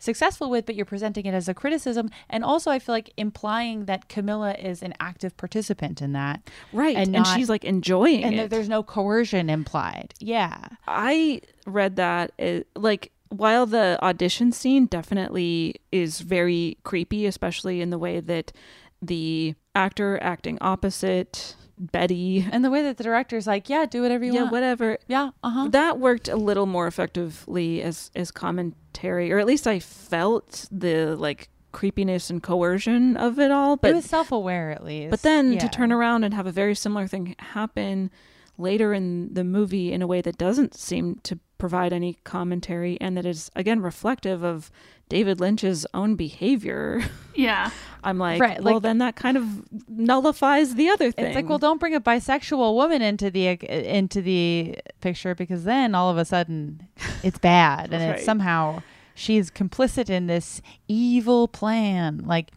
successful 0.03 0.51
with, 0.51 0.67
but 0.67 0.75
you're 0.75 0.85
presenting 0.85 1.27
it 1.27 1.35
as 1.35 1.49
a 1.49 1.55
criticism. 1.55 2.11
And 2.29 2.45
also, 2.45 2.71
I 2.71 2.79
feel 2.79 2.95
like 2.95 3.13
implying 3.17 3.85
that 3.87 4.09
Camilla 4.09 4.55
is 4.55 4.83
an 4.83 4.95
active 5.01 5.37
participant 5.37 6.03
in 6.03 6.13
that. 6.13 6.51
right, 6.73 6.97
and, 6.97 7.13
not- 7.13 7.27
she's 7.27 7.49
like 7.49 7.65
enjoying 7.65 8.25
and 8.25 8.35
it. 8.35 8.37
that 8.39 8.51
there's 8.51 8.69
no 8.69 8.83
coercion 8.83 9.49
implied. 9.49 10.15
Yeah. 10.19 10.69
I 10.87 11.41
read 11.67 11.97
that 11.97 12.33
it, 12.39 12.67
like 12.75 13.13
while 13.29 13.65
the 13.65 13.99
audition 14.03 14.53
scene 14.53 14.87
definitely 14.87 15.77
is 15.91 16.21
very 16.21 16.77
creepy, 16.85 17.25
especially 17.27 17.81
in 17.81 17.91
the 17.91 17.99
way 17.99 18.21
that 18.21 18.53
the 19.01 19.55
actor 19.75 20.19
acting 20.23 20.59
opposite 20.61 21.57
Betty 21.91 22.47
And 22.53 22.65
the 22.65 22.71
way 22.71 22.83
that 22.83 22.97
the 22.97 23.05
director's 23.05 23.47
like, 23.47 23.69
yeah, 23.69 23.87
do 23.87 24.03
whatever 24.03 24.25
you 24.25 24.33
yeah, 24.35 24.41
want. 24.43 24.53
whatever. 24.53 24.99
Yeah, 25.09 25.31
uh-huh. 25.43 25.69
That 25.71 25.99
worked 25.99 26.29
a 26.29 26.37
little 26.37 26.67
more 26.67 26.87
effectively 26.87 27.83
as 27.83 28.11
as 28.15 28.31
commentary, 28.31 29.33
or 29.33 29.39
at 29.39 29.47
least 29.47 29.67
I 29.67 29.81
felt 29.81 30.67
the 30.71 31.17
like 31.17 31.49
creepiness 31.73 32.31
and 32.31 32.43
coercion 32.43 33.17
of 33.17 33.39
it 33.39 33.51
all. 33.51 33.77
But 33.77 33.93
it 33.93 33.95
was 33.95 34.05
self-aware 34.05 34.71
at 34.71 34.85
least. 34.85 35.11
but 35.11 35.23
then 35.23 35.55
Yeah. 35.55 35.61
to 35.61 35.69
turn 35.69 35.91
around 35.91 36.23
and 36.25 36.35
have 36.35 36.47
a 36.47 36.53
very 36.53 36.75
similar 36.75 37.07
thing 37.07 37.35
happen 37.39 38.11
later 38.59 38.93
in 38.93 39.33
the 39.33 39.43
movie 39.43 39.93
in 39.93 40.03
a 40.03 40.07
way 40.07 40.21
that 40.21 40.37
doesn't 40.37 40.75
seem 40.75 41.19
to 41.25 41.39
provide 41.59 41.93
any 41.93 42.19
commentary 42.25 42.99
and 43.01 43.17
that 43.17 43.25
is 43.25 43.51
again 43.57 43.81
reflective 43.81 44.43
of 44.45 44.71
David 45.13 45.41
Lynch's 45.41 45.85
own 45.93 46.15
behavior. 46.17 47.03
Yeah. 47.35 47.71
I'm 48.05 48.19
like, 48.19 48.39
Right, 48.43 48.63
well, 48.63 48.75
like- 48.75 48.83
then 48.83 48.99
that 48.99 49.17
kind 49.17 49.39
of 49.39 49.47
nullifies 49.89 50.75
the 50.75 50.91
other 50.91 51.11
thing. 51.11 51.25
It's 51.25 51.35
like, 51.35 51.49
well, 51.49 51.59
don't 51.59 51.81
bring 51.81 51.95
a 51.95 52.01
bisexual 52.01 52.75
woman 52.75 53.01
into 53.01 53.31
the 53.31 53.47
into 53.71 54.21
the 54.21 54.77
picture 55.01 55.35
because 55.35 55.65
then 55.65 55.95
all 55.95 56.11
of 56.11 56.19
a 56.19 56.27
sudden 56.27 56.87
it's 57.23 57.39
bad 57.39 57.93
and 57.95 58.03
Right. 58.03 58.17
it's 58.17 58.25
somehow 58.27 58.83
she's 59.15 59.51
complicit 59.51 60.11
in 60.11 60.27
this 60.27 60.61
evil 60.89 61.49
plan. 61.49 62.23
Like 62.27 62.51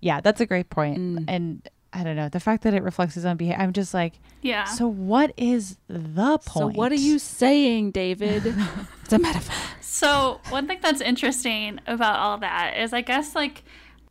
yeah, 0.00 0.22
that's 0.22 0.40
a 0.40 0.46
great 0.46 0.70
point. 0.70 0.98
Mm. 0.98 1.24
And 1.28 1.68
I 1.94 2.02
don't 2.02 2.16
know 2.16 2.28
the 2.28 2.40
fact 2.40 2.64
that 2.64 2.74
it 2.74 2.82
reflects 2.82 3.14
his 3.14 3.24
own 3.24 3.36
behavior. 3.36 3.62
I'm 3.62 3.72
just 3.72 3.94
like, 3.94 4.14
Yeah. 4.42 4.64
So 4.64 4.86
what 4.88 5.32
is 5.36 5.78
the 5.88 6.38
point? 6.38 6.44
So 6.44 6.66
what 6.68 6.92
are 6.92 6.96
you 6.96 7.18
saying, 7.18 7.92
David? 7.92 8.42
it's 9.02 9.12
a 9.12 9.18
metaphor. 9.18 9.54
So 9.80 10.40
one 10.50 10.66
thing 10.66 10.80
that's 10.82 11.00
interesting 11.00 11.78
about 11.86 12.18
all 12.18 12.38
that 12.38 12.76
is 12.76 12.92
I 12.92 13.00
guess 13.00 13.34
like 13.34 13.62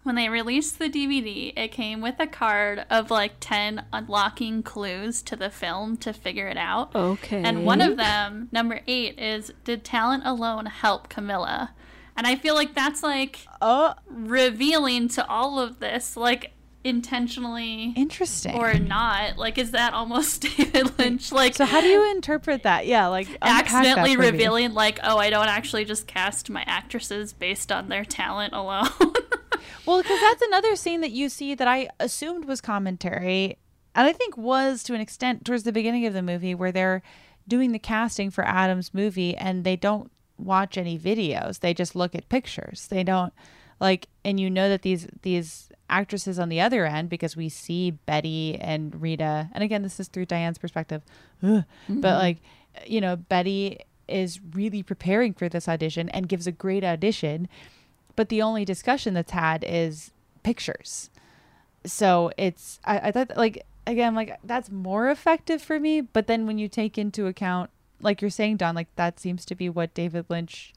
when 0.03 0.15
they 0.15 0.29
released 0.29 0.79
the 0.79 0.89
DVD, 0.89 1.53
it 1.57 1.71
came 1.71 2.01
with 2.01 2.15
a 2.19 2.27
card 2.27 2.85
of 2.89 3.09
like 3.09 3.33
10 3.39 3.85
unlocking 3.91 4.61
clues 4.61 5.21
to 5.23 5.35
the 5.35 5.49
film 5.49 5.97
to 5.97 6.13
figure 6.13 6.47
it 6.47 6.57
out. 6.57 6.93
Okay. 6.95 7.41
And 7.41 7.65
one 7.65 7.81
of 7.81 7.97
them, 7.97 8.49
number 8.51 8.81
8 8.85 9.17
is 9.17 9.51
did 9.63 9.83
talent 9.83 10.23
alone 10.25 10.65
help 10.67 11.09
Camilla? 11.09 11.71
And 12.15 12.27
I 12.27 12.35
feel 12.35 12.53
like 12.53 12.75
that's 12.75 13.01
like 13.01 13.47
oh 13.61 13.95
revealing 14.07 15.07
to 15.09 15.27
all 15.27 15.59
of 15.59 15.79
this 15.79 16.15
like 16.15 16.52
intentionally 16.83 17.93
interesting 17.95 18.55
or 18.55 18.73
not. 18.73 19.37
Like 19.37 19.57
is 19.57 19.71
that 19.71 19.93
almost 19.93 20.41
David 20.57 20.97
Lynch 20.99 21.31
like 21.31 21.55
So 21.55 21.65
how 21.65 21.81
do 21.81 21.87
you 21.87 22.11
interpret 22.11 22.63
that? 22.63 22.85
Yeah, 22.85 23.07
like 23.07 23.27
accidentally 23.41 24.17
revealing 24.17 24.73
like 24.73 24.99
oh 25.03 25.17
i 25.17 25.29
don't 25.29 25.47
actually 25.47 25.85
just 25.85 26.07
cast 26.07 26.49
my 26.49 26.63
actresses 26.67 27.33
based 27.33 27.71
on 27.71 27.89
their 27.89 28.03
talent 28.03 28.53
alone 28.53 28.89
Well, 29.85 30.01
because 30.01 30.19
that's 30.19 30.41
another 30.41 30.75
scene 30.75 31.01
that 31.01 31.11
you 31.11 31.29
see 31.29 31.55
that 31.55 31.67
I 31.67 31.89
assumed 31.99 32.45
was 32.45 32.61
commentary, 32.61 33.57
and 33.95 34.07
I 34.07 34.13
think 34.13 34.37
was 34.37 34.83
to 34.83 34.93
an 34.93 35.01
extent 35.01 35.45
towards 35.45 35.63
the 35.63 35.71
beginning 35.71 36.05
of 36.05 36.13
the 36.13 36.21
movie 36.21 36.55
where 36.55 36.71
they're 36.71 37.01
doing 37.47 37.73
the 37.73 37.79
casting 37.79 38.29
for 38.31 38.45
Adam's 38.45 38.93
movie 38.93 39.35
and 39.35 39.63
they 39.63 39.75
don't 39.75 40.09
watch 40.37 40.77
any 40.77 40.97
videos. 40.97 41.59
They 41.59 41.73
just 41.73 41.95
look 41.95 42.15
at 42.15 42.29
pictures. 42.29 42.87
They 42.87 43.03
don't 43.03 43.33
like, 43.81 44.07
and 44.23 44.39
you 44.39 44.49
know 44.49 44.69
that 44.69 44.83
these 44.83 45.07
these 45.21 45.69
actresses 45.89 46.39
on 46.39 46.49
the 46.49 46.59
other 46.61 46.85
end 46.85 47.09
because 47.09 47.35
we 47.35 47.49
see 47.49 47.91
Betty 47.91 48.57
and 48.59 49.01
Rita, 49.01 49.49
and 49.53 49.63
again, 49.63 49.83
this 49.83 49.99
is 49.99 50.07
through 50.07 50.25
Diane's 50.25 50.57
perspective, 50.57 51.01
ugh, 51.43 51.63
Mhm. 51.89 52.01
but 52.01 52.17
like, 52.19 52.37
you 52.87 52.99
know, 53.01 53.15
Betty 53.15 53.79
is 54.07 54.39
really 54.53 54.83
preparing 54.83 55.33
for 55.33 55.47
this 55.47 55.67
audition 55.69 56.09
and 56.09 56.27
gives 56.27 56.45
a 56.47 56.51
great 56.51 56.83
audition 56.83 57.47
but 58.15 58.29
the 58.29 58.41
only 58.43 58.63
discussion 58.63 59.15
that's 59.15 59.31
had 59.31 59.65
is 59.67 60.11
pictures. 60.43 61.09
So 61.83 62.31
it's 62.37 62.79
I, 62.85 62.99
I 63.07 63.11
thought 63.11 63.35
like 63.35 63.65
again 63.87 64.13
like 64.13 64.37
that's 64.43 64.69
more 64.69 65.09
effective 65.09 65.63
for 65.63 65.79
me. 65.79 66.01
But 66.01 66.27
then 66.27 66.45
when 66.45 66.59
you 66.59 66.67
take 66.67 66.97
into 66.99 67.25
account 67.25 67.71
like 68.01 68.21
you're 68.21 68.29
saying, 68.29 68.57
Dawn, 68.57 68.75
like 68.75 68.93
that 68.97 69.19
seems 69.19 69.45
to 69.45 69.55
be 69.55 69.67
what 69.67 69.95
David 69.95 70.25
Lynch 70.29 70.73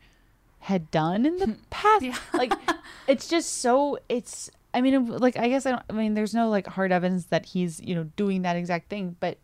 had 0.61 0.91
done 0.91 1.27
in 1.27 1.37
the 1.37 1.57
past. 1.71 2.07
Like 2.33 2.55
it's 3.07 3.29
just 3.29 3.59
so 3.61 3.99
it's. 4.09 4.51
I 4.77 4.83
mean, 4.83 5.07
like 5.07 5.39
I 5.39 5.49
guess 5.49 5.65
I 5.65 5.71
don't. 5.71 5.83
I 5.89 5.95
mean, 5.95 6.13
there's 6.13 6.35
no 6.35 6.51
like 6.51 6.67
hard 6.67 6.93
evidence 6.93 7.25
that 7.27 7.47
he's 7.47 7.81
you 7.81 7.95
know 7.95 8.05
doing 8.15 8.43
that 8.43 8.57
exact 8.57 8.91
thing, 8.91 9.17
but 9.21 9.39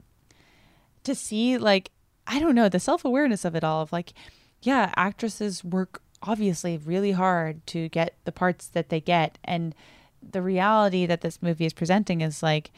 to 1.04 1.14
see 1.14 1.56
like 1.56 1.90
I 2.26 2.38
don't 2.38 2.54
know 2.54 2.68
the 2.68 2.78
self 2.78 3.02
awareness 3.02 3.46
of 3.46 3.54
it 3.54 3.64
all 3.64 3.80
of 3.80 3.92
like, 3.92 4.12
yeah, 4.60 4.92
actresses 4.94 5.64
work 5.64 6.02
obviously 6.22 6.76
really 6.76 7.12
hard 7.12 7.66
to 7.68 7.88
get 7.88 8.14
the 8.26 8.30
parts 8.30 8.68
that 8.68 8.90
they 8.90 9.00
get, 9.00 9.38
and 9.42 9.74
the 10.22 10.42
reality 10.42 11.06
that 11.06 11.22
this 11.22 11.40
movie 11.40 11.64
is 11.64 11.72
presenting 11.72 12.20
is 12.20 12.42
like 12.42 12.70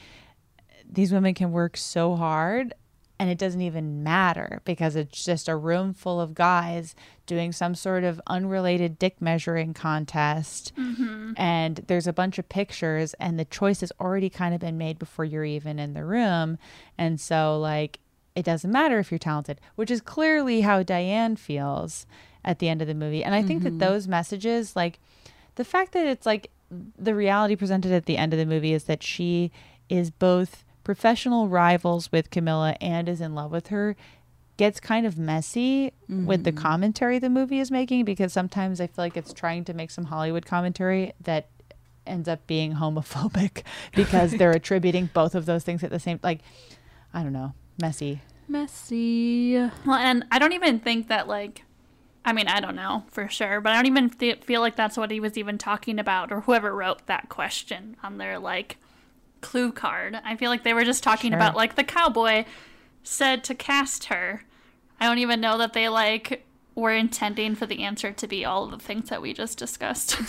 these 0.88 1.12
women 1.12 1.34
can 1.34 1.50
work 1.50 1.76
so 1.76 2.14
hard 2.14 2.72
and 3.24 3.30
it 3.30 3.38
doesn't 3.38 3.62
even 3.62 4.02
matter 4.02 4.60
because 4.66 4.96
it's 4.96 5.24
just 5.24 5.48
a 5.48 5.56
room 5.56 5.94
full 5.94 6.20
of 6.20 6.34
guys 6.34 6.94
doing 7.24 7.52
some 7.52 7.74
sort 7.74 8.04
of 8.04 8.20
unrelated 8.26 8.98
dick 8.98 9.18
measuring 9.18 9.72
contest 9.72 10.74
Mhm. 10.76 11.32
and 11.38 11.76
there's 11.86 12.06
a 12.06 12.12
bunch 12.12 12.38
of 12.38 12.50
pictures 12.50 13.14
and 13.14 13.38
the 13.38 13.46
choice 13.46 13.80
has 13.80 13.90
already 13.98 14.28
kind 14.28 14.54
of 14.54 14.60
been 14.60 14.76
made 14.76 14.98
before 14.98 15.24
you're 15.24 15.42
even 15.46 15.78
in 15.78 15.94
the 15.94 16.04
room 16.04 16.58
and 16.98 17.18
so 17.18 17.58
like 17.58 17.98
it 18.34 18.44
doesn't 18.44 18.70
matter 18.70 18.98
if 18.98 19.10
you're 19.10 19.18
talented 19.18 19.58
which 19.74 19.90
is 19.90 20.02
clearly 20.02 20.60
how 20.60 20.82
Diane 20.82 21.34
feels 21.34 22.04
at 22.44 22.58
the 22.58 22.68
end 22.68 22.82
of 22.82 22.88
the 22.88 22.94
movie 22.94 23.24
and 23.24 23.34
I 23.34 23.42
think 23.42 23.62
Mhm. 23.62 23.64
that 23.64 23.78
those 23.78 24.06
messages 24.06 24.76
like 24.76 24.98
the 25.54 25.64
fact 25.64 25.92
that 25.92 26.04
it's 26.06 26.26
like 26.26 26.50
the 26.98 27.14
reality 27.14 27.56
presented 27.56 27.90
at 27.92 28.04
the 28.04 28.18
end 28.18 28.34
of 28.34 28.38
the 28.38 28.44
movie 28.44 28.74
is 28.74 28.84
that 28.84 29.02
she 29.02 29.50
is 29.88 30.10
both 30.10 30.63
professional 30.84 31.48
rivals 31.48 32.12
with 32.12 32.30
Camilla 32.30 32.76
and 32.80 33.08
is 33.08 33.20
in 33.20 33.34
love 33.34 33.50
with 33.50 33.68
her 33.68 33.96
gets 34.56 34.78
kind 34.78 35.04
of 35.04 35.18
messy 35.18 35.92
with 36.08 36.44
the 36.44 36.52
Mhm. 36.52 36.56
commentary 36.58 37.18
the 37.18 37.28
movie 37.28 37.58
is 37.58 37.72
making 37.72 38.04
because 38.04 38.32
sometimes 38.32 38.80
I 38.80 38.86
feel 38.86 39.04
like 39.04 39.16
it's 39.16 39.32
trying 39.32 39.64
to 39.64 39.74
make 39.74 39.90
some 39.90 40.04
Hollywood 40.04 40.46
commentary 40.46 41.12
that 41.20 41.48
ends 42.06 42.28
up 42.28 42.46
being 42.46 42.74
homophobic 42.74 43.62
because 43.96 44.32
they're 44.32 44.50
attributing 44.60 45.10
both 45.12 45.34
of 45.34 45.46
those 45.46 45.64
things 45.64 45.82
at 45.82 45.90
the 45.90 45.98
same 45.98 46.20
like 46.22 46.40
I 47.12 47.22
don't 47.24 47.32
know, 47.32 47.54
messy. 47.80 48.20
Messy. 48.46 49.56
well 49.56 49.96
and 49.96 50.24
i 50.30 50.38
don't 50.38 50.52
even 50.52 50.78
think 50.78 51.08
that 51.08 51.26
like 51.26 51.64
i 52.26 52.32
mean 52.32 52.46
i 52.46 52.60
don't 52.60 52.76
know 52.76 53.04
for 53.10 53.26
sure 53.28 53.60
but 53.60 53.72
i 53.72 53.76
don't 53.76 53.86
even 53.86 54.10
th- 54.10 54.42
feel 54.44 54.60
like 54.60 54.76
that's 54.76 54.96
what 54.98 55.10
he 55.10 55.18
was 55.18 55.36
even 55.38 55.56
talking 55.58 55.98
about 55.98 56.30
or 56.30 56.42
whoever 56.42 56.74
wrote 56.74 57.06
that 57.06 57.28
question 57.28 57.96
on 58.02 58.18
their 58.18 58.38
like 58.38 58.76
clue 59.44 59.70
card. 59.70 60.18
I 60.24 60.36
feel 60.36 60.50
like 60.50 60.64
they 60.64 60.72
were 60.72 60.84
just 60.84 61.02
talking 61.02 61.30
Sure. 61.32 61.38
about 61.38 61.54
like 61.54 61.74
the 61.76 61.84
cowboy 61.84 62.46
said 63.02 63.44
to 63.44 63.54
cast 63.54 64.04
her. 64.06 64.42
I 64.98 65.06
don't 65.06 65.18
even 65.18 65.40
know 65.40 65.58
that 65.58 65.74
they 65.74 65.88
like 65.90 66.46
were 66.74 66.92
intending 66.92 67.54
for 67.54 67.66
the 67.66 67.82
answer 67.84 68.10
to 68.10 68.26
be 68.26 68.44
all 68.44 68.64
of 68.64 68.70
the 68.70 68.78
things 68.78 69.10
that 69.10 69.20
we 69.22 69.32
just 69.34 69.58
discussed. 69.58 70.16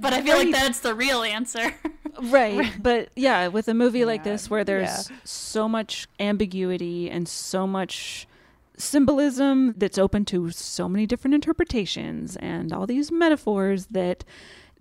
But 0.00 0.12
i 0.12 0.22
feel 0.22 0.36
like 0.36 0.52
that's 0.52 0.80
the 0.80 0.94
real 0.94 1.22
answer. 1.22 1.74
Right 2.20 2.72
but 2.80 3.08
yeah 3.16 3.48
with 3.48 3.68
a 3.68 3.74
movie 3.74 4.04
like 4.04 4.22
this 4.24 4.50
where 4.50 4.64
there's 4.64 5.10
yeah. 5.10 5.16
so 5.24 5.68
much 5.68 6.08
ambiguity 6.20 7.10
and 7.10 7.28
so 7.28 7.66
much 7.66 8.26
symbolism 8.76 9.74
that's 9.76 9.98
open 9.98 10.24
to 10.26 10.50
so 10.50 10.88
many 10.88 11.06
different 11.06 11.34
interpretations 11.34 12.36
and 12.36 12.72
all 12.72 12.86
these 12.86 13.10
metaphors 13.12 13.86
that 13.86 14.24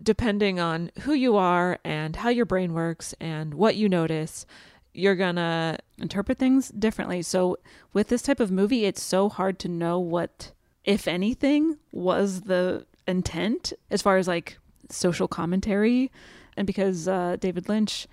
depending 0.02 0.60
on 0.60 0.92
who 1.02 1.14
you 1.14 1.36
are 1.38 1.78
and 1.84 2.16
how 2.18 2.30
your 2.30 2.46
brain 2.46 2.74
works 2.74 3.14
and 3.20 3.54
what 3.54 3.76
you 3.76 3.88
notice 3.88 4.46
you're 4.94 5.16
gonna 5.16 5.78
interpret 6.00 6.38
things 6.38 6.70
differently 6.70 7.22
so 7.22 7.58
with 7.94 8.08
this 8.10 8.22
type 8.22 8.40
of 8.40 8.52
movie 8.52 8.86
it's 8.86 9.02
so 9.02 9.30
hard 9.30 9.58
to 9.60 9.68
know 9.68 10.00
what 10.00 10.52
if 10.84 11.08
anything 11.08 11.78
was 11.92 12.42
the 12.42 12.86
intent 13.08 13.72
as 13.90 14.02
far 14.02 14.18
as 14.18 14.28
like 14.28 14.58
social 14.90 15.28
commentary 15.28 16.12
and 16.58 16.68
because 16.68 17.08
uh, 17.08 17.38
david 17.40 17.70
lynch 17.70 18.08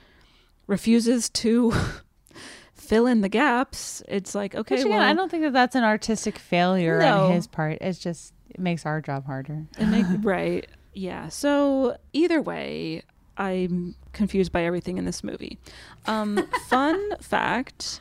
refuses 0.66 1.28
to 1.30 1.72
fill 2.74 3.06
in 3.06 3.22
the 3.22 3.28
gaps 3.28 4.02
it's 4.08 4.34
like 4.34 4.54
okay 4.54 4.76
Which 4.76 4.84
again, 4.84 4.98
well 4.98 5.08
I 5.08 5.14
don't 5.14 5.30
think 5.30 5.42
that 5.42 5.52
that's 5.52 5.74
an 5.74 5.84
artistic 5.84 6.38
failure 6.38 6.98
No. 7.00 7.24
on 7.26 7.32
his 7.32 7.46
part. 7.46 7.78
It's 7.80 7.98
just 7.98 8.32
it 8.50 8.60
makes 8.60 8.86
our 8.86 9.00
job 9.02 9.26
harder. 9.26 9.66
It 9.78 9.86
make, 9.86 10.06
right. 10.22 10.66
Yeah. 10.98 11.28
So 11.28 11.96
either 12.12 12.42
way, 12.42 13.02
I'm 13.36 13.94
confused 14.12 14.50
by 14.50 14.64
everything 14.64 14.98
in 14.98 15.04
this 15.04 15.22
movie. 15.22 15.58
Um, 16.06 16.48
fun 16.68 17.16
fact 17.20 18.00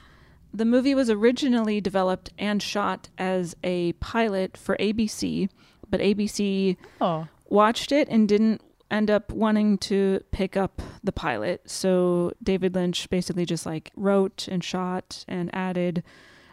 the 0.53 0.65
movie 0.65 0.95
was 0.95 1.09
originally 1.09 1.79
developed 1.79 2.31
and 2.39 2.63
shot 2.63 3.09
as 3.19 3.55
a 3.63 3.93
pilot 3.93 4.57
for 4.57 4.75
ABC, 4.77 5.49
but 5.89 5.99
ABC 5.99 6.77
Oh. 6.99 7.27
watched 7.49 7.91
it 7.91 8.07
and 8.09 8.27
didn't 8.27 8.61
end 8.89 9.11
up 9.11 9.31
wanting 9.31 9.77
to 9.77 10.23
pick 10.31 10.57
up 10.57 10.81
the 11.03 11.11
pilot. 11.11 11.69
So 11.69 12.31
David 12.41 12.73
Lynch 12.73 13.07
basically 13.11 13.45
just 13.45 13.65
like 13.67 13.91
wrote 13.95 14.47
and 14.47 14.63
shot 14.63 15.23
and 15.27 15.53
added 15.53 16.01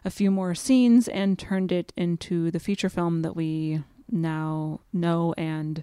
a 0.04 0.10
few 0.10 0.30
more 0.30 0.54
scenes 0.54 1.08
and 1.08 1.38
turned 1.38 1.72
it 1.72 1.90
into 1.96 2.50
the 2.50 2.60
feature 2.60 2.90
film 2.90 3.22
that 3.22 3.34
we 3.34 3.82
now 4.10 4.80
know 4.92 5.32
and 5.38 5.82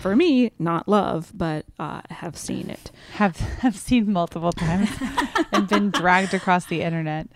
for 0.00 0.14
me 0.16 0.52
not 0.58 0.88
love 0.88 1.30
but 1.34 1.64
uh, 1.78 2.00
have 2.10 2.36
seen 2.36 2.68
it 2.70 2.90
have 3.14 3.36
have 3.36 3.76
seen 3.76 4.12
multiple 4.12 4.52
times 4.52 4.90
and 5.52 5.68
been 5.68 5.90
dragged 5.90 6.34
across 6.34 6.66
the 6.66 6.82
internet. 6.82 7.28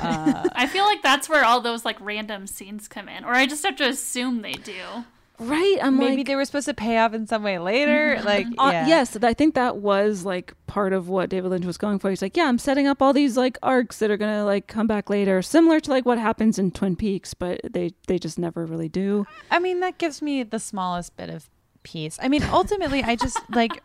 Uh, 0.00 0.48
i 0.54 0.66
feel 0.66 0.84
like 0.84 1.02
that's 1.02 1.28
where 1.28 1.44
all 1.44 1.60
those 1.60 1.84
like 1.84 2.00
random 2.00 2.46
scenes 2.46 2.88
come 2.88 3.08
in 3.08 3.24
or 3.24 3.32
i 3.32 3.46
just 3.46 3.64
have 3.64 3.76
to 3.76 3.88
assume 3.88 4.42
they 4.42 4.52
do 4.52 5.04
right 5.38 5.78
i'm 5.82 5.98
maybe 5.98 6.16
like 6.18 6.26
they 6.26 6.34
were 6.36 6.44
supposed 6.46 6.66
to 6.66 6.72
pay 6.74 6.96
off 6.98 7.12
in 7.12 7.26
some 7.26 7.42
way 7.42 7.58
later. 7.58 8.18
Like 8.24 8.46
Uh, 8.58 8.70
yeah. 8.72 8.86
yes, 8.86 9.16
I 9.22 9.34
think 9.34 9.54
that 9.54 9.76
was 9.76 10.24
like 10.24 10.54
part 10.66 10.94
of 10.94 11.10
what 11.10 11.28
David 11.28 11.50
Lynch 11.50 11.66
was 11.66 11.76
going 11.76 11.98
for. 11.98 12.08
He's 12.08 12.22
like, 12.22 12.36
yeah, 12.38 12.46
I'm 12.46 12.58
setting 12.58 12.86
up 12.86 13.02
all 13.02 13.12
these 13.12 13.36
like 13.36 13.58
arcs 13.62 13.98
that 13.98 14.10
are 14.10 14.16
gonna 14.16 14.46
like 14.46 14.66
come 14.66 14.86
back 14.86 15.10
later, 15.10 15.42
similar 15.42 15.78
to 15.80 15.90
like 15.90 16.06
what 16.06 16.16
happens 16.18 16.58
in 16.58 16.70
Twin 16.70 16.96
Peaks, 16.96 17.34
but 17.34 17.60
they 17.70 17.92
they 18.06 18.18
just 18.18 18.38
never 18.38 18.64
really 18.64 18.88
do. 18.88 19.26
I 19.50 19.58
mean, 19.58 19.80
that 19.80 19.98
gives 19.98 20.22
me 20.22 20.42
the 20.42 20.58
smallest 20.58 21.16
bit 21.18 21.28
of 21.28 21.50
peace. 21.86 22.18
I 22.20 22.28
mean, 22.28 22.42
ultimately, 22.42 23.02
I 23.02 23.14
just 23.16 23.38
like 23.50 23.80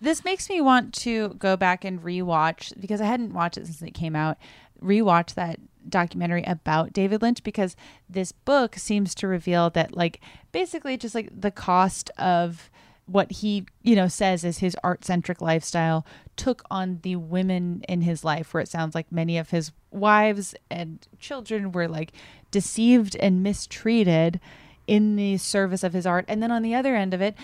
this 0.00 0.24
makes 0.24 0.48
me 0.48 0.60
want 0.60 0.94
to 0.94 1.30
go 1.30 1.56
back 1.56 1.84
and 1.84 2.00
rewatch 2.00 2.78
because 2.80 3.00
I 3.00 3.06
hadn't 3.06 3.34
watched 3.34 3.58
it 3.58 3.66
since 3.66 3.82
it 3.82 3.92
came 3.92 4.14
out. 4.14 4.38
Rewatch 4.82 5.34
that 5.34 5.58
documentary 5.88 6.44
about 6.44 6.92
David 6.92 7.22
Lynch 7.22 7.42
because 7.42 7.76
this 8.08 8.32
book 8.32 8.76
seems 8.76 9.14
to 9.16 9.28
reveal 9.28 9.70
that, 9.70 9.96
like, 9.96 10.20
basically, 10.52 10.96
just 10.96 11.14
like 11.14 11.28
the 11.38 11.50
cost 11.50 12.10
of 12.18 12.70
what 13.06 13.30
he, 13.30 13.66
you 13.82 13.96
know, 13.96 14.08
says 14.08 14.44
is 14.44 14.58
his 14.58 14.76
art 14.82 15.04
centric 15.04 15.40
lifestyle 15.40 16.06
took 16.36 16.62
on 16.70 17.00
the 17.02 17.16
women 17.16 17.84
in 17.88 18.02
his 18.02 18.24
life, 18.24 18.54
where 18.54 18.62
it 18.62 18.68
sounds 18.68 18.94
like 18.94 19.10
many 19.12 19.36
of 19.36 19.50
his 19.50 19.72
wives 19.90 20.54
and 20.70 21.06
children 21.18 21.72
were 21.72 21.88
like 21.88 22.12
deceived 22.50 23.16
and 23.16 23.42
mistreated 23.42 24.40
in 24.86 25.16
the 25.16 25.36
service 25.38 25.82
of 25.82 25.92
his 25.92 26.06
art. 26.06 26.24
And 26.28 26.42
then 26.42 26.50
on 26.50 26.62
the 26.62 26.74
other 26.74 26.94
end 26.94 27.14
of 27.14 27.20
it, 27.20 27.34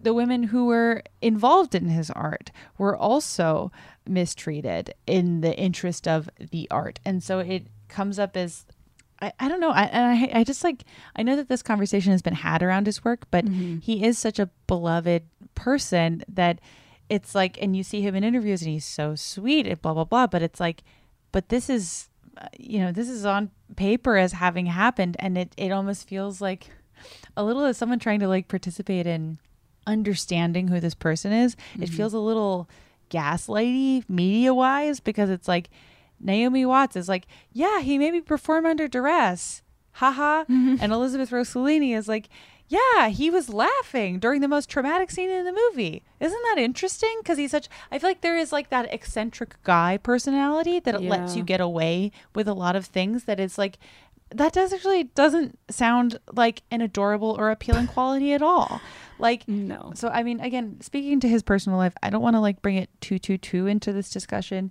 the 0.00 0.14
women 0.14 0.44
who 0.44 0.66
were 0.66 1.02
involved 1.20 1.74
in 1.74 1.88
his 1.88 2.10
art 2.10 2.50
were 2.78 2.96
also 2.96 3.70
mistreated 4.06 4.94
in 5.06 5.42
the 5.42 5.56
interest 5.56 6.08
of 6.08 6.28
the 6.38 6.66
art. 6.70 7.00
And 7.04 7.22
so 7.22 7.40
it 7.40 7.66
comes 7.88 8.18
up 8.18 8.36
as 8.36 8.64
I, 9.20 9.32
I 9.38 9.48
don't 9.48 9.60
know. 9.60 9.70
I, 9.70 9.82
and 9.84 10.06
I, 10.06 10.40
I 10.40 10.44
just 10.44 10.64
like, 10.64 10.84
I 11.14 11.22
know 11.22 11.36
that 11.36 11.48
this 11.48 11.62
conversation 11.62 12.12
has 12.12 12.22
been 12.22 12.34
had 12.34 12.62
around 12.62 12.86
his 12.86 13.04
work, 13.04 13.26
but 13.30 13.46
he 13.82 14.04
is 14.04 14.18
such 14.18 14.38
a 14.38 14.48
beloved 14.66 15.24
person 15.54 16.22
that 16.28 16.60
it's 17.08 17.34
like, 17.34 17.60
and 17.60 17.76
you 17.76 17.82
see 17.82 18.00
him 18.00 18.14
in 18.14 18.24
interviews 18.24 18.62
and 18.62 18.70
he's 18.70 18.86
so 18.86 19.14
sweet 19.14 19.66
and 19.66 19.82
blah, 19.82 19.92
blah, 19.92 20.04
blah. 20.04 20.26
But 20.26 20.42
it's 20.42 20.60
like, 20.60 20.82
but 21.32 21.48
this 21.50 21.68
is, 21.68 22.08
uh, 22.38 22.46
you 22.58 22.78
know, 22.78 22.92
this 22.92 23.08
is 23.08 23.26
on 23.26 23.50
paper 23.76 24.16
as 24.16 24.32
having 24.32 24.66
happened. 24.66 25.16
And 25.18 25.36
it, 25.36 25.52
it 25.56 25.72
almost 25.72 26.08
feels 26.08 26.40
like 26.40 26.70
a 27.36 27.44
little 27.44 27.64
as 27.64 27.76
someone 27.76 27.98
trying 27.98 28.20
to 28.20 28.28
like 28.28 28.48
participate 28.48 29.06
in 29.06 29.38
understanding 29.86 30.68
who 30.68 30.80
this 30.80 30.94
person 30.94 31.32
is. 31.32 31.56
It 31.80 31.90
Mhm. 31.90 31.96
feels 31.96 32.12
a 32.14 32.18
little 32.18 32.68
gaslighty 33.10 34.08
media 34.08 34.54
wise 34.54 35.00
because 35.00 35.30
it's 35.30 35.48
like 35.48 35.68
Naomi 36.20 36.64
Watts 36.66 36.96
is 36.96 37.08
like, 37.08 37.26
yeah, 37.52 37.80
he 37.80 37.98
maybe 37.98 38.20
performed 38.20 38.66
under 38.66 38.88
duress. 38.88 39.62
Haha. 39.92 40.44
And 40.48 40.92
Elizabeth 40.92 41.30
Rossellini 41.30 41.96
is 41.96 42.06
like, 42.08 42.28
yeah, 42.68 43.08
he 43.08 43.30
was 43.30 43.48
laughing 43.48 44.20
during 44.20 44.40
the 44.40 44.46
most 44.48 44.68
traumatic 44.68 45.10
scene 45.10 45.28
in 45.28 45.44
the 45.44 45.52
movie. 45.52 46.04
Isn't 46.20 46.42
that 46.44 46.58
interesting? 46.58 47.16
Because 47.20 47.36
he's 47.38 47.50
such, 47.50 47.68
I 47.90 47.98
feel 47.98 48.08
like 48.10 48.20
there 48.20 48.36
is 48.36 48.52
like 48.52 48.70
that 48.70 48.92
eccentric 48.94 49.60
guy 49.64 49.96
personality 49.96 50.78
that 50.78 50.94
it 50.94 51.00
lets 51.02 51.34
you 51.34 51.42
get 51.42 51.60
away 51.60 52.12
with 52.34 52.46
a 52.46 52.54
lot 52.54 52.76
of 52.76 52.86
things 52.86 53.24
that 53.24 53.40
is 53.40 53.58
like, 53.58 53.78
that 54.34 54.52
does 54.52 54.72
actually 54.72 55.04
doesn't 55.04 55.58
sound 55.70 56.18
like 56.32 56.62
an 56.70 56.80
adorable 56.80 57.36
or 57.38 57.50
appealing 57.50 57.86
quality 57.94 58.32
at 58.32 58.42
all. 58.42 58.80
Like 59.18 59.46
no. 59.48 59.92
So 59.94 60.08
I 60.08 60.22
mean, 60.22 60.40
again, 60.40 60.80
speaking 60.80 61.20
to 61.20 61.28
his 61.28 61.42
personal 61.42 61.78
life, 61.78 61.94
I 62.02 62.10
don't 62.10 62.22
want 62.22 62.36
to 62.36 62.40
like 62.40 62.62
bring 62.62 62.76
it 62.76 62.90
too 63.00 63.18
too 63.18 63.38
too 63.38 63.66
into 63.66 63.92
this 63.92 64.10
discussion, 64.10 64.70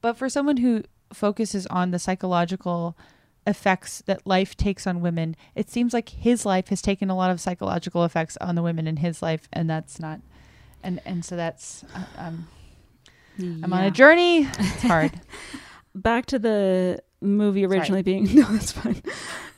but 0.00 0.16
for 0.16 0.28
someone 0.28 0.58
who 0.58 0.82
focuses 1.12 1.66
on 1.66 1.90
the 1.90 1.98
psychological 1.98 2.96
effects 3.46 4.02
that 4.06 4.26
life 4.26 4.56
takes 4.56 4.86
on 4.86 5.00
women, 5.00 5.36
it 5.54 5.68
seems 5.68 5.92
like 5.92 6.08
his 6.10 6.46
life 6.46 6.68
has 6.68 6.80
taken 6.80 7.10
a 7.10 7.16
lot 7.16 7.30
of 7.30 7.40
psychological 7.40 8.04
effects 8.04 8.36
on 8.38 8.54
the 8.54 8.62
women 8.62 8.86
in 8.86 8.98
his 8.98 9.20
life, 9.20 9.48
and 9.52 9.68
that's 9.68 10.00
not, 10.00 10.20
and 10.82 11.00
and 11.04 11.24
so 11.24 11.36
that's 11.36 11.84
uh, 11.94 12.04
um, 12.18 12.48
I'm 13.38 13.72
on 13.72 13.84
a 13.84 13.90
journey. 13.90 14.48
It's 14.58 14.82
hard. 14.82 15.20
Back 15.94 16.26
to 16.26 16.38
the 16.38 17.02
movie 17.22 17.62
Sorry. 17.62 17.78
originally 17.78 18.02
being 18.02 18.24
no, 18.34 18.42
that's 18.44 18.72
fine. 18.72 19.02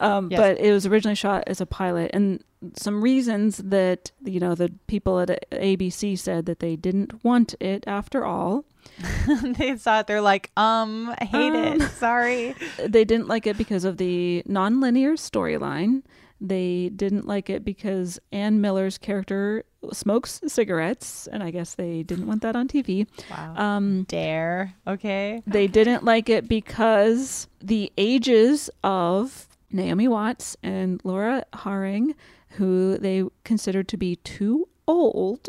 Um, 0.00 0.30
Yes. 0.30 0.40
But 0.40 0.60
it 0.60 0.72
was 0.72 0.86
originally 0.86 1.14
shot 1.14 1.44
as 1.46 1.60
a 1.60 1.66
pilot, 1.66 2.10
and 2.12 2.42
some 2.76 3.02
reasons 3.02 3.58
that 3.58 4.10
you 4.24 4.40
know 4.40 4.54
the 4.54 4.72
people 4.86 5.20
at 5.20 5.50
ABC 5.50 6.18
said 6.18 6.46
that 6.46 6.60
they 6.60 6.76
didn't 6.76 7.24
want 7.24 7.54
it 7.60 7.84
after 7.86 8.24
all. 8.24 8.64
they 9.58 9.76
saw 9.76 10.00
it. 10.00 10.06
They're 10.06 10.20
like, 10.20 10.50
um, 10.56 11.14
I 11.18 11.24
hate 11.24 11.52
it. 11.54 11.80
Um, 11.80 11.88
Sorry. 11.88 12.54
They 12.86 13.04
didn't 13.04 13.28
like 13.28 13.46
it 13.46 13.56
because 13.56 13.84
of 13.84 13.96
the 13.96 14.42
non-linear 14.46 15.14
storyline. 15.14 16.02
They 16.40 16.90
didn't 16.94 17.26
like 17.26 17.48
it 17.48 17.64
because 17.64 18.18
Ann 18.30 18.60
Miller's 18.60 18.98
character 18.98 19.64
smokes 19.92 20.40
cigarettes, 20.46 21.26
and 21.30 21.42
I 21.42 21.50
guess 21.50 21.74
they 21.74 22.02
didn't 22.02 22.26
want 22.26 22.42
that 22.42 22.56
on 22.56 22.68
TV. 22.68 23.06
Wow. 23.30 23.54
Um, 23.56 24.04
Dare. 24.04 24.74
Okay. 24.86 25.42
They 25.46 25.66
didn't 25.66 26.04
like 26.04 26.28
it 26.28 26.48
because 26.48 27.48
the 27.60 27.92
ages 27.96 28.70
of 28.82 29.48
Naomi 29.70 30.08
Watts 30.08 30.56
and 30.62 31.00
Laura 31.04 31.44
Harring, 31.52 32.14
who 32.50 32.98
they 32.98 33.24
considered 33.44 33.88
to 33.88 33.96
be 33.96 34.16
too 34.16 34.68
old. 34.86 35.48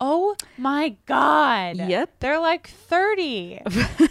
Oh 0.00 0.36
my 0.58 0.96
God. 1.06 1.76
Yep. 1.76 2.10
They're 2.20 2.40
like 2.40 2.68
30. 2.68 3.62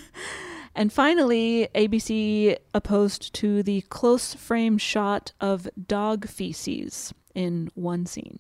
And 0.76 0.92
finally, 0.92 1.70
ABC 1.74 2.58
opposed 2.74 3.34
to 3.36 3.64
the 3.64 3.82
close 3.84 4.34
frame 4.34 4.78
shot 4.78 5.32
of 5.40 5.70
dog 5.88 6.28
feces 6.28 7.14
in 7.34 7.72
one 7.76 8.06
scene. 8.06 8.40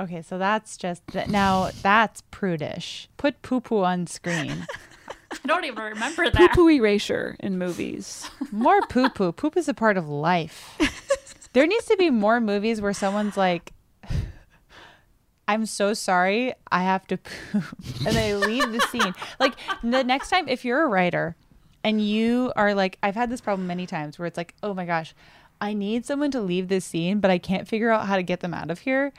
Okay, 0.00 0.22
so 0.22 0.38
that's 0.38 0.76
just 0.76 1.06
that. 1.08 1.28
Now 1.28 1.70
that's 1.82 2.22
prudish. 2.30 3.08
Put 3.16 3.42
poo 3.42 3.60
poo 3.60 3.82
on 3.84 4.06
screen. 4.06 4.66
I 5.32 5.46
don't 5.46 5.64
even 5.64 5.82
remember 5.82 6.28
that. 6.30 6.36
Poo 6.36 6.48
poo 6.48 6.68
erasure 6.70 7.36
in 7.38 7.58
movies. 7.58 8.28
More 8.50 8.80
poo 8.88 9.10
poo. 9.10 9.30
Poop 9.30 9.56
is 9.56 9.68
a 9.68 9.74
part 9.74 9.96
of 9.96 10.08
life. 10.08 10.76
There 11.52 11.66
needs 11.66 11.86
to 11.86 11.96
be 11.96 12.10
more 12.10 12.40
movies 12.40 12.80
where 12.80 12.92
someone's 12.92 13.36
like, 13.36 13.72
I'm 15.48 15.66
so 15.66 15.94
sorry, 15.94 16.52
I 16.70 16.84
have 16.84 17.08
to 17.08 17.16
poop. 17.16 17.64
And 18.06 18.14
they 18.14 18.36
leave 18.36 18.70
the 18.70 18.80
scene. 18.82 19.14
Like 19.40 19.54
the 19.82 20.04
next 20.04 20.30
time, 20.30 20.48
if 20.48 20.64
you're 20.64 20.84
a 20.84 20.86
writer 20.86 21.34
and 21.82 22.00
you 22.00 22.52
are 22.54 22.72
like, 22.72 22.98
I've 23.02 23.16
had 23.16 23.30
this 23.30 23.40
problem 23.40 23.66
many 23.66 23.84
times 23.84 24.16
where 24.16 24.26
it's 24.26 24.36
like, 24.36 24.54
oh 24.62 24.74
my 24.74 24.86
gosh, 24.86 25.12
I 25.60 25.72
need 25.72 26.06
someone 26.06 26.30
to 26.30 26.40
leave 26.40 26.68
this 26.68 26.84
scene, 26.84 27.18
but 27.18 27.32
I 27.32 27.38
can't 27.38 27.66
figure 27.66 27.90
out 27.90 28.06
how 28.06 28.14
to 28.14 28.22
get 28.22 28.40
them 28.40 28.54
out 28.54 28.70
of 28.70 28.80
here. 28.80 29.12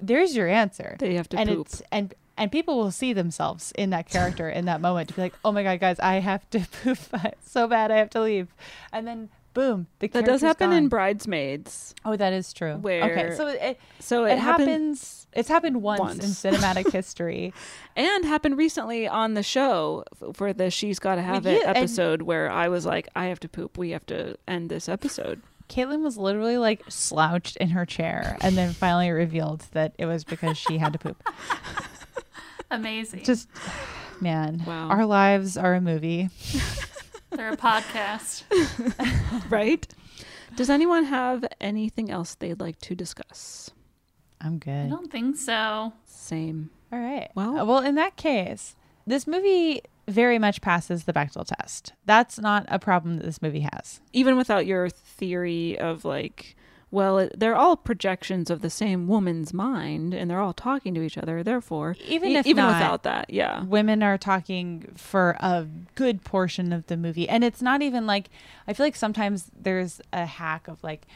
There's 0.00 0.34
your 0.36 0.48
answer. 0.48 0.96
They 0.98 1.14
have 1.14 1.28
to 1.30 1.38
and 1.38 1.48
poop. 1.48 1.66
It's, 1.66 1.82
and 1.92 2.14
and 2.36 2.50
people 2.50 2.78
will 2.78 2.90
see 2.90 3.12
themselves 3.12 3.72
in 3.76 3.90
that 3.90 4.08
character 4.08 4.48
in 4.48 4.64
that 4.64 4.80
moment 4.80 5.08
to 5.08 5.14
be 5.14 5.22
like, 5.22 5.34
oh 5.44 5.52
my 5.52 5.62
god, 5.62 5.80
guys, 5.80 6.00
I 6.00 6.14
have 6.14 6.48
to 6.50 6.60
poop 6.82 6.98
so 7.44 7.66
bad, 7.66 7.90
I 7.90 7.98
have 7.98 8.10
to 8.10 8.20
leave, 8.20 8.54
and 8.92 9.06
then 9.06 9.28
boom, 9.54 9.86
the 9.98 10.08
That 10.08 10.24
does 10.24 10.40
happen 10.40 10.72
in. 10.72 10.88
Bridesmaids. 10.88 11.94
Oh, 12.04 12.16
that 12.16 12.32
is 12.32 12.52
true. 12.52 12.76
Where 12.76 13.04
okay, 13.04 13.36
so 13.36 13.48
it 13.48 13.78
so 14.00 14.24
it, 14.24 14.32
it 14.32 14.38
happens. 14.38 15.26
It's 15.32 15.48
happened 15.48 15.82
once, 15.82 16.00
Once. 16.00 16.44
in 16.44 16.52
cinematic 16.52 16.92
history. 16.92 17.54
and 17.96 18.24
happened 18.24 18.58
recently 18.58 19.08
on 19.08 19.34
the 19.34 19.42
show 19.42 20.04
for 20.34 20.52
the 20.52 20.70
She's 20.70 20.98
Gotta 20.98 21.22
Have 21.22 21.44
Well, 21.44 21.54
It 21.54 21.62
yeah, 21.62 21.70
episode 21.70 22.22
where 22.22 22.50
I 22.50 22.68
was 22.68 22.84
like, 22.84 23.08
I 23.16 23.26
have 23.26 23.40
to 23.40 23.48
poop. 23.48 23.78
We 23.78 23.90
have 23.90 24.04
to 24.06 24.36
end 24.46 24.68
this 24.68 24.88
episode. 24.88 25.40
Caitlin 25.68 26.02
was 26.02 26.16
literally 26.18 26.58
like 26.58 26.82
slouched 26.88 27.56
in 27.56 27.70
her 27.70 27.84
chair, 27.86 28.36
and 28.40 28.56
then 28.56 28.72
finally 28.72 29.10
revealed 29.10 29.64
that 29.72 29.94
it 29.98 30.06
was 30.06 30.24
because 30.24 30.56
she 30.58 30.78
had 30.78 30.92
to 30.92 30.98
poop. 30.98 31.22
Amazing. 32.70 33.24
Just 33.24 33.48
man, 34.20 34.62
Wow. 34.66 34.88
our 34.88 35.04
lives 35.04 35.56
are 35.56 35.74
a 35.74 35.80
movie. 35.80 36.30
They're 37.30 37.52
a 37.52 37.56
podcast. 37.56 38.44
right? 39.50 39.86
Does 40.56 40.68
anyone 40.70 41.04
have 41.04 41.44
anything 41.60 42.10
else 42.10 42.34
they'd 42.34 42.60
like 42.60 42.78
to 42.80 42.94
discuss? 42.94 43.70
I'm 44.40 44.58
good. 44.58 44.86
I 44.86 44.88
don't 44.88 45.10
think 45.10 45.36
so. 45.36 45.92
Same. 46.04 46.70
All 46.92 46.98
right. 46.98 47.30
Well- 47.34 47.64
well, 47.66 47.78
in 47.78 47.94
that 47.94 48.16
case, 48.16 48.74
this 49.06 49.26
movie 49.26 49.82
very 50.08 50.38
much 50.38 50.60
passes 50.60 51.04
the 51.04 51.12
Bechdel 51.12 51.46
test. 51.46 51.92
That's 52.06 52.38
not 52.38 52.66
a 52.68 52.78
problem 52.78 53.16
that 53.18 53.24
this 53.24 53.40
movie 53.42 53.66
has. 53.72 54.00
Even 54.12 54.36
without 54.36 54.66
your 54.66 54.88
theory 54.90 55.78
of 55.78 56.04
like, 56.04 56.56
well, 56.90 57.18
it, 57.18 57.32
they're 57.38 57.56
all 57.56 57.76
projections 57.76 58.50
of 58.50 58.60
the 58.60 58.68
same 58.68 59.08
woman's 59.08 59.54
mind 59.54 60.12
and 60.12 60.30
they're 60.30 60.40
all 60.40 60.52
talking 60.52 60.92
to 60.94 61.02
each 61.02 61.16
other. 61.16 61.42
Therefore, 61.42 61.96
Even 62.06 62.30
e- 62.32 62.36
if 62.36 62.46
even 62.46 62.64
not, 62.64 62.74
without 62.74 63.02
that, 63.04 63.30
yeah. 63.30 63.64
women 63.64 64.02
are 64.02 64.18
talking 64.18 64.92
for 64.96 65.36
a 65.40 65.66
good 65.94 66.22
portion 66.24 66.72
of 66.72 66.86
the 66.88 66.96
movie 66.96 67.28
and 67.28 67.44
it's 67.44 67.62
not 67.62 67.80
even 67.82 68.06
like 68.06 68.28
i 68.66 68.72
feel 68.72 68.84
like 68.84 68.96
sometimes 68.96 69.50
there's 69.58 70.00
a 70.12 70.26
hack 70.26 70.68
of 70.68 70.82
like 70.82 71.06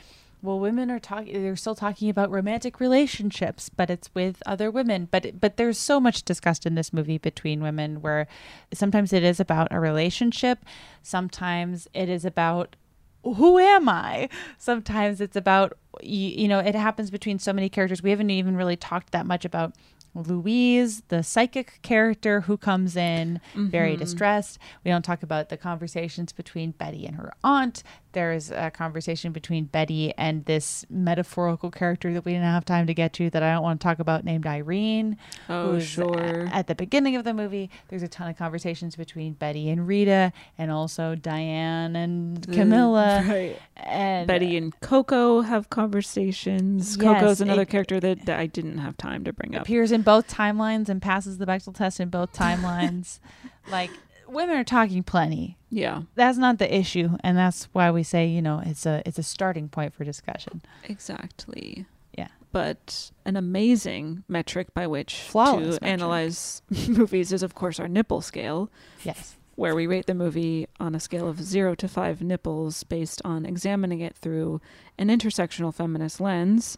well 0.47 0.59
women 0.61 0.91
are 0.91 0.99
talking 0.99 1.43
they're 1.43 1.57
still 1.57 1.75
talking 1.75 2.09
about 2.09 2.31
romantic 2.31 2.81
relationships 2.81 3.69
but 3.69 3.91
it's 3.91 4.09
with 4.15 4.43
other 4.47 4.71
women 4.71 5.07
but 5.11 5.39
but 5.41 5.57
there's 5.59 5.77
so 5.79 6.01
much 6.01 6.23
discussed 6.23 6.65
in 6.65 6.75
this 6.75 6.93
movie 6.93 7.19
between 7.19 7.61
women 7.61 8.01
where 8.01 8.27
sometimes 8.73 9.13
it 9.13 9.23
is 9.23 9.39
about 9.41 9.69
a 9.71 9.79
relationship 9.81 10.65
sometimes 11.03 11.89
it 11.93 12.09
is 12.09 12.25
about 12.25 12.77
who 13.25 13.59
am 13.59 13.89
I? 13.89 14.29
Sometimes 14.57 15.21
it's 15.21 15.35
about, 15.35 15.73
you, 16.01 16.29
you 16.29 16.47
know, 16.47 16.61
it 16.61 16.77
happens 16.77 17.11
between 17.11 17.41
so 17.41 17.53
many 17.53 17.69
characters. 17.69 18.01
We 18.01 18.11
haven't 18.11 18.31
even 18.31 18.55
really 18.57 18.77
talked 18.77 19.11
that 19.11 19.27
much 19.27 19.45
about 19.45 19.75
Louise, 20.15 21.03
the 21.09 21.23
psychic 21.25 21.81
character 21.83 22.43
who 22.43 22.57
comes 22.57 22.97
in 22.97 23.41
very 23.55 23.97
Mhm. 23.97 23.99
distressed. 23.99 24.59
We 24.85 24.93
don't 24.93 25.05
talk 25.05 25.25
about 25.25 25.49
the 25.49 25.57
conversations 25.57 26.33
between 26.33 26.71
Betty 26.71 27.05
and 27.05 27.17
her 27.17 27.33
aunt 27.43 27.83
there's 28.17 28.51
a 28.51 28.71
conversation 28.71 29.31
between 29.31 29.67
Betty 29.67 30.11
and 30.17 30.43
this 30.47 30.87
metaphorical 30.89 31.71
character 31.71 32.15
that 32.15 32.25
we 32.25 32.33
didn't 32.33 32.47
have 32.47 32.65
time 32.65 32.87
to 32.87 32.95
get 32.95 33.13
to 33.13 33.29
that 33.29 33.43
I 33.43 33.53
don't 33.53 33.63
want 33.63 33.79
to 33.79 33.85
talk 33.85 33.99
about 33.99 34.25
named 34.25 34.47
Irene. 34.47 35.19
Oh, 35.51 35.79
sure. 35.79 36.49
At 36.51 36.67
the 36.67 36.75
beginning 36.75 37.17
of 37.17 37.25
the 37.25 37.35
movie, 37.35 37.69
there's 37.89 38.03
a 38.03 38.09
ton 38.09 38.31
of 38.31 38.39
conversations 38.39 38.97
between 38.97 39.35
Betty 39.35 39.69
and 39.69 39.87
Rita 39.87 40.33
and 40.57 40.71
also 40.71 41.15
Diane 41.15 41.95
and 41.95 42.51
Camilla. 42.55 43.23
right. 43.29 43.61
And 43.77 44.27
Betty 44.27 44.57
and 44.57 44.73
Coco 44.81 45.43
have 45.43 45.69
conversations. 45.69 46.97
Yes, 46.97 47.21
Coco's 47.21 47.43
another 47.43 47.63
it- 47.63 47.69
character 47.69 48.01
that, 48.01 48.25
that 48.25 48.41
I 48.41 48.47
didn't 48.47 48.79
have 48.79 48.97
time 48.97 49.25
to 49.25 49.33
bring 49.35 49.55
up. 49.55 49.61
appears 49.61 49.93
in 49.93 50.01
both 50.01 50.27
timelines 50.27 50.89
and 50.89 51.03
passes 51.03 51.37
the 51.37 51.45
Bechdel 51.45 51.75
test 51.75 52.01
in 52.01 52.09
both 52.09 52.33
timelines. 52.33 53.21
like 53.71 53.91
women 54.29 54.57
are 54.57 54.65
talking 54.65 55.03
plenty. 55.03 55.57
Yeah. 55.71 56.03
That's 56.15 56.39
not 56.39 56.59
the 56.59 56.75
issue, 56.75 57.17
and 57.23 57.37
that's 57.37 57.65
why 57.73 57.91
we 57.91 58.03
say 58.03 58.27
you 58.27 58.43
know 58.43 58.63
it's 58.65 58.87
a 58.87 59.03
it's 59.07 59.19
a 59.19 59.23
starting 59.23 59.69
point 59.69 59.95
for 59.95 60.05
discussion. 60.05 60.63
Exactly. 60.85 61.87
Yeah. 62.17 62.29
But 62.53 63.11
an 63.25 63.37
amazing 63.37 64.25
metric 64.29 64.73
by 64.75 64.87
which 64.87 65.15
Flawless 65.21 65.77
to 65.77 65.85
metric. 65.85 65.91
analyze 65.91 66.63
movies 66.89 67.33
is, 67.33 67.43
of 67.43 67.55
course, 67.55 67.79
our 67.79 67.89
nipple 67.89 68.21
scale. 68.21 68.71
Yes. 69.05 69.37
Where 69.57 69.75
we 69.75 69.87
rate 69.87 70.07
the 70.07 70.15
movie 70.15 70.67
on 70.79 70.95
a 70.95 71.01
scale 71.01 71.29
of 71.29 71.43
zero 71.43 71.75
to 71.77 71.89
five 71.89 72.21
nipples 72.23 72.83
based 72.85 73.23
on 73.25 73.47
examining 73.47 74.01
it 74.01 74.15
through 74.17 74.61
an 74.99 75.09
intersectional 75.09 75.73
feminist 75.75 76.21
lens. 76.21 76.77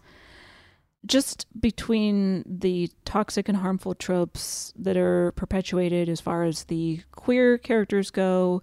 Just 1.06 1.46
between 1.58 2.44
the 2.46 2.90
toxic 3.04 3.48
and 3.48 3.58
harmful 3.58 3.94
tropes 3.94 4.72
that 4.76 4.96
are 4.96 5.32
perpetuated 5.32 6.08
as 6.08 6.20
far 6.20 6.44
as 6.44 6.64
the 6.64 7.00
queer 7.12 7.56
characters 7.56 8.10
go, 8.10 8.62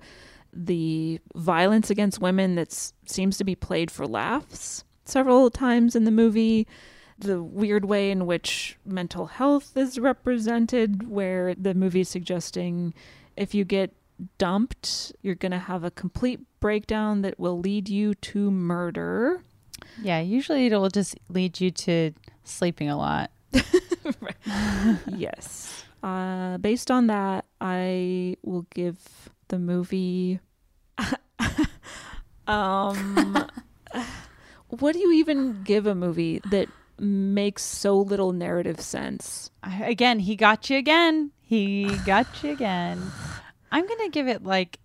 the 0.53 1.19
violence 1.33 1.89
against 1.89 2.21
women 2.21 2.55
that 2.55 2.91
seems 3.05 3.37
to 3.37 3.43
be 3.43 3.55
played 3.55 3.89
for 3.89 4.05
laughs 4.05 4.83
several 5.05 5.49
times 5.49 5.95
in 5.95 6.03
the 6.03 6.11
movie, 6.11 6.67
the 7.17 7.41
weird 7.41 7.85
way 7.85 8.11
in 8.11 8.25
which 8.25 8.77
mental 8.85 9.27
health 9.27 9.77
is 9.77 9.99
represented, 9.99 11.09
where 11.09 11.55
the 11.55 11.73
movie 11.73 12.01
is 12.01 12.09
suggesting 12.09 12.93
if 13.37 13.53
you 13.53 13.63
get 13.63 13.93
dumped, 14.37 15.13
you're 15.21 15.35
going 15.35 15.51
to 15.51 15.59
have 15.59 15.83
a 15.83 15.91
complete 15.91 16.39
breakdown 16.59 17.21
that 17.21 17.39
will 17.39 17.59
lead 17.59 17.89
you 17.89 18.13
to 18.15 18.49
murder. 18.51 19.43
Yeah, 20.01 20.19
usually 20.19 20.67
it 20.67 20.71
will 20.77 20.89
just 20.89 21.15
lead 21.29 21.59
you 21.61 21.71
to 21.71 22.11
sleeping 22.43 22.89
a 22.89 22.97
lot. 22.97 23.31
yes. 25.07 25.83
Uh, 26.03 26.57
based 26.59 26.91
on 26.91 27.07
that, 27.07 27.45
I 27.61 28.37
will 28.43 28.65
give 28.73 28.97
the 29.47 29.57
movie. 29.59 30.39
um, 32.47 33.47
what 34.69 34.93
do 34.93 34.99
you 34.99 35.11
even 35.13 35.63
give 35.63 35.87
a 35.87 35.95
movie 35.95 36.41
that 36.51 36.67
makes 36.99 37.63
so 37.63 37.97
little 37.99 38.31
narrative 38.31 38.79
sense? 38.79 39.49
I- 39.63 39.85
Again, 39.85 40.19
he 40.19 40.35
got 40.35 40.69
you 40.69 40.77
again. 40.77 41.31
He 41.41 41.85
got 42.05 42.43
you 42.43 42.51
again. 42.51 43.01
I'm 43.71 43.87
gonna 43.87 44.09
give 44.09 44.27
it 44.27 44.43
like 44.43 44.79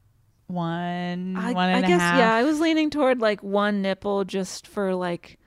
one, 0.51 1.37
I, 1.37 1.53
one 1.53 1.69
and 1.71 1.85
I 1.85 1.89
guess 1.89 2.01
half. 2.01 2.19
yeah, 2.19 2.35
I 2.35 2.43
was 2.43 2.61
leaning 2.61 2.91
toward 2.91 3.21
like 3.21 3.43
one 3.43 3.83
nipple 3.83 4.25
just 4.25 4.67
for 4.67 4.95
like, 4.95 5.39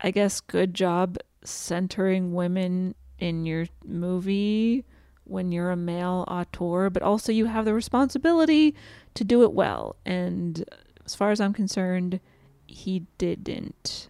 I 0.00 0.10
guess 0.10 0.40
good 0.40 0.74
job 0.74 1.18
centering 1.44 2.34
women 2.34 2.94
in 3.18 3.44
your 3.44 3.66
movie 3.84 4.84
when 5.24 5.52
you're 5.52 5.70
a 5.70 5.76
male 5.76 6.24
auteur, 6.28 6.90
but 6.90 7.02
also 7.02 7.32
you 7.32 7.46
have 7.46 7.64
the 7.64 7.74
responsibility 7.74 8.74
to 9.14 9.24
do 9.24 9.42
it 9.42 9.52
well. 9.52 9.96
And 10.04 10.64
as 11.04 11.14
far 11.14 11.30
as 11.30 11.40
I'm 11.40 11.52
concerned, 11.52 12.20
he 12.66 13.06
didn't. 13.18 14.08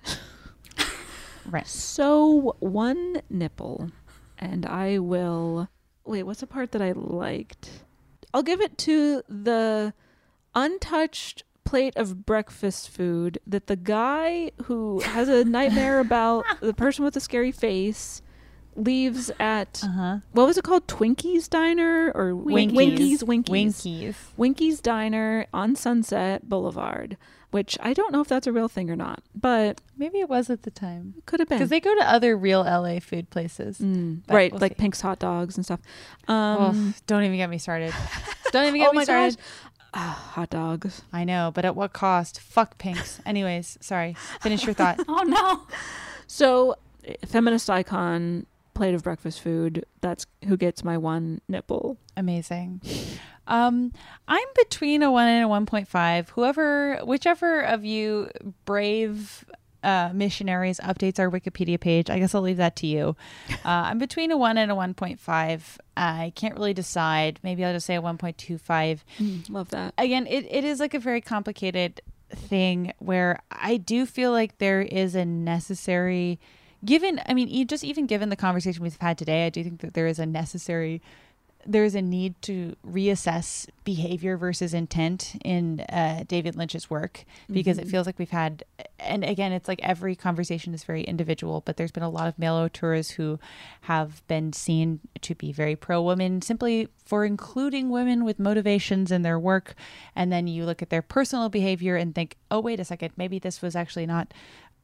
right. 1.46 1.66
So 1.66 2.56
one 2.60 3.22
nipple, 3.30 3.90
and 4.38 4.66
I 4.66 4.98
will. 4.98 5.68
Wait, 6.04 6.22
what's 6.22 6.40
the 6.40 6.46
part 6.46 6.72
that 6.72 6.82
I 6.82 6.92
liked? 6.92 7.84
I'll 8.32 8.42
give 8.42 8.60
it 8.60 8.76
to 8.78 9.22
the 9.28 9.94
untouched 10.56 11.44
plate 11.64 11.96
of 11.96 12.26
breakfast 12.26 12.88
food 12.90 13.38
that 13.46 13.66
the 13.68 13.76
guy 13.76 14.50
who 14.64 15.00
has 15.00 15.28
a 15.28 15.44
nightmare 15.44 16.00
about 16.00 16.44
the 16.60 16.72
person 16.74 17.04
with 17.04 17.14
the 17.14 17.20
scary 17.20 17.52
face 17.52 18.22
leaves 18.74 19.30
at 19.40 19.80
Uh-huh. 19.84 20.18
what 20.32 20.46
was 20.46 20.58
it 20.58 20.64
called 20.64 20.86
Twinkies 20.86 21.48
Diner 21.48 22.12
or 22.14 22.34
Win- 22.34 22.74
Winkies. 22.74 22.76
Winkies 22.76 23.24
Winkies 23.24 23.84
Winkies. 23.84 24.16
Winkies 24.36 24.80
Diner 24.80 25.46
on 25.52 25.74
Sunset 25.76 26.48
Boulevard 26.48 27.16
which 27.52 27.78
I 27.80 27.94
don't 27.94 28.12
know 28.12 28.20
if 28.20 28.28
that's 28.28 28.46
a 28.46 28.52
real 28.52 28.68
thing 28.68 28.90
or 28.90 28.96
not 28.96 29.22
but 29.34 29.80
maybe 29.96 30.18
it 30.20 30.28
was 30.28 30.50
at 30.50 30.62
the 30.64 30.70
time 30.70 31.14
could 31.24 31.40
have 31.40 31.48
been 31.48 31.56
because 31.58 31.70
they 31.70 31.80
go 31.80 31.94
to 31.94 32.06
other 32.06 32.36
real 32.36 32.60
LA 32.64 32.98
food 33.00 33.30
places, 33.30 33.78
Mm, 33.78 34.20
right 34.28 34.52
we'll 34.52 34.60
like 34.60 34.72
see. 34.72 34.76
Pink's 34.82 35.00
hot 35.00 35.18
dogs 35.20 35.56
and 35.56 35.64
stuff 35.64 35.80
Oh, 36.28 36.34
um 36.34 36.94
don't 37.06 37.22
even 37.24 37.36
get 37.38 37.48
me 37.50 37.58
started. 37.58 37.92
Don't 38.52 38.66
even 38.68 38.80
get 38.80 38.90
Oh 38.90 38.92
me 38.92 39.02
started. 39.04 39.36
gosh. 39.36 39.44
Ah, 39.98 40.30
hot 40.34 40.50
dogs. 40.50 41.00
I 41.10 41.24
know, 41.24 41.50
but 41.54 41.64
at 41.64 41.74
what 41.74 41.94
cost? 41.94 42.38
Fuck 42.38 42.76
pinks. 42.76 43.18
Anyways, 43.26 43.78
sorry. 43.80 44.14
Finish 44.42 44.64
your 44.66 44.74
thought. 44.74 45.00
Oh 45.08 45.22
no. 45.22 45.62
So, 46.26 46.76
eh, 47.04 47.14
feminist 47.24 47.70
icon, 47.70 48.44
plate 48.74 48.94
of 48.94 49.02
breakfast 49.02 49.40
food. 49.40 49.86
That's 50.02 50.26
who 50.46 50.58
gets 50.58 50.84
my 50.84 50.98
one 50.98 51.40
nipple. 51.48 51.96
Amazing. 52.14 52.82
Um, 53.46 53.92
I'm 54.28 54.48
between 54.56 55.02
a 55.02 55.10
one 55.10 55.28
and 55.28 55.44
a 55.44 55.48
one 55.48 55.64
point 55.64 55.88
five. 55.88 56.28
Whoever, 56.30 56.98
whichever 56.98 57.60
of 57.60 57.86
you 57.86 58.28
brave 58.66 59.46
uh, 59.86 60.10
missionaries 60.12 60.80
updates 60.80 61.20
our 61.20 61.30
Wikipedia 61.30 61.78
page, 61.78 62.10
I 62.10 62.18
guess 62.18 62.34
I'll 62.34 62.42
leave 62.42 62.56
that 62.56 62.76
to 62.76 62.86
you. 62.86 63.16
Uh, 63.64 63.90
I'm 63.90 63.98
between 63.98 64.30
a 64.30 64.36
one 64.36 64.58
and 64.58 64.70
a 64.70 64.76
one 64.76 64.94
point 64.94 65.18
five. 65.18 65.78
I 65.96 66.32
can't 66.36 66.54
really 66.54 66.74
decide. 66.74 67.40
Maybe 67.42 67.64
I'll 67.64 67.72
just 67.72 67.86
say 67.86 67.96
a 67.96 68.00
one 68.00 68.16
point 68.16 68.38
two 68.38 68.58
five. 68.58 69.04
love 69.48 69.70
that. 69.70 69.92
Again, 69.98 70.26
it, 70.28 70.46
it 70.48 70.62
is 70.62 70.78
like 70.78 70.94
a 70.94 71.00
very 71.00 71.20
complicated 71.20 72.00
thing 72.30 72.92
where 72.98 73.40
I 73.50 73.76
do 73.76 74.06
feel 74.06 74.30
like 74.30 74.58
there 74.58 74.82
is 74.82 75.16
a 75.16 75.24
necessary 75.24 76.38
given 76.84 77.20
i 77.26 77.32
mean 77.34 77.66
just 77.66 77.82
even 77.82 78.06
given 78.06 78.28
the 78.28 78.36
conversation 78.36 78.82
we've 78.82 78.98
had 79.00 79.16
today 79.16 79.46
i 79.46 79.50
do 79.50 79.64
think 79.64 79.80
that 79.80 79.94
there 79.94 80.06
is 80.06 80.18
a 80.18 80.26
necessary 80.26 81.00
there 81.66 81.84
is 81.84 81.94
a 81.94 82.02
need 82.02 82.40
to 82.42 82.76
reassess 82.86 83.68
behavior 83.84 84.36
versus 84.36 84.72
intent 84.74 85.34
in 85.44 85.80
uh, 85.80 86.24
David 86.28 86.56
Lynch's 86.56 86.88
work 86.90 87.24
because 87.50 87.78
it 87.78 87.86
Mhm. 87.86 87.90
feels 87.90 88.06
like 88.06 88.18
we've 88.18 88.30
had, 88.30 88.64
and 88.98 89.24
again, 89.24 89.52
it's 89.52 89.68
like 89.68 89.80
every 89.82 90.14
conversation 90.16 90.74
is 90.74 90.84
very 90.84 91.02
individual, 91.02 91.62
but 91.64 91.76
there's 91.76 91.92
been 91.92 92.02
a 92.02 92.08
lot 92.08 92.26
of 92.28 92.38
male 92.38 92.54
auteurs 92.54 93.10
who 93.10 93.38
have 93.82 94.26
been 94.28 94.52
seen 94.52 95.00
to 95.22 95.34
be 95.34 95.52
very 95.52 95.76
pro 95.76 96.00
women 96.02 96.40
simply 96.42 96.88
for 97.04 97.24
including 97.24 97.90
women 97.90 98.24
with 98.24 98.38
motivations 98.38 99.10
in 99.12 99.22
their 99.22 99.38
work. 99.38 99.74
And 100.14 100.32
then 100.32 100.46
you 100.46 100.64
look 100.64 100.82
at 100.82 100.90
their 100.90 101.02
personal 101.02 101.48
behavior 101.48 101.96
and 101.96 102.14
think, 102.14 102.36
oh, 102.50 102.60
wait 102.60 102.80
a 102.80 102.84
second, 102.84 103.12
maybe 103.16 103.38
this 103.38 103.62
was 103.62 103.76
actually 103.76 104.06
not 104.06 104.32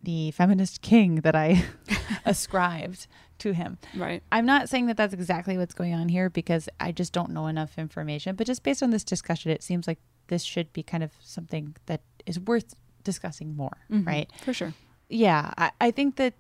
the 0.05 0.33
feminist 0.33 0.83
king 0.83 1.17
that 1.17 1.37
I 1.37 1.65
ascribed 2.25 3.07
to 3.43 3.53
him. 3.53 3.79
Right. 3.97 4.23
I'm 4.33 4.47
not 4.47 4.69
saying 4.69 4.87
that 4.87 4.97
that's 4.97 5.15
exactly 5.15 5.57
what's 5.59 5.75
going 5.75 5.95
on 5.95 6.09
here 6.09 6.29
because 6.31 6.69
I 6.81 6.93
just 6.93 7.13
don't 7.13 7.31
know 7.31 7.47
enough 7.47 7.79
information. 7.79 8.37
But 8.37 8.47
just 8.47 8.63
based 8.63 8.83
on 8.83 8.91
this 8.91 9.05
discussion, 9.05 9.51
it 9.51 9.63
seems 9.63 9.87
like 9.87 9.99
this 10.29 10.43
should 10.43 10.73
be 10.73 10.83
kind 10.83 11.03
of 11.03 11.11
something 11.21 11.75
that 11.87 12.01
is 12.27 12.39
worth 12.41 12.75
discussing 13.05 13.57
more, 13.57 13.77
Mhm, 13.91 14.07
right? 14.07 14.31
For 14.45 14.53
sure. 14.53 14.75
Yeah, 15.09 15.53
I, 15.59 15.71
I 15.81 15.91
think 15.91 16.17
that 16.17 16.35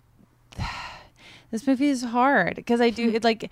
this 1.50 1.66
movie 1.66 1.88
is 1.88 2.02
hard 2.04 2.56
because 2.56 2.80
I 2.80 2.90
do 2.90 3.10
it 3.14 3.24
like 3.24 3.50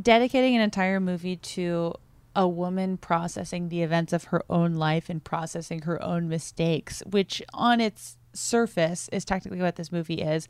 dedicating 0.00 0.54
an 0.56 0.62
entire 0.62 1.00
movie 1.00 1.36
to 1.36 1.94
a 2.34 2.46
woman 2.46 2.98
processing 2.98 3.68
the 3.70 3.82
events 3.82 4.12
of 4.12 4.24
her 4.24 4.42
own 4.50 4.74
life 4.74 5.08
and 5.08 5.24
processing 5.24 5.82
her 5.82 6.02
own 6.02 6.28
mistakes, 6.28 7.02
which 7.10 7.42
on 7.54 7.80
its 7.80 8.18
surface 8.34 9.08
is 9.10 9.24
technically 9.24 9.60
what 9.62 9.76
this 9.76 9.90
movie 9.90 10.20
is, 10.20 10.46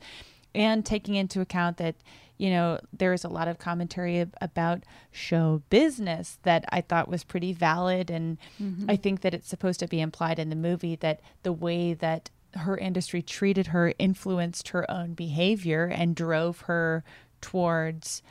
and 0.57 0.85
taking 0.85 1.15
into 1.15 1.39
account 1.41 1.77
that, 1.77 1.95
you 2.37 2.49
know, 2.49 2.79
there 2.91 3.13
is 3.13 3.23
a 3.23 3.29
lot 3.29 3.47
of 3.47 3.57
commentary 3.59 4.19
ab- 4.19 4.35
about 4.41 4.83
show 5.11 5.61
business 5.69 6.39
that 6.43 6.65
I 6.69 6.81
thought 6.81 7.07
was 7.07 7.23
pretty 7.23 7.53
valid. 7.53 8.09
And 8.09 8.37
Mhm. 8.61 8.85
I 8.89 8.95
think 8.95 9.21
that 9.21 9.33
it's 9.33 9.47
supposed 9.47 9.79
to 9.81 9.87
be 9.87 10.01
implied 10.01 10.39
in 10.39 10.49
the 10.49 10.55
movie 10.55 10.95
that 10.97 11.19
the 11.43 11.53
way 11.53 11.93
that 11.93 12.29
her 12.55 12.77
industry 12.77 13.21
treated 13.21 13.67
her 13.67 13.93
influenced 13.99 14.69
her 14.69 14.89
own 14.89 15.13
behavior 15.13 15.85
and 15.85 16.15
drove 16.15 16.61
her 16.61 17.03
towards 17.41 18.23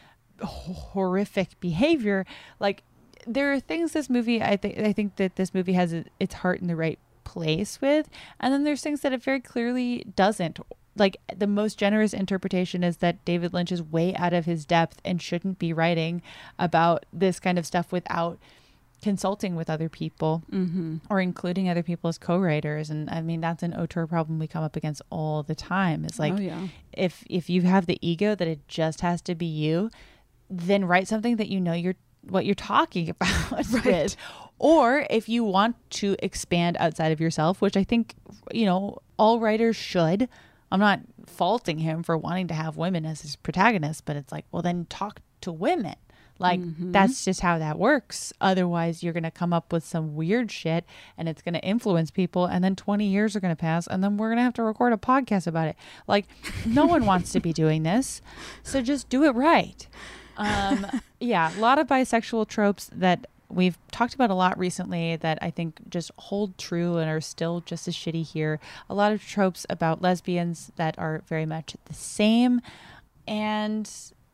horrific 0.43 1.59
behavior 1.61 2.27
like 2.61 2.83
there 3.27 3.53
are 3.53 3.61
things 3.61 3.93
this 3.93 4.11
movie 4.11 4.43
i 4.43 4.57
think 4.57 4.79
i 4.79 4.93
think 4.93 5.17
that 5.17 5.37
this 5.37 5.55
movie 5.55 5.73
has 5.75 5.93
its 6.21 6.35
heart 6.37 6.61
in 6.61 6.67
the 6.67 6.77
right 6.77 6.99
place 7.25 7.81
with 7.81 8.09
and 8.41 8.53
then 8.53 8.65
there's 8.65 8.83
things 8.83 9.01
that 9.01 9.13
it 9.13 9.23
very 9.23 9.41
clearly 9.41 10.05
doesn't 10.15 10.59
like 10.97 11.17
the 11.37 11.47
most 11.47 11.79
generous 11.79 12.13
interpretation 12.13 12.83
is 12.83 12.97
that 12.99 13.25
david 13.25 13.53
lynch 13.53 13.71
is 13.71 13.83
way 13.83 14.15
out 14.17 14.33
of 14.33 14.45
his 14.47 14.65
depth 14.65 15.01
and 15.05 15.21
shouldn't 15.23 15.59
be 15.59 15.73
writing 15.73 16.23
about 16.59 17.05
this 17.13 17.39
kind 17.39 17.59
of 17.59 17.67
stuff 17.67 17.93
without 17.93 18.39
consulting 19.03 19.55
with 19.55 19.69
other 19.69 19.89
people 19.91 20.43
Mhm. 20.51 21.01
or 21.11 21.21
including 21.21 21.69
other 21.69 21.83
people 21.83 22.09
as 22.09 22.17
co-writers 22.19 22.89
and 22.91 23.11
i 23.11 23.21
mean 23.21 23.41
that's 23.43 23.63
an 23.63 23.75
auteur 23.75 24.07
problem 24.07 24.39
we 24.39 24.47
come 24.47 24.65
up 24.65 24.75
against 24.75 25.03
all 25.11 25.43
the 25.43 25.55
time 25.55 26.05
it's 26.05 26.19
like 26.19 26.33
Oh, 26.33 26.41
yeah. 26.41 26.69
if 26.93 27.23
if 27.29 27.51
you 27.51 27.63
have 27.63 27.87
the 27.87 27.99
ego 28.01 28.35
that 28.35 28.49
it 28.49 28.67
just 28.69 29.03
has 29.03 29.21
to 29.23 29.35
be 29.35 29.47
you 29.47 29.91
then 30.49 30.85
write 30.87 31.09
something 31.09 31.37
that 31.37 31.49
you 31.49 31.61
know 31.61 31.75
you're 31.75 31.97
what 32.23 32.47
you're 32.47 32.55
talking 32.55 33.11
about 33.21 33.67
with 33.85 34.17
or 34.59 35.07
if 35.11 35.29
you 35.29 35.45
want 35.45 35.77
to 35.91 36.17
expand 36.21 36.77
outside 36.81 37.13
of 37.13 37.21
yourself 37.21 37.61
which 37.61 37.77
i 37.77 37.85
think 37.85 38.15
you 38.53 38.65
know 38.65 38.97
all 39.19 39.39
writers 39.41 39.77
should 39.77 40.27
i'm 40.73 40.81
not 40.81 41.01
faulting 41.27 41.79
him 41.79 42.03
for 42.03 42.17
wanting 42.17 42.47
to 42.49 42.55
have 42.55 42.77
women 42.77 43.05
as 43.07 43.23
his 43.23 43.37
protagonists 43.37 44.01
but 44.01 44.17
it's 44.17 44.33
like 44.33 44.45
well 44.53 44.63
then 44.63 44.87
talk 44.89 45.21
to 45.43 45.53
women. 45.53 45.95
Like 46.39 46.61
Mhm. 46.61 46.93
that's 46.93 47.25
just 47.25 47.41
how 47.41 47.59
that 47.59 47.79
works. 47.79 48.31
Otherwise 48.43 49.03
you're 49.03 49.15
going 49.15 49.23
to 49.23 49.31
come 49.31 49.55
up 49.55 49.73
with 49.73 49.85
some 49.87 50.15
weird 50.15 50.51
shit 50.51 50.85
and 51.17 51.29
it's 51.31 51.41
going 51.41 51.55
to 51.55 51.65
influence 51.65 52.11
people 52.11 52.45
and 52.45 52.63
then 52.63 52.77
20 52.77 53.07
years 53.07 53.35
are 53.35 53.41
going 53.41 53.53
to 53.57 53.61
pass 53.61 53.87
and 53.87 54.05
then 54.05 54.19
we're 54.19 54.29
going 54.29 54.37
to 54.37 54.43
have 54.43 54.53
to 54.55 54.63
record 54.63 54.93
a 54.93 54.99
podcast 54.99 55.47
about 55.47 55.69
it. 55.69 55.77
Like 56.07 56.27
no 56.67 56.85
one 56.85 57.07
wants 57.11 57.33
to 57.33 57.41
be 57.41 57.55
doing 57.55 57.85
this 57.85 58.21
so 58.63 58.83
just 58.83 59.09
do 59.09 59.25
it 59.25 59.35
right. 59.35 59.87
Um 60.37 60.87
yeah 61.21 61.57
a 61.57 61.61
lot 61.61 61.79
of 61.79 61.87
bisexual 61.87 62.49
tropes 62.49 62.91
that 62.93 63.27
we've 63.49 63.79
talked 63.93 64.15
about 64.15 64.31
a 64.31 64.35
lot 64.35 64.59
recently 64.59 65.17
that 65.17 65.39
i 65.43 65.51
think 65.51 65.79
just 65.89 66.11
hold 66.19 66.57
true 66.59 66.97
and 66.99 67.09
are 67.11 67.21
still 67.21 67.61
just 67.67 67.87
as 67.89 67.95
shitty 67.95 68.25
here 68.25 68.59
a 68.91 68.95
lot 68.95 69.13
of 69.13 69.23
tropes 69.25 69.65
about 69.71 70.03
lesbians 70.03 70.73
that 70.77 70.99
are 70.99 71.23
very 71.29 71.47
much 71.47 71.77
the 71.87 71.95
same 71.95 72.61
and 73.27 73.91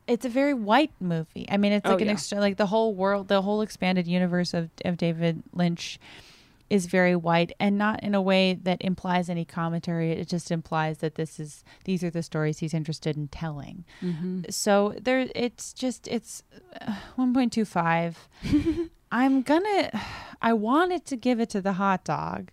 it's 0.08 0.24
a 0.26 0.28
very 0.28 0.52
white 0.52 0.90
movie. 1.00 1.46
I 1.48 1.56
mean, 1.56 1.72
it's 1.72 1.86
Oh, 1.86 1.92
like 1.92 2.00
an 2.00 2.08
yeah. 2.08 2.12
extra, 2.14 2.40
like 2.40 2.56
the 2.56 2.66
whole 2.66 2.92
world, 2.92 3.28
the 3.28 3.40
whole 3.40 3.62
expanded 3.62 4.06
universe 4.08 4.52
of 4.52 4.68
of 4.84 4.96
David 4.96 5.42
Lynch 5.52 5.98
is 6.68 6.86
very 6.86 7.14
white, 7.14 7.52
and 7.60 7.78
not 7.78 8.02
in 8.02 8.14
a 8.14 8.20
way 8.20 8.54
that 8.54 8.82
implies 8.82 9.30
any 9.30 9.44
commentary. 9.44 10.10
It 10.10 10.28
just 10.28 10.50
implies 10.50 10.98
that 10.98 11.14
this 11.14 11.38
is 11.38 11.62
these 11.84 12.02
are 12.02 12.10
the 12.10 12.22
stories 12.22 12.58
he's 12.58 12.74
interested 12.74 13.16
in 13.16 13.28
telling. 13.28 13.84
Mhm. 14.02 14.52
So 14.52 14.94
there, 15.00 15.28
it's 15.36 15.72
just 15.72 16.08
it's 16.08 16.42
one 17.14 17.32
point 17.32 17.52
two 17.52 17.64
five. 17.64 18.28
I'm 19.12 19.42
gonna, 19.42 19.90
I 20.42 20.54
wanted 20.54 21.04
to 21.06 21.16
give 21.16 21.38
it 21.38 21.50
to 21.50 21.60
the 21.60 21.74
hot 21.74 22.04
dog, 22.04 22.50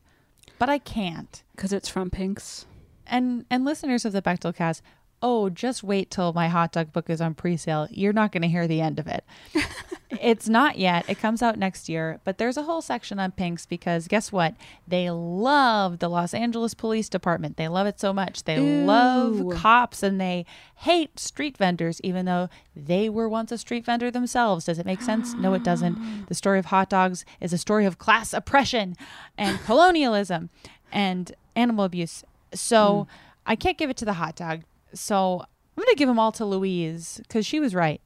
but 0.59 0.69
I 0.69 0.77
can't 0.77 1.41
because 1.55 1.73
it's 1.73 1.89
from 1.89 2.11
Pink's. 2.11 2.65
and 3.07 3.45
and 3.49 3.65
listeners 3.65 4.05
of 4.05 4.13
the 4.13 4.21
Bechdel 4.21 4.55
cast, 4.55 4.83
oh, 5.21 5.49
just 5.49 5.83
wait 5.83 6.09
till 6.09 6.33
my 6.33 6.47
hot 6.47 6.71
dog 6.71 6.93
book 6.93 7.09
is 7.09 7.21
on 7.21 7.33
pre-sale. 7.33 7.87
You're 7.91 8.13
not 8.13 8.31
going 8.31 8.41
to 8.41 8.47
hear 8.47 8.67
the 8.67 8.81
end 8.81 8.99
of 8.99 9.07
it. 9.07 9.23
it's 10.09 10.47
not 10.47 10.77
yet. 10.77 11.05
It 11.09 11.19
comes 11.19 11.41
out 11.41 11.57
next 11.57 11.89
year, 11.89 12.19
but 12.23 12.37
there's 12.37 12.57
a 12.57 12.63
whole 12.63 12.81
section 12.81 13.19
on 13.19 13.31
Pinks 13.31 13.65
because 13.65 14.07
guess 14.07 14.31
what? 14.31 14.55
They 14.87 15.09
love 15.09 15.99
the 15.99 16.09
Los 16.09 16.33
Angeles 16.33 16.73
Police 16.73 17.09
Department. 17.09 17.57
They 17.57 17.67
love 17.67 17.87
it 17.87 17.99
so 17.99 18.13
much. 18.13 18.43
They 18.43 18.59
love 18.59 19.55
cops 19.55 20.03
and 20.03 20.19
they 20.19 20.45
hate 20.75 21.19
street 21.19 21.57
vendors 21.57 21.99
even 22.01 22.25
though 22.25 22.49
they 22.75 23.09
were 23.09 23.27
once 23.27 23.51
a 23.51 23.57
street 23.57 23.85
vendor 23.85 24.09
themselves. 24.09 24.65
Does 24.65 24.79
it 24.79 24.85
make 24.85 25.01
sense? 25.01 25.33
No, 25.33 25.53
it 25.53 25.63
doesn't. 25.63 25.97
The 26.29 26.35
story 26.35 26.59
of 26.59 26.65
hot 26.65 26.89
dogs 26.89 27.25
is 27.39 27.53
a 27.53 27.57
story 27.57 27.85
of 27.85 27.97
class 27.97 28.33
oppression 28.33 28.95
and 29.37 29.59
colonialism 29.61 30.49
and 30.91 31.31
animal 31.55 31.85
abuse. 31.85 32.23
So 32.53 33.07
mm. 33.07 33.13
I 33.45 33.55
can't 33.55 33.77
give 33.77 33.89
it 33.89 33.97
to 33.97 34.05
the 34.05 34.13
hot 34.13 34.35
dog. 34.35 34.61
So 34.93 35.39
I'm 35.41 35.83
going 35.83 35.87
to 35.89 35.95
give 35.95 36.07
them 36.07 36.19
all 36.19 36.31
to 36.33 36.45
Louise 36.45 37.19
because 37.27 37.45
she 37.45 37.59
was 37.59 37.73
right. 37.75 38.01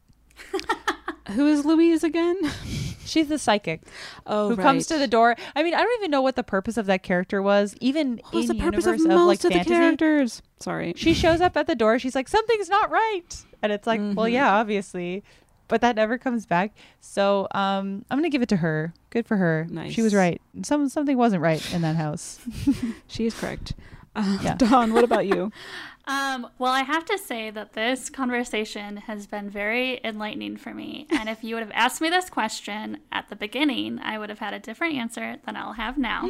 Who 1.32 1.48
is 1.48 1.66
Louise 1.66 2.04
again? 2.04 2.38
She's 3.06 3.28
the 3.28 3.38
psychic. 3.38 3.82
Oh, 4.26 4.50
who 4.50 4.56
comes 4.58 4.88
to 4.88 4.98
the 4.98 5.08
door. 5.08 5.36
I 5.56 5.64
mean, 5.64 5.74
I 5.74 5.82
don't 5.82 6.00
even 6.00 6.12
know 6.12 6.22
what 6.22 6.36
the 6.38 6.44
purpose 6.44 6.78
of 6.78 6.86
that 6.86 7.04
character 7.04 7.42
was. 7.42 7.76
Even 7.82 8.20
What 8.24 8.34
was 8.34 8.50
in 8.50 8.58
the 8.58 8.64
purpose 8.64 8.86
of 8.86 8.96
universe 8.98 9.16
most 9.16 9.28
like 9.28 9.38
of 9.40 9.44
the 9.44 9.50
fantasy, 9.56 9.70
characters? 9.76 10.42
Sorry. 10.60 10.94
She 10.96 11.14
shows 11.14 11.42
up 11.42 11.58
at 11.58 11.68
the 11.68 11.76
door. 11.76 12.00
She's 12.00 12.16
like, 12.16 12.28
something's 12.30 12.70
not 12.70 12.90
right, 12.92 13.44
and 13.62 13.72
it's 13.74 13.86
like, 13.86 14.00
well, 14.00 14.26
Mhm. 14.28 14.32
yeah, 14.34 14.54
obviously, 14.54 15.24
but 15.68 15.82
that 15.82 15.96
never 15.98 16.18
comes 16.18 16.46
back. 16.46 16.74
So 17.02 17.48
um, 17.52 18.06
I'm 18.10 18.18
gonna 18.18 18.30
give 18.30 18.42
it 18.42 18.50
to 18.50 18.58
her. 18.58 18.94
Good 19.10 19.28
for 19.28 19.36
her. 19.38 19.68
She 19.90 20.02
was 20.02 20.14
right. 20.16 20.42
Some 20.64 20.88
something 20.90 21.18
wasn't 21.18 21.42
right 21.42 21.74
in 21.74 21.82
that 21.82 21.98
house. 21.98 22.40
she 23.08 23.26
is 23.26 23.34
correct. 23.34 23.74
Uh, 24.16 24.38
Yeah. 24.42 24.56
Dawn, 24.56 24.94
what 24.94 25.04
about 25.04 25.26
you? 25.26 25.52
Um, 26.06 26.50
well, 26.60 26.74
I 26.74 26.82
have 26.82 27.06
to 27.06 27.18
say 27.18 27.50
that 27.52 27.72
this 27.76 28.10
conversation 28.10 28.98
has 28.98 29.26
been 29.26 29.50
very 29.50 30.02
enlightening 30.04 30.58
for 30.58 30.74
me. 30.74 31.08
And 31.10 31.30
if 31.30 31.46
you 31.46 31.56
would 31.56 31.64
have 31.64 31.72
asked 31.74 32.02
me 32.02 32.10
this 32.10 32.30
question 32.30 32.98
at 33.14 33.30
the 33.30 33.38
beginning, 33.38 34.00
I 34.04 34.18
would 34.18 34.28
have 34.30 34.40
had 34.40 34.54
a 34.54 34.60
different 34.60 34.96
answer 34.96 35.38
than 35.46 35.56
I'll 35.56 35.72
have 35.72 35.98
now. 35.98 36.30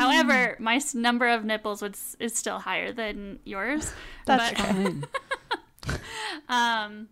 However, 0.00 0.56
my 0.58 0.74
s- 0.74 0.96
number 0.96 1.28
of 1.28 1.44
nipples 1.44 1.80
would, 1.80 1.94
s- 1.94 2.16
is 2.18 2.34
still 2.34 2.58
higher 2.58 2.90
than 2.92 3.38
yours. 3.44 3.92
That's 4.26 4.60
but, 4.60 4.66
Fine. 4.66 5.04
um, 6.48 7.08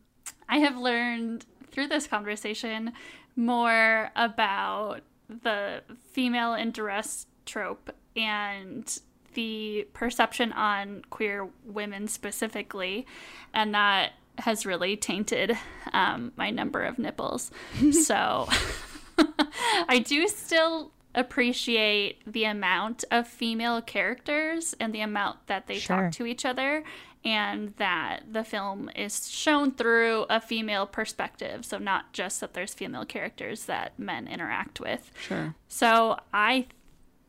I 0.48 0.58
have 0.58 0.76
learned 0.76 1.46
through 1.70 1.86
this 1.86 2.08
conversation 2.08 2.94
more 3.36 4.10
about 4.16 5.02
the 5.28 5.82
female 6.10 6.54
in 6.54 6.72
duress 6.72 7.28
trope 7.46 7.94
and 8.16 8.98
the 9.34 9.86
perception 9.92 10.52
on 10.52 11.02
queer 11.10 11.48
women 11.64 12.08
specifically, 12.08 13.06
and 13.52 13.74
that 13.74 14.12
has 14.38 14.64
really 14.64 14.96
tainted 14.96 15.56
um, 15.92 16.32
my 16.36 16.50
number 16.50 16.82
of 16.82 16.98
nipples. 16.98 17.50
so 17.92 18.48
I 19.88 19.98
do 20.04 20.26
still 20.28 20.90
appreciate 21.14 22.22
the 22.26 22.44
amount 22.44 23.04
of 23.10 23.28
female 23.28 23.82
characters 23.82 24.74
and 24.80 24.94
the 24.94 25.00
amount 25.02 25.46
that 25.46 25.66
they 25.66 25.78
Sure. 25.78 26.04
talk 26.04 26.12
to 26.12 26.26
each 26.26 26.44
other 26.46 26.84
and 27.24 27.74
that 27.76 28.20
the 28.32 28.42
film 28.42 28.90
is 28.96 29.30
shown 29.30 29.72
through 29.72 30.24
a 30.30 30.40
female 30.40 30.86
perspective 30.86 31.64
so 31.66 31.76
not 31.78 32.12
just 32.14 32.40
that 32.40 32.54
there's 32.54 32.72
female 32.74 33.04
characters 33.04 33.66
that 33.66 33.96
men 33.98 34.26
interact 34.26 34.80
with 34.80 35.10
Sure. 35.20 35.54
so 35.68 36.16
i 36.32 36.66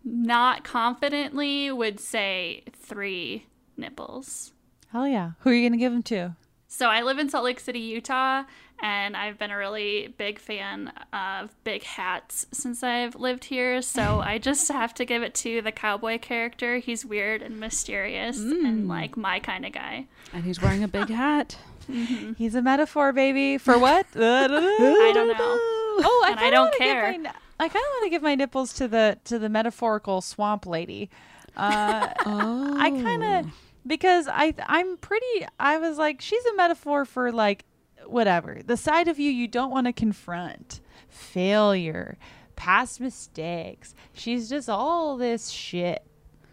not 0.04 0.64
confidently 0.64 1.72
would 1.72 2.00
say 2.00 2.64
three 2.74 3.46
nipples 3.78 4.52
Hell 4.94 5.08
yeah. 5.08 5.32
Who 5.40 5.50
are 5.50 5.54
you 5.54 5.68
gonna 5.68 5.80
give 5.80 5.92
them 5.92 6.04
to? 6.04 6.36
so 6.68 6.88
I 6.88 7.02
live 7.02 7.18
in 7.20 7.30
Salt 7.30 7.44
Lake 7.46 7.60
City, 7.60 7.80
Utah, 7.80 8.44
and 8.82 9.18
I've 9.18 9.40
been 9.40 9.50
a 9.50 9.58
really 9.58 10.14
big 10.18 10.38
fan 10.40 10.92
of 11.12 11.56
big 11.64 11.84
hats 11.84 12.46
since 12.52 12.84
I've 12.84 13.16
lived 13.16 13.46
here. 13.46 13.82
So 13.82 14.20
I 14.24 14.38
just 14.38 14.72
have 14.72 14.94
to 14.96 15.06
give 15.06 15.24
it 15.24 15.34
to 15.36 15.62
the 15.62 15.72
cowboy 15.72 16.20
character. 16.20 16.78
He's 16.78 17.06
weird 17.06 17.42
and 17.42 17.60
mysterious 17.60 18.38
and 18.40 18.86
mm. 18.86 18.88
like 18.88 19.18
my 19.18 19.40
kind 19.40 19.66
of 19.66 19.72
guy. 19.72 20.06
And 20.32 20.44
he's 20.44 20.62
wearing 20.62 20.84
a 20.84 20.88
big 20.88 21.10
hat. 21.24 21.58
Mm-hmm. 21.90 22.34
He's 22.34 22.54
a 22.56 22.62
metaphor, 22.62 23.14
baby. 23.14 23.58
For 23.58 23.78
what? 23.80 24.06
I 24.16 25.12
don't 25.14 25.28
know. 25.28 25.36
Oh, 25.40 26.24
I 26.26 26.32
And 26.32 26.40
I 26.40 26.50
don't 26.52 26.74
care. 26.76 27.18
my- 27.18 27.32
I 27.64 27.69
kind 27.69 27.84
of 27.84 27.90
want 27.91 28.03
to 28.06 28.10
give 28.10 28.22
my 28.22 28.35
nipples 28.35 28.73
to 28.73 28.88
the 28.88 29.18
to 29.26 29.40
the 29.40 29.49
metaphorical 29.49 30.22
swamp 30.22 30.65
lady. 30.65 31.10
Uh, 31.56 32.10
Oh. 32.26 32.76
I 32.77 32.90
kind 32.91 33.23
of 33.23 33.53
because 33.88 34.27
I 34.27 34.53
I'm 34.68 34.98
pretty. 34.98 35.45
I 35.60 35.77
was 35.77 35.98
like, 35.98 36.19
she's 36.22 36.45
a 36.45 36.56
metaphor 36.56 37.06
for 37.06 37.31
like 37.31 37.65
whatever 38.06 38.60
the 38.65 38.76
side 38.76 39.07
of 39.07 39.18
you 39.19 39.31
you 39.31 39.48
don't 39.48 39.72
want 39.72 39.88
to 39.88 39.94
confront, 39.94 40.81
failure, 41.07 42.18
past 42.56 42.99
mistakes. 42.99 43.95
She's 44.14 44.49
just 44.49 44.68
all 44.69 45.15
this 45.18 45.49
shit, 45.49 46.03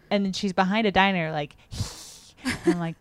and 0.09 0.25
then 0.25 0.33
she's 0.33 0.53
behind 0.53 0.87
a 0.87 0.91
diner 0.91 1.31
like. 1.31 1.55
I'm 2.65 2.79
like, 2.79 2.95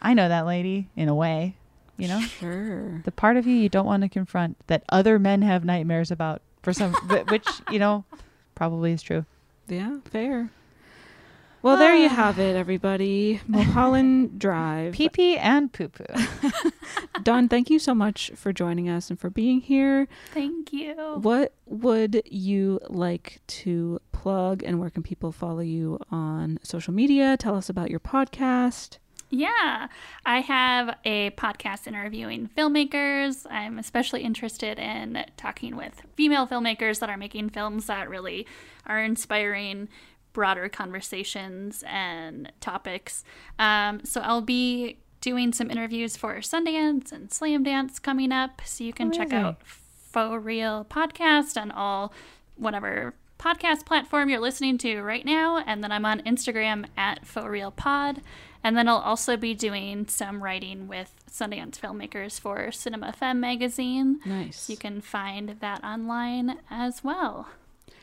I 0.00 0.12
know 0.14 0.28
that 0.28 0.44
lady 0.46 0.88
in 0.96 1.08
a 1.08 1.14
way, 1.14 1.54
you 1.96 2.08
know. 2.08 2.20
Sure. 2.20 3.00
The 3.04 3.12
part 3.12 3.36
of 3.36 3.46
you 3.46 3.54
you 3.54 3.68
don't 3.68 3.86
want 3.86 4.02
to 4.02 4.08
confront 4.08 4.56
that 4.66 4.82
other 4.88 5.18
men 5.20 5.42
have 5.42 5.64
nightmares 5.64 6.10
about 6.10 6.42
for 6.62 6.72
some, 6.72 6.92
which 7.28 7.48
you 7.70 7.78
know, 7.78 8.04
probably 8.54 8.92
is 8.92 9.02
true. 9.02 9.24
Yeah, 9.68 9.98
fair. 10.04 10.50
Well, 11.62 11.76
there 11.76 11.94
you 11.94 12.08
have 12.08 12.40
it, 12.40 12.56
everybody. 12.56 13.40
Mulholland 13.46 14.40
Drive. 14.40 14.94
Pee 14.94 15.08
pee 15.08 15.38
and 15.38 15.72
poo 15.72 15.88
poo. 15.88 16.04
Dawn, 17.22 17.48
thank 17.48 17.70
you 17.70 17.78
so 17.78 17.94
much 17.94 18.32
for 18.34 18.52
joining 18.52 18.88
us 18.88 19.10
and 19.10 19.20
for 19.20 19.30
being 19.30 19.60
here. 19.60 20.08
Thank 20.34 20.72
you. 20.72 20.94
What 21.20 21.54
would 21.66 22.22
you 22.24 22.80
like 22.88 23.42
to 23.46 24.00
plug 24.10 24.64
and 24.64 24.80
where 24.80 24.90
can 24.90 25.04
people 25.04 25.30
follow 25.30 25.60
you 25.60 26.00
on 26.10 26.58
social 26.64 26.92
media? 26.92 27.36
Tell 27.36 27.54
us 27.54 27.68
about 27.68 27.90
your 27.90 28.00
podcast. 28.00 28.98
Yeah, 29.34 29.88
I 30.26 30.40
have 30.40 30.98
a 31.06 31.30
podcast 31.30 31.86
interviewing 31.86 32.50
filmmakers. 32.54 33.46
I'm 33.50 33.78
especially 33.78 34.24
interested 34.24 34.78
in 34.78 35.24
talking 35.38 35.74
with 35.74 36.02
female 36.16 36.46
filmmakers 36.46 36.98
that 36.98 37.08
are 37.08 37.16
making 37.16 37.48
films 37.48 37.86
that 37.86 38.10
really 38.10 38.46
are 38.86 39.02
inspiring 39.02 39.88
broader 40.34 40.68
conversations 40.68 41.82
and 41.86 42.52
topics. 42.60 43.24
Um, 43.58 44.04
so 44.04 44.20
I'll 44.20 44.42
be 44.42 44.98
doing 45.22 45.54
some 45.54 45.70
interviews 45.70 46.14
for 46.14 46.36
Sundance 46.40 47.10
and 47.10 47.30
Slamdance 47.30 48.02
coming 48.02 48.32
up. 48.32 48.60
So 48.66 48.84
you 48.84 48.92
can 48.92 49.12
check 49.12 49.32
out 49.32 49.62
Faux 49.64 50.44
Real 50.44 50.84
Podcast 50.84 51.58
on 51.58 51.70
all 51.70 52.12
whatever 52.56 53.14
podcast 53.38 53.84
platform 53.84 54.28
you're 54.28 54.40
listening 54.40 54.78
to 54.78 55.00
right 55.02 55.24
now. 55.24 55.62
And 55.66 55.82
then 55.82 55.90
I'm 55.90 56.04
on 56.04 56.20
Instagram 56.20 56.86
at 56.96 57.24
FauxRealPod. 57.24 58.18
And 58.64 58.76
then 58.76 58.88
I'll 58.88 58.96
also 58.98 59.36
be 59.36 59.54
doing 59.54 60.06
some 60.08 60.42
writing 60.42 60.86
with 60.86 61.12
Sundance 61.30 61.78
filmmakers 61.78 62.38
for 62.38 62.70
Cinema 62.70 63.12
Femme 63.12 63.40
magazine. 63.40 64.20
Nice. 64.24 64.70
You 64.70 64.76
can 64.76 65.00
find 65.00 65.56
that 65.60 65.82
online 65.82 66.58
as 66.70 67.02
well. 67.02 67.48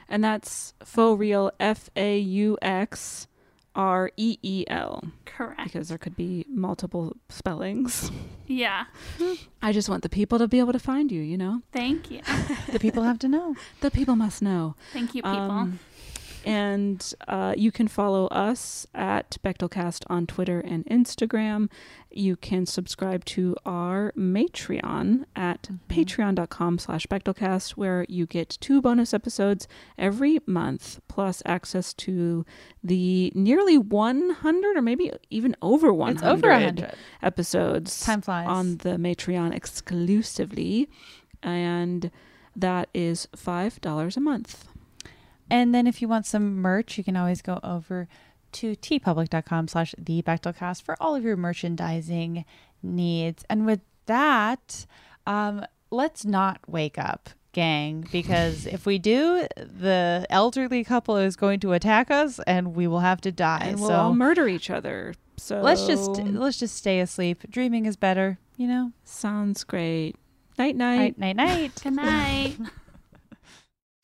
And 0.10 0.24
that's 0.24 0.74
faux 0.84 1.20
real, 1.20 1.52
F 1.60 1.90
A 1.96 2.18
U 2.18 2.58
X 2.62 3.28
R 3.76 4.12
E 4.18 4.38
E 4.42 4.66
L. 4.68 5.04
Correct. 5.26 5.64
Because 5.64 5.90
there 5.90 5.98
could 5.98 6.18
be 6.18 6.46
multiple 6.50 7.16
spellings. 7.30 8.12
Yeah. 8.48 8.86
I 9.62 9.72
just 9.72 9.88
want 9.88 10.02
the 10.04 10.10
people 10.10 10.40
to 10.40 10.48
be 10.48 10.60
able 10.60 10.74
to 10.74 10.80
find 10.80 11.12
you, 11.12 11.22
you 11.22 11.38
know? 11.38 11.62
Thank 11.72 12.10
you. 12.10 12.22
the 12.72 12.80
people 12.80 13.04
have 13.04 13.20
to 13.20 13.28
know. 13.28 13.56
The 13.82 13.92
people 13.92 14.16
must 14.16 14.42
know. 14.42 14.76
Thank 14.92 15.16
you, 15.16 15.22
people. 15.22 15.40
Um, 15.40 15.80
and 16.46 17.14
uh, 17.28 17.54
you 17.58 17.72
can 17.72 17.88
follow 17.88 18.28
us 18.28 18.88
at 18.96 19.38
Bechdelcast 19.44 20.04
on 20.10 20.26
Twitter 20.28 20.60
and 20.60 20.86
Instagram. 20.86 21.70
You 22.12 22.36
can 22.36 22.66
subscribe 22.66 23.24
to 23.26 23.56
our 23.66 24.12
Matreon 24.18 25.26
at 25.36 25.70
patreon.com 25.90 26.80
slash 26.80 27.06
Bechdelcast, 27.08 27.72
where 27.72 28.06
you 28.10 28.26
get 28.26 28.58
two 28.62 28.82
bonus 28.82 29.14
episodes 29.14 29.68
every 29.98 30.40
month, 30.48 31.00
plus 31.08 31.44
access 31.46 31.94
to 31.96 32.46
the 32.84 33.32
nearly 33.36 33.78
100 33.78 34.78
or 34.78 34.82
maybe 34.82 35.12
even 35.30 35.56
over 35.62 35.94
100, 35.94 36.18
It's 36.18 36.24
over 36.26 36.50
100. 36.50 36.94
episodes 37.22 38.04
Time 38.06 38.22
flies. 38.22 38.48
on 38.48 38.78
the 38.78 38.92
Matreon 38.98 39.54
exclusively. 39.54 40.90
And 41.44 42.10
that 42.56 42.90
is 42.94 43.28
$5 43.36 44.18
a 44.18 44.20
month. 44.20 44.68
And 45.50 45.74
then 45.74 45.88
if 45.88 46.02
you 46.02 46.08
want 46.08 46.26
some 46.26 46.58
merch, 46.58 46.98
you 46.98 47.04
can 47.04 47.16
always 47.16 47.42
go 47.42 47.60
over 47.64 48.08
to 48.52 48.76
teepublic.com 48.76 49.68
slash 49.68 49.94
the 49.98 50.22
Bechdelcast 50.22 50.82
for 50.82 50.96
all 51.00 51.16
of 51.16 51.24
your 51.24 51.38
merchandising 51.38 52.46
needs. 52.82 53.46
And 53.50 53.66
with 53.66 53.82
that, 54.06 54.86
um, 55.28 55.66
let's 55.92 56.26
not 56.26 56.60
wake 56.68 56.98
up, 56.98 57.30
gang, 57.52 58.08
because 58.12 58.66
if 58.66 58.86
we 58.86 58.98
do, 58.98 59.48
the 59.58 60.26
elderly 60.30 60.84
couple 60.84 61.18
is 61.18 61.36
going 61.36 61.60
to 61.62 61.74
attack 61.74 62.10
us 62.10 62.40
and 62.48 62.76
we 62.76 62.88
will 62.88 63.02
have 63.02 63.22
to 63.22 63.32
die. 63.32 63.62
And 63.64 63.80
we'll 63.80 63.90
so 63.90 63.96
all 63.96 64.16
murder 64.16 64.48
each 64.48 64.70
other. 64.70 65.14
So 65.38 65.62
let's 65.62 65.86
just 65.88 66.10
let's 66.22 66.60
just 66.60 66.76
stay 66.76 67.00
asleep. 67.00 67.44
Dreaming 67.50 67.86
is 67.86 67.96
better, 67.96 68.40
you 68.58 68.68
know? 68.68 68.92
Sounds 69.06 69.64
great. 69.64 70.16
Night 70.58 70.76
night. 70.76 71.18
Night 71.18 71.36
night 71.36 71.36
night. 71.38 71.80
Good 71.84 71.94
night. 71.94 72.58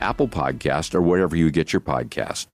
Apple 0.00 0.28
Podcast, 0.28 0.94
or 0.94 1.02
wherever 1.02 1.36
you 1.36 1.50
get 1.50 1.72
your 1.72 1.80
podcast. 1.80 2.46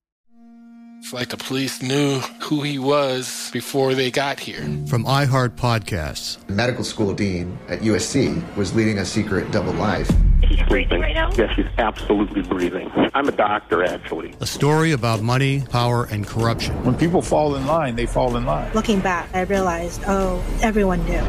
It's 1.00 1.14
like 1.14 1.30
the 1.30 1.38
police 1.38 1.80
knew 1.80 2.18
who 2.42 2.60
he 2.60 2.78
was 2.78 3.50
before 3.54 3.94
they 3.94 4.10
got 4.10 4.38
here. 4.38 4.60
From 4.86 5.04
iHeart 5.06 5.56
Podcasts. 5.56 6.46
Medical 6.50 6.84
school 6.84 7.14
dean 7.14 7.58
at 7.68 7.80
USC 7.80 8.42
was 8.54 8.74
leading 8.74 8.98
a 8.98 9.04
secret 9.06 9.50
double 9.50 9.72
life. 9.72 10.10
She's 10.46 10.60
breathing 10.68 11.00
right 11.00 11.14
now? 11.14 11.30
Yes, 11.32 11.54
she's 11.56 11.64
absolutely 11.78 12.42
breathing. 12.42 12.90
I'm 13.14 13.28
a 13.28 13.32
doctor, 13.32 13.82
actually. 13.82 14.34
A 14.40 14.46
story 14.46 14.92
about 14.92 15.22
money, 15.22 15.62
power, 15.70 16.04
and 16.04 16.26
corruption. 16.26 16.84
When 16.84 16.94
people 16.96 17.22
fall 17.22 17.56
in 17.56 17.66
line, 17.66 17.96
they 17.96 18.06
fall 18.06 18.36
in 18.36 18.44
line. 18.44 18.70
Looking 18.74 19.00
back, 19.00 19.28
I 19.34 19.42
realized, 19.42 20.02
oh, 20.06 20.42
everyone 20.60 21.02
knew. 21.06 21.26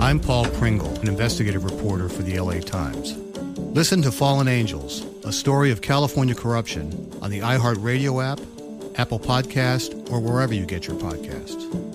I'm 0.00 0.18
Paul 0.18 0.46
Pringle, 0.46 0.92
an 1.00 1.06
investigative 1.08 1.64
reporter 1.64 2.08
for 2.08 2.22
the 2.22 2.40
LA 2.40 2.58
Times. 2.58 3.16
Listen 3.58 4.02
to 4.02 4.10
Fallen 4.10 4.48
Angels, 4.48 5.06
a 5.24 5.32
story 5.32 5.70
of 5.70 5.80
California 5.80 6.34
corruption 6.34 7.10
on 7.22 7.30
the 7.30 7.40
iHeartRadio 7.40 8.22
app, 8.24 8.40
Apple 8.98 9.20
Podcast, 9.20 10.10
or 10.10 10.20
wherever 10.20 10.52
you 10.52 10.66
get 10.66 10.86
your 10.86 10.96
podcasts. 10.96 11.91